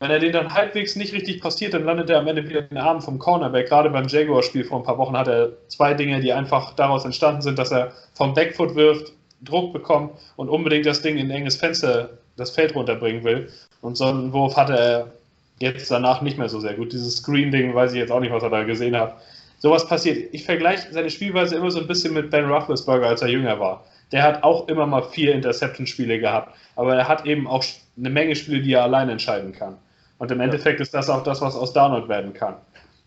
wenn 0.00 0.10
er 0.10 0.20
den 0.20 0.32
dann 0.32 0.54
halbwegs 0.54 0.94
nicht 0.94 1.12
richtig 1.12 1.40
passiert, 1.40 1.74
dann 1.74 1.84
landet 1.84 2.08
er 2.08 2.20
am 2.20 2.28
Ende 2.28 2.48
wieder 2.48 2.60
in 2.60 2.68
den 2.68 2.78
Armen 2.78 3.00
vom 3.00 3.18
Cornerback. 3.18 3.68
Gerade 3.68 3.90
beim 3.90 4.06
Jaguar-Spiel 4.06 4.64
vor 4.64 4.78
ein 4.78 4.84
paar 4.84 4.98
Wochen 4.98 5.16
hat 5.16 5.26
er 5.26 5.50
zwei 5.66 5.94
Dinge, 5.94 6.20
die 6.20 6.32
einfach 6.32 6.74
daraus 6.74 7.04
entstanden 7.04 7.42
sind, 7.42 7.58
dass 7.58 7.72
er 7.72 7.92
vom 8.14 8.32
Backfoot 8.34 8.76
wirft, 8.76 9.12
Druck 9.42 9.72
bekommt 9.72 10.12
und 10.36 10.48
unbedingt 10.48 10.86
das 10.86 11.02
Ding 11.02 11.16
in 11.16 11.26
ein 11.26 11.30
enges 11.38 11.56
Fenster, 11.56 12.10
das 12.36 12.50
Feld 12.50 12.74
runterbringen 12.76 13.24
will. 13.24 13.50
Und 13.80 13.96
so 13.96 14.04
einen 14.04 14.32
Wurf 14.32 14.56
hatte 14.56 14.78
er 14.78 15.12
jetzt 15.58 15.90
danach 15.90 16.22
nicht 16.22 16.38
mehr 16.38 16.48
so 16.48 16.60
sehr 16.60 16.74
gut. 16.74 16.92
Dieses 16.92 17.16
Screen-Ding, 17.16 17.74
weiß 17.74 17.92
ich 17.92 17.98
jetzt 17.98 18.12
auch 18.12 18.20
nicht, 18.20 18.32
was 18.32 18.42
er 18.44 18.50
da 18.50 18.62
gesehen 18.62 18.96
hat. 18.96 19.16
Sowas 19.58 19.86
passiert. 19.88 20.32
Ich 20.32 20.44
vergleiche 20.44 20.92
seine 20.92 21.10
Spielweise 21.10 21.56
immer 21.56 21.70
so 21.70 21.80
ein 21.80 21.86
bisschen 21.86 22.14
mit 22.14 22.30
Ben 22.30 22.48
Roethlisberger, 22.48 23.08
als 23.08 23.22
er 23.22 23.28
jünger 23.28 23.58
war. 23.58 23.84
der 24.12 24.22
hat 24.22 24.42
auch 24.42 24.68
immer 24.68 24.86
mal 24.86 25.02
vier 25.02 25.34
Interception-Spiele 25.34 26.18
gehabt. 26.18 26.56
Aber 26.76 26.96
er 26.96 27.08
hat 27.08 27.26
eben 27.26 27.46
auch 27.46 27.64
eine 27.98 28.10
Menge 28.10 28.36
Spiele, 28.36 28.62
die 28.62 28.72
er 28.72 28.84
allein 28.84 29.08
entscheiden 29.08 29.52
kann. 29.52 29.76
Und 30.18 30.30
im 30.30 30.40
Endeffekt 30.40 30.80
ist 30.80 30.94
das 30.94 31.10
auch 31.10 31.22
das, 31.22 31.40
was 31.40 31.56
aus 31.56 31.72
Darnold 31.72 32.08
werden 32.08 32.32
kann. 32.32 32.54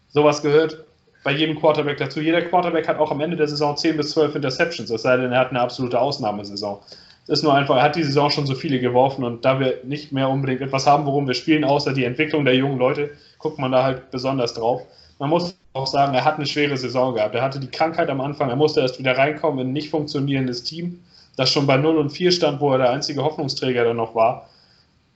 Sowas 0.10 0.42
gehört 0.42 0.84
bei 1.24 1.32
jedem 1.32 1.60
Quarterback 1.60 1.98
dazu. 1.98 2.20
Jeder 2.20 2.42
Quarterback 2.42 2.88
hat 2.88 3.00
auch 3.00 3.12
am 3.12 3.22
Ende 3.22 3.38
der 3.38 3.48
Saison 3.48 3.76
10 3.76 3.98
bis 3.98 4.12
12 4.12 4.36
Interceptions, 4.36 4.90
es 4.90 5.02
sei 5.02 5.18
denn, 5.18 5.32
er 5.32 5.40
hat 5.40 5.50
eine 5.50 5.62
absolute 5.62 6.00
Ausnahmesaison. 6.00 6.80
Es 7.24 7.40
ist 7.40 7.44
nur 7.44 7.54
einfach, 7.54 7.76
er 7.78 7.84
hat 7.84 7.96
die 7.96 8.04
Saison 8.04 8.30
schon 8.30 8.48
so 8.48 8.56
viele 8.56 8.80
geworfen 8.80 9.24
und 9.24 9.46
da 9.46 9.60
wir 9.60 9.80
nicht 9.84 10.12
mehr 10.12 10.28
unbedingt 10.28 10.62
etwas 10.62 10.88
haben, 10.88 11.06
worum 11.06 11.28
wir 11.28 11.36
spielen, 11.36 11.64
außer 11.64 11.94
die 11.94 12.04
Entwicklung 12.04 12.46
der 12.46 12.56
jungen 12.56 12.80
Leute, 12.80 13.12
guckt 13.38 13.60
man 13.60 13.72
da 13.72 13.84
halt 13.84 14.10
besonders 14.10 14.54
drauf. 14.54 14.82
Man 15.20 15.30
muss 15.30 15.56
auch 15.74 15.88
sagen, 15.88 16.14
er 16.14 16.26
hat 16.26 16.36
eine 16.36 16.46
schwere 16.46 16.76
Saison 16.76 17.14
gehabt. 17.14 17.36
Er 17.36 17.42
hatte 17.42 17.60
die 17.60 17.70
Krankheit 17.72 18.10
am 18.10 18.22
Anfang, 18.22 18.50
er 18.50 18.56
musste 18.56 18.82
erst 18.82 19.00
wieder 19.00 19.18
reinkommen 19.18 19.60
in 19.60 19.68
ein 19.68 19.74
nicht 19.74 19.90
funktionierendes 19.90 20.64
Team, 20.64 21.02
das 21.38 21.50
schon 21.50 21.66
bei 21.66 21.78
0 21.78 21.98
und 21.98 22.10
4 22.10 22.32
stand, 22.32 22.60
wo 22.60 22.72
er 22.74 22.80
der 22.80 22.90
einzige 22.92 23.24
Hoffnungsträger 23.24 23.86
dann 23.86 23.98
noch 23.98 24.14
war. 24.14 24.50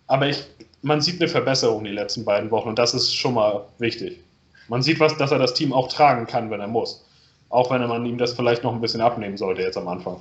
Aber 0.08 0.28
ich, 0.28 0.46
man 0.82 1.02
sieht 1.02 1.20
eine 1.20 1.30
Verbesserung 1.30 1.84
die 1.84 1.92
letzten 1.92 2.24
beiden 2.24 2.52
Wochen 2.52 2.70
und 2.70 2.80
das 2.80 2.94
ist 2.94 3.14
schon 3.14 3.34
mal 3.34 3.66
wichtig. 3.80 4.20
Man 4.68 4.82
sieht 4.82 5.00
was, 5.00 5.18
dass 5.18 5.32
er 5.32 5.40
das 5.40 5.54
Team 5.54 5.74
auch 5.74 5.90
tragen 5.90 6.26
kann, 6.26 6.50
wenn 6.50 6.62
er 6.62 6.68
muss. 6.68 7.06
Auch 7.50 7.70
wenn 7.70 7.86
man 7.88 8.06
ihm 8.06 8.18
das 8.18 8.34
vielleicht 8.34 8.64
noch 8.64 8.74
ein 8.74 8.82
bisschen 8.82 9.02
abnehmen 9.02 9.38
sollte 9.38 9.62
jetzt 9.62 9.78
am 9.78 9.88
Anfang. 9.88 10.18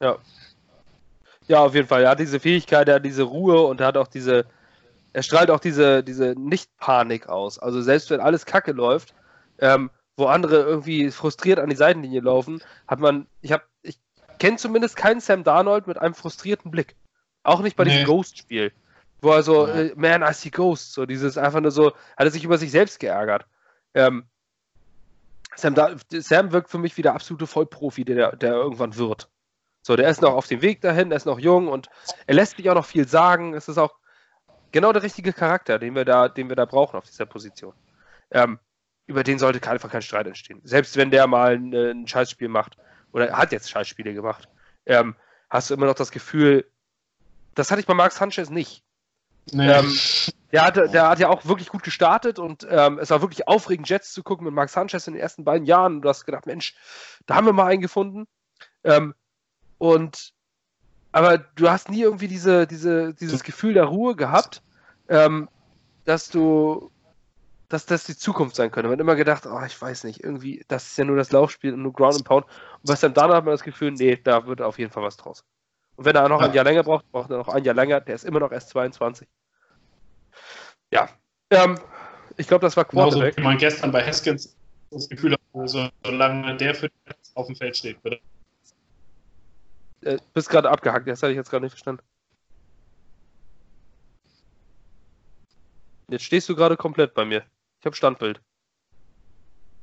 Ja. 0.00 0.16
Ja, 1.46 1.64
auf 1.64 1.74
jeden 1.74 1.88
Fall. 1.88 2.04
Er 2.04 2.10
hat 2.10 2.20
diese 2.20 2.38
Fähigkeit, 2.38 2.88
er 2.88 2.96
hat 2.96 3.04
diese 3.04 3.22
Ruhe 3.22 3.60
und 3.62 3.80
er 3.80 3.88
hat 3.88 3.96
auch 3.96 4.06
diese, 4.06 4.44
er 5.12 5.22
strahlt 5.22 5.50
auch 5.50 5.58
diese, 5.58 6.02
diese 6.02 6.34
Nicht-Panik 6.38 7.28
aus. 7.28 7.58
Also 7.58 7.82
selbst 7.82 8.10
wenn 8.10 8.20
alles 8.20 8.46
kacke 8.46 8.72
läuft, 8.72 9.14
ähm, 9.60 9.90
wo 10.16 10.26
andere 10.26 10.56
irgendwie 10.56 11.10
frustriert 11.10 11.58
an 11.58 11.70
die 11.70 11.76
Seitenlinie 11.76 12.20
laufen, 12.20 12.62
hat 12.86 13.00
man, 13.00 13.26
ich 13.40 13.52
habe, 13.52 13.64
ich 13.82 13.98
kenne 14.38 14.56
zumindest 14.56 14.96
keinen 14.96 15.20
Sam 15.20 15.44
Darnold 15.44 15.86
mit 15.86 15.98
einem 15.98 16.14
frustrierten 16.14 16.70
Blick. 16.70 16.96
Auch 17.42 17.60
nicht 17.60 17.76
bei 17.76 17.84
nee. 17.84 17.90
diesem 17.90 18.06
Ghost-Spiel. 18.06 18.72
Wo 19.22 19.32
er 19.32 19.42
so, 19.42 19.66
ja. 19.66 19.74
äh, 19.74 19.92
man, 19.96 20.22
I 20.22 20.32
see 20.32 20.50
Ghosts, 20.50 20.94
so 20.94 21.06
dieses 21.06 21.36
einfach 21.38 21.60
nur 21.60 21.70
so, 21.70 21.92
hat 21.92 22.26
er 22.26 22.30
sich 22.30 22.44
über 22.44 22.58
sich 22.58 22.70
selbst 22.70 23.00
geärgert. 23.00 23.46
Ähm, 23.94 24.24
Sam, 25.56 25.74
Sam 26.10 26.52
wirkt 26.52 26.70
für 26.70 26.78
mich 26.78 26.96
wie 26.96 27.02
der 27.02 27.14
absolute 27.14 27.46
Vollprofi, 27.46 28.04
der, 28.04 28.36
der 28.36 28.52
irgendwann 28.52 28.96
wird. 28.96 29.28
So, 29.82 29.96
der 29.96 30.08
ist 30.08 30.22
noch 30.22 30.34
auf 30.34 30.46
dem 30.46 30.62
Weg 30.62 30.80
dahin, 30.80 31.10
er 31.10 31.16
ist 31.16 31.26
noch 31.26 31.38
jung 31.38 31.68
und 31.68 31.88
er 32.26 32.34
lässt 32.34 32.56
sich 32.56 32.68
auch 32.70 32.74
noch 32.74 32.86
viel 32.86 33.08
sagen. 33.08 33.54
Es 33.54 33.68
ist 33.68 33.78
auch 33.78 33.94
genau 34.72 34.92
der 34.92 35.02
richtige 35.02 35.32
Charakter, 35.32 35.78
den 35.78 35.94
wir 35.94 36.04
da, 36.04 36.28
den 36.28 36.48
wir 36.48 36.56
da 36.56 36.66
brauchen 36.66 36.96
auf 36.96 37.06
dieser 37.06 37.26
Position. 37.26 37.74
Ähm, 38.30 38.58
über 39.10 39.24
den 39.24 39.38
sollte 39.38 39.68
einfach 39.68 39.90
kein 39.90 40.02
Streit 40.02 40.26
entstehen. 40.26 40.60
Selbst 40.64 40.96
wenn 40.96 41.10
der 41.10 41.26
mal 41.26 41.54
ein, 41.54 41.74
ein 41.74 42.06
Scheißspiel 42.06 42.48
macht, 42.48 42.76
oder 43.12 43.32
hat 43.32 43.50
jetzt 43.50 43.68
Scheißspiele 43.68 44.14
gemacht, 44.14 44.48
ähm, 44.86 45.16
hast 45.50 45.68
du 45.68 45.74
immer 45.74 45.86
noch 45.86 45.94
das 45.94 46.12
Gefühl, 46.12 46.64
das 47.56 47.70
hatte 47.70 47.80
ich 47.80 47.86
bei 47.86 47.94
Mark 47.94 48.12
Sanchez 48.12 48.50
nicht. 48.50 48.84
Nee. 49.52 49.68
Ähm, 49.68 49.92
der, 50.52 50.64
hatte, 50.64 50.88
der 50.88 51.08
hat 51.08 51.18
ja 51.18 51.28
auch 51.28 51.44
wirklich 51.44 51.68
gut 51.68 51.82
gestartet 51.82 52.38
und 52.38 52.66
ähm, 52.70 52.98
es 52.98 53.10
war 53.10 53.20
wirklich 53.20 53.48
aufregend, 53.48 53.88
Jets 53.88 54.12
zu 54.12 54.22
gucken 54.22 54.44
mit 54.44 54.54
Mark 54.54 54.70
Sanchez 54.70 55.08
in 55.08 55.14
den 55.14 55.22
ersten 55.22 55.44
beiden 55.44 55.66
Jahren. 55.66 56.02
Du 56.02 56.08
hast 56.08 56.24
gedacht, 56.24 56.46
Mensch, 56.46 56.76
da 57.26 57.34
haben 57.34 57.46
wir 57.46 57.52
mal 57.52 57.66
einen 57.66 57.80
gefunden. 57.80 58.28
Ähm, 58.84 59.14
und 59.78 60.32
aber 61.12 61.38
du 61.38 61.68
hast 61.68 61.90
nie 61.90 62.02
irgendwie 62.02 62.28
diese, 62.28 62.68
diese, 62.68 63.14
dieses 63.14 63.42
Gefühl 63.42 63.74
der 63.74 63.84
Ruhe 63.84 64.14
gehabt, 64.14 64.62
ähm, 65.08 65.48
dass 66.04 66.28
du, 66.28 66.92
dass 67.70 67.86
das 67.86 68.04
die 68.04 68.16
Zukunft 68.16 68.56
sein 68.56 68.72
könnte. 68.72 68.88
Man 68.88 68.96
hat 68.96 69.00
immer 69.00 69.14
gedacht, 69.14 69.46
oh, 69.46 69.62
ich 69.64 69.80
weiß 69.80 70.02
nicht, 70.04 70.24
irgendwie, 70.24 70.64
das 70.66 70.88
ist 70.88 70.98
ja 70.98 71.04
nur 71.04 71.16
das 71.16 71.30
Laufspiel 71.30 71.72
und 71.72 71.82
nur 71.82 71.92
Ground 71.92 72.16
and 72.16 72.24
Pound. 72.24 72.44
Und 72.44 72.88
was 72.88 73.00
dann 73.00 73.14
danach 73.14 73.36
hat 73.36 73.44
man 73.44 73.54
das 73.54 73.62
Gefühl, 73.62 73.92
nee, 73.92 74.16
da 74.16 74.44
wird 74.46 74.60
auf 74.60 74.78
jeden 74.78 74.90
Fall 74.90 75.04
was 75.04 75.16
draus. 75.16 75.44
Und 75.94 76.04
wenn 76.04 76.16
er 76.16 76.28
noch 76.28 76.40
ja. 76.40 76.48
ein 76.48 76.52
Jahr 76.52 76.64
länger 76.64 76.82
braucht, 76.82 77.10
braucht 77.12 77.30
er 77.30 77.38
noch 77.38 77.48
ein 77.48 77.62
Jahr 77.62 77.76
länger. 77.76 78.00
Der 78.00 78.16
ist 78.16 78.24
immer 78.24 78.40
noch 78.40 78.50
erst 78.50 78.70
22. 78.70 79.28
Ja. 80.92 81.08
Ähm, 81.50 81.78
ich 82.36 82.48
glaube, 82.48 82.66
das 82.66 82.76
war 82.76 82.84
Quarterback. 82.84 83.36
Genauso 83.36 83.36
wie 83.36 83.42
man 83.42 83.58
gestern 83.58 83.92
bei 83.92 84.04
Haskins 84.04 84.56
das 84.90 85.08
Gefühl 85.08 85.34
hat, 85.34 85.40
so, 85.66 85.88
solange 86.04 86.56
der 86.56 86.74
für 86.74 86.90
auf 87.34 87.46
dem 87.46 87.54
Feld 87.54 87.76
steht, 87.76 88.02
bitte. 88.02 88.18
Äh, 90.00 90.18
bist 90.34 90.48
gerade 90.48 90.68
abgehackt, 90.68 91.06
das 91.06 91.22
hatte 91.22 91.30
ich 91.30 91.36
jetzt 91.36 91.50
gerade 91.50 91.64
nicht 91.64 91.72
verstanden. 91.72 92.02
Jetzt 96.08 96.24
stehst 96.24 96.48
du 96.48 96.56
gerade 96.56 96.76
komplett 96.76 97.14
bei 97.14 97.24
mir. 97.24 97.44
Ich 97.80 97.86
habe 97.86 97.96
Standbild. 97.96 98.40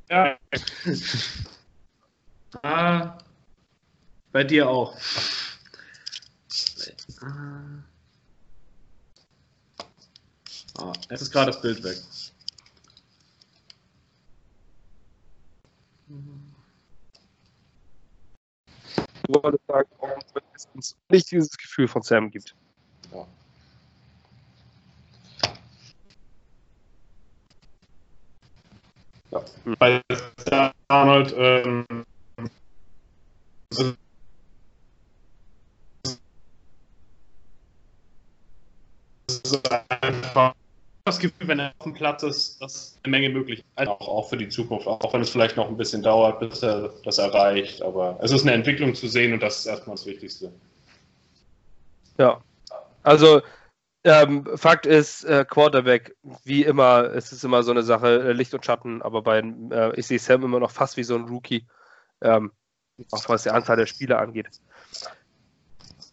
Ja. 0.09 0.37
ah, 2.63 3.17
bei 4.31 4.43
dir 4.43 4.69
auch. 4.69 4.95
Ah, 10.77 10.93
jetzt 11.09 11.21
ist 11.21 11.31
gerade 11.31 11.51
das 11.51 11.59
Bild 11.59 11.83
weg. 11.83 11.97
Du 19.23 19.41
wolltest 19.41 19.65
sagen, 19.67 19.89
warum 19.99 20.19
es 20.53 20.67
uns 20.75 20.95
nicht 21.09 21.31
dieses 21.31 21.57
Gefühl 21.57 21.87
von 21.87 22.03
Sam 22.03 22.29
gibt. 22.29 22.55
Ja. 23.11 23.27
Ja. 29.31 29.43
Weil 29.79 30.01
Arnold 30.87 31.33
ähm, 31.37 31.85
einfach 40.01 40.55
das 41.05 41.19
Gefühl, 41.19 41.47
wenn 41.47 41.59
er 41.59 41.73
auf 41.79 41.83
dem 41.83 41.93
Platz 41.93 42.23
ist, 42.23 42.61
dass 42.61 42.97
eine 43.03 43.11
Menge 43.11 43.29
möglich 43.29 43.59
ist, 43.59 43.87
auch, 43.87 44.07
auch 44.07 44.29
für 44.29 44.37
die 44.37 44.49
Zukunft, 44.49 44.87
auch 44.87 45.13
wenn 45.13 45.21
es 45.21 45.29
vielleicht 45.29 45.55
noch 45.55 45.69
ein 45.69 45.77
bisschen 45.77 46.03
dauert, 46.03 46.39
bis 46.39 46.61
er 46.63 46.93
das 47.03 47.17
erreicht. 47.17 47.81
Aber 47.81 48.17
es 48.21 48.31
ist 48.31 48.43
eine 48.43 48.53
Entwicklung 48.53 48.93
zu 48.93 49.07
sehen 49.07 49.33
und 49.33 49.41
das 49.41 49.59
ist 49.59 49.65
erstmal 49.67 49.95
das 49.95 50.05
Wichtigste. 50.05 50.51
Ja, 52.17 52.41
also 53.03 53.41
ähm, 54.07 54.45
Fakt 54.55 54.85
ist, 54.85 55.25
äh, 55.25 55.43
Quarterback, 55.43 56.15
wie 56.45 56.63
immer, 56.63 57.11
es 57.13 57.33
ist 57.33 57.43
immer 57.43 57.61
so 57.63 57.71
eine 57.71 57.83
Sache, 57.83 58.29
äh, 58.29 58.31
Licht 58.31 58.53
und 58.53 58.63
Schatten, 58.63 59.01
aber 59.01 59.21
bei, 59.21 59.39
äh, 59.39 59.99
ich 59.99 60.07
sehe 60.07 60.17
Sam 60.17 60.43
immer 60.43 60.61
noch 60.61 60.71
fast 60.71 60.95
wie 60.95 61.03
so 61.03 61.15
ein 61.15 61.25
Rookie, 61.25 61.67
ähm, 62.21 62.53
auch 63.11 63.27
was 63.27 63.43
die 63.43 63.49
Anzahl 63.49 63.75
der 63.75 63.85
Spiele 63.85 64.17
angeht. 64.17 64.47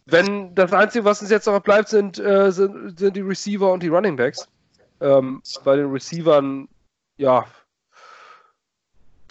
Wenn 0.05 0.53
das 0.55 0.73
Einzige, 0.73 1.05
was 1.05 1.21
uns 1.21 1.31
jetzt 1.31 1.47
noch 1.47 1.61
bleibt, 1.61 1.87
sind, 1.87 2.19
äh, 2.19 2.51
sind, 2.51 2.99
sind, 2.99 3.15
die 3.15 3.21
Receiver 3.21 3.71
und 3.71 3.81
die 3.81 3.87
Running 3.87 4.17
Backs. 4.17 4.47
Ähm, 4.99 5.41
bei 5.63 5.77
den 5.77 5.89
Receivern, 5.89 6.67
ja, 7.15 7.45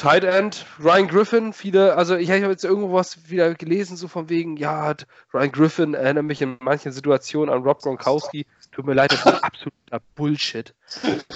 Tight 0.05 0.25
End, 0.25 0.67
Ryan 0.79 1.09
Griffin, 1.09 1.53
viele, 1.55 1.97
also 1.97 2.15
ich 2.15 2.31
habe 2.31 2.51
jetzt 2.51 2.63
irgendwo 2.63 2.93
was 2.93 3.31
wieder 3.31 3.55
gelesen, 3.55 3.97
so 3.97 4.07
von 4.07 4.29
wegen, 4.29 4.59
ja, 4.59 4.95
Ryan 5.33 5.51
Griffin 5.51 5.95
erinnert 5.95 6.27
mich 6.27 6.43
in 6.43 6.59
manchen 6.61 6.93
Situationen 6.93 7.49
an 7.49 7.63
Rob 7.63 7.81
Gronkowski. 7.81 8.45
Tut 8.71 8.85
mir 8.85 8.93
leid, 8.93 9.13
das 9.13 9.25
ist 9.25 9.43
absoluter 9.43 10.01
Bullshit. 10.15 10.75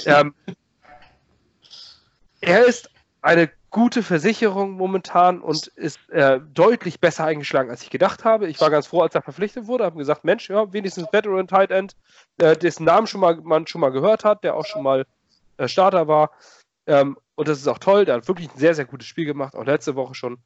ähm, 0.04 0.34
er 2.42 2.66
ist 2.66 2.90
eine 3.22 3.50
gute 3.70 4.02
Versicherung 4.02 4.72
momentan 4.72 5.40
und 5.40 5.68
ist 5.68 6.06
äh, 6.10 6.38
deutlich 6.52 7.00
besser 7.00 7.24
eingeschlagen, 7.24 7.70
als 7.70 7.82
ich 7.82 7.88
gedacht 7.88 8.26
habe. 8.26 8.48
Ich 8.48 8.60
war 8.60 8.68
ganz 8.68 8.88
froh, 8.88 9.00
als 9.00 9.14
er 9.14 9.22
verpflichtet 9.22 9.66
wurde, 9.66 9.84
habe 9.84 9.96
gesagt, 9.96 10.24
Mensch, 10.24 10.50
ja, 10.50 10.70
wenigstens 10.74 11.06
Veteran 11.10 11.48
Tight 11.48 11.70
End, 11.70 11.96
äh, 12.36 12.54
dessen 12.54 12.84
Namen 12.84 13.06
schon 13.06 13.22
mal, 13.22 13.36
man 13.36 13.66
schon 13.66 13.80
mal 13.80 13.92
gehört 13.92 14.26
hat, 14.26 14.44
der 14.44 14.56
auch 14.56 14.66
schon 14.66 14.82
mal 14.82 15.06
äh, 15.56 15.68
Starter 15.68 16.06
war. 16.06 16.32
Ähm, 16.86 17.16
und 17.38 17.46
das 17.46 17.58
ist 17.58 17.68
auch 17.68 17.78
toll, 17.78 18.04
der 18.04 18.16
hat 18.16 18.26
wirklich 18.26 18.50
ein 18.50 18.58
sehr, 18.58 18.74
sehr 18.74 18.84
gutes 18.84 19.06
Spiel 19.06 19.24
gemacht, 19.24 19.54
auch 19.54 19.64
letzte 19.64 19.94
Woche 19.94 20.16
schon. 20.16 20.38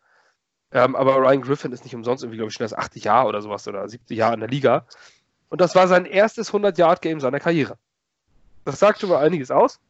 Ähm, 0.72 0.94
aber 0.94 1.16
Ryan 1.16 1.40
Griffin 1.40 1.72
ist 1.72 1.84
nicht 1.84 1.94
umsonst 1.94 2.22
irgendwie, 2.22 2.36
glaube 2.36 2.50
ich, 2.50 2.54
schon 2.54 2.64
das 2.64 2.74
achte 2.74 2.98
Jahr 2.98 3.26
oder 3.26 3.40
sowas 3.40 3.66
oder 3.66 3.88
siebte 3.88 4.12
Jahr 4.12 4.34
in 4.34 4.40
der 4.40 4.50
Liga. 4.50 4.84
Und 5.48 5.62
das 5.62 5.74
war 5.74 5.88
sein 5.88 6.04
erstes 6.04 6.52
100-Yard-Game 6.52 7.18
seiner 7.18 7.40
Karriere. 7.40 7.78
Das 8.66 8.78
sagt 8.78 9.00
schon 9.00 9.08
mal 9.08 9.24
einiges 9.24 9.50
aus. 9.50 9.80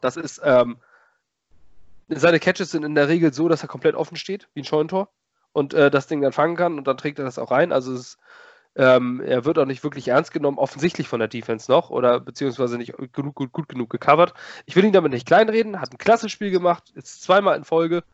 Das 0.00 0.16
ist 0.16 0.40
ähm, 0.42 0.78
seine 2.08 2.40
Catches 2.40 2.70
sind 2.70 2.84
in 2.84 2.94
der 2.94 3.08
Regel 3.08 3.34
so, 3.34 3.50
dass 3.50 3.60
er 3.60 3.68
komplett 3.68 3.94
offen 3.94 4.16
steht, 4.16 4.48
wie 4.54 4.62
ein 4.62 4.64
Scheunentor, 4.64 5.10
und 5.52 5.74
äh, 5.74 5.90
das 5.90 6.06
Ding 6.06 6.22
dann 6.22 6.32
fangen 6.32 6.56
kann 6.56 6.78
und 6.78 6.86
dann 6.86 6.96
trägt 6.96 7.18
er 7.18 7.26
das 7.26 7.38
auch 7.38 7.50
rein. 7.50 7.72
Also 7.72 7.92
ist, 7.92 8.16
ähm, 8.74 9.20
er 9.20 9.44
wird 9.44 9.58
auch 9.58 9.66
nicht 9.66 9.84
wirklich 9.84 10.08
ernst 10.08 10.32
genommen, 10.32 10.58
offensichtlich 10.58 11.08
von 11.08 11.20
der 11.20 11.28
Defense 11.28 11.70
noch, 11.70 11.90
oder 11.90 12.20
beziehungsweise 12.20 12.78
nicht 12.78 12.94
genug, 13.12 13.34
gut, 13.34 13.52
gut 13.52 13.68
genug 13.68 13.90
gecovert. 13.90 14.34
Ich 14.66 14.76
will 14.76 14.84
ihn 14.84 14.92
damit 14.92 15.12
nicht 15.12 15.26
kleinreden, 15.26 15.80
hat 15.80 15.92
ein 15.92 15.98
klasse 15.98 16.28
Spiel 16.28 16.50
gemacht, 16.50 16.90
ist 16.94 17.22
zweimal 17.22 17.56
in 17.56 17.64
Folge 17.64 18.04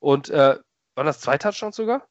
und 0.00 0.28
äh, 0.28 0.58
waren 0.94 1.06
das 1.06 1.20
zwei 1.20 1.38
Touchdowns 1.38 1.76
sogar? 1.76 2.06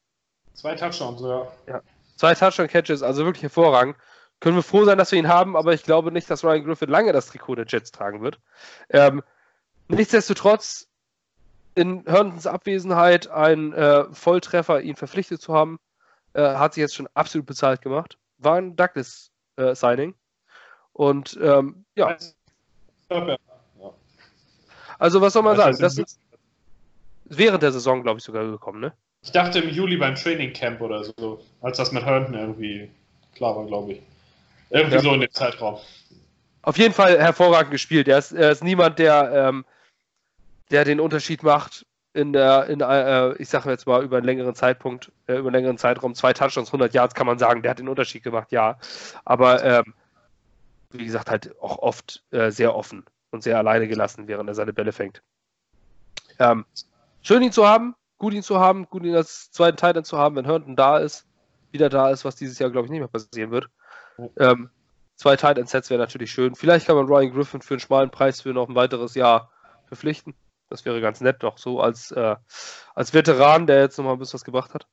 Zwei 0.54 0.74
Touchdowns, 0.74 1.20
ja. 1.20 1.46
ja. 1.66 1.82
Zwei 2.16 2.34
Touchdown-Catches, 2.34 3.02
also 3.02 3.24
wirklich 3.24 3.42
hervorragend. 3.42 3.96
Können 4.40 4.56
wir 4.56 4.62
froh 4.62 4.84
sein, 4.84 4.98
dass 4.98 5.12
wir 5.12 5.18
ihn 5.18 5.28
haben, 5.28 5.56
aber 5.56 5.72
ich 5.72 5.84
glaube 5.84 6.10
nicht, 6.10 6.28
dass 6.28 6.44
Ryan 6.44 6.64
Griffin 6.64 6.90
lange 6.90 7.12
das 7.12 7.26
Trikot 7.26 7.54
der 7.54 7.66
Jets 7.66 7.92
tragen 7.92 8.22
wird. 8.22 8.40
Ähm, 8.90 9.22
nichtsdestotrotz 9.88 10.88
in 11.74 12.04
Herndons 12.06 12.46
Abwesenheit 12.46 13.28
einen 13.28 13.72
äh, 13.72 14.04
Volltreffer 14.12 14.80
ihn 14.82 14.96
verpflichtet 14.96 15.40
zu 15.40 15.54
haben. 15.54 15.78
Äh, 16.34 16.42
hat 16.42 16.74
sich 16.74 16.82
jetzt 16.82 16.94
schon 16.94 17.08
absolut 17.14 17.46
bezahlt 17.46 17.82
gemacht. 17.82 18.18
War 18.38 18.56
ein 18.56 18.76
Douglas-Signing. 18.76 20.10
Äh, 20.10 20.14
und 20.92 21.38
ähm, 21.42 21.84
ja. 21.94 22.16
Also, 24.98 25.20
was 25.20 25.32
soll 25.32 25.42
man 25.42 25.56
sagen? 25.56 25.78
Das 25.78 25.98
ist 25.98 26.18
während 27.24 27.62
der 27.62 27.72
Saison, 27.72 28.02
glaube 28.02 28.18
ich, 28.18 28.24
sogar 28.24 28.44
gekommen, 28.44 28.80
ne? 28.80 28.92
Ich 29.22 29.32
dachte 29.32 29.60
im 29.60 29.68
Juli 29.68 29.96
beim 29.96 30.14
Training 30.16 30.52
Camp 30.52 30.80
oder 30.80 31.04
so, 31.04 31.40
als 31.60 31.76
das 31.76 31.92
mit 31.92 32.04
Herndon 32.04 32.34
irgendwie 32.34 32.90
klar 33.34 33.56
war, 33.56 33.66
glaube 33.66 33.92
ich. 33.92 34.02
Irgendwie 34.70 34.96
ja. 34.96 35.00
so 35.00 35.14
in 35.14 35.20
dem 35.20 35.30
Zeitraum. 35.30 35.78
Auf 36.62 36.78
jeden 36.78 36.94
Fall 36.94 37.18
hervorragend 37.18 37.70
gespielt. 37.70 38.08
Er 38.08 38.18
ist, 38.18 38.32
er 38.32 38.50
ist 38.50 38.64
niemand, 38.64 38.98
der, 38.98 39.48
ähm, 39.48 39.64
der 40.70 40.84
den 40.84 41.00
Unterschied 41.00 41.42
macht 41.42 41.86
in 42.14 42.32
der, 42.32 42.66
in, 42.66 42.80
äh, 42.80 43.32
ich 43.34 43.48
sage 43.48 43.70
jetzt 43.70 43.86
mal 43.86 44.02
über 44.02 44.18
einen 44.18 44.26
längeren 44.26 44.54
Zeitpunkt, 44.54 45.10
äh, 45.26 45.34
über 45.34 45.48
einen 45.48 45.54
längeren 45.54 45.78
Zeitraum, 45.78 46.14
zwei 46.14 46.32
Touchdowns, 46.32 46.68
100 46.68 46.92
Yards, 46.92 47.14
kann 47.14 47.26
man 47.26 47.38
sagen, 47.38 47.62
der 47.62 47.70
hat 47.70 47.78
den 47.78 47.88
Unterschied 47.88 48.22
gemacht, 48.22 48.52
ja. 48.52 48.78
Aber 49.24 49.64
ähm, 49.64 49.94
wie 50.90 51.06
gesagt, 51.06 51.30
halt 51.30 51.54
auch 51.60 51.78
oft 51.78 52.22
äh, 52.30 52.50
sehr 52.50 52.74
offen 52.74 53.04
und 53.30 53.42
sehr 53.42 53.56
alleine 53.56 53.88
gelassen, 53.88 54.28
während 54.28 54.48
er 54.48 54.54
seine 54.54 54.72
Bälle 54.72 54.92
fängt. 54.92 55.22
Ähm, 56.38 56.66
schön 57.22 57.42
ihn 57.42 57.52
zu 57.52 57.66
haben, 57.66 57.94
gut 58.18 58.34
ihn 58.34 58.42
zu 58.42 58.60
haben, 58.60 58.86
gut 58.88 59.04
ihn 59.04 59.14
als 59.14 59.50
zweiten 59.50 59.76
Teil 59.76 60.04
zu 60.04 60.18
haben, 60.18 60.36
wenn 60.36 60.44
Herndon 60.44 60.76
da 60.76 60.98
ist, 60.98 61.26
wieder 61.70 61.88
da 61.88 62.10
ist, 62.10 62.24
was 62.24 62.36
dieses 62.36 62.58
Jahr, 62.58 62.70
glaube 62.70 62.86
ich, 62.86 62.90
nicht 62.90 63.00
mehr 63.00 63.08
passieren 63.08 63.50
wird. 63.50 63.68
Ähm, 64.38 64.70
zwei 65.16 65.36
Tight 65.36 65.66
Sets 65.66 65.88
wäre 65.88 66.00
natürlich 66.00 66.30
schön. 66.30 66.54
Vielleicht 66.54 66.86
kann 66.86 66.96
man 66.96 67.06
Ryan 67.06 67.32
Griffin 67.32 67.62
für 67.62 67.74
einen 67.74 67.80
schmalen 67.80 68.10
Preis 68.10 68.42
für 68.42 68.52
noch 68.52 68.68
ein 68.68 68.74
weiteres 68.74 69.14
Jahr 69.14 69.50
verpflichten. 69.86 70.34
Das 70.72 70.86
wäre 70.86 71.02
ganz 71.02 71.20
nett, 71.20 71.42
doch 71.42 71.58
so 71.58 71.82
als, 71.82 72.12
äh, 72.12 72.34
als 72.94 73.12
Veteran, 73.12 73.66
der 73.66 73.80
jetzt 73.80 73.98
nochmal 73.98 74.14
ein 74.14 74.18
bisschen 74.18 74.38
was 74.38 74.44
gebracht 74.44 74.72
hat. 74.72 74.86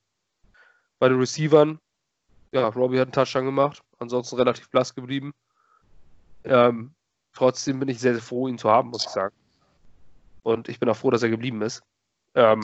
Bei 0.98 1.08
den 1.08 1.18
Receivern, 1.18 1.80
ja, 2.52 2.68
Robbie 2.68 2.98
hat 2.98 3.06
einen 3.06 3.12
Touchdown 3.12 3.46
gemacht, 3.46 3.80
ansonsten 3.98 4.36
relativ 4.36 4.68
blass 4.68 4.94
geblieben. 4.94 5.32
Ähm, 6.44 6.94
trotzdem 7.32 7.80
bin 7.80 7.88
ich 7.88 7.98
sehr, 7.98 8.12
sehr 8.12 8.22
froh, 8.22 8.46
ihn 8.46 8.58
zu 8.58 8.68
haben, 8.68 8.90
muss 8.90 9.06
ich 9.06 9.10
sagen. 9.10 9.34
Und 10.42 10.68
ich 10.68 10.78
bin 10.78 10.90
auch 10.90 10.96
froh, 10.96 11.10
dass 11.10 11.22
er 11.22 11.30
geblieben 11.30 11.62
ist. 11.62 11.82
Ähm, 12.34 12.62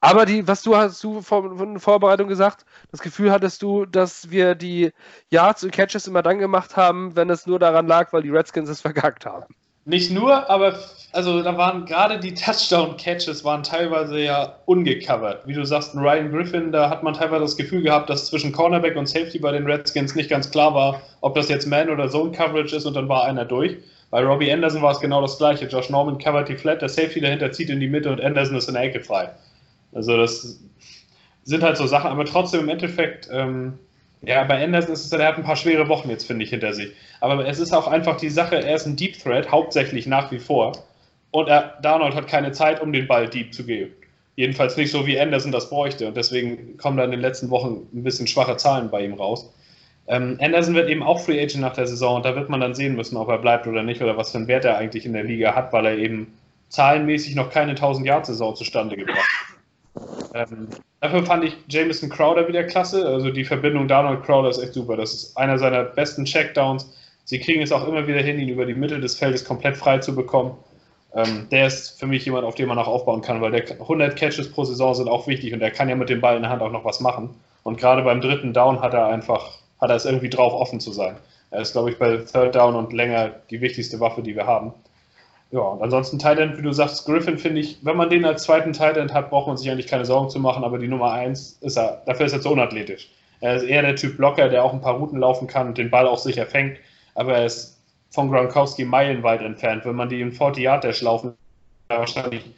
aber 0.00 0.26
die, 0.26 0.48
was 0.48 0.62
du 0.62 0.74
hast 0.74 1.02
du 1.04 1.22
von, 1.22 1.58
von 1.58 1.78
Vorbereitung 1.78 2.26
gesagt, 2.26 2.66
das 2.90 3.02
Gefühl 3.02 3.30
hattest 3.30 3.62
du, 3.62 3.86
dass 3.86 4.30
wir 4.30 4.56
die 4.56 4.90
Yards 5.30 5.62
und 5.62 5.70
Catches 5.70 6.08
immer 6.08 6.24
dann 6.24 6.40
gemacht 6.40 6.76
haben, 6.76 7.14
wenn 7.14 7.30
es 7.30 7.46
nur 7.46 7.60
daran 7.60 7.86
lag, 7.86 8.12
weil 8.12 8.22
die 8.22 8.30
Redskins 8.30 8.68
es 8.68 8.80
vergackt 8.80 9.26
haben. 9.26 9.54
Nicht 9.84 10.12
nur, 10.12 10.48
aber 10.48 10.78
also 11.12 11.42
da 11.42 11.56
waren 11.56 11.84
gerade 11.86 12.18
die 12.18 12.34
Touchdown-Catches 12.34 13.44
waren 13.44 13.62
teilweise 13.62 14.20
ja 14.20 14.56
ungecovert. 14.66 15.46
Wie 15.46 15.52
du 15.52 15.64
sagst, 15.64 15.94
Ryan 15.94 16.30
Griffin, 16.30 16.72
da 16.72 16.88
hat 16.88 17.02
man 17.02 17.14
teilweise 17.14 17.42
das 17.42 17.56
Gefühl 17.56 17.82
gehabt, 17.82 18.08
dass 18.08 18.26
zwischen 18.26 18.52
Cornerback 18.52 18.96
und 18.96 19.06
Safety 19.06 19.38
bei 19.38 19.52
den 19.52 19.66
Redskins 19.66 20.14
nicht 20.14 20.30
ganz 20.30 20.50
klar 20.50 20.74
war, 20.74 21.02
ob 21.20 21.34
das 21.34 21.48
jetzt 21.48 21.66
Man- 21.66 21.90
oder 21.90 22.08
Zone-Coverage 22.08 22.76
ist 22.76 22.86
und 22.86 22.94
dann 22.94 23.08
war 23.08 23.24
einer 23.24 23.44
durch. 23.44 23.76
Bei 24.10 24.22
Robbie 24.22 24.52
Anderson 24.52 24.82
war 24.82 24.92
es 24.92 25.00
genau 25.00 25.22
das 25.22 25.38
gleiche. 25.38 25.66
Josh 25.66 25.90
Norman 25.90 26.18
covert 26.18 26.48
die 26.48 26.56
Flat, 26.56 26.82
der 26.82 26.88
Safety 26.88 27.20
dahinter 27.20 27.50
zieht 27.50 27.70
in 27.70 27.80
die 27.80 27.88
Mitte 27.88 28.10
und 28.10 28.20
Anderson 28.20 28.56
ist 28.56 28.68
in 28.68 28.74
der 28.74 28.84
Ecke 28.84 29.00
frei. 29.00 29.30
Also 29.92 30.16
das 30.16 30.60
sind 31.44 31.62
halt 31.62 31.76
so 31.76 31.86
Sachen, 31.86 32.10
aber 32.10 32.24
trotzdem 32.24 32.60
im 32.60 32.68
Endeffekt 32.68 33.28
ähm, 33.32 33.78
ja, 34.22 34.44
bei 34.44 34.62
Anderson 34.62 34.92
ist 34.92 35.04
es, 35.04 35.12
er 35.12 35.26
hat 35.26 35.36
ein 35.36 35.42
paar 35.42 35.56
schwere 35.56 35.88
Wochen 35.88 36.08
jetzt, 36.08 36.26
finde 36.26 36.44
ich, 36.44 36.50
hinter 36.50 36.72
sich. 36.72 36.92
Aber 37.20 37.46
es 37.46 37.58
ist 37.58 37.72
auch 37.72 37.88
einfach 37.88 38.16
die 38.16 38.30
Sache, 38.30 38.56
er 38.56 38.76
ist 38.76 38.86
ein 38.86 38.96
Deep 38.96 39.18
Threat, 39.18 39.50
hauptsächlich 39.50 40.06
nach 40.06 40.30
wie 40.30 40.38
vor. 40.38 40.72
Und 41.32 41.48
er, 41.48 41.78
Darnold 41.82 42.14
hat 42.14 42.28
keine 42.28 42.52
Zeit, 42.52 42.80
um 42.80 42.92
den 42.92 43.06
Ball 43.06 43.28
deep 43.28 43.52
zu 43.52 43.64
geben. 43.64 43.92
Jedenfalls 44.36 44.76
nicht 44.76 44.90
so, 44.90 45.06
wie 45.06 45.18
Anderson 45.18 45.50
das 45.50 45.68
bräuchte. 45.68 46.06
Und 46.06 46.16
deswegen 46.16 46.76
kommen 46.76 46.96
da 46.96 47.04
in 47.04 47.10
den 47.10 47.20
letzten 47.20 47.50
Wochen 47.50 47.88
ein 47.92 48.02
bisschen 48.02 48.26
schwache 48.26 48.56
Zahlen 48.56 48.90
bei 48.90 49.04
ihm 49.04 49.14
raus. 49.14 49.52
Ähm, 50.06 50.38
Anderson 50.40 50.74
wird 50.74 50.88
eben 50.88 51.02
auch 51.02 51.20
Free 51.20 51.40
Agent 51.40 51.60
nach 51.60 51.74
der 51.74 51.86
Saison 51.86 52.16
und 52.16 52.24
da 52.24 52.34
wird 52.34 52.48
man 52.48 52.60
dann 52.60 52.74
sehen 52.74 52.96
müssen, 52.96 53.16
ob 53.16 53.28
er 53.28 53.38
bleibt 53.38 53.66
oder 53.66 53.82
nicht 53.82 54.02
oder 54.02 54.16
was 54.16 54.32
für 54.32 54.38
einen 54.38 54.48
Wert 54.48 54.64
er 54.64 54.76
eigentlich 54.76 55.06
in 55.06 55.12
der 55.12 55.24
Liga 55.24 55.54
hat, 55.54 55.72
weil 55.72 55.86
er 55.86 55.96
eben 55.96 56.32
zahlenmäßig 56.68 57.34
noch 57.34 57.50
keine 57.50 57.74
1000-Yard-Saison 57.74 58.56
zustande 58.56 58.96
gebracht 58.96 59.18
hat. 59.18 59.51
Ähm, 60.34 60.68
dafür 61.00 61.24
fand 61.24 61.44
ich 61.44 61.56
Jameson 61.68 62.08
Crowder 62.08 62.48
wieder 62.48 62.64
klasse. 62.64 63.06
Also 63.06 63.30
die 63.30 63.44
Verbindung 63.44 63.88
Donald 63.88 64.22
Crowder 64.24 64.48
ist 64.48 64.58
echt 64.58 64.74
super. 64.74 64.96
Das 64.96 65.12
ist 65.12 65.36
einer 65.36 65.58
seiner 65.58 65.84
besten 65.84 66.24
Checkdowns. 66.24 66.90
Sie 67.24 67.38
kriegen 67.38 67.62
es 67.62 67.72
auch 67.72 67.86
immer 67.86 68.06
wieder 68.06 68.20
hin, 68.20 68.38
ihn 68.38 68.48
über 68.48 68.66
die 68.66 68.74
Mitte 68.74 69.00
des 69.00 69.16
Feldes 69.16 69.44
komplett 69.44 69.76
frei 69.76 69.98
zu 69.98 70.14
bekommen. 70.14 70.56
Ähm, 71.14 71.46
der 71.50 71.66
ist 71.66 72.00
für 72.00 72.06
mich 72.06 72.24
jemand, 72.24 72.44
auf 72.44 72.54
den 72.54 72.68
man 72.68 72.78
auch 72.78 72.88
aufbauen 72.88 73.20
kann, 73.20 73.40
weil 73.40 73.52
der 73.52 73.70
100 73.70 74.16
Catches 74.16 74.50
pro 74.50 74.64
Saison 74.64 74.94
sind 74.94 75.08
auch 75.08 75.26
wichtig 75.26 75.52
und 75.52 75.60
er 75.60 75.70
kann 75.70 75.88
ja 75.88 75.94
mit 75.94 76.08
dem 76.08 76.20
Ball 76.20 76.36
in 76.36 76.42
der 76.42 76.50
Hand 76.50 76.62
auch 76.62 76.72
noch 76.72 76.84
was 76.84 77.00
machen. 77.00 77.30
Und 77.62 77.78
gerade 77.78 78.02
beim 78.02 78.20
dritten 78.20 78.52
Down 78.52 78.80
hat 78.80 78.94
er 78.94 79.06
einfach, 79.06 79.58
hat 79.80 79.90
er 79.90 79.96
es 79.96 80.04
irgendwie 80.04 80.30
drauf, 80.30 80.54
offen 80.54 80.80
zu 80.80 80.90
sein. 80.90 81.16
Er 81.50 81.60
ist, 81.60 81.72
glaube 81.72 81.90
ich, 81.90 81.98
bei 81.98 82.16
Third 82.16 82.54
Down 82.54 82.74
und 82.74 82.92
länger 82.94 83.30
die 83.50 83.60
wichtigste 83.60 84.00
Waffe, 84.00 84.22
die 84.22 84.34
wir 84.34 84.46
haben. 84.46 84.72
Ja, 85.52 85.60
und 85.60 85.82
ansonsten 85.82 86.18
Thailand, 86.18 86.56
wie 86.56 86.62
du 86.62 86.72
sagst, 86.72 87.04
Griffin 87.04 87.36
finde 87.36 87.60
ich, 87.60 87.78
wenn 87.82 87.96
man 87.96 88.08
den 88.08 88.24
als 88.24 88.44
zweiten 88.44 88.72
Thailand 88.72 89.12
hat, 89.12 89.28
braucht 89.28 89.48
man 89.48 89.58
sich 89.58 89.70
eigentlich 89.70 89.86
keine 89.86 90.06
Sorgen 90.06 90.30
zu 90.30 90.40
machen, 90.40 90.64
aber 90.64 90.78
die 90.78 90.88
Nummer 90.88 91.12
1 91.12 91.58
ist 91.60 91.76
er, 91.76 92.02
dafür 92.06 92.24
ist 92.24 92.32
er 92.32 92.40
zu 92.40 92.50
unathletisch. 92.50 93.10
Er 93.40 93.56
ist 93.56 93.64
eher 93.64 93.82
der 93.82 93.96
Typ 93.96 94.16
Blocker, 94.16 94.48
der 94.48 94.64
auch 94.64 94.72
ein 94.72 94.80
paar 94.80 94.94
Routen 94.94 95.18
laufen 95.18 95.46
kann 95.46 95.68
und 95.68 95.76
den 95.76 95.90
Ball 95.90 96.06
auch 96.06 96.16
sicher 96.16 96.46
fängt, 96.46 96.78
aber 97.14 97.36
er 97.36 97.44
ist 97.44 97.78
von 98.10 98.30
Gronkowski 98.30 98.86
meilenweit 98.86 99.42
entfernt. 99.42 99.84
Wenn 99.84 99.96
man 99.96 100.08
die 100.08 100.22
im 100.22 100.32
40 100.32 100.64
Yard 100.64 100.84
Dash 100.84 101.02
laufen, 101.02 101.34
wahrscheinlich 101.88 102.50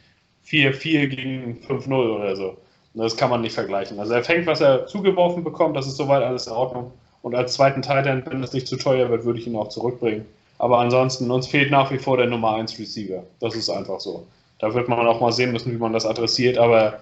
4-4 0.47 1.07
gegen 1.07 1.59
5-0 1.67 1.93
oder 1.93 2.35
so. 2.37 2.57
Und 2.93 3.01
das 3.01 3.17
kann 3.17 3.29
man 3.29 3.41
nicht 3.41 3.55
vergleichen. 3.55 3.99
Also 3.99 4.13
er 4.13 4.23
fängt, 4.23 4.47
was 4.47 4.61
er 4.61 4.87
zugeworfen 4.87 5.43
bekommt, 5.43 5.75
das 5.75 5.87
ist 5.87 5.97
soweit 5.97 6.23
alles 6.23 6.47
in 6.47 6.53
Ordnung. 6.53 6.93
Und 7.23 7.35
als 7.35 7.55
zweiten 7.55 7.81
Thailand, 7.81 8.25
wenn 8.29 8.41
es 8.41 8.53
nicht 8.53 8.67
zu 8.67 8.77
teuer 8.77 9.09
wird, 9.09 9.25
würde 9.25 9.39
ich 9.39 9.47
ihn 9.47 9.55
auch 9.57 9.67
zurückbringen. 9.67 10.25
Aber 10.57 10.79
ansonsten, 10.79 11.29
uns 11.31 11.47
fehlt 11.47 11.71
nach 11.71 11.91
wie 11.91 11.97
vor 11.97 12.17
der 12.17 12.27
Nummer 12.27 12.55
1 12.55 12.79
Receiver. 12.79 13.23
Das 13.39 13.55
ist 13.55 13.69
einfach 13.69 13.99
so. 13.99 14.27
Da 14.59 14.73
wird 14.73 14.87
man 14.87 15.05
auch 15.05 15.19
mal 15.19 15.31
sehen 15.31 15.51
müssen, 15.51 15.73
wie 15.73 15.77
man 15.77 15.93
das 15.93 16.05
adressiert. 16.05 16.57
Aber 16.57 16.99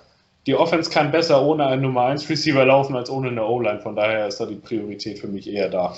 die 0.48 0.56
Offense 0.56 0.90
kann 0.90 1.12
besser 1.12 1.42
ohne 1.42 1.66
einen 1.66 1.84
Nummer 1.84 2.06
1 2.06 2.30
Receiver 2.30 2.66
laufen 2.66 2.96
als 2.96 3.10
ohne 3.10 3.30
eine 3.30 3.46
O-Line. 3.46 3.80
Von 3.82 3.96
daher 3.96 4.28
ist 4.28 4.40
da 4.40 4.46
die 4.46 4.56
Priorität 4.56 5.20
für 5.20 5.28
mich 5.28 5.48
eher 5.48 5.70
da. 5.70 5.96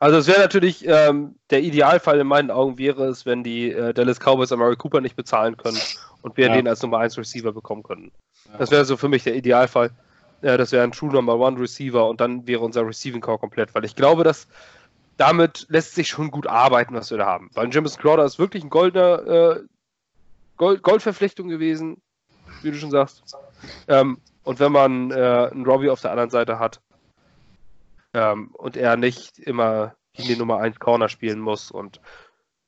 Also 0.00 0.18
es 0.18 0.26
wäre 0.26 0.40
natürlich, 0.40 0.86
ähm, 0.86 1.36
der 1.50 1.62
Idealfall 1.62 2.20
in 2.20 2.26
meinen 2.26 2.50
Augen 2.50 2.78
wäre 2.78 3.06
es, 3.06 3.24
wenn 3.24 3.44
die 3.44 3.70
äh, 3.70 3.94
Dallas 3.94 4.18
Cowboys 4.18 4.52
Amari 4.52 4.76
Cooper 4.76 5.00
nicht 5.00 5.16
bezahlen 5.16 5.56
können 5.56 5.78
und 6.22 6.36
wir 6.36 6.48
ja. 6.48 6.54
den 6.54 6.66
als 6.68 6.82
Nummer 6.82 6.98
1 6.98 7.16
Receiver 7.16 7.52
bekommen 7.52 7.82
könnten. 7.82 8.12
Ja. 8.50 8.58
Das 8.58 8.70
wäre 8.70 8.84
so 8.84 8.96
für 8.96 9.08
mich 9.08 9.24
der 9.24 9.34
Idealfall. 9.34 9.90
Äh, 10.42 10.58
das 10.58 10.72
wäre 10.72 10.84
ein 10.84 10.92
True 10.92 11.12
Number 11.12 11.34
1 11.46 11.58
Receiver 11.58 12.08
und 12.08 12.20
dann 12.20 12.46
wäre 12.46 12.60
unser 12.60 12.86
Receiving 12.86 13.20
Core 13.20 13.38
komplett, 13.38 13.74
weil 13.74 13.84
ich 13.84 13.96
glaube, 13.96 14.24
dass 14.24 14.46
damit 15.16 15.66
lässt 15.68 15.94
sich 15.94 16.08
schon 16.08 16.30
gut 16.30 16.46
arbeiten, 16.46 16.94
was 16.94 17.10
wir 17.10 17.18
da 17.18 17.26
haben. 17.26 17.50
Weil 17.54 17.72
Jameson 17.72 18.00
Crowder 18.00 18.24
ist 18.24 18.38
wirklich 18.38 18.64
ein 18.64 18.70
goldener 18.70 19.26
äh, 19.26 19.60
Gold, 20.56 20.82
Goldverpflichtung 20.82 21.48
gewesen, 21.48 22.00
wie 22.62 22.70
du 22.70 22.76
schon 22.76 22.90
sagst. 22.90 23.36
Ähm, 23.88 24.18
und 24.44 24.60
wenn 24.60 24.72
man 24.72 25.10
äh, 25.10 25.48
einen 25.50 25.64
Robbie 25.64 25.90
auf 25.90 26.00
der 26.00 26.10
anderen 26.10 26.30
Seite 26.30 26.58
hat 26.58 26.80
ähm, 28.12 28.50
und 28.52 28.76
er 28.76 28.96
nicht 28.96 29.38
immer 29.38 29.94
in 30.12 30.26
die 30.26 30.36
Nummer 30.36 30.58
1 30.58 30.78
Corner 30.78 31.08
spielen 31.08 31.40
muss 31.40 31.70
und 31.70 32.00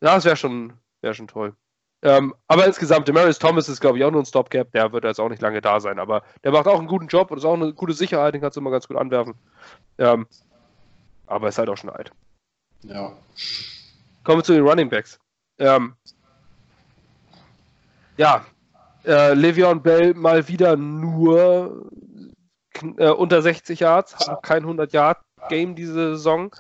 ja, 0.01 0.15
das 0.15 0.25
wäre 0.25 0.37
schon, 0.37 0.75
wär 1.01 1.15
schon 1.15 1.29
toll. 1.29 1.55
Ähm, 2.03 2.35
aber 2.47 2.67
insgesamt, 2.67 3.09
Demarius 3.09 3.39
Thomas 3.39 3.69
ist, 3.69 3.81
glaube 3.81 3.99
ich, 3.99 4.05
auch 4.05 4.11
nur 4.11 4.23
ein 4.23 4.27
Stopgap. 4.27 4.71
Der 4.73 4.93
wird 4.93 5.05
jetzt 5.05 5.19
auch 5.19 5.31
nicht 5.31 5.41
lange 5.43 5.61
da 5.61 5.81
sein. 5.81 5.99
Aber 5.99 6.23
der 6.45 6.53
macht 6.53 6.69
auch 6.69 6.79
einen 6.79 6.89
guten 6.89 7.09
Job 7.09 7.31
und 7.31 7.39
ist 7.39 7.45
auch 7.45 7.55
eine 7.55 7.73
gute 7.73 7.95
Sicherheit. 7.95 8.35
Den 8.35 8.43
kannst 8.43 8.57
du 8.57 8.61
immer 8.61 8.71
ganz 8.71 8.87
gut 8.87 8.99
anwerfen. 8.99 9.35
Ähm, 9.99 10.27
aber 11.27 11.49
ist 11.49 11.59
halt 11.59 11.71
auch 11.71 11.77
schon 11.77 11.91
alt. 11.91 12.13
Ja. 12.83 13.13
Kommen 14.25 14.39
wir 14.39 14.45
zu 14.45 14.53
den 14.53 14.67
Running 14.67 14.89
Backs. 14.89 15.19
Ähm, 15.59 15.95
ja, 18.17 18.45
äh, 19.05 19.33
Le'Veon 19.33 19.81
Bell 19.81 20.15
mal 20.15 20.49
wieder 20.49 20.77
nur 20.77 21.91
äh, 22.99 23.11
unter 23.11 23.43
60 23.43 23.81
Yards, 23.81 24.17
hat 24.17 24.29
noch 24.29 24.43
kein 24.43 24.63
100 24.63 24.93
Yard 24.93 25.19
Game 25.49 25.75
diese 25.75 26.17
Saison. 26.17 26.55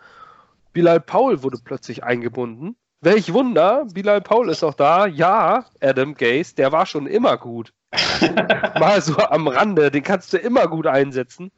Bilal 0.72 1.00
Paul 1.00 1.42
wurde 1.42 1.58
plötzlich 1.62 2.04
eingebunden. 2.04 2.76
Welch 3.00 3.32
Wunder, 3.32 3.86
Bilal 3.92 4.20
Paul 4.20 4.50
ist 4.50 4.62
auch 4.62 4.74
da. 4.74 5.06
Ja, 5.06 5.66
Adam 5.80 6.14
Gaze, 6.14 6.54
der 6.54 6.72
war 6.72 6.86
schon 6.86 7.06
immer 7.06 7.36
gut. 7.36 7.72
mal 8.78 9.00
so 9.00 9.16
am 9.16 9.48
Rande, 9.48 9.90
den 9.90 10.02
kannst 10.02 10.32
du 10.32 10.38
immer 10.38 10.66
gut 10.66 10.86
einsetzen. 10.86 11.50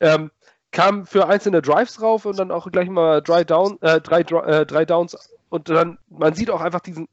Ähm, 0.00 0.30
kam 0.72 1.06
für 1.06 1.28
einzelne 1.28 1.62
Drives 1.62 2.00
rauf 2.00 2.24
und 2.24 2.38
dann 2.38 2.50
auch 2.50 2.70
gleich 2.70 2.88
mal 2.88 3.22
drei, 3.22 3.44
Down, 3.44 3.78
äh, 3.82 4.00
drei, 4.00 4.20
äh, 4.20 4.66
drei 4.66 4.84
Downs. 4.84 5.16
Und 5.50 5.68
dann, 5.68 5.98
man 6.08 6.34
sieht 6.34 6.50
auch 6.50 6.62
einfach 6.62 6.80
diesen, 6.80 7.08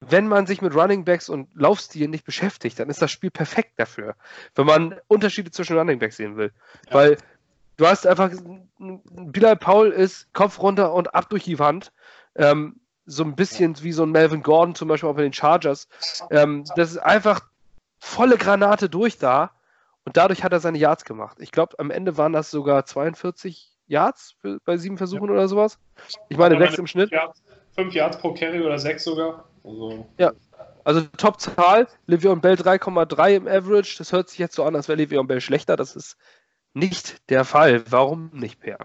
wenn 0.00 0.28
man 0.28 0.46
sich 0.46 0.60
mit 0.60 0.74
Running 0.74 1.04
Backs 1.04 1.28
und 1.28 1.48
Laufstil 1.54 2.08
nicht 2.08 2.24
beschäftigt, 2.24 2.78
dann 2.78 2.90
ist 2.90 3.00
das 3.00 3.10
Spiel 3.10 3.30
perfekt 3.30 3.72
dafür. 3.76 4.14
Wenn 4.54 4.66
man 4.66 4.96
Unterschiede 5.08 5.50
zwischen 5.50 5.78
Running 5.78 5.98
Backs 5.98 6.16
sehen 6.16 6.36
will. 6.36 6.52
Ja. 6.88 6.94
Weil 6.94 7.16
du 7.78 7.86
hast 7.86 8.06
einfach, 8.06 8.30
Bilal 8.78 9.56
Paul 9.56 9.90
ist 9.90 10.32
Kopf 10.34 10.60
runter 10.60 10.92
und 10.92 11.14
ab 11.14 11.30
durch 11.30 11.44
die 11.44 11.58
Wand. 11.58 11.92
Ähm, 12.34 12.80
so 13.06 13.24
ein 13.24 13.34
bisschen 13.34 13.82
wie 13.82 13.92
so 13.92 14.04
ein 14.04 14.10
Melvin 14.10 14.42
Gordon 14.42 14.74
zum 14.74 14.88
Beispiel 14.88 15.08
auch 15.08 15.16
bei 15.16 15.22
den 15.22 15.32
Chargers. 15.32 15.88
Ähm, 16.30 16.64
das 16.76 16.90
ist 16.90 16.98
einfach 16.98 17.40
volle 17.98 18.36
Granate 18.36 18.88
durch 18.88 19.18
da 19.18 19.52
Und 20.04 20.16
dadurch 20.16 20.42
hat 20.42 20.52
er 20.52 20.60
seine 20.60 20.78
Yards 20.78 21.04
gemacht. 21.04 21.36
Ich 21.40 21.52
glaube, 21.52 21.78
am 21.78 21.90
Ende 21.90 22.16
waren 22.16 22.32
das 22.32 22.50
sogar 22.50 22.84
42 22.84 23.72
Yards 23.86 24.34
für, 24.40 24.58
bei 24.64 24.76
sieben 24.76 24.98
Versuchen 24.98 25.26
ja. 25.26 25.32
oder 25.32 25.48
sowas. 25.48 25.78
Ich 26.28 26.36
meine, 26.36 26.58
sechs 26.58 26.78
im 26.78 26.86
Schnitt. 26.86 27.10
Yards, 27.10 27.42
fünf 27.74 27.94
Yards 27.94 28.18
pro 28.18 28.34
Carry 28.34 28.60
oder 28.60 28.78
sechs 28.78 29.04
sogar. 29.04 29.44
Also. 29.64 30.06
Ja, 30.18 30.32
also 30.84 31.02
Top-Zahl. 31.16 31.86
Le'Veon 32.08 32.40
Bell 32.40 32.54
3,3 32.54 33.36
im 33.36 33.46
Average. 33.46 33.96
Das 33.98 34.12
hört 34.12 34.28
sich 34.28 34.38
jetzt 34.38 34.56
so 34.56 34.64
an, 34.64 34.74
als 34.74 34.88
wäre 34.88 35.00
Le'Veon 35.00 35.26
Bell 35.26 35.40
schlechter. 35.40 35.76
Das 35.76 35.94
ist 35.94 36.16
nicht 36.74 37.30
der 37.30 37.44
Fall. 37.44 37.84
Warum 37.90 38.30
nicht, 38.32 38.60
Per? 38.60 38.78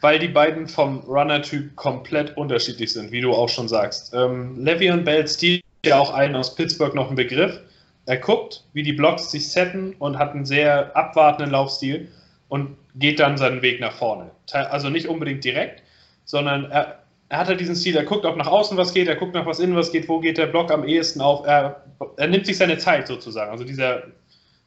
Weil 0.00 0.20
die 0.20 0.28
beiden 0.28 0.68
vom 0.68 1.00
Runner-Typ 1.00 1.74
komplett 1.76 2.36
unterschiedlich 2.36 2.92
sind, 2.92 3.10
wie 3.10 3.20
du 3.20 3.32
auch 3.32 3.48
schon 3.48 3.68
sagst. 3.68 4.14
Ähm, 4.14 4.56
Le'Veon 4.58 5.02
Bell 5.02 5.26
Stil 5.26 5.60
ja 5.84 5.98
auch 5.98 6.12
einen 6.12 6.36
aus 6.36 6.54
Pittsburgh 6.54 6.94
noch 6.94 7.10
ein 7.10 7.16
Begriff. 7.16 7.60
Er 8.08 8.16
guckt, 8.16 8.64
wie 8.72 8.82
die 8.82 8.94
Blocks 8.94 9.30
sich 9.30 9.50
setten 9.50 9.94
und 9.98 10.18
hat 10.18 10.32
einen 10.32 10.46
sehr 10.46 10.96
abwartenden 10.96 11.50
Laufstil 11.50 12.08
und 12.48 12.74
geht 12.94 13.20
dann 13.20 13.36
seinen 13.36 13.60
Weg 13.60 13.80
nach 13.80 13.92
vorne. 13.92 14.30
Also 14.50 14.88
nicht 14.88 15.08
unbedingt 15.08 15.44
direkt, 15.44 15.82
sondern 16.24 16.70
er, 16.70 17.00
er 17.28 17.38
hat 17.38 17.48
halt 17.48 17.60
diesen 17.60 17.76
Stil, 17.76 17.96
er 17.96 18.04
guckt 18.04 18.24
auch 18.24 18.34
nach 18.34 18.46
außen, 18.46 18.78
was 18.78 18.94
geht, 18.94 19.08
er 19.08 19.16
guckt 19.16 19.34
nach 19.34 19.44
was 19.44 19.60
innen, 19.60 19.76
was 19.76 19.92
geht, 19.92 20.08
wo 20.08 20.20
geht 20.20 20.38
der 20.38 20.46
Block 20.46 20.70
am 20.70 20.88
ehesten 20.88 21.20
auf. 21.20 21.46
Er, 21.46 21.84
er 22.16 22.28
nimmt 22.28 22.46
sich 22.46 22.56
seine 22.56 22.78
Zeit 22.78 23.06
sozusagen. 23.06 23.50
Also 23.50 23.64
dieser 23.64 24.04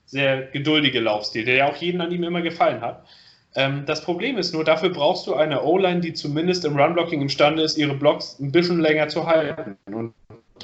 sehr 0.06 0.44
geduldige 0.44 1.00
Laufstil, 1.00 1.44
der 1.44 1.56
ja 1.56 1.68
auch 1.68 1.78
jeden 1.78 2.00
an 2.00 2.12
ihm 2.12 2.24
immer 2.24 2.44
gefallen 2.44 2.82
hat. 2.82 3.08
Ähm, 3.56 3.86
das 3.88 4.04
Problem 4.04 4.38
ist 4.38 4.54
nur, 4.54 4.64
dafür 4.64 4.90
brauchst 4.90 5.26
du 5.26 5.34
eine 5.34 5.64
O-Line, 5.64 6.02
die 6.02 6.14
zumindest 6.14 6.64
im 6.64 6.80
Run-Blocking 6.80 7.24
imstande 7.24 7.64
ist, 7.64 7.76
ihre 7.76 7.96
Blocks 7.96 8.40
ein 8.40 8.52
bisschen 8.52 8.82
länger 8.82 9.08
zu 9.08 9.26
halten. 9.26 9.78
Und 9.92 10.14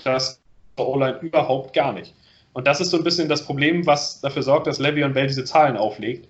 das 0.04 0.40
O-Line 0.78 1.18
überhaupt 1.22 1.74
gar 1.74 1.92
nicht. 1.92 2.14
Und 2.58 2.66
das 2.66 2.82
ist 2.82 2.90
so 2.90 2.98
ein 2.98 3.04
bisschen 3.04 3.30
das 3.30 3.46
Problem, 3.46 3.86
was 3.86 4.20
dafür 4.22 4.42
sorgt, 4.42 4.66
dass 4.66 4.80
Levy 4.80 5.04
und 5.04 5.14
Bell 5.14 5.28
diese 5.28 5.44
Zahlen 5.46 5.78
auflegt. 5.78 6.28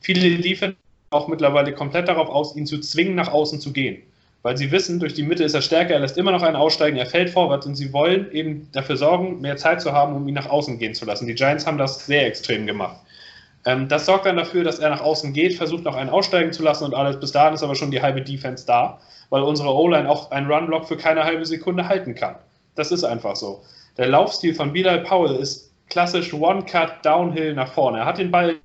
Viele 0.00 0.38
Defense 0.38 0.76
auch 1.10 1.28
mittlerweile 1.28 1.72
komplett 1.72 2.08
darauf 2.08 2.30
aus, 2.30 2.56
ihn 2.56 2.66
zu 2.66 2.80
zwingen, 2.80 3.14
nach 3.14 3.28
außen 3.28 3.60
zu 3.60 3.72
gehen 3.72 4.02
weil 4.46 4.56
sie 4.56 4.70
wissen, 4.70 5.00
durch 5.00 5.12
die 5.12 5.24
Mitte 5.24 5.42
ist 5.42 5.54
er 5.54 5.60
stärker, 5.60 5.94
er 5.94 5.98
lässt 5.98 6.16
immer 6.16 6.30
noch 6.30 6.42
einen 6.42 6.54
aussteigen, 6.54 6.96
er 6.96 7.06
fällt 7.06 7.30
vorwärts 7.30 7.66
und 7.66 7.74
sie 7.74 7.92
wollen 7.92 8.30
eben 8.30 8.68
dafür 8.70 8.96
sorgen, 8.96 9.40
mehr 9.40 9.56
Zeit 9.56 9.80
zu 9.80 9.90
haben, 9.90 10.14
um 10.14 10.28
ihn 10.28 10.34
nach 10.34 10.48
außen 10.48 10.78
gehen 10.78 10.94
zu 10.94 11.04
lassen. 11.04 11.26
Die 11.26 11.34
Giants 11.34 11.66
haben 11.66 11.78
das 11.78 12.06
sehr 12.06 12.28
extrem 12.28 12.64
gemacht. 12.64 12.94
Ähm, 13.64 13.88
das 13.88 14.06
sorgt 14.06 14.24
dann 14.24 14.36
dafür, 14.36 14.62
dass 14.62 14.78
er 14.78 14.90
nach 14.90 15.00
außen 15.00 15.32
geht, 15.32 15.56
versucht 15.56 15.82
noch 15.82 15.96
einen 15.96 16.10
aussteigen 16.10 16.52
zu 16.52 16.62
lassen 16.62 16.84
und 16.84 16.94
alles. 16.94 17.18
Bis 17.18 17.32
dahin 17.32 17.54
ist 17.54 17.64
aber 17.64 17.74
schon 17.74 17.90
die 17.90 18.00
halbe 18.00 18.22
Defense 18.22 18.64
da, 18.64 19.00
weil 19.30 19.42
unsere 19.42 19.74
O-Line 19.74 20.08
auch 20.08 20.30
einen 20.30 20.46
Run-Block 20.48 20.86
für 20.86 20.96
keine 20.96 21.24
halbe 21.24 21.44
Sekunde 21.44 21.88
halten 21.88 22.14
kann. 22.14 22.36
Das 22.76 22.92
ist 22.92 23.02
einfach 23.02 23.34
so. 23.34 23.64
Der 23.96 24.06
Laufstil 24.06 24.54
von 24.54 24.72
Bilal 24.72 25.00
Powell 25.00 25.34
ist 25.34 25.65
klassisch 25.88 26.32
One-Cut 26.32 27.04
Downhill 27.04 27.54
nach 27.54 27.72
vorne. 27.72 27.98
Er 27.98 28.06
hat 28.06 28.18
den 28.18 28.30
Ball 28.30 28.56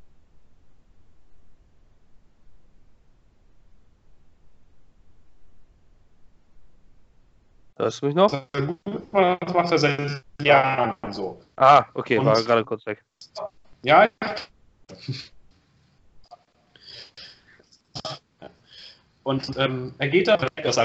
Hörst 7.81 8.01
du 8.03 8.05
mich 8.05 8.15
noch? 8.15 8.29
Das 8.31 9.53
macht 9.53 9.71
er 9.71 9.77
seit 9.79 10.23
Jahren 10.43 10.93
so. 11.09 11.41
Ah, 11.55 11.85
okay, 11.95 12.19
Und, 12.19 12.27
war 12.27 12.39
gerade 12.43 12.63
kurz 12.63 12.85
weg. 12.85 13.03
Ja. 13.81 14.07
Und 19.23 19.57
ähm, 19.57 19.95
er 19.97 20.09
geht 20.09 20.27
da, 20.27 20.37
das 20.37 20.77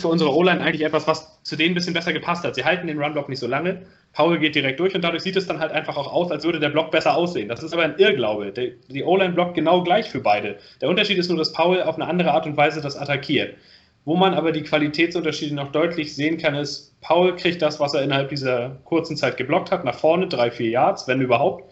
für 0.00 0.08
unsere 0.08 0.34
O-Line 0.34 0.60
eigentlich 0.60 0.82
etwas, 0.82 1.06
was 1.06 1.42
zu 1.42 1.56
denen 1.56 1.72
ein 1.72 1.74
bisschen 1.74 1.94
besser 1.94 2.12
gepasst 2.12 2.44
hat. 2.44 2.54
Sie 2.54 2.64
halten 2.64 2.86
den 2.86 2.98
Run-Block 2.98 3.28
nicht 3.28 3.38
so 3.38 3.46
lange. 3.46 3.82
Paul 4.12 4.38
geht 4.38 4.54
direkt 4.54 4.80
durch 4.80 4.94
und 4.94 5.02
dadurch 5.02 5.22
sieht 5.22 5.36
es 5.36 5.46
dann 5.46 5.58
halt 5.58 5.72
einfach 5.72 5.96
auch 5.96 6.12
aus, 6.12 6.30
als 6.30 6.44
würde 6.44 6.60
der 6.60 6.68
Block 6.70 6.90
besser 6.90 7.16
aussehen. 7.16 7.48
Das 7.48 7.62
ist 7.62 7.72
aber 7.72 7.82
ein 7.82 7.98
Irrglaube. 7.98 8.52
Die 8.52 9.02
O-Line 9.02 9.34
blockt 9.34 9.54
genau 9.54 9.82
gleich 9.82 10.08
für 10.08 10.20
beide. 10.20 10.58
Der 10.80 10.88
Unterschied 10.88 11.18
ist 11.18 11.28
nur, 11.28 11.38
dass 11.38 11.52
Paul 11.52 11.82
auf 11.82 11.96
eine 11.96 12.06
andere 12.06 12.32
Art 12.32 12.46
und 12.46 12.56
Weise 12.56 12.80
das 12.80 12.96
attackiert. 12.96 13.56
Wo 14.04 14.16
man 14.16 14.34
aber 14.34 14.52
die 14.52 14.62
Qualitätsunterschiede 14.62 15.54
noch 15.54 15.72
deutlich 15.72 16.14
sehen 16.14 16.36
kann, 16.36 16.54
ist, 16.54 16.94
Paul 17.00 17.36
kriegt 17.36 17.62
das, 17.62 17.80
was 17.80 17.94
er 17.94 18.02
innerhalb 18.02 18.28
dieser 18.28 18.76
kurzen 18.84 19.16
Zeit 19.16 19.36
geblockt 19.36 19.70
hat, 19.70 19.84
nach 19.84 19.94
vorne, 19.94 20.28
drei, 20.28 20.50
vier 20.50 20.68
Yards, 20.68 21.08
wenn 21.08 21.22
überhaupt. 21.22 21.64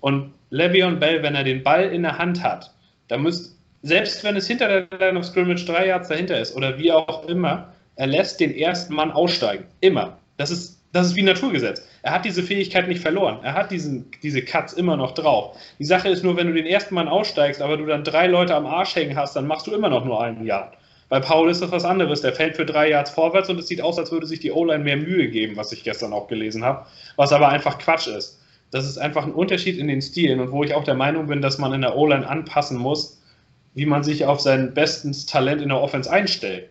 Und 0.00 0.34
Le'Veon 0.50 0.96
Bell, 0.96 1.22
wenn 1.22 1.34
er 1.34 1.44
den 1.44 1.62
Ball 1.62 1.84
in 1.84 2.02
der 2.02 2.18
Hand 2.18 2.42
hat, 2.42 2.74
da 3.08 3.16
müsst, 3.16 3.51
selbst 3.82 4.22
wenn 4.24 4.36
es 4.36 4.46
hinter 4.46 4.68
der 4.68 4.98
Line 4.98 5.18
of 5.18 5.24
Scrimmage 5.24 5.64
drei 5.64 5.88
Yards 5.88 6.08
dahinter 6.08 6.40
ist 6.40 6.54
oder 6.56 6.78
wie 6.78 6.92
auch 6.92 7.26
immer, 7.28 7.72
er 7.96 8.06
lässt 8.06 8.40
den 8.40 8.54
ersten 8.54 8.94
Mann 8.94 9.10
aussteigen. 9.10 9.64
Immer. 9.80 10.18
Das 10.36 10.50
ist, 10.50 10.80
das 10.92 11.08
ist 11.08 11.16
wie 11.16 11.22
Naturgesetz. 11.22 11.86
Er 12.02 12.12
hat 12.12 12.24
diese 12.24 12.42
Fähigkeit 12.42 12.88
nicht 12.88 13.00
verloren. 13.00 13.40
Er 13.42 13.54
hat 13.54 13.70
diesen, 13.70 14.10
diese 14.22 14.42
Cuts 14.42 14.72
immer 14.72 14.96
noch 14.96 15.12
drauf. 15.12 15.56
Die 15.78 15.84
Sache 15.84 16.08
ist 16.08 16.22
nur, 16.22 16.36
wenn 16.36 16.46
du 16.46 16.54
den 16.54 16.66
ersten 16.66 16.94
Mann 16.94 17.08
aussteigst, 17.08 17.60
aber 17.60 17.76
du 17.76 17.86
dann 17.86 18.04
drei 18.04 18.26
Leute 18.26 18.54
am 18.54 18.66
Arsch 18.66 18.94
hängen 18.94 19.16
hast, 19.16 19.36
dann 19.36 19.46
machst 19.46 19.66
du 19.66 19.74
immer 19.74 19.88
noch 19.88 20.04
nur 20.04 20.22
einen 20.22 20.44
Yard. 20.46 20.74
Bei 21.08 21.20
Paul 21.20 21.50
ist 21.50 21.60
das 21.60 21.70
was 21.72 21.84
anderes. 21.84 22.22
Der 22.22 22.32
fällt 22.32 22.56
für 22.56 22.64
drei 22.64 22.88
Yards 22.88 23.10
vorwärts 23.10 23.50
und 23.50 23.58
es 23.58 23.68
sieht 23.68 23.82
aus, 23.82 23.98
als 23.98 24.10
würde 24.10 24.26
sich 24.26 24.40
die 24.40 24.50
O-Line 24.50 24.82
mehr 24.82 24.96
Mühe 24.96 25.28
geben, 25.28 25.56
was 25.56 25.72
ich 25.72 25.84
gestern 25.84 26.12
auch 26.12 26.26
gelesen 26.28 26.64
habe, 26.64 26.86
was 27.16 27.32
aber 27.32 27.50
einfach 27.50 27.78
Quatsch 27.78 28.06
ist. 28.06 28.40
Das 28.70 28.86
ist 28.86 28.96
einfach 28.96 29.26
ein 29.26 29.32
Unterschied 29.32 29.76
in 29.76 29.88
den 29.88 30.00
Stilen 30.00 30.40
und 30.40 30.52
wo 30.52 30.64
ich 30.64 30.72
auch 30.72 30.84
der 30.84 30.94
Meinung 30.94 31.26
bin, 31.26 31.42
dass 31.42 31.58
man 31.58 31.74
in 31.74 31.82
der 31.82 31.96
O-Line 31.96 32.26
anpassen 32.26 32.78
muss, 32.78 33.21
wie 33.74 33.86
man 33.86 34.02
sich 34.02 34.24
auf 34.24 34.40
sein 34.40 34.74
bestes 34.74 35.26
Talent 35.26 35.62
in 35.62 35.68
der 35.68 35.80
Offense 35.80 36.10
einstellt. 36.10 36.68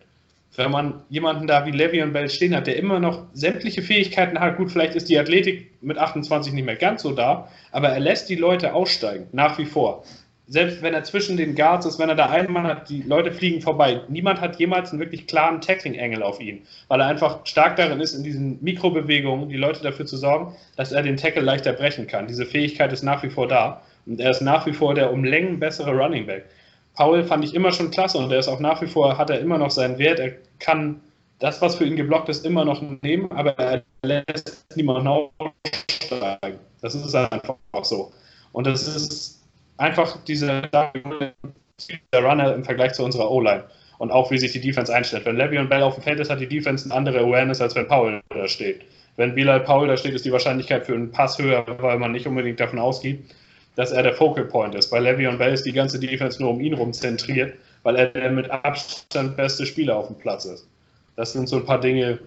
Wenn 0.54 0.70
man 0.70 1.02
jemanden 1.08 1.46
da 1.46 1.64
wie 1.64 1.70
Levy 1.70 2.02
und 2.02 2.12
Bell 2.12 2.28
stehen 2.28 2.54
hat, 2.54 2.66
der 2.66 2.76
immer 2.76 3.00
noch 3.00 3.24
sämtliche 3.32 3.80
Fähigkeiten 3.80 4.38
hat, 4.38 4.58
gut, 4.58 4.70
vielleicht 4.70 4.94
ist 4.94 5.08
die 5.08 5.18
Athletik 5.18 5.70
mit 5.80 5.96
28 5.96 6.52
nicht 6.52 6.66
mehr 6.66 6.76
ganz 6.76 7.02
so 7.02 7.12
da, 7.12 7.48
aber 7.70 7.88
er 7.88 8.00
lässt 8.00 8.28
die 8.28 8.36
Leute 8.36 8.74
aussteigen, 8.74 9.28
nach 9.32 9.56
wie 9.58 9.64
vor 9.64 10.04
selbst 10.52 10.82
wenn 10.82 10.92
er 10.92 11.02
zwischen 11.04 11.38
den 11.38 11.54
Guards 11.54 11.86
ist, 11.86 11.98
wenn 11.98 12.10
er 12.10 12.14
da 12.14 12.26
einen 12.26 12.52
Mann 12.52 12.66
hat, 12.66 12.90
die 12.90 13.00
Leute 13.02 13.32
fliegen 13.32 13.62
vorbei. 13.62 14.02
Niemand 14.08 14.40
hat 14.42 14.58
jemals 14.58 14.90
einen 14.90 15.00
wirklich 15.00 15.26
klaren 15.26 15.62
Tackling-Engel 15.62 16.22
auf 16.22 16.40
ihn, 16.40 16.62
weil 16.88 17.00
er 17.00 17.06
einfach 17.06 17.46
stark 17.46 17.76
darin 17.76 18.00
ist, 18.00 18.14
in 18.14 18.22
diesen 18.22 18.62
Mikrobewegungen 18.62 19.48
die 19.48 19.56
Leute 19.56 19.82
dafür 19.82 20.04
zu 20.04 20.18
sorgen, 20.18 20.54
dass 20.76 20.92
er 20.92 21.02
den 21.02 21.16
Tackle 21.16 21.42
leichter 21.42 21.72
brechen 21.72 22.06
kann. 22.06 22.26
Diese 22.26 22.44
Fähigkeit 22.44 22.92
ist 22.92 23.02
nach 23.02 23.22
wie 23.22 23.30
vor 23.30 23.48
da 23.48 23.82
und 24.04 24.20
er 24.20 24.30
ist 24.30 24.42
nach 24.42 24.66
wie 24.66 24.74
vor 24.74 24.94
der 24.94 25.12
um 25.12 25.24
Längen 25.24 25.58
bessere 25.58 25.92
Running 25.92 26.26
Back. 26.26 26.44
Paul 26.94 27.24
fand 27.24 27.44
ich 27.44 27.54
immer 27.54 27.72
schon 27.72 27.90
klasse 27.90 28.18
und 28.18 28.30
er 28.30 28.38
ist 28.38 28.48
auch 28.48 28.60
nach 28.60 28.82
wie 28.82 28.86
vor, 28.86 29.16
hat 29.16 29.30
er 29.30 29.40
immer 29.40 29.58
noch 29.58 29.70
seinen 29.70 29.98
Wert. 29.98 30.18
Er 30.18 30.32
kann 30.58 31.00
das, 31.38 31.60
was 31.60 31.76
für 31.76 31.84
ihn 31.84 31.96
geblockt 31.96 32.28
ist, 32.28 32.44
immer 32.44 32.64
noch 32.64 32.82
nehmen, 33.02 33.30
aber 33.32 33.58
er 33.58 33.82
lässt 34.02 34.66
niemanden 34.76 35.08
aussteigen. 35.08 36.58
Das 36.80 36.94
ist 36.94 37.14
einfach 37.14 37.56
so. 37.82 38.12
Und 38.52 38.66
das 38.66 38.86
ist 38.86 39.42
einfach 39.78 40.22
dieser 40.24 40.62
Runner 42.14 42.54
im 42.54 42.64
Vergleich 42.64 42.92
zu 42.92 43.04
unserer 43.04 43.30
O-Line 43.30 43.64
und 43.98 44.10
auch 44.10 44.30
wie 44.30 44.38
sich 44.38 44.52
die 44.52 44.60
Defense 44.60 44.94
einstellt. 44.94 45.24
Wenn 45.24 45.36
Levy 45.36 45.58
und 45.58 45.68
Bell 45.68 45.82
auf 45.82 45.94
dem 45.94 46.02
Feld 46.02 46.20
ist, 46.20 46.30
hat 46.30 46.40
die 46.40 46.48
Defense 46.48 46.84
eine 46.84 46.94
andere 46.94 47.20
Awareness, 47.20 47.60
als 47.60 47.74
wenn 47.74 47.88
Paul 47.88 48.20
da 48.28 48.46
steht. 48.48 48.82
Wenn 49.16 49.34
Bilal 49.34 49.60
Paul 49.60 49.88
da 49.88 49.96
steht, 49.96 50.14
ist 50.14 50.24
die 50.24 50.32
Wahrscheinlichkeit 50.32 50.86
für 50.86 50.94
einen 50.94 51.10
Pass 51.10 51.38
höher, 51.38 51.64
weil 51.80 51.98
man 51.98 52.12
nicht 52.12 52.26
unbedingt 52.26 52.60
davon 52.60 52.78
ausgeht, 52.78 53.24
dass 53.76 53.92
er 53.92 54.02
der 54.02 54.14
Focal 54.14 54.44
Point 54.44 54.74
ist. 54.74 54.90
Bei 54.90 54.98
Levy 54.98 55.26
und 55.26 55.38
Bell 55.38 55.52
ist 55.52 55.64
die 55.64 55.72
ganze 55.72 55.98
Defense 55.98 56.40
nur 56.40 56.50
um 56.50 56.60
ihn 56.60 56.74
herum 56.74 56.92
zentriert, 56.92 57.54
weil 57.82 57.96
er 57.96 58.06
der 58.08 58.30
mit 58.30 58.50
Abstand 58.50 59.36
beste 59.36 59.66
Spieler 59.66 59.96
auf 59.96 60.08
dem 60.08 60.16
Platz 60.16 60.44
ist. 60.44 60.66
Das 61.16 61.32
sind 61.32 61.48
so 61.48 61.56
ein 61.56 61.64
paar 61.64 61.80
Dinge, 61.80 62.18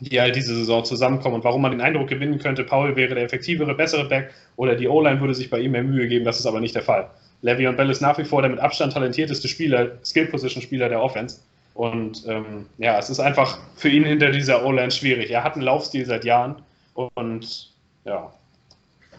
die 0.00 0.20
halt 0.20 0.34
diese 0.34 0.54
Saison 0.54 0.84
zusammenkommen 0.84 1.36
und 1.36 1.44
warum 1.44 1.62
man 1.62 1.72
den 1.72 1.80
Eindruck 1.80 2.08
gewinnen 2.08 2.38
könnte, 2.38 2.64
Paul 2.64 2.96
wäre 2.96 3.14
der 3.14 3.24
effektivere, 3.24 3.74
bessere 3.74 4.06
Back 4.06 4.32
oder 4.56 4.74
die 4.74 4.88
O-Line 4.88 5.20
würde 5.20 5.34
sich 5.34 5.50
bei 5.50 5.60
ihm 5.60 5.72
mehr 5.72 5.82
Mühe 5.82 6.08
geben, 6.08 6.24
das 6.24 6.38
ist 6.38 6.46
aber 6.46 6.60
nicht 6.60 6.74
der 6.74 6.82
Fall. 6.82 7.10
Le'Veon 7.42 7.72
Bell 7.72 7.90
ist 7.90 8.00
nach 8.00 8.18
wie 8.18 8.24
vor 8.24 8.42
der 8.42 8.50
mit 8.50 8.60
Abstand 8.60 8.94
talentierteste 8.94 9.48
Spieler, 9.48 9.92
Skill-Position-Spieler 10.04 10.88
der 10.88 11.02
Offense 11.02 11.40
und 11.74 12.24
ähm, 12.26 12.66
ja, 12.78 12.98
es 12.98 13.10
ist 13.10 13.20
einfach 13.20 13.58
für 13.76 13.88
ihn 13.88 14.04
hinter 14.04 14.30
dieser 14.30 14.64
O-Line 14.64 14.90
schwierig. 14.90 15.30
Er 15.30 15.44
hat 15.44 15.54
einen 15.54 15.62
Laufstil 15.62 16.04
seit 16.06 16.24
Jahren 16.24 16.56
und 16.94 17.70
ja. 18.04 18.32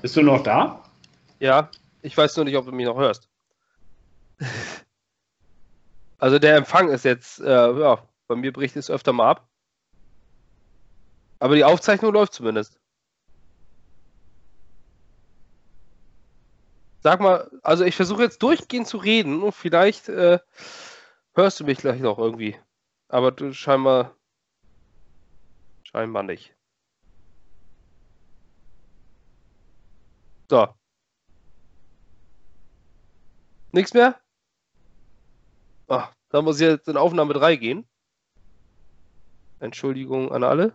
Bist 0.01 0.15
du 0.17 0.21
noch 0.21 0.43
da? 0.43 0.81
Ja, 1.41 1.71
ich 2.03 2.15
weiß 2.15 2.35
nur 2.35 2.45
nicht, 2.45 2.55
ob 2.55 2.65
du 2.65 2.71
mich 2.71 2.85
noch 2.85 2.97
hörst. 2.97 3.27
Also 6.19 6.37
der 6.39 6.55
Empfang 6.55 6.89
ist 6.89 7.03
jetzt, 7.03 7.39
äh, 7.39 7.79
ja, 7.79 8.07
bei 8.27 8.35
mir 8.35 8.53
bricht 8.53 8.75
es 8.75 8.91
öfter 8.91 9.11
mal 9.11 9.31
ab. 9.31 9.49
Aber 11.39 11.55
die 11.55 11.63
Aufzeichnung 11.63 12.13
läuft 12.13 12.33
zumindest. 12.33 12.79
Sag 17.03 17.19
mal, 17.19 17.49
also 17.63 17.83
ich 17.83 17.95
versuche 17.95 18.21
jetzt 18.21 18.43
durchgehend 18.43 18.87
zu 18.87 18.97
reden 18.97 19.41
und 19.41 19.53
vielleicht 19.53 20.07
äh, 20.09 20.39
hörst 21.33 21.59
du 21.59 21.63
mich 21.65 21.79
gleich 21.79 21.99
noch 21.99 22.19
irgendwie. 22.19 22.55
Aber 23.09 23.31
du 23.31 23.53
scheinbar 23.53 24.15
scheinbar 25.83 26.23
nicht. 26.23 26.55
So. 30.49 30.80
Nichts 33.71 33.93
mehr? 33.93 34.15
Ach, 35.87 36.13
dann 36.29 36.45
muss 36.45 36.59
ich 36.59 36.67
jetzt 36.67 36.87
in 36.87 36.97
Aufnahme 36.97 37.33
3 37.33 37.55
gehen. 37.55 37.85
Entschuldigung 39.59 40.31
an 40.31 40.43
alle. 40.43 40.73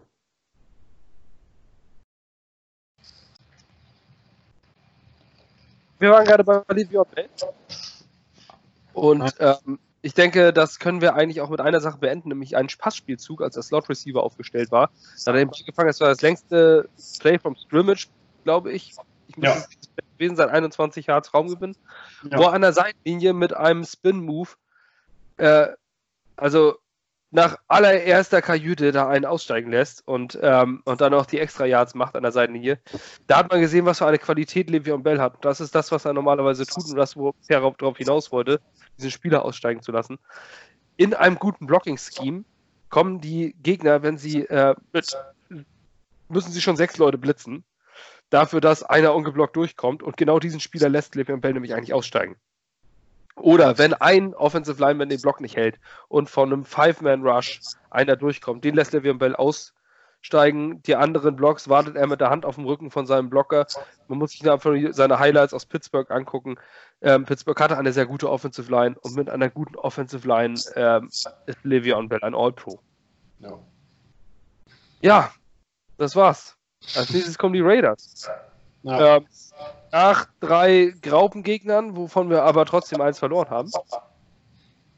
wir 5.98 6.10
waren 6.10 6.24
gerade 6.24 6.44
bei 6.44 6.58
Le'Veon 6.68 7.06
Bell. 7.14 7.28
Und 8.92 9.34
ähm, 9.40 9.78
ich 10.02 10.14
denke, 10.14 10.52
das 10.52 10.78
können 10.78 11.00
wir 11.00 11.14
eigentlich 11.14 11.40
auch 11.40 11.50
mit 11.50 11.60
einer 11.60 11.80
Sache 11.80 11.98
beenden, 11.98 12.28
nämlich 12.28 12.56
einen 12.56 12.68
Passspielzug, 12.78 13.42
als 13.42 13.54
der 13.54 13.62
Slot 13.62 13.88
Receiver 13.88 14.22
aufgestellt 14.22 14.70
war. 14.70 14.90
Da 15.24 15.32
hat 15.32 15.38
er 15.38 15.42
angefangen, 15.42 15.88
das 15.88 16.00
war 16.00 16.08
das 16.08 16.22
längste 16.22 16.88
Play 17.18 17.38
from 17.38 17.56
Scrimmage, 17.56 18.08
glaube 18.44 18.72
ich. 18.72 18.94
Ich 19.28 19.36
muss 19.36 19.46
Ja. 19.46 19.54
es 19.56 19.68
gewesen 20.18 20.36
sein, 20.36 20.48
21 20.50 21.06
Yards 21.06 21.34
Raumgewinn. 21.34 21.76
Ja. 22.30 22.38
Wo 22.38 22.44
an 22.44 22.62
der 22.62 22.72
Seitenlinie 22.72 23.32
mit 23.32 23.54
einem 23.54 23.84
Spin-Move, 23.84 24.50
äh, 25.38 25.68
also 26.36 26.76
nach 27.32 27.56
allererster 27.68 28.40
Kajüte 28.40 28.92
da 28.92 29.08
einen 29.08 29.24
aussteigen 29.24 29.70
lässt 29.70 30.06
und, 30.06 30.38
ähm, 30.40 30.80
und 30.84 31.00
dann 31.00 31.12
auch 31.12 31.26
die 31.26 31.38
extra 31.40 31.66
Yards 31.66 31.94
macht 31.94 32.14
an 32.16 32.22
der 32.22 32.32
Seitenlinie. 32.32 32.78
Da 33.26 33.38
hat 33.38 33.50
man 33.50 33.60
gesehen, 33.60 33.84
was 33.84 33.98
für 33.98 34.06
eine 34.06 34.18
Qualität 34.18 34.70
Le'Veon 34.70 35.02
Bell 35.02 35.20
hat. 35.20 35.34
Und 35.34 35.44
das 35.44 35.60
ist 35.60 35.74
das, 35.74 35.90
was 35.92 36.04
er 36.04 36.12
normalerweise 36.12 36.64
tut 36.64 36.88
und 36.88 36.96
das, 36.96 37.16
wo 37.16 37.34
er 37.48 37.60
darauf 37.60 37.98
hinaus 37.98 38.32
wollte, 38.32 38.60
diesen 38.96 39.10
Spieler 39.10 39.44
aussteigen 39.44 39.82
zu 39.82 39.92
lassen. 39.92 40.18
In 40.96 41.12
einem 41.14 41.36
guten 41.38 41.66
Blocking-Scheme 41.66 42.44
kommen 42.88 43.20
die 43.20 43.54
Gegner, 43.62 44.02
wenn 44.02 44.16
sie 44.16 44.42
äh, 44.46 44.74
müssen 46.28 46.52
sie 46.52 46.60
schon 46.62 46.76
sechs 46.76 46.96
Leute 46.96 47.18
blitzen, 47.18 47.64
dafür, 48.30 48.60
dass 48.60 48.82
einer 48.82 49.14
ungeblockt 49.14 49.56
durchkommt 49.56 50.02
und 50.02 50.16
genau 50.16 50.38
diesen 50.38 50.60
Spieler 50.60 50.88
lässt 50.88 51.14
Le'Veon 51.14 51.40
Bell 51.40 51.52
nämlich 51.52 51.74
eigentlich 51.74 51.94
aussteigen. 51.94 52.36
Oder 53.36 53.76
wenn 53.78 53.92
ein 53.92 54.34
Offensive 54.34 54.80
Lineman 54.80 55.10
den 55.10 55.20
Block 55.20 55.40
nicht 55.40 55.56
hält 55.56 55.78
und 56.08 56.30
von 56.30 56.52
einem 56.52 56.64
Five-Man-Rush 56.64 57.60
einer 57.90 58.16
durchkommt, 58.16 58.64
den 58.64 58.74
lässt 58.74 58.94
Le'Veon 58.94 59.18
Bell 59.18 59.36
aussteigen. 59.36 60.82
Die 60.84 60.96
anderen 60.96 61.36
Blocks 61.36 61.68
wartet 61.68 61.96
er 61.96 62.06
mit 62.06 62.20
der 62.20 62.30
Hand 62.30 62.46
auf 62.46 62.54
dem 62.54 62.64
Rücken 62.64 62.90
von 62.90 63.06
seinem 63.06 63.28
Blocker. 63.28 63.66
Man 64.08 64.18
muss 64.18 64.32
sich 64.32 64.50
einfach 64.50 64.72
seine 64.90 65.18
Highlights 65.18 65.52
aus 65.52 65.66
Pittsburgh 65.66 66.10
angucken. 66.10 66.56
Ähm, 67.02 67.26
Pittsburgh 67.26 67.60
hatte 67.60 67.76
eine 67.76 67.92
sehr 67.92 68.06
gute 68.06 68.30
Offensive 68.30 68.70
Line 68.70 68.96
und 69.02 69.14
mit 69.14 69.28
einer 69.28 69.50
guten 69.50 69.76
Offensive 69.76 70.26
Line 70.26 70.58
ähm, 70.74 71.08
ist 71.08 71.58
Le'Veon 71.62 72.08
Bell 72.08 72.22
ein 72.22 72.34
All-Pro. 72.34 72.80
Ja. 73.40 73.58
Ja, 75.02 75.30
das 75.98 76.16
war's. 76.16 76.55
Als 76.94 77.10
nächstes 77.10 77.38
kommen 77.38 77.54
die 77.54 77.60
Raiders. 77.60 78.28
Ja. 78.82 79.16
Ähm, 79.16 79.26
nach 79.92 80.28
drei 80.40 80.92
Graupengegnern, 81.02 81.96
wovon 81.96 82.30
wir 82.30 82.42
aber 82.42 82.66
trotzdem 82.66 83.00
eins 83.00 83.18
verloren 83.18 83.50
haben. 83.50 83.70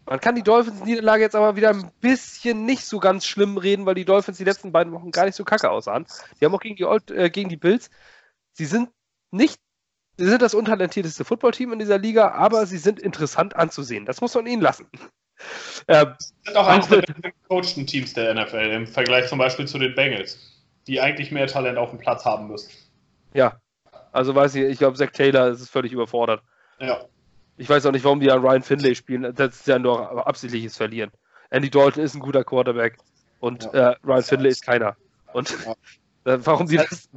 Man 0.06 0.20
kann 0.20 0.34
die 0.34 0.42
Dolphins-Niederlage 0.42 1.22
jetzt 1.22 1.36
aber 1.36 1.54
wieder 1.56 1.68
ein 1.70 1.90
bisschen 2.00 2.64
nicht 2.64 2.84
so 2.84 2.98
ganz 2.98 3.26
schlimm 3.26 3.58
reden, 3.58 3.84
weil 3.84 3.94
die 3.94 4.06
Dolphins 4.06 4.38
die 4.38 4.44
letzten 4.44 4.72
beiden 4.72 4.92
Wochen 4.92 5.10
gar 5.10 5.26
nicht 5.26 5.34
so 5.34 5.44
kacke 5.44 5.70
aussahen. 5.70 6.06
Die 6.40 6.44
haben 6.44 6.54
auch 6.54 6.60
gegen 6.60 6.76
die, 6.76 6.84
Old, 6.84 7.10
äh, 7.10 7.28
gegen 7.28 7.50
die 7.50 7.58
Bills. 7.58 7.90
Sie 8.54 8.64
sind 8.64 8.88
nicht, 9.30 9.60
sie 10.16 10.26
sind 10.26 10.40
das 10.40 10.54
untalentierteste 10.54 11.24
Footballteam 11.24 11.74
in 11.74 11.78
dieser 11.78 11.98
Liga, 11.98 12.30
aber 12.30 12.64
sie 12.64 12.78
sind 12.78 13.00
interessant 13.00 13.54
anzusehen. 13.54 14.06
Das 14.06 14.22
muss 14.22 14.34
man 14.34 14.46
ihnen 14.46 14.62
lassen. 14.62 14.86
Ähm, 15.86 16.14
sind 16.42 16.56
auch 16.56 16.66
eines 16.66 16.88
der 16.88 17.02
besten 17.02 17.22
gecoachten 17.22 17.86
Teams 17.86 18.14
der 18.14 18.34
NFL 18.34 18.70
im 18.72 18.86
Vergleich 18.86 19.28
zum 19.28 19.38
Beispiel 19.38 19.68
zu 19.68 19.78
den 19.78 19.94
Bengals, 19.94 20.57
die 20.88 21.00
eigentlich 21.00 21.30
mehr 21.30 21.46
Talent 21.46 21.78
auf 21.78 21.90
dem 21.90 21.98
Platz 21.98 22.24
haben 22.24 22.48
müssen. 22.48 22.70
ja, 23.34 23.60
also 24.10 24.34
weiß 24.34 24.54
ich, 24.54 24.64
ich 24.64 24.78
glaube, 24.78 24.96
Zach 24.96 25.10
Taylor 25.10 25.48
ist 25.48 25.68
völlig 25.68 25.92
überfordert. 25.92 26.42
Ja. 26.80 27.04
Ich 27.58 27.68
weiß 27.68 27.84
auch 27.86 27.92
nicht, 27.92 28.04
warum 28.04 28.20
die 28.20 28.30
an 28.30 28.40
Ryan 28.40 28.62
Finlay 28.62 28.94
spielen. 28.94 29.34
Das 29.34 29.56
ist 29.56 29.66
ja 29.66 29.78
nur 29.78 30.26
absichtliches 30.26 30.76
Verlieren. 30.76 31.10
Andy 31.50 31.68
Dalton 31.70 32.02
ist 32.02 32.14
ein 32.14 32.20
guter 32.20 32.42
Quarterback 32.42 32.96
und 33.40 33.64
Ja. 33.72 33.90
äh, 33.90 33.96
Ryan 34.04 34.22
Finlay 34.22 34.48
ist 34.48 34.64
keiner. 34.64 34.96
Und 35.34 35.50
Ja. 35.50 35.74
warum 36.46 36.66
die 36.66 36.76
das. 36.76 37.08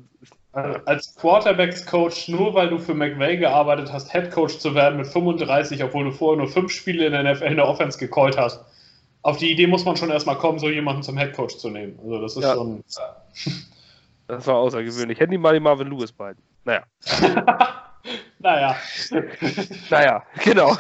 Als 0.54 1.16
Quarterbacks-Coach, 1.16 2.28
nur 2.28 2.54
weil 2.54 2.70
du 2.70 2.78
für 2.78 2.94
McVay 2.94 3.38
gearbeitet 3.38 3.94
hast, 3.94 4.14
Headcoach 4.14 4.60
zu 4.60 4.76
werden 4.76 4.98
mit 4.98 5.08
35, 5.08 5.82
obwohl 5.82 6.04
du 6.04 6.12
vorher 6.12 6.44
nur 6.44 6.52
fünf 6.52 6.74
Spiele 6.74 7.06
in 7.06 7.14
der 7.14 7.24
NFL 7.24 7.46
in 7.46 7.56
der 7.56 7.68
Offense 7.68 7.98
gecallt 7.98 8.38
hast. 8.38 8.60
Auf 9.24 9.38
die 9.38 9.52
Idee 9.52 9.68
muss 9.68 9.86
man 9.86 9.96
schon 9.98 10.10
erstmal 10.10 10.38
kommen, 10.38 10.60
so 10.60 10.70
jemanden 10.70 11.04
zum 11.04 11.18
Headcoach 11.18 11.58
zu 11.58 11.70
nehmen. 11.70 12.00
Also 12.04 12.22
das 12.22 12.36
ist 12.38 12.44
Ja. 12.44 12.54
schon. 12.56 12.84
Das 14.28 14.48
war 14.48 14.56
außergewöhnlich. 14.56 15.20
Hätten 15.20 15.32
die 15.32 15.38
mal 15.38 15.54
die 15.54 15.60
Marvin 15.60 15.90
Lewis 15.90 16.14
beiden. 16.14 16.42
Naja. 16.64 16.84
naja. 18.40 18.78
Naja, 19.90 20.24
genau. 20.42 20.78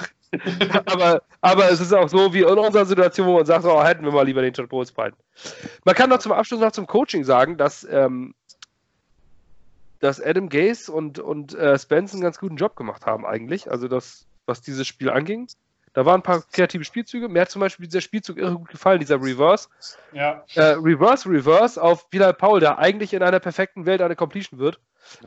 aber, 0.85 1.21
aber 1.41 1.69
es 1.69 1.81
ist 1.81 1.91
auch 1.91 2.07
so 2.07 2.33
wie 2.33 2.39
in 2.43 2.45
unserer 2.57 2.85
Situation, 2.85 3.27
wo 3.27 3.33
man 3.35 3.45
sagt, 3.45 3.65
oh, 3.65 3.83
hätten 3.83 4.05
wir 4.05 4.13
mal 4.13 4.25
lieber 4.25 4.41
den 4.41 4.53
Todd 4.53 4.69
Bowles 4.69 4.93
behalten. 4.93 5.17
Man 5.83 5.95
kann 5.95 6.09
noch 6.09 6.19
zum 6.19 6.31
Abschluss 6.31 6.61
noch 6.61 6.71
zum 6.71 6.87
Coaching 6.87 7.25
sagen, 7.25 7.57
dass, 7.57 7.85
ähm, 7.91 8.33
dass 9.99 10.21
Adam 10.21 10.47
Gase 10.47 10.89
und, 10.89 11.19
und 11.19 11.53
äh, 11.53 11.77
Spence 11.77 12.13
einen 12.13 12.21
ganz 12.21 12.39
guten 12.39 12.55
Job 12.55 12.77
gemacht 12.77 13.05
haben 13.05 13.25
eigentlich. 13.25 13.69
Also 13.69 13.89
das, 13.89 14.25
was 14.45 14.61
dieses 14.61 14.87
Spiel 14.87 15.09
anging. 15.09 15.47
Da 15.93 16.05
waren 16.05 16.21
ein 16.21 16.23
paar 16.23 16.41
kreative 16.51 16.85
Spielzüge. 16.85 17.27
Mir 17.27 17.41
hat 17.41 17.51
zum 17.51 17.59
Beispiel 17.59 17.85
dieser 17.85 18.01
Spielzug 18.01 18.37
irre 18.37 18.55
gut 18.55 18.69
gefallen, 18.69 18.99
dieser 18.99 19.21
Reverse. 19.21 19.67
Ja. 20.13 20.43
Äh, 20.55 20.75
Reverse, 20.77 21.29
Reverse 21.29 21.81
auf 21.81 22.09
Bilal 22.09 22.33
Paul, 22.33 22.59
der 22.61 22.79
eigentlich 22.79 23.13
in 23.13 23.21
einer 23.23 23.39
perfekten 23.39 23.85
Welt 23.85 24.01
eine 24.01 24.15
Completion 24.15 24.59
wird. 24.59 24.79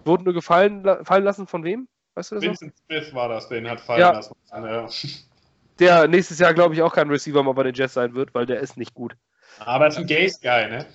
Wurden 0.05 0.25
nur 0.25 0.33
gefallen, 0.33 0.87
fallen 1.05 1.25
lassen 1.25 1.47
von 1.47 1.65
wem? 1.65 1.89
Weißt 2.15 2.31
du 2.31 2.37
das 2.37 2.45
noch? 2.45 2.51
Vincent 2.51 2.75
Smith 2.87 3.15
war 3.15 3.29
das, 3.29 3.49
den 3.49 3.69
hat 3.69 3.81
fallen 3.81 4.01
Ja. 4.01 4.13
lassen. 4.13 4.35
Ja. 4.53 4.89
Der 5.81 6.07
nächstes 6.07 6.39
Jahr, 6.39 6.55
glaube 6.55 6.75
ich, 6.75 6.83
auch 6.83 6.95
kein 6.95 7.11
Receiver 7.11 7.43
mal 7.43 7.53
bei 7.53 7.65
den 7.65 7.75
Jets 7.75 7.95
sein 7.95 8.15
wird, 8.15 8.33
weil 8.33 8.47
der 8.47 8.61
ist 8.61 8.77
nicht 8.77 8.95
gut. 8.95 9.17
Aber 9.59 9.87
er 9.87 9.89
ist 9.89 9.99
ein 9.99 10.07
Gaze-Guy, 10.07 10.69
ne? 10.71 10.87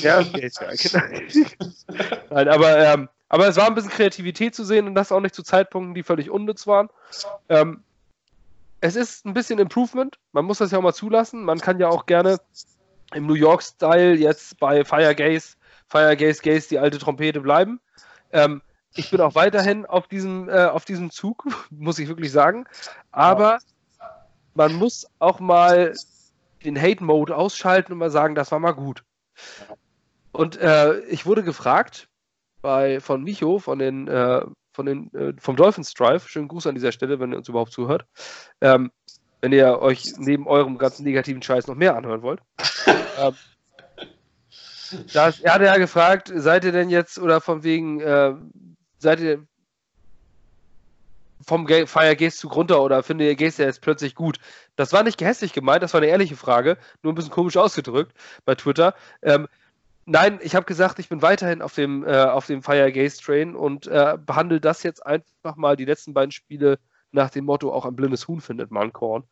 Ja, 0.00 0.20
ist 0.20 0.58
ja, 0.60 0.70
genau. 1.00 2.16
Nein, 2.30 2.48
aber, 2.48 2.78
ähm, 2.78 3.08
aber 3.28 3.48
es 3.48 3.56
war 3.56 3.66
ein 3.66 3.74
bisschen 3.74 3.90
Kreativität 3.90 4.54
zu 4.54 4.64
sehen 4.64 4.86
und 4.86 4.94
das 4.94 5.12
auch 5.12 5.20
nicht 5.20 5.34
zu 5.34 5.42
Zeitpunkten, 5.42 5.94
die 5.94 6.02
völlig 6.02 6.30
unnütz 6.30 6.66
waren. 6.66 6.88
Ähm, 7.50 7.82
es 8.82 8.96
ist 8.96 9.24
ein 9.24 9.32
bisschen 9.32 9.60
Improvement. 9.60 10.18
Man 10.32 10.44
muss 10.44 10.58
das 10.58 10.72
ja 10.72 10.78
auch 10.78 10.82
mal 10.82 10.92
zulassen. 10.92 11.44
Man 11.44 11.60
kann 11.60 11.78
ja 11.78 11.88
auch 11.88 12.04
gerne 12.04 12.38
im 13.14 13.26
New 13.26 13.34
York-Style 13.34 14.14
jetzt 14.14 14.58
bei 14.58 14.84
Fire 14.84 15.14
Gaze, 15.14 15.56
Fire 15.86 16.16
Gaze, 16.16 16.42
Gaze 16.42 16.68
die 16.68 16.78
alte 16.80 16.98
Trompete 16.98 17.40
bleiben. 17.40 17.80
Ähm, 18.32 18.60
ich 18.94 19.10
bin 19.10 19.20
auch 19.20 19.36
weiterhin 19.36 19.86
auf 19.86 20.08
diesem, 20.08 20.48
äh, 20.48 20.64
auf 20.64 20.84
diesem 20.84 21.10
Zug, 21.10 21.44
muss 21.70 22.00
ich 22.00 22.08
wirklich 22.08 22.32
sagen. 22.32 22.66
Aber 23.12 23.58
man 24.54 24.74
muss 24.74 25.06
auch 25.20 25.38
mal 25.38 25.94
den 26.64 26.80
Hate-Mode 26.80 27.36
ausschalten 27.36 27.92
und 27.92 27.98
mal 27.98 28.10
sagen, 28.10 28.34
das 28.34 28.50
war 28.50 28.58
mal 28.58 28.72
gut. 28.72 29.04
Und 30.32 30.56
äh, 30.56 30.98
ich 31.02 31.24
wurde 31.24 31.44
gefragt 31.44 32.08
bei, 32.62 32.98
von 32.98 33.22
Micho, 33.22 33.60
von 33.60 33.78
den, 33.78 34.08
äh, 34.08 34.42
von 34.72 34.86
den, 34.86 35.14
äh, 35.14 35.34
vom 35.38 35.56
Dolphins 35.56 35.92
Drive, 35.94 36.28
schönen 36.28 36.48
Gruß 36.48 36.66
an 36.66 36.74
dieser 36.74 36.92
Stelle, 36.92 37.20
wenn 37.20 37.32
ihr 37.32 37.38
uns 37.38 37.48
überhaupt 37.48 37.72
zuhört, 37.72 38.06
ähm, 38.60 38.90
wenn 39.40 39.52
ihr 39.52 39.80
euch 39.80 40.14
neben 40.18 40.46
eurem 40.46 40.78
ganzen 40.78 41.04
negativen 41.04 41.42
Scheiß 41.42 41.66
noch 41.66 41.74
mehr 41.74 41.96
anhören 41.96 42.22
wollt. 42.22 42.40
ähm, 43.18 43.34
das, 45.12 45.40
er 45.40 45.54
hatte 45.54 45.64
ja 45.64 45.78
gefragt, 45.78 46.30
seid 46.34 46.64
ihr 46.64 46.72
denn 46.72 46.90
jetzt, 46.90 47.18
oder 47.18 47.40
von 47.40 47.62
wegen, 47.62 48.00
äh, 48.00 48.34
seid 48.98 49.20
ihr 49.20 49.46
vom 51.44 51.66
Ga- 51.66 51.86
Fire 51.86 52.14
Gaze 52.14 52.36
Zug 52.36 52.54
runter 52.54 52.82
oder 52.82 53.02
findet 53.02 53.26
ihr 53.26 53.36
Gaze 53.36 53.64
jetzt 53.64 53.80
plötzlich 53.80 54.14
gut? 54.14 54.38
Das 54.76 54.92
war 54.92 55.02
nicht 55.02 55.18
gehässig 55.18 55.52
gemeint, 55.52 55.82
das 55.82 55.92
war 55.92 56.00
eine 56.00 56.10
ehrliche 56.10 56.36
Frage, 56.36 56.78
nur 57.02 57.12
ein 57.12 57.16
bisschen 57.16 57.32
komisch 57.32 57.56
ausgedrückt 57.56 58.12
bei 58.44 58.54
Twitter. 58.54 58.94
Ähm, 59.22 59.48
nein, 60.06 60.38
ich 60.42 60.54
habe 60.54 60.66
gesagt, 60.66 60.98
ich 60.98 61.08
bin 61.08 61.22
weiterhin 61.22 61.62
auf 61.62 61.74
dem, 61.74 62.04
äh, 62.04 62.24
auf 62.24 62.46
dem 62.46 62.62
Fire 62.62 62.92
Gaze 62.92 63.20
Train 63.20 63.54
und 63.54 63.86
äh, 63.86 64.16
behandle 64.24 64.60
das 64.60 64.82
jetzt 64.82 65.04
einfach 65.04 65.56
mal 65.56 65.76
die 65.76 65.84
letzten 65.84 66.14
beiden 66.14 66.32
Spiele 66.32 66.78
nach 67.12 67.30
dem 67.30 67.44
Motto, 67.44 67.72
auch 67.72 67.84
ein 67.84 67.94
blindes 67.94 68.26
Huhn 68.26 68.40
findet 68.40 68.70
man 68.70 68.92
Korn. 68.92 69.24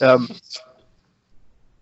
Ähm, 0.00 0.28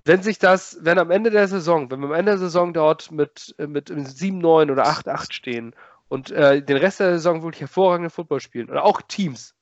wenn 0.04 0.22
sich 0.22 0.38
das, 0.38 0.78
wenn 0.80 0.98
am 0.98 1.10
Ende 1.10 1.30
der 1.30 1.48
Saison, 1.48 1.90
wenn 1.90 2.00
wir 2.00 2.06
am 2.06 2.14
Ende 2.14 2.32
der 2.32 2.38
Saison 2.38 2.72
dort 2.72 3.12
mit, 3.12 3.54
mit 3.58 3.90
7-9 3.90 4.72
oder 4.72 4.86
8-8 4.86 5.32
stehen 5.32 5.74
und 6.08 6.30
äh, 6.30 6.62
den 6.62 6.78
Rest 6.78 7.00
der 7.00 7.12
Saison 7.12 7.42
wirklich 7.42 7.60
hervorragende 7.60 8.10
Football 8.10 8.40
spielen 8.40 8.70
oder 8.70 8.84
auch 8.84 9.02
Teams 9.02 9.54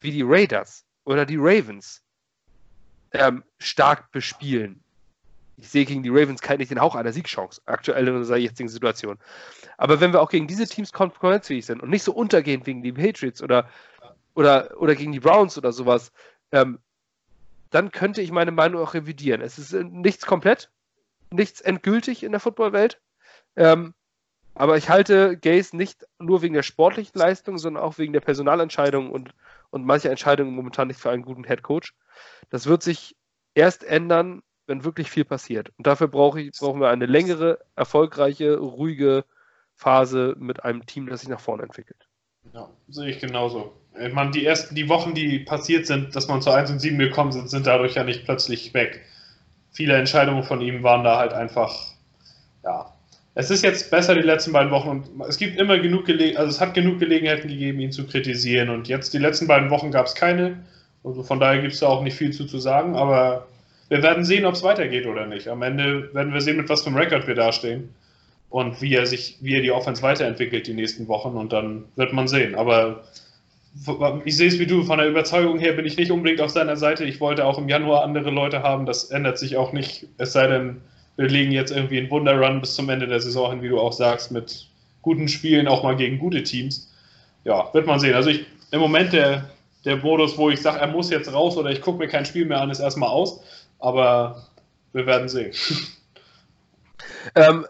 wie 0.00 0.12
die 0.12 0.22
Raiders 0.22 0.84
oder 1.04 1.24
die 1.24 1.38
Ravens 1.38 2.02
ähm, 3.12 3.42
stark 3.58 4.12
bespielen. 4.12 4.84
Ich 5.60 5.68
sehe 5.68 5.84
gegen 5.84 6.04
die 6.04 6.08
Ravens 6.08 6.40
kein, 6.40 6.58
nicht 6.58 6.70
den 6.70 6.80
Hauch 6.80 6.94
einer 6.94 7.12
Siegchance, 7.12 7.60
aktuell 7.66 8.06
in 8.06 8.14
unserer 8.14 8.36
jetzigen 8.36 8.68
Situation. 8.68 9.18
Aber 9.76 10.00
wenn 10.00 10.12
wir 10.12 10.22
auch 10.22 10.30
gegen 10.30 10.46
diese 10.46 10.66
Teams 10.66 10.92
konkurrenzfähig 10.92 11.66
sind 11.66 11.82
und 11.82 11.90
nicht 11.90 12.04
so 12.04 12.12
untergehen 12.12 12.64
wegen 12.64 12.82
die 12.82 12.92
Patriots 12.92 13.42
oder, 13.42 13.68
oder, 14.34 14.80
oder 14.80 14.94
gegen 14.94 15.12
die 15.12 15.20
Browns 15.20 15.58
oder 15.58 15.72
sowas, 15.72 16.12
ähm, 16.52 16.78
dann 17.70 17.90
könnte 17.90 18.22
ich 18.22 18.30
meine 18.30 18.52
Meinung 18.52 18.80
auch 18.80 18.94
revidieren. 18.94 19.40
Es 19.40 19.58
ist 19.58 19.72
äh, 19.72 19.82
nichts 19.84 20.26
komplett, 20.26 20.70
nichts 21.30 21.60
endgültig 21.60 22.22
in 22.22 22.30
der 22.30 22.40
Footballwelt. 22.40 23.00
Ähm, 23.56 23.94
aber 24.54 24.76
ich 24.76 24.88
halte 24.88 25.36
Gaze 25.36 25.76
nicht 25.76 26.06
nur 26.18 26.42
wegen 26.42 26.54
der 26.54 26.62
sportlichen 26.62 27.18
Leistung, 27.18 27.58
sondern 27.58 27.82
auch 27.82 27.98
wegen 27.98 28.12
der 28.12 28.20
Personalentscheidung 28.20 29.10
und, 29.10 29.30
und 29.70 29.84
mancher 29.84 30.10
Entscheidungen 30.10 30.54
momentan 30.54 30.88
nicht 30.88 31.00
für 31.00 31.10
einen 31.10 31.22
guten 31.22 31.44
Head 31.44 31.62
Coach. 31.62 31.94
Das 32.50 32.66
wird 32.66 32.82
sich 32.82 33.16
erst 33.54 33.84
ändern, 33.84 34.42
wenn 34.68 34.84
wirklich 34.84 35.10
viel 35.10 35.24
passiert. 35.24 35.70
Und 35.76 35.86
dafür 35.86 36.08
brauche 36.08 36.40
ich, 36.40 36.52
brauchen 36.52 36.80
wir 36.80 36.90
eine 36.90 37.06
längere, 37.06 37.58
erfolgreiche, 37.74 38.58
ruhige 38.58 39.24
Phase 39.74 40.36
mit 40.38 40.64
einem 40.64 40.86
Team, 40.86 41.06
das 41.06 41.20
sich 41.20 41.28
nach 41.28 41.40
vorne 41.40 41.64
entwickelt. 41.64 42.06
Ja, 42.52 42.68
sehe 42.88 43.08
ich 43.08 43.18
genauso. 43.18 43.72
Ich 44.00 44.12
meine, 44.12 44.30
die 44.30 44.44
ersten, 44.44 44.74
die 44.74 44.88
Wochen, 44.88 45.14
die 45.14 45.40
passiert 45.40 45.86
sind, 45.86 46.14
dass 46.14 46.28
man 46.28 46.42
zu 46.42 46.50
1 46.50 46.70
und 46.70 46.78
7 46.78 46.98
gekommen 46.98 47.32
sind, 47.32 47.50
sind 47.50 47.66
dadurch 47.66 47.94
ja 47.94 48.04
nicht 48.04 48.24
plötzlich 48.24 48.72
weg. 48.74 49.04
Viele 49.72 49.96
Entscheidungen 49.96 50.44
von 50.44 50.60
ihm 50.60 50.82
waren 50.82 51.04
da 51.04 51.18
halt 51.18 51.32
einfach, 51.32 51.74
ja. 52.62 52.92
Es 53.34 53.50
ist 53.50 53.62
jetzt 53.62 53.90
besser 53.90 54.14
die 54.14 54.22
letzten 54.22 54.52
beiden 54.52 54.72
Wochen 54.72 54.88
und 54.88 55.28
es 55.28 55.36
gibt 55.36 55.60
immer 55.60 55.78
genug 55.78 56.06
Gelegenheiten, 56.06 56.38
also 56.38 56.50
es 56.50 56.60
hat 56.60 56.74
genug 56.74 56.98
Gelegenheiten 56.98 57.46
gegeben, 57.46 57.78
ihn 57.78 57.92
zu 57.92 58.04
kritisieren 58.04 58.68
und 58.68 58.88
jetzt 58.88 59.14
die 59.14 59.18
letzten 59.18 59.46
beiden 59.46 59.70
Wochen 59.70 59.92
gab 59.92 60.06
es 60.06 60.14
keine. 60.16 60.64
Also 61.04 61.22
von 61.22 61.38
daher 61.38 61.60
gibt 61.60 61.74
es 61.74 61.80
da 61.80 61.86
auch 61.86 62.02
nicht 62.02 62.16
viel 62.16 62.32
zu, 62.32 62.46
zu 62.46 62.58
sagen, 62.58 62.96
aber 62.96 63.46
wir 63.88 64.02
werden 64.02 64.24
sehen, 64.24 64.44
ob 64.44 64.54
es 64.54 64.62
weitergeht 64.62 65.06
oder 65.06 65.26
nicht. 65.26 65.48
Am 65.48 65.62
Ende 65.62 66.12
werden 66.14 66.32
wir 66.32 66.40
sehen, 66.40 66.56
mit 66.56 66.68
was 66.68 66.82
für 66.82 66.88
einem 66.88 66.98
Rekord 66.98 67.26
wir 67.26 67.34
dastehen 67.34 67.94
und 68.50 68.80
wie 68.80 68.94
er 68.94 69.06
sich, 69.06 69.38
wie 69.40 69.56
er 69.56 69.62
die 69.62 69.72
Offense 69.72 70.02
weiterentwickelt 70.02 70.66
die 70.66 70.74
nächsten 70.74 71.08
Wochen 71.08 71.36
und 71.36 71.52
dann 71.52 71.84
wird 71.96 72.12
man 72.12 72.28
sehen. 72.28 72.54
Aber 72.54 73.04
ich 74.24 74.36
sehe 74.36 74.48
es 74.48 74.58
wie 74.58 74.66
du, 74.66 74.82
von 74.82 74.98
der 74.98 75.08
Überzeugung 75.08 75.58
her 75.58 75.72
bin 75.72 75.84
ich 75.84 75.96
nicht 75.96 76.10
unbedingt 76.10 76.40
auf 76.40 76.50
seiner 76.50 76.76
Seite. 76.76 77.04
Ich 77.04 77.20
wollte 77.20 77.44
auch 77.44 77.58
im 77.58 77.68
Januar 77.68 78.02
andere 78.02 78.30
Leute 78.30 78.62
haben, 78.62 78.86
das 78.86 79.10
ändert 79.10 79.38
sich 79.38 79.56
auch 79.56 79.72
nicht, 79.72 80.06
es 80.18 80.32
sei 80.32 80.46
denn, 80.46 80.80
wir 81.16 81.28
legen 81.28 81.52
jetzt 81.52 81.70
irgendwie 81.70 81.98
einen 81.98 82.10
Wunderrun 82.10 82.60
bis 82.60 82.74
zum 82.74 82.88
Ende 82.88 83.06
der 83.06 83.20
Saison 83.20 83.50
hin, 83.50 83.62
wie 83.62 83.68
du 83.68 83.78
auch 83.78 83.92
sagst, 83.92 84.30
mit 84.30 84.68
guten 85.02 85.28
Spielen, 85.28 85.68
auch 85.68 85.82
mal 85.82 85.96
gegen 85.96 86.18
gute 86.18 86.42
Teams. 86.42 86.92
Ja, 87.44 87.72
wird 87.72 87.86
man 87.86 88.00
sehen. 88.00 88.14
Also 88.14 88.30
ich, 88.30 88.46
im 88.70 88.80
Moment 88.80 89.12
der, 89.12 89.50
der 89.84 89.96
Modus, 89.96 90.36
wo 90.38 90.50
ich 90.50 90.60
sage, 90.60 90.80
er 90.80 90.88
muss 90.88 91.10
jetzt 91.10 91.32
raus 91.32 91.56
oder 91.56 91.70
ich 91.70 91.80
gucke 91.80 91.98
mir 91.98 92.08
kein 92.08 92.24
Spiel 92.24 92.44
mehr 92.44 92.60
an, 92.60 92.70
ist 92.70 92.80
erstmal 92.80 93.08
aus. 93.08 93.40
Aber 93.78 94.46
wir 94.92 95.06
werden 95.06 95.28
sehen. 95.28 95.52
Ähm, 97.34 97.66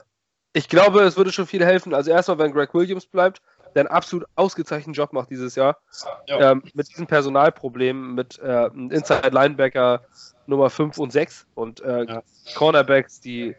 ich 0.53 0.69
glaube, 0.69 1.01
es 1.03 1.17
würde 1.17 1.33
schon 1.33 1.47
viel 1.47 1.65
helfen. 1.65 1.95
Also 1.95 2.11
erstmal, 2.11 2.39
wenn 2.39 2.53
Greg 2.53 2.75
Williams 2.75 3.07
bleibt, 3.07 3.41
der 3.75 3.83
einen 3.83 3.91
absolut 3.91 4.27
ausgezeichneten 4.35 4.93
Job 4.93 5.13
macht 5.13 5.31
dieses 5.31 5.55
Jahr. 5.55 5.79
Ja. 6.27 6.53
Ähm, 6.53 6.63
mit 6.75 6.89
diesen 6.89 7.07
Personalproblemen, 7.07 8.15
mit 8.15 8.39
äh, 8.39 8.67
Inside 8.67 9.31
Linebacker 9.31 10.03
Nummer 10.47 10.71
5 10.71 10.99
und 10.99 11.13
6 11.13 11.47
und 11.55 11.81
äh, 11.81 12.05
ja. 12.05 12.23
Cornerbacks, 12.55 13.21
die 13.21 13.55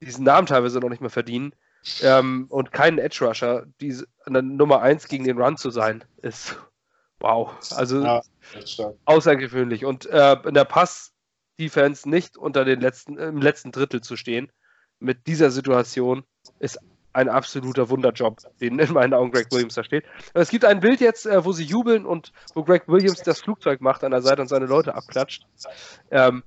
diesen 0.00 0.24
Namen 0.24 0.46
teilweise 0.46 0.80
noch 0.80 0.88
nicht 0.88 1.00
mehr 1.00 1.10
verdienen. 1.10 1.54
Ähm, 2.02 2.46
und 2.48 2.72
keinen 2.72 2.98
Edge 2.98 3.24
Rusher, 3.24 3.66
die 3.80 3.94
Nummer 4.26 4.80
1 4.80 5.08
gegen 5.08 5.24
den 5.24 5.40
Run 5.40 5.58
zu 5.58 5.70
sein, 5.70 6.02
ist 6.22 6.56
wow. 7.20 7.50
Also 7.76 8.02
ja, 8.02 8.22
außergewöhnlich. 9.04 9.84
Und 9.84 10.06
äh, 10.06 10.36
in 10.46 10.54
der 10.54 10.64
Pass-Defense 11.56 12.08
nicht 12.08 12.36
unter 12.36 12.64
den 12.64 12.80
letzten, 12.80 13.18
im 13.18 13.40
letzten 13.40 13.72
Drittel 13.72 14.00
zu 14.00 14.16
stehen, 14.16 14.50
mit 15.00 15.26
dieser 15.26 15.50
Situation, 15.50 16.24
ist 16.58 16.78
ein 17.12 17.28
absoluter 17.28 17.90
Wunderjob, 17.90 18.38
den 18.60 18.78
in 18.78 18.92
meinen 18.92 19.14
Augen 19.14 19.30
Greg 19.30 19.46
Williams 19.52 19.74
da 19.74 19.84
steht. 19.84 20.04
Es 20.34 20.50
gibt 20.50 20.64
ein 20.64 20.80
Bild 20.80 21.00
jetzt, 21.00 21.26
äh, 21.26 21.44
wo 21.44 21.52
sie 21.52 21.64
jubeln 21.64 22.06
und 22.06 22.32
wo 22.54 22.64
Greg 22.64 22.88
Williams 22.88 23.22
das 23.22 23.40
Flugzeug 23.40 23.80
macht 23.80 24.02
an 24.02 24.10
der 24.10 24.22
Seite 24.22 24.42
und 24.42 24.48
seine 24.48 24.66
Leute 24.66 24.94
abklatscht. 24.94 25.46
Ähm, 26.10 26.42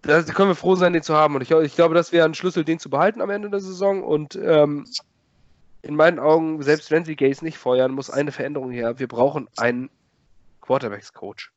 da 0.00 0.22
können 0.22 0.50
wir 0.50 0.54
froh 0.54 0.76
sein, 0.76 0.92
den 0.94 1.02
zu 1.02 1.14
haben. 1.14 1.34
Und 1.34 1.42
ich, 1.42 1.50
ich 1.50 1.74
glaube, 1.74 1.94
das 1.94 2.12
wäre 2.12 2.24
ein 2.24 2.34
Schlüssel, 2.34 2.64
den 2.64 2.78
zu 2.78 2.88
behalten 2.88 3.20
am 3.20 3.30
Ende 3.30 3.50
der 3.50 3.60
Saison. 3.60 4.02
Und 4.02 4.36
ähm, 4.36 4.86
in 5.82 5.94
meinen 5.94 6.18
Augen, 6.18 6.62
selbst 6.62 6.90
wenn 6.90 7.04
sie 7.04 7.16
Gaze 7.16 7.44
nicht 7.44 7.58
feuern, 7.58 7.92
muss 7.92 8.08
eine 8.08 8.32
Veränderung 8.32 8.70
her. 8.70 8.98
Wir 8.98 9.08
brauchen 9.08 9.48
einen 9.56 9.90
Quarterbacks-Coach. 10.62 11.52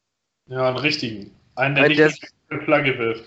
Ja, 0.47 0.67
einen 0.67 0.77
richtigen. 0.77 1.35
Einen, 1.56 1.76
der 1.76 1.86
Ein, 1.86 1.91
nicht 1.91 2.28
eine 2.49 2.61
Flagge 2.61 2.98
wirft. 2.98 3.23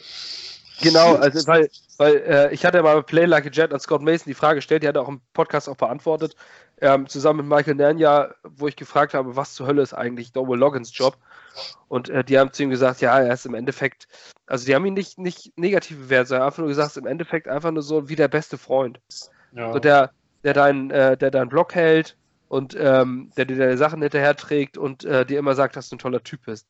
Genau, 0.82 1.14
also 1.14 1.46
weil, 1.46 1.68
weil 1.98 2.16
äh, 2.16 2.52
ich 2.52 2.64
hatte 2.64 2.82
mal 2.82 3.02
Play 3.02 3.26
Like 3.26 3.46
a 3.46 3.50
Jet 3.50 3.72
an 3.72 3.80
Scott 3.80 4.02
Mason 4.02 4.24
die 4.26 4.34
Frage 4.34 4.56
gestellt, 4.56 4.82
die 4.82 4.88
hat 4.88 4.96
er 4.96 5.02
auch 5.02 5.08
im 5.08 5.20
Podcast 5.32 5.68
auch 5.68 5.76
beantwortet, 5.76 6.34
ähm, 6.80 7.08
zusammen 7.08 7.46
mit 7.46 7.56
Michael 7.56 7.76
Nanya, 7.76 8.34
wo 8.42 8.66
ich 8.66 8.76
gefragt 8.76 9.14
habe, 9.14 9.36
was 9.36 9.54
zur 9.54 9.66
Hölle 9.66 9.82
ist 9.82 9.94
eigentlich 9.94 10.32
Double 10.32 10.58
Loggins 10.58 10.96
Job? 10.96 11.16
Und 11.88 12.08
äh, 12.08 12.24
die 12.24 12.38
haben 12.38 12.52
zu 12.52 12.64
ihm 12.64 12.70
gesagt, 12.70 13.00
ja, 13.00 13.18
er 13.20 13.32
ist 13.32 13.46
im 13.46 13.54
Endeffekt, 13.54 14.08
also 14.46 14.66
die 14.66 14.74
haben 14.74 14.84
ihn 14.84 14.94
nicht, 14.94 15.18
nicht 15.18 15.56
negativ 15.56 15.98
bewertet, 15.98 16.28
sondern 16.28 16.46
einfach 16.46 16.58
nur 16.58 16.68
gesagt, 16.68 16.96
im 16.96 17.06
Endeffekt 17.06 17.46
einfach 17.46 17.70
nur 17.70 17.82
so 17.82 18.08
wie 18.08 18.16
der 18.16 18.28
beste 18.28 18.58
Freund. 18.58 19.00
Ja. 19.52 19.72
So 19.72 19.78
der, 19.78 20.10
der 20.42 20.54
deinen 20.54 20.90
äh, 20.90 21.16
der 21.16 21.30
deinen 21.30 21.48
Block 21.48 21.74
hält 21.74 22.16
und 22.48 22.76
ähm, 22.78 23.30
der 23.36 23.44
dir 23.44 23.56
deine 23.56 23.78
Sachen 23.78 24.02
hinterher 24.02 24.34
trägt 24.34 24.76
und 24.76 25.04
äh, 25.04 25.24
dir 25.24 25.38
immer 25.38 25.54
sagt, 25.54 25.76
dass 25.76 25.88
du 25.88 25.96
ein 25.96 26.00
toller 26.00 26.24
Typ 26.24 26.44
bist. 26.46 26.66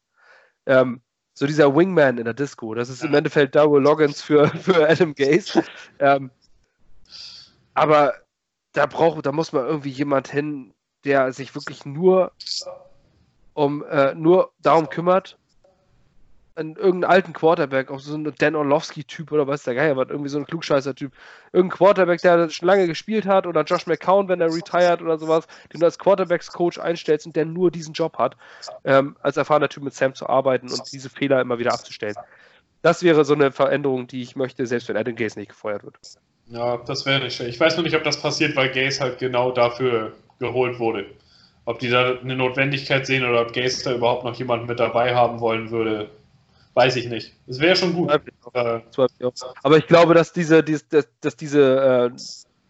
Ähm, 0.67 1.01
so 1.35 1.47
dieser 1.47 1.75
Wingman 1.75 2.19
in 2.19 2.25
der 2.25 2.35
Disco. 2.35 2.75
Das 2.75 2.89
ist 2.89 3.05
im 3.05 3.13
Endeffekt 3.13 3.55
Darrell 3.55 3.83
Loggins 3.83 4.23
für, 4.23 4.49
für 4.49 4.89
Adam 4.89 5.15
Gaze. 5.15 5.65
ähm, 5.99 6.31
aber 7.75 8.15
da 8.73 8.87
braucht, 8.87 9.27
da 9.27 9.33
muss 9.33 9.53
man 9.53 9.67
irgendwie 9.67 9.91
jemand 9.91 10.29
hin, 10.29 10.73
der 11.05 11.33
sich 11.33 11.55
wirklich 11.55 11.85
nur 11.85 12.33
um 13.53 13.85
äh, 13.85 14.15
nur 14.15 14.53
darum 14.63 14.89
kümmert, 14.89 15.39
einen, 16.57 16.77
irgendeinen 16.77 17.05
alten 17.05 17.33
Quarterback, 17.33 17.91
auch 17.91 17.99
so 17.99 18.15
einen 18.15 18.33
Dan 18.39 18.55
Orlovsky-Typ 18.55 19.33
oder 19.33 19.47
was 19.47 19.65
der 19.65 19.75
Geier 19.75 19.97
war, 19.97 20.09
irgendwie 20.09 20.29
so 20.29 20.39
ein 20.39 20.47
Klugscheißer-Typ. 20.47 21.13
Irgendein 21.53 21.77
Quarterback, 21.77 22.21
der 22.23 22.49
schon 22.51 22.69
lange 22.69 22.87
gespielt 22.87 23.27
hat 23.27 23.47
oder 23.47 23.63
Josh 23.63 23.87
McCown, 23.87 24.29
wenn 24.29 24.41
er 24.41 24.55
retired 24.55 25.03
oder 25.03 25.19
sowas, 25.19 25.47
den 25.73 25.81
du 25.81 25.87
als 25.87 25.99
Quarterbacks-Coach 25.99 26.79
einstellst 26.79 27.27
und 27.27 27.37
der 27.37 27.45
nur 27.45 27.71
diesen 27.71 27.93
Job 27.93 28.19
hat, 28.19 28.37
ähm, 28.85 29.17
als 29.23 29.37
erfahrener 29.37 29.69
Typ 29.69 29.83
mit 29.83 29.95
Sam 29.95 30.15
zu 30.15 30.29
arbeiten 30.29 30.71
und 30.71 30.93
diese 30.93 31.11
Fehler 31.11 31.41
immer 31.41 31.59
wieder 31.59 31.73
abzustellen. 31.73 32.15
Das 32.83 33.03
wäre 33.03 33.25
so 33.25 33.35
eine 33.35 33.51
Veränderung, 33.51 34.07
die 34.07 34.23
ich 34.23 34.37
möchte, 34.37 34.67
selbst 34.67 34.89
wenn 34.89 34.97
Adam 34.97 35.17
Gaze 35.17 35.39
nicht 35.39 35.49
gefeuert 35.49 35.85
wird. 35.85 35.97
Ja, 36.49 36.77
das 36.77 37.07
wäre 37.07 37.25
nicht 37.25 37.35
schön. 37.35 37.49
Ich 37.49 37.59
weiß 37.59 37.77
nur 37.77 37.85
nicht, 37.85 37.97
ob 37.97 38.05
das 38.05 38.21
passiert, 38.21 38.55
weil 38.57 38.69
Gaze 38.71 39.01
halt 39.01 39.19
genau 39.19 39.51
dafür 39.51 40.13
geholt 40.39 40.79
wurde. 40.79 41.07
Ob 41.65 41.79
die 41.79 41.89
da 41.89 42.19
eine 42.19 42.37
Notwendigkeit 42.37 43.07
sehen 43.07 43.25
oder 43.25 43.41
ob 43.41 43.55
Gaze 43.55 43.83
da 43.85 43.95
überhaupt 43.95 44.25
noch 44.25 44.35
jemanden 44.35 44.67
mit 44.67 44.79
dabei 44.79 45.15
haben 45.15 45.41
wollen 45.41 45.71
würde, 45.71 46.11
Weiß 46.75 46.97
ich 46.97 47.09
nicht. 47.09 47.33
Es 47.47 47.61
wäre 47.61 47.77
schon 47.77 47.95
gut. 47.95 48.11
Äh, 48.11 48.81
Aber 49.63 49.79
ich 49.79 49.87
glaube, 49.87 50.15
dass 50.15 50.33
diese, 50.33 50.63
dies, 50.63 50.87
dass, 50.89 51.09
dass 51.21 51.37
diese 51.37 52.11
äh, 52.13 52.17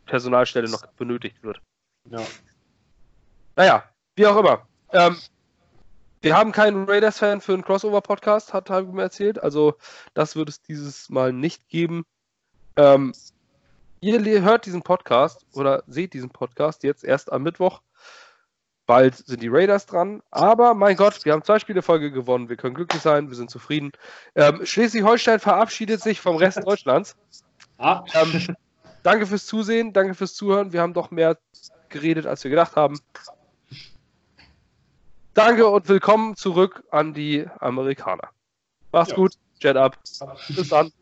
Personalstelle 0.06 0.68
noch 0.68 0.84
benötigt 0.98 1.42
wird. 1.42 1.60
Ja. 2.10 2.20
Naja, 3.56 3.84
wie 4.16 4.26
auch 4.26 4.36
immer. 4.36 4.66
Ähm, 4.92 5.16
wir 6.20 6.36
haben 6.36 6.52
keinen 6.52 6.84
Raiders-Fan 6.84 7.40
für 7.40 7.54
einen 7.54 7.64
Crossover-Podcast, 7.64 8.52
hat 8.52 8.70
Halb 8.70 8.92
mir 8.92 9.02
erzählt. 9.02 9.42
Also, 9.42 9.74
das 10.12 10.36
wird 10.36 10.50
es 10.50 10.60
dieses 10.60 11.08
Mal 11.08 11.32
nicht 11.32 11.68
geben. 11.68 12.04
Ähm, 12.76 13.14
ihr 14.00 14.42
hört 14.42 14.66
diesen 14.66 14.82
Podcast 14.82 15.46
oder 15.54 15.82
seht 15.86 16.12
diesen 16.12 16.30
Podcast 16.30 16.82
jetzt 16.82 17.04
erst 17.04 17.32
am 17.32 17.42
Mittwoch. 17.42 17.80
Bald 18.86 19.16
sind 19.16 19.42
die 19.42 19.48
Raiders 19.48 19.86
dran. 19.86 20.22
Aber 20.30 20.74
mein 20.74 20.96
Gott, 20.96 21.24
wir 21.24 21.32
haben 21.32 21.42
zwei 21.42 21.58
Spiele 21.58 21.82
Folge 21.82 22.10
gewonnen. 22.10 22.48
Wir 22.48 22.56
können 22.56 22.74
glücklich 22.74 23.02
sein, 23.02 23.28
wir 23.28 23.36
sind 23.36 23.50
zufrieden. 23.50 23.92
Ähm, 24.34 24.64
Schleswig-Holstein 24.64 25.40
verabschiedet 25.40 26.02
sich 26.02 26.20
vom 26.20 26.36
Rest 26.36 26.58
Deutschlands. 26.66 27.16
Ah. 27.78 28.04
Ähm, 28.14 28.56
danke 29.02 29.26
fürs 29.26 29.46
Zusehen, 29.46 29.92
danke 29.92 30.14
fürs 30.14 30.34
Zuhören. 30.34 30.72
Wir 30.72 30.82
haben 30.82 30.94
doch 30.94 31.10
mehr 31.10 31.38
geredet, 31.88 32.26
als 32.26 32.44
wir 32.44 32.50
gedacht 32.50 32.76
haben. 32.76 33.00
Danke 35.32 35.66
und 35.66 35.88
willkommen 35.88 36.36
zurück 36.36 36.84
an 36.90 37.14
die 37.14 37.46
Amerikaner. 37.58 38.30
Mach's 38.92 39.10
ja. 39.10 39.16
gut, 39.16 39.32
Jet 39.60 39.76
up. 39.76 39.98
Bis 40.48 40.68
dann. 40.68 40.92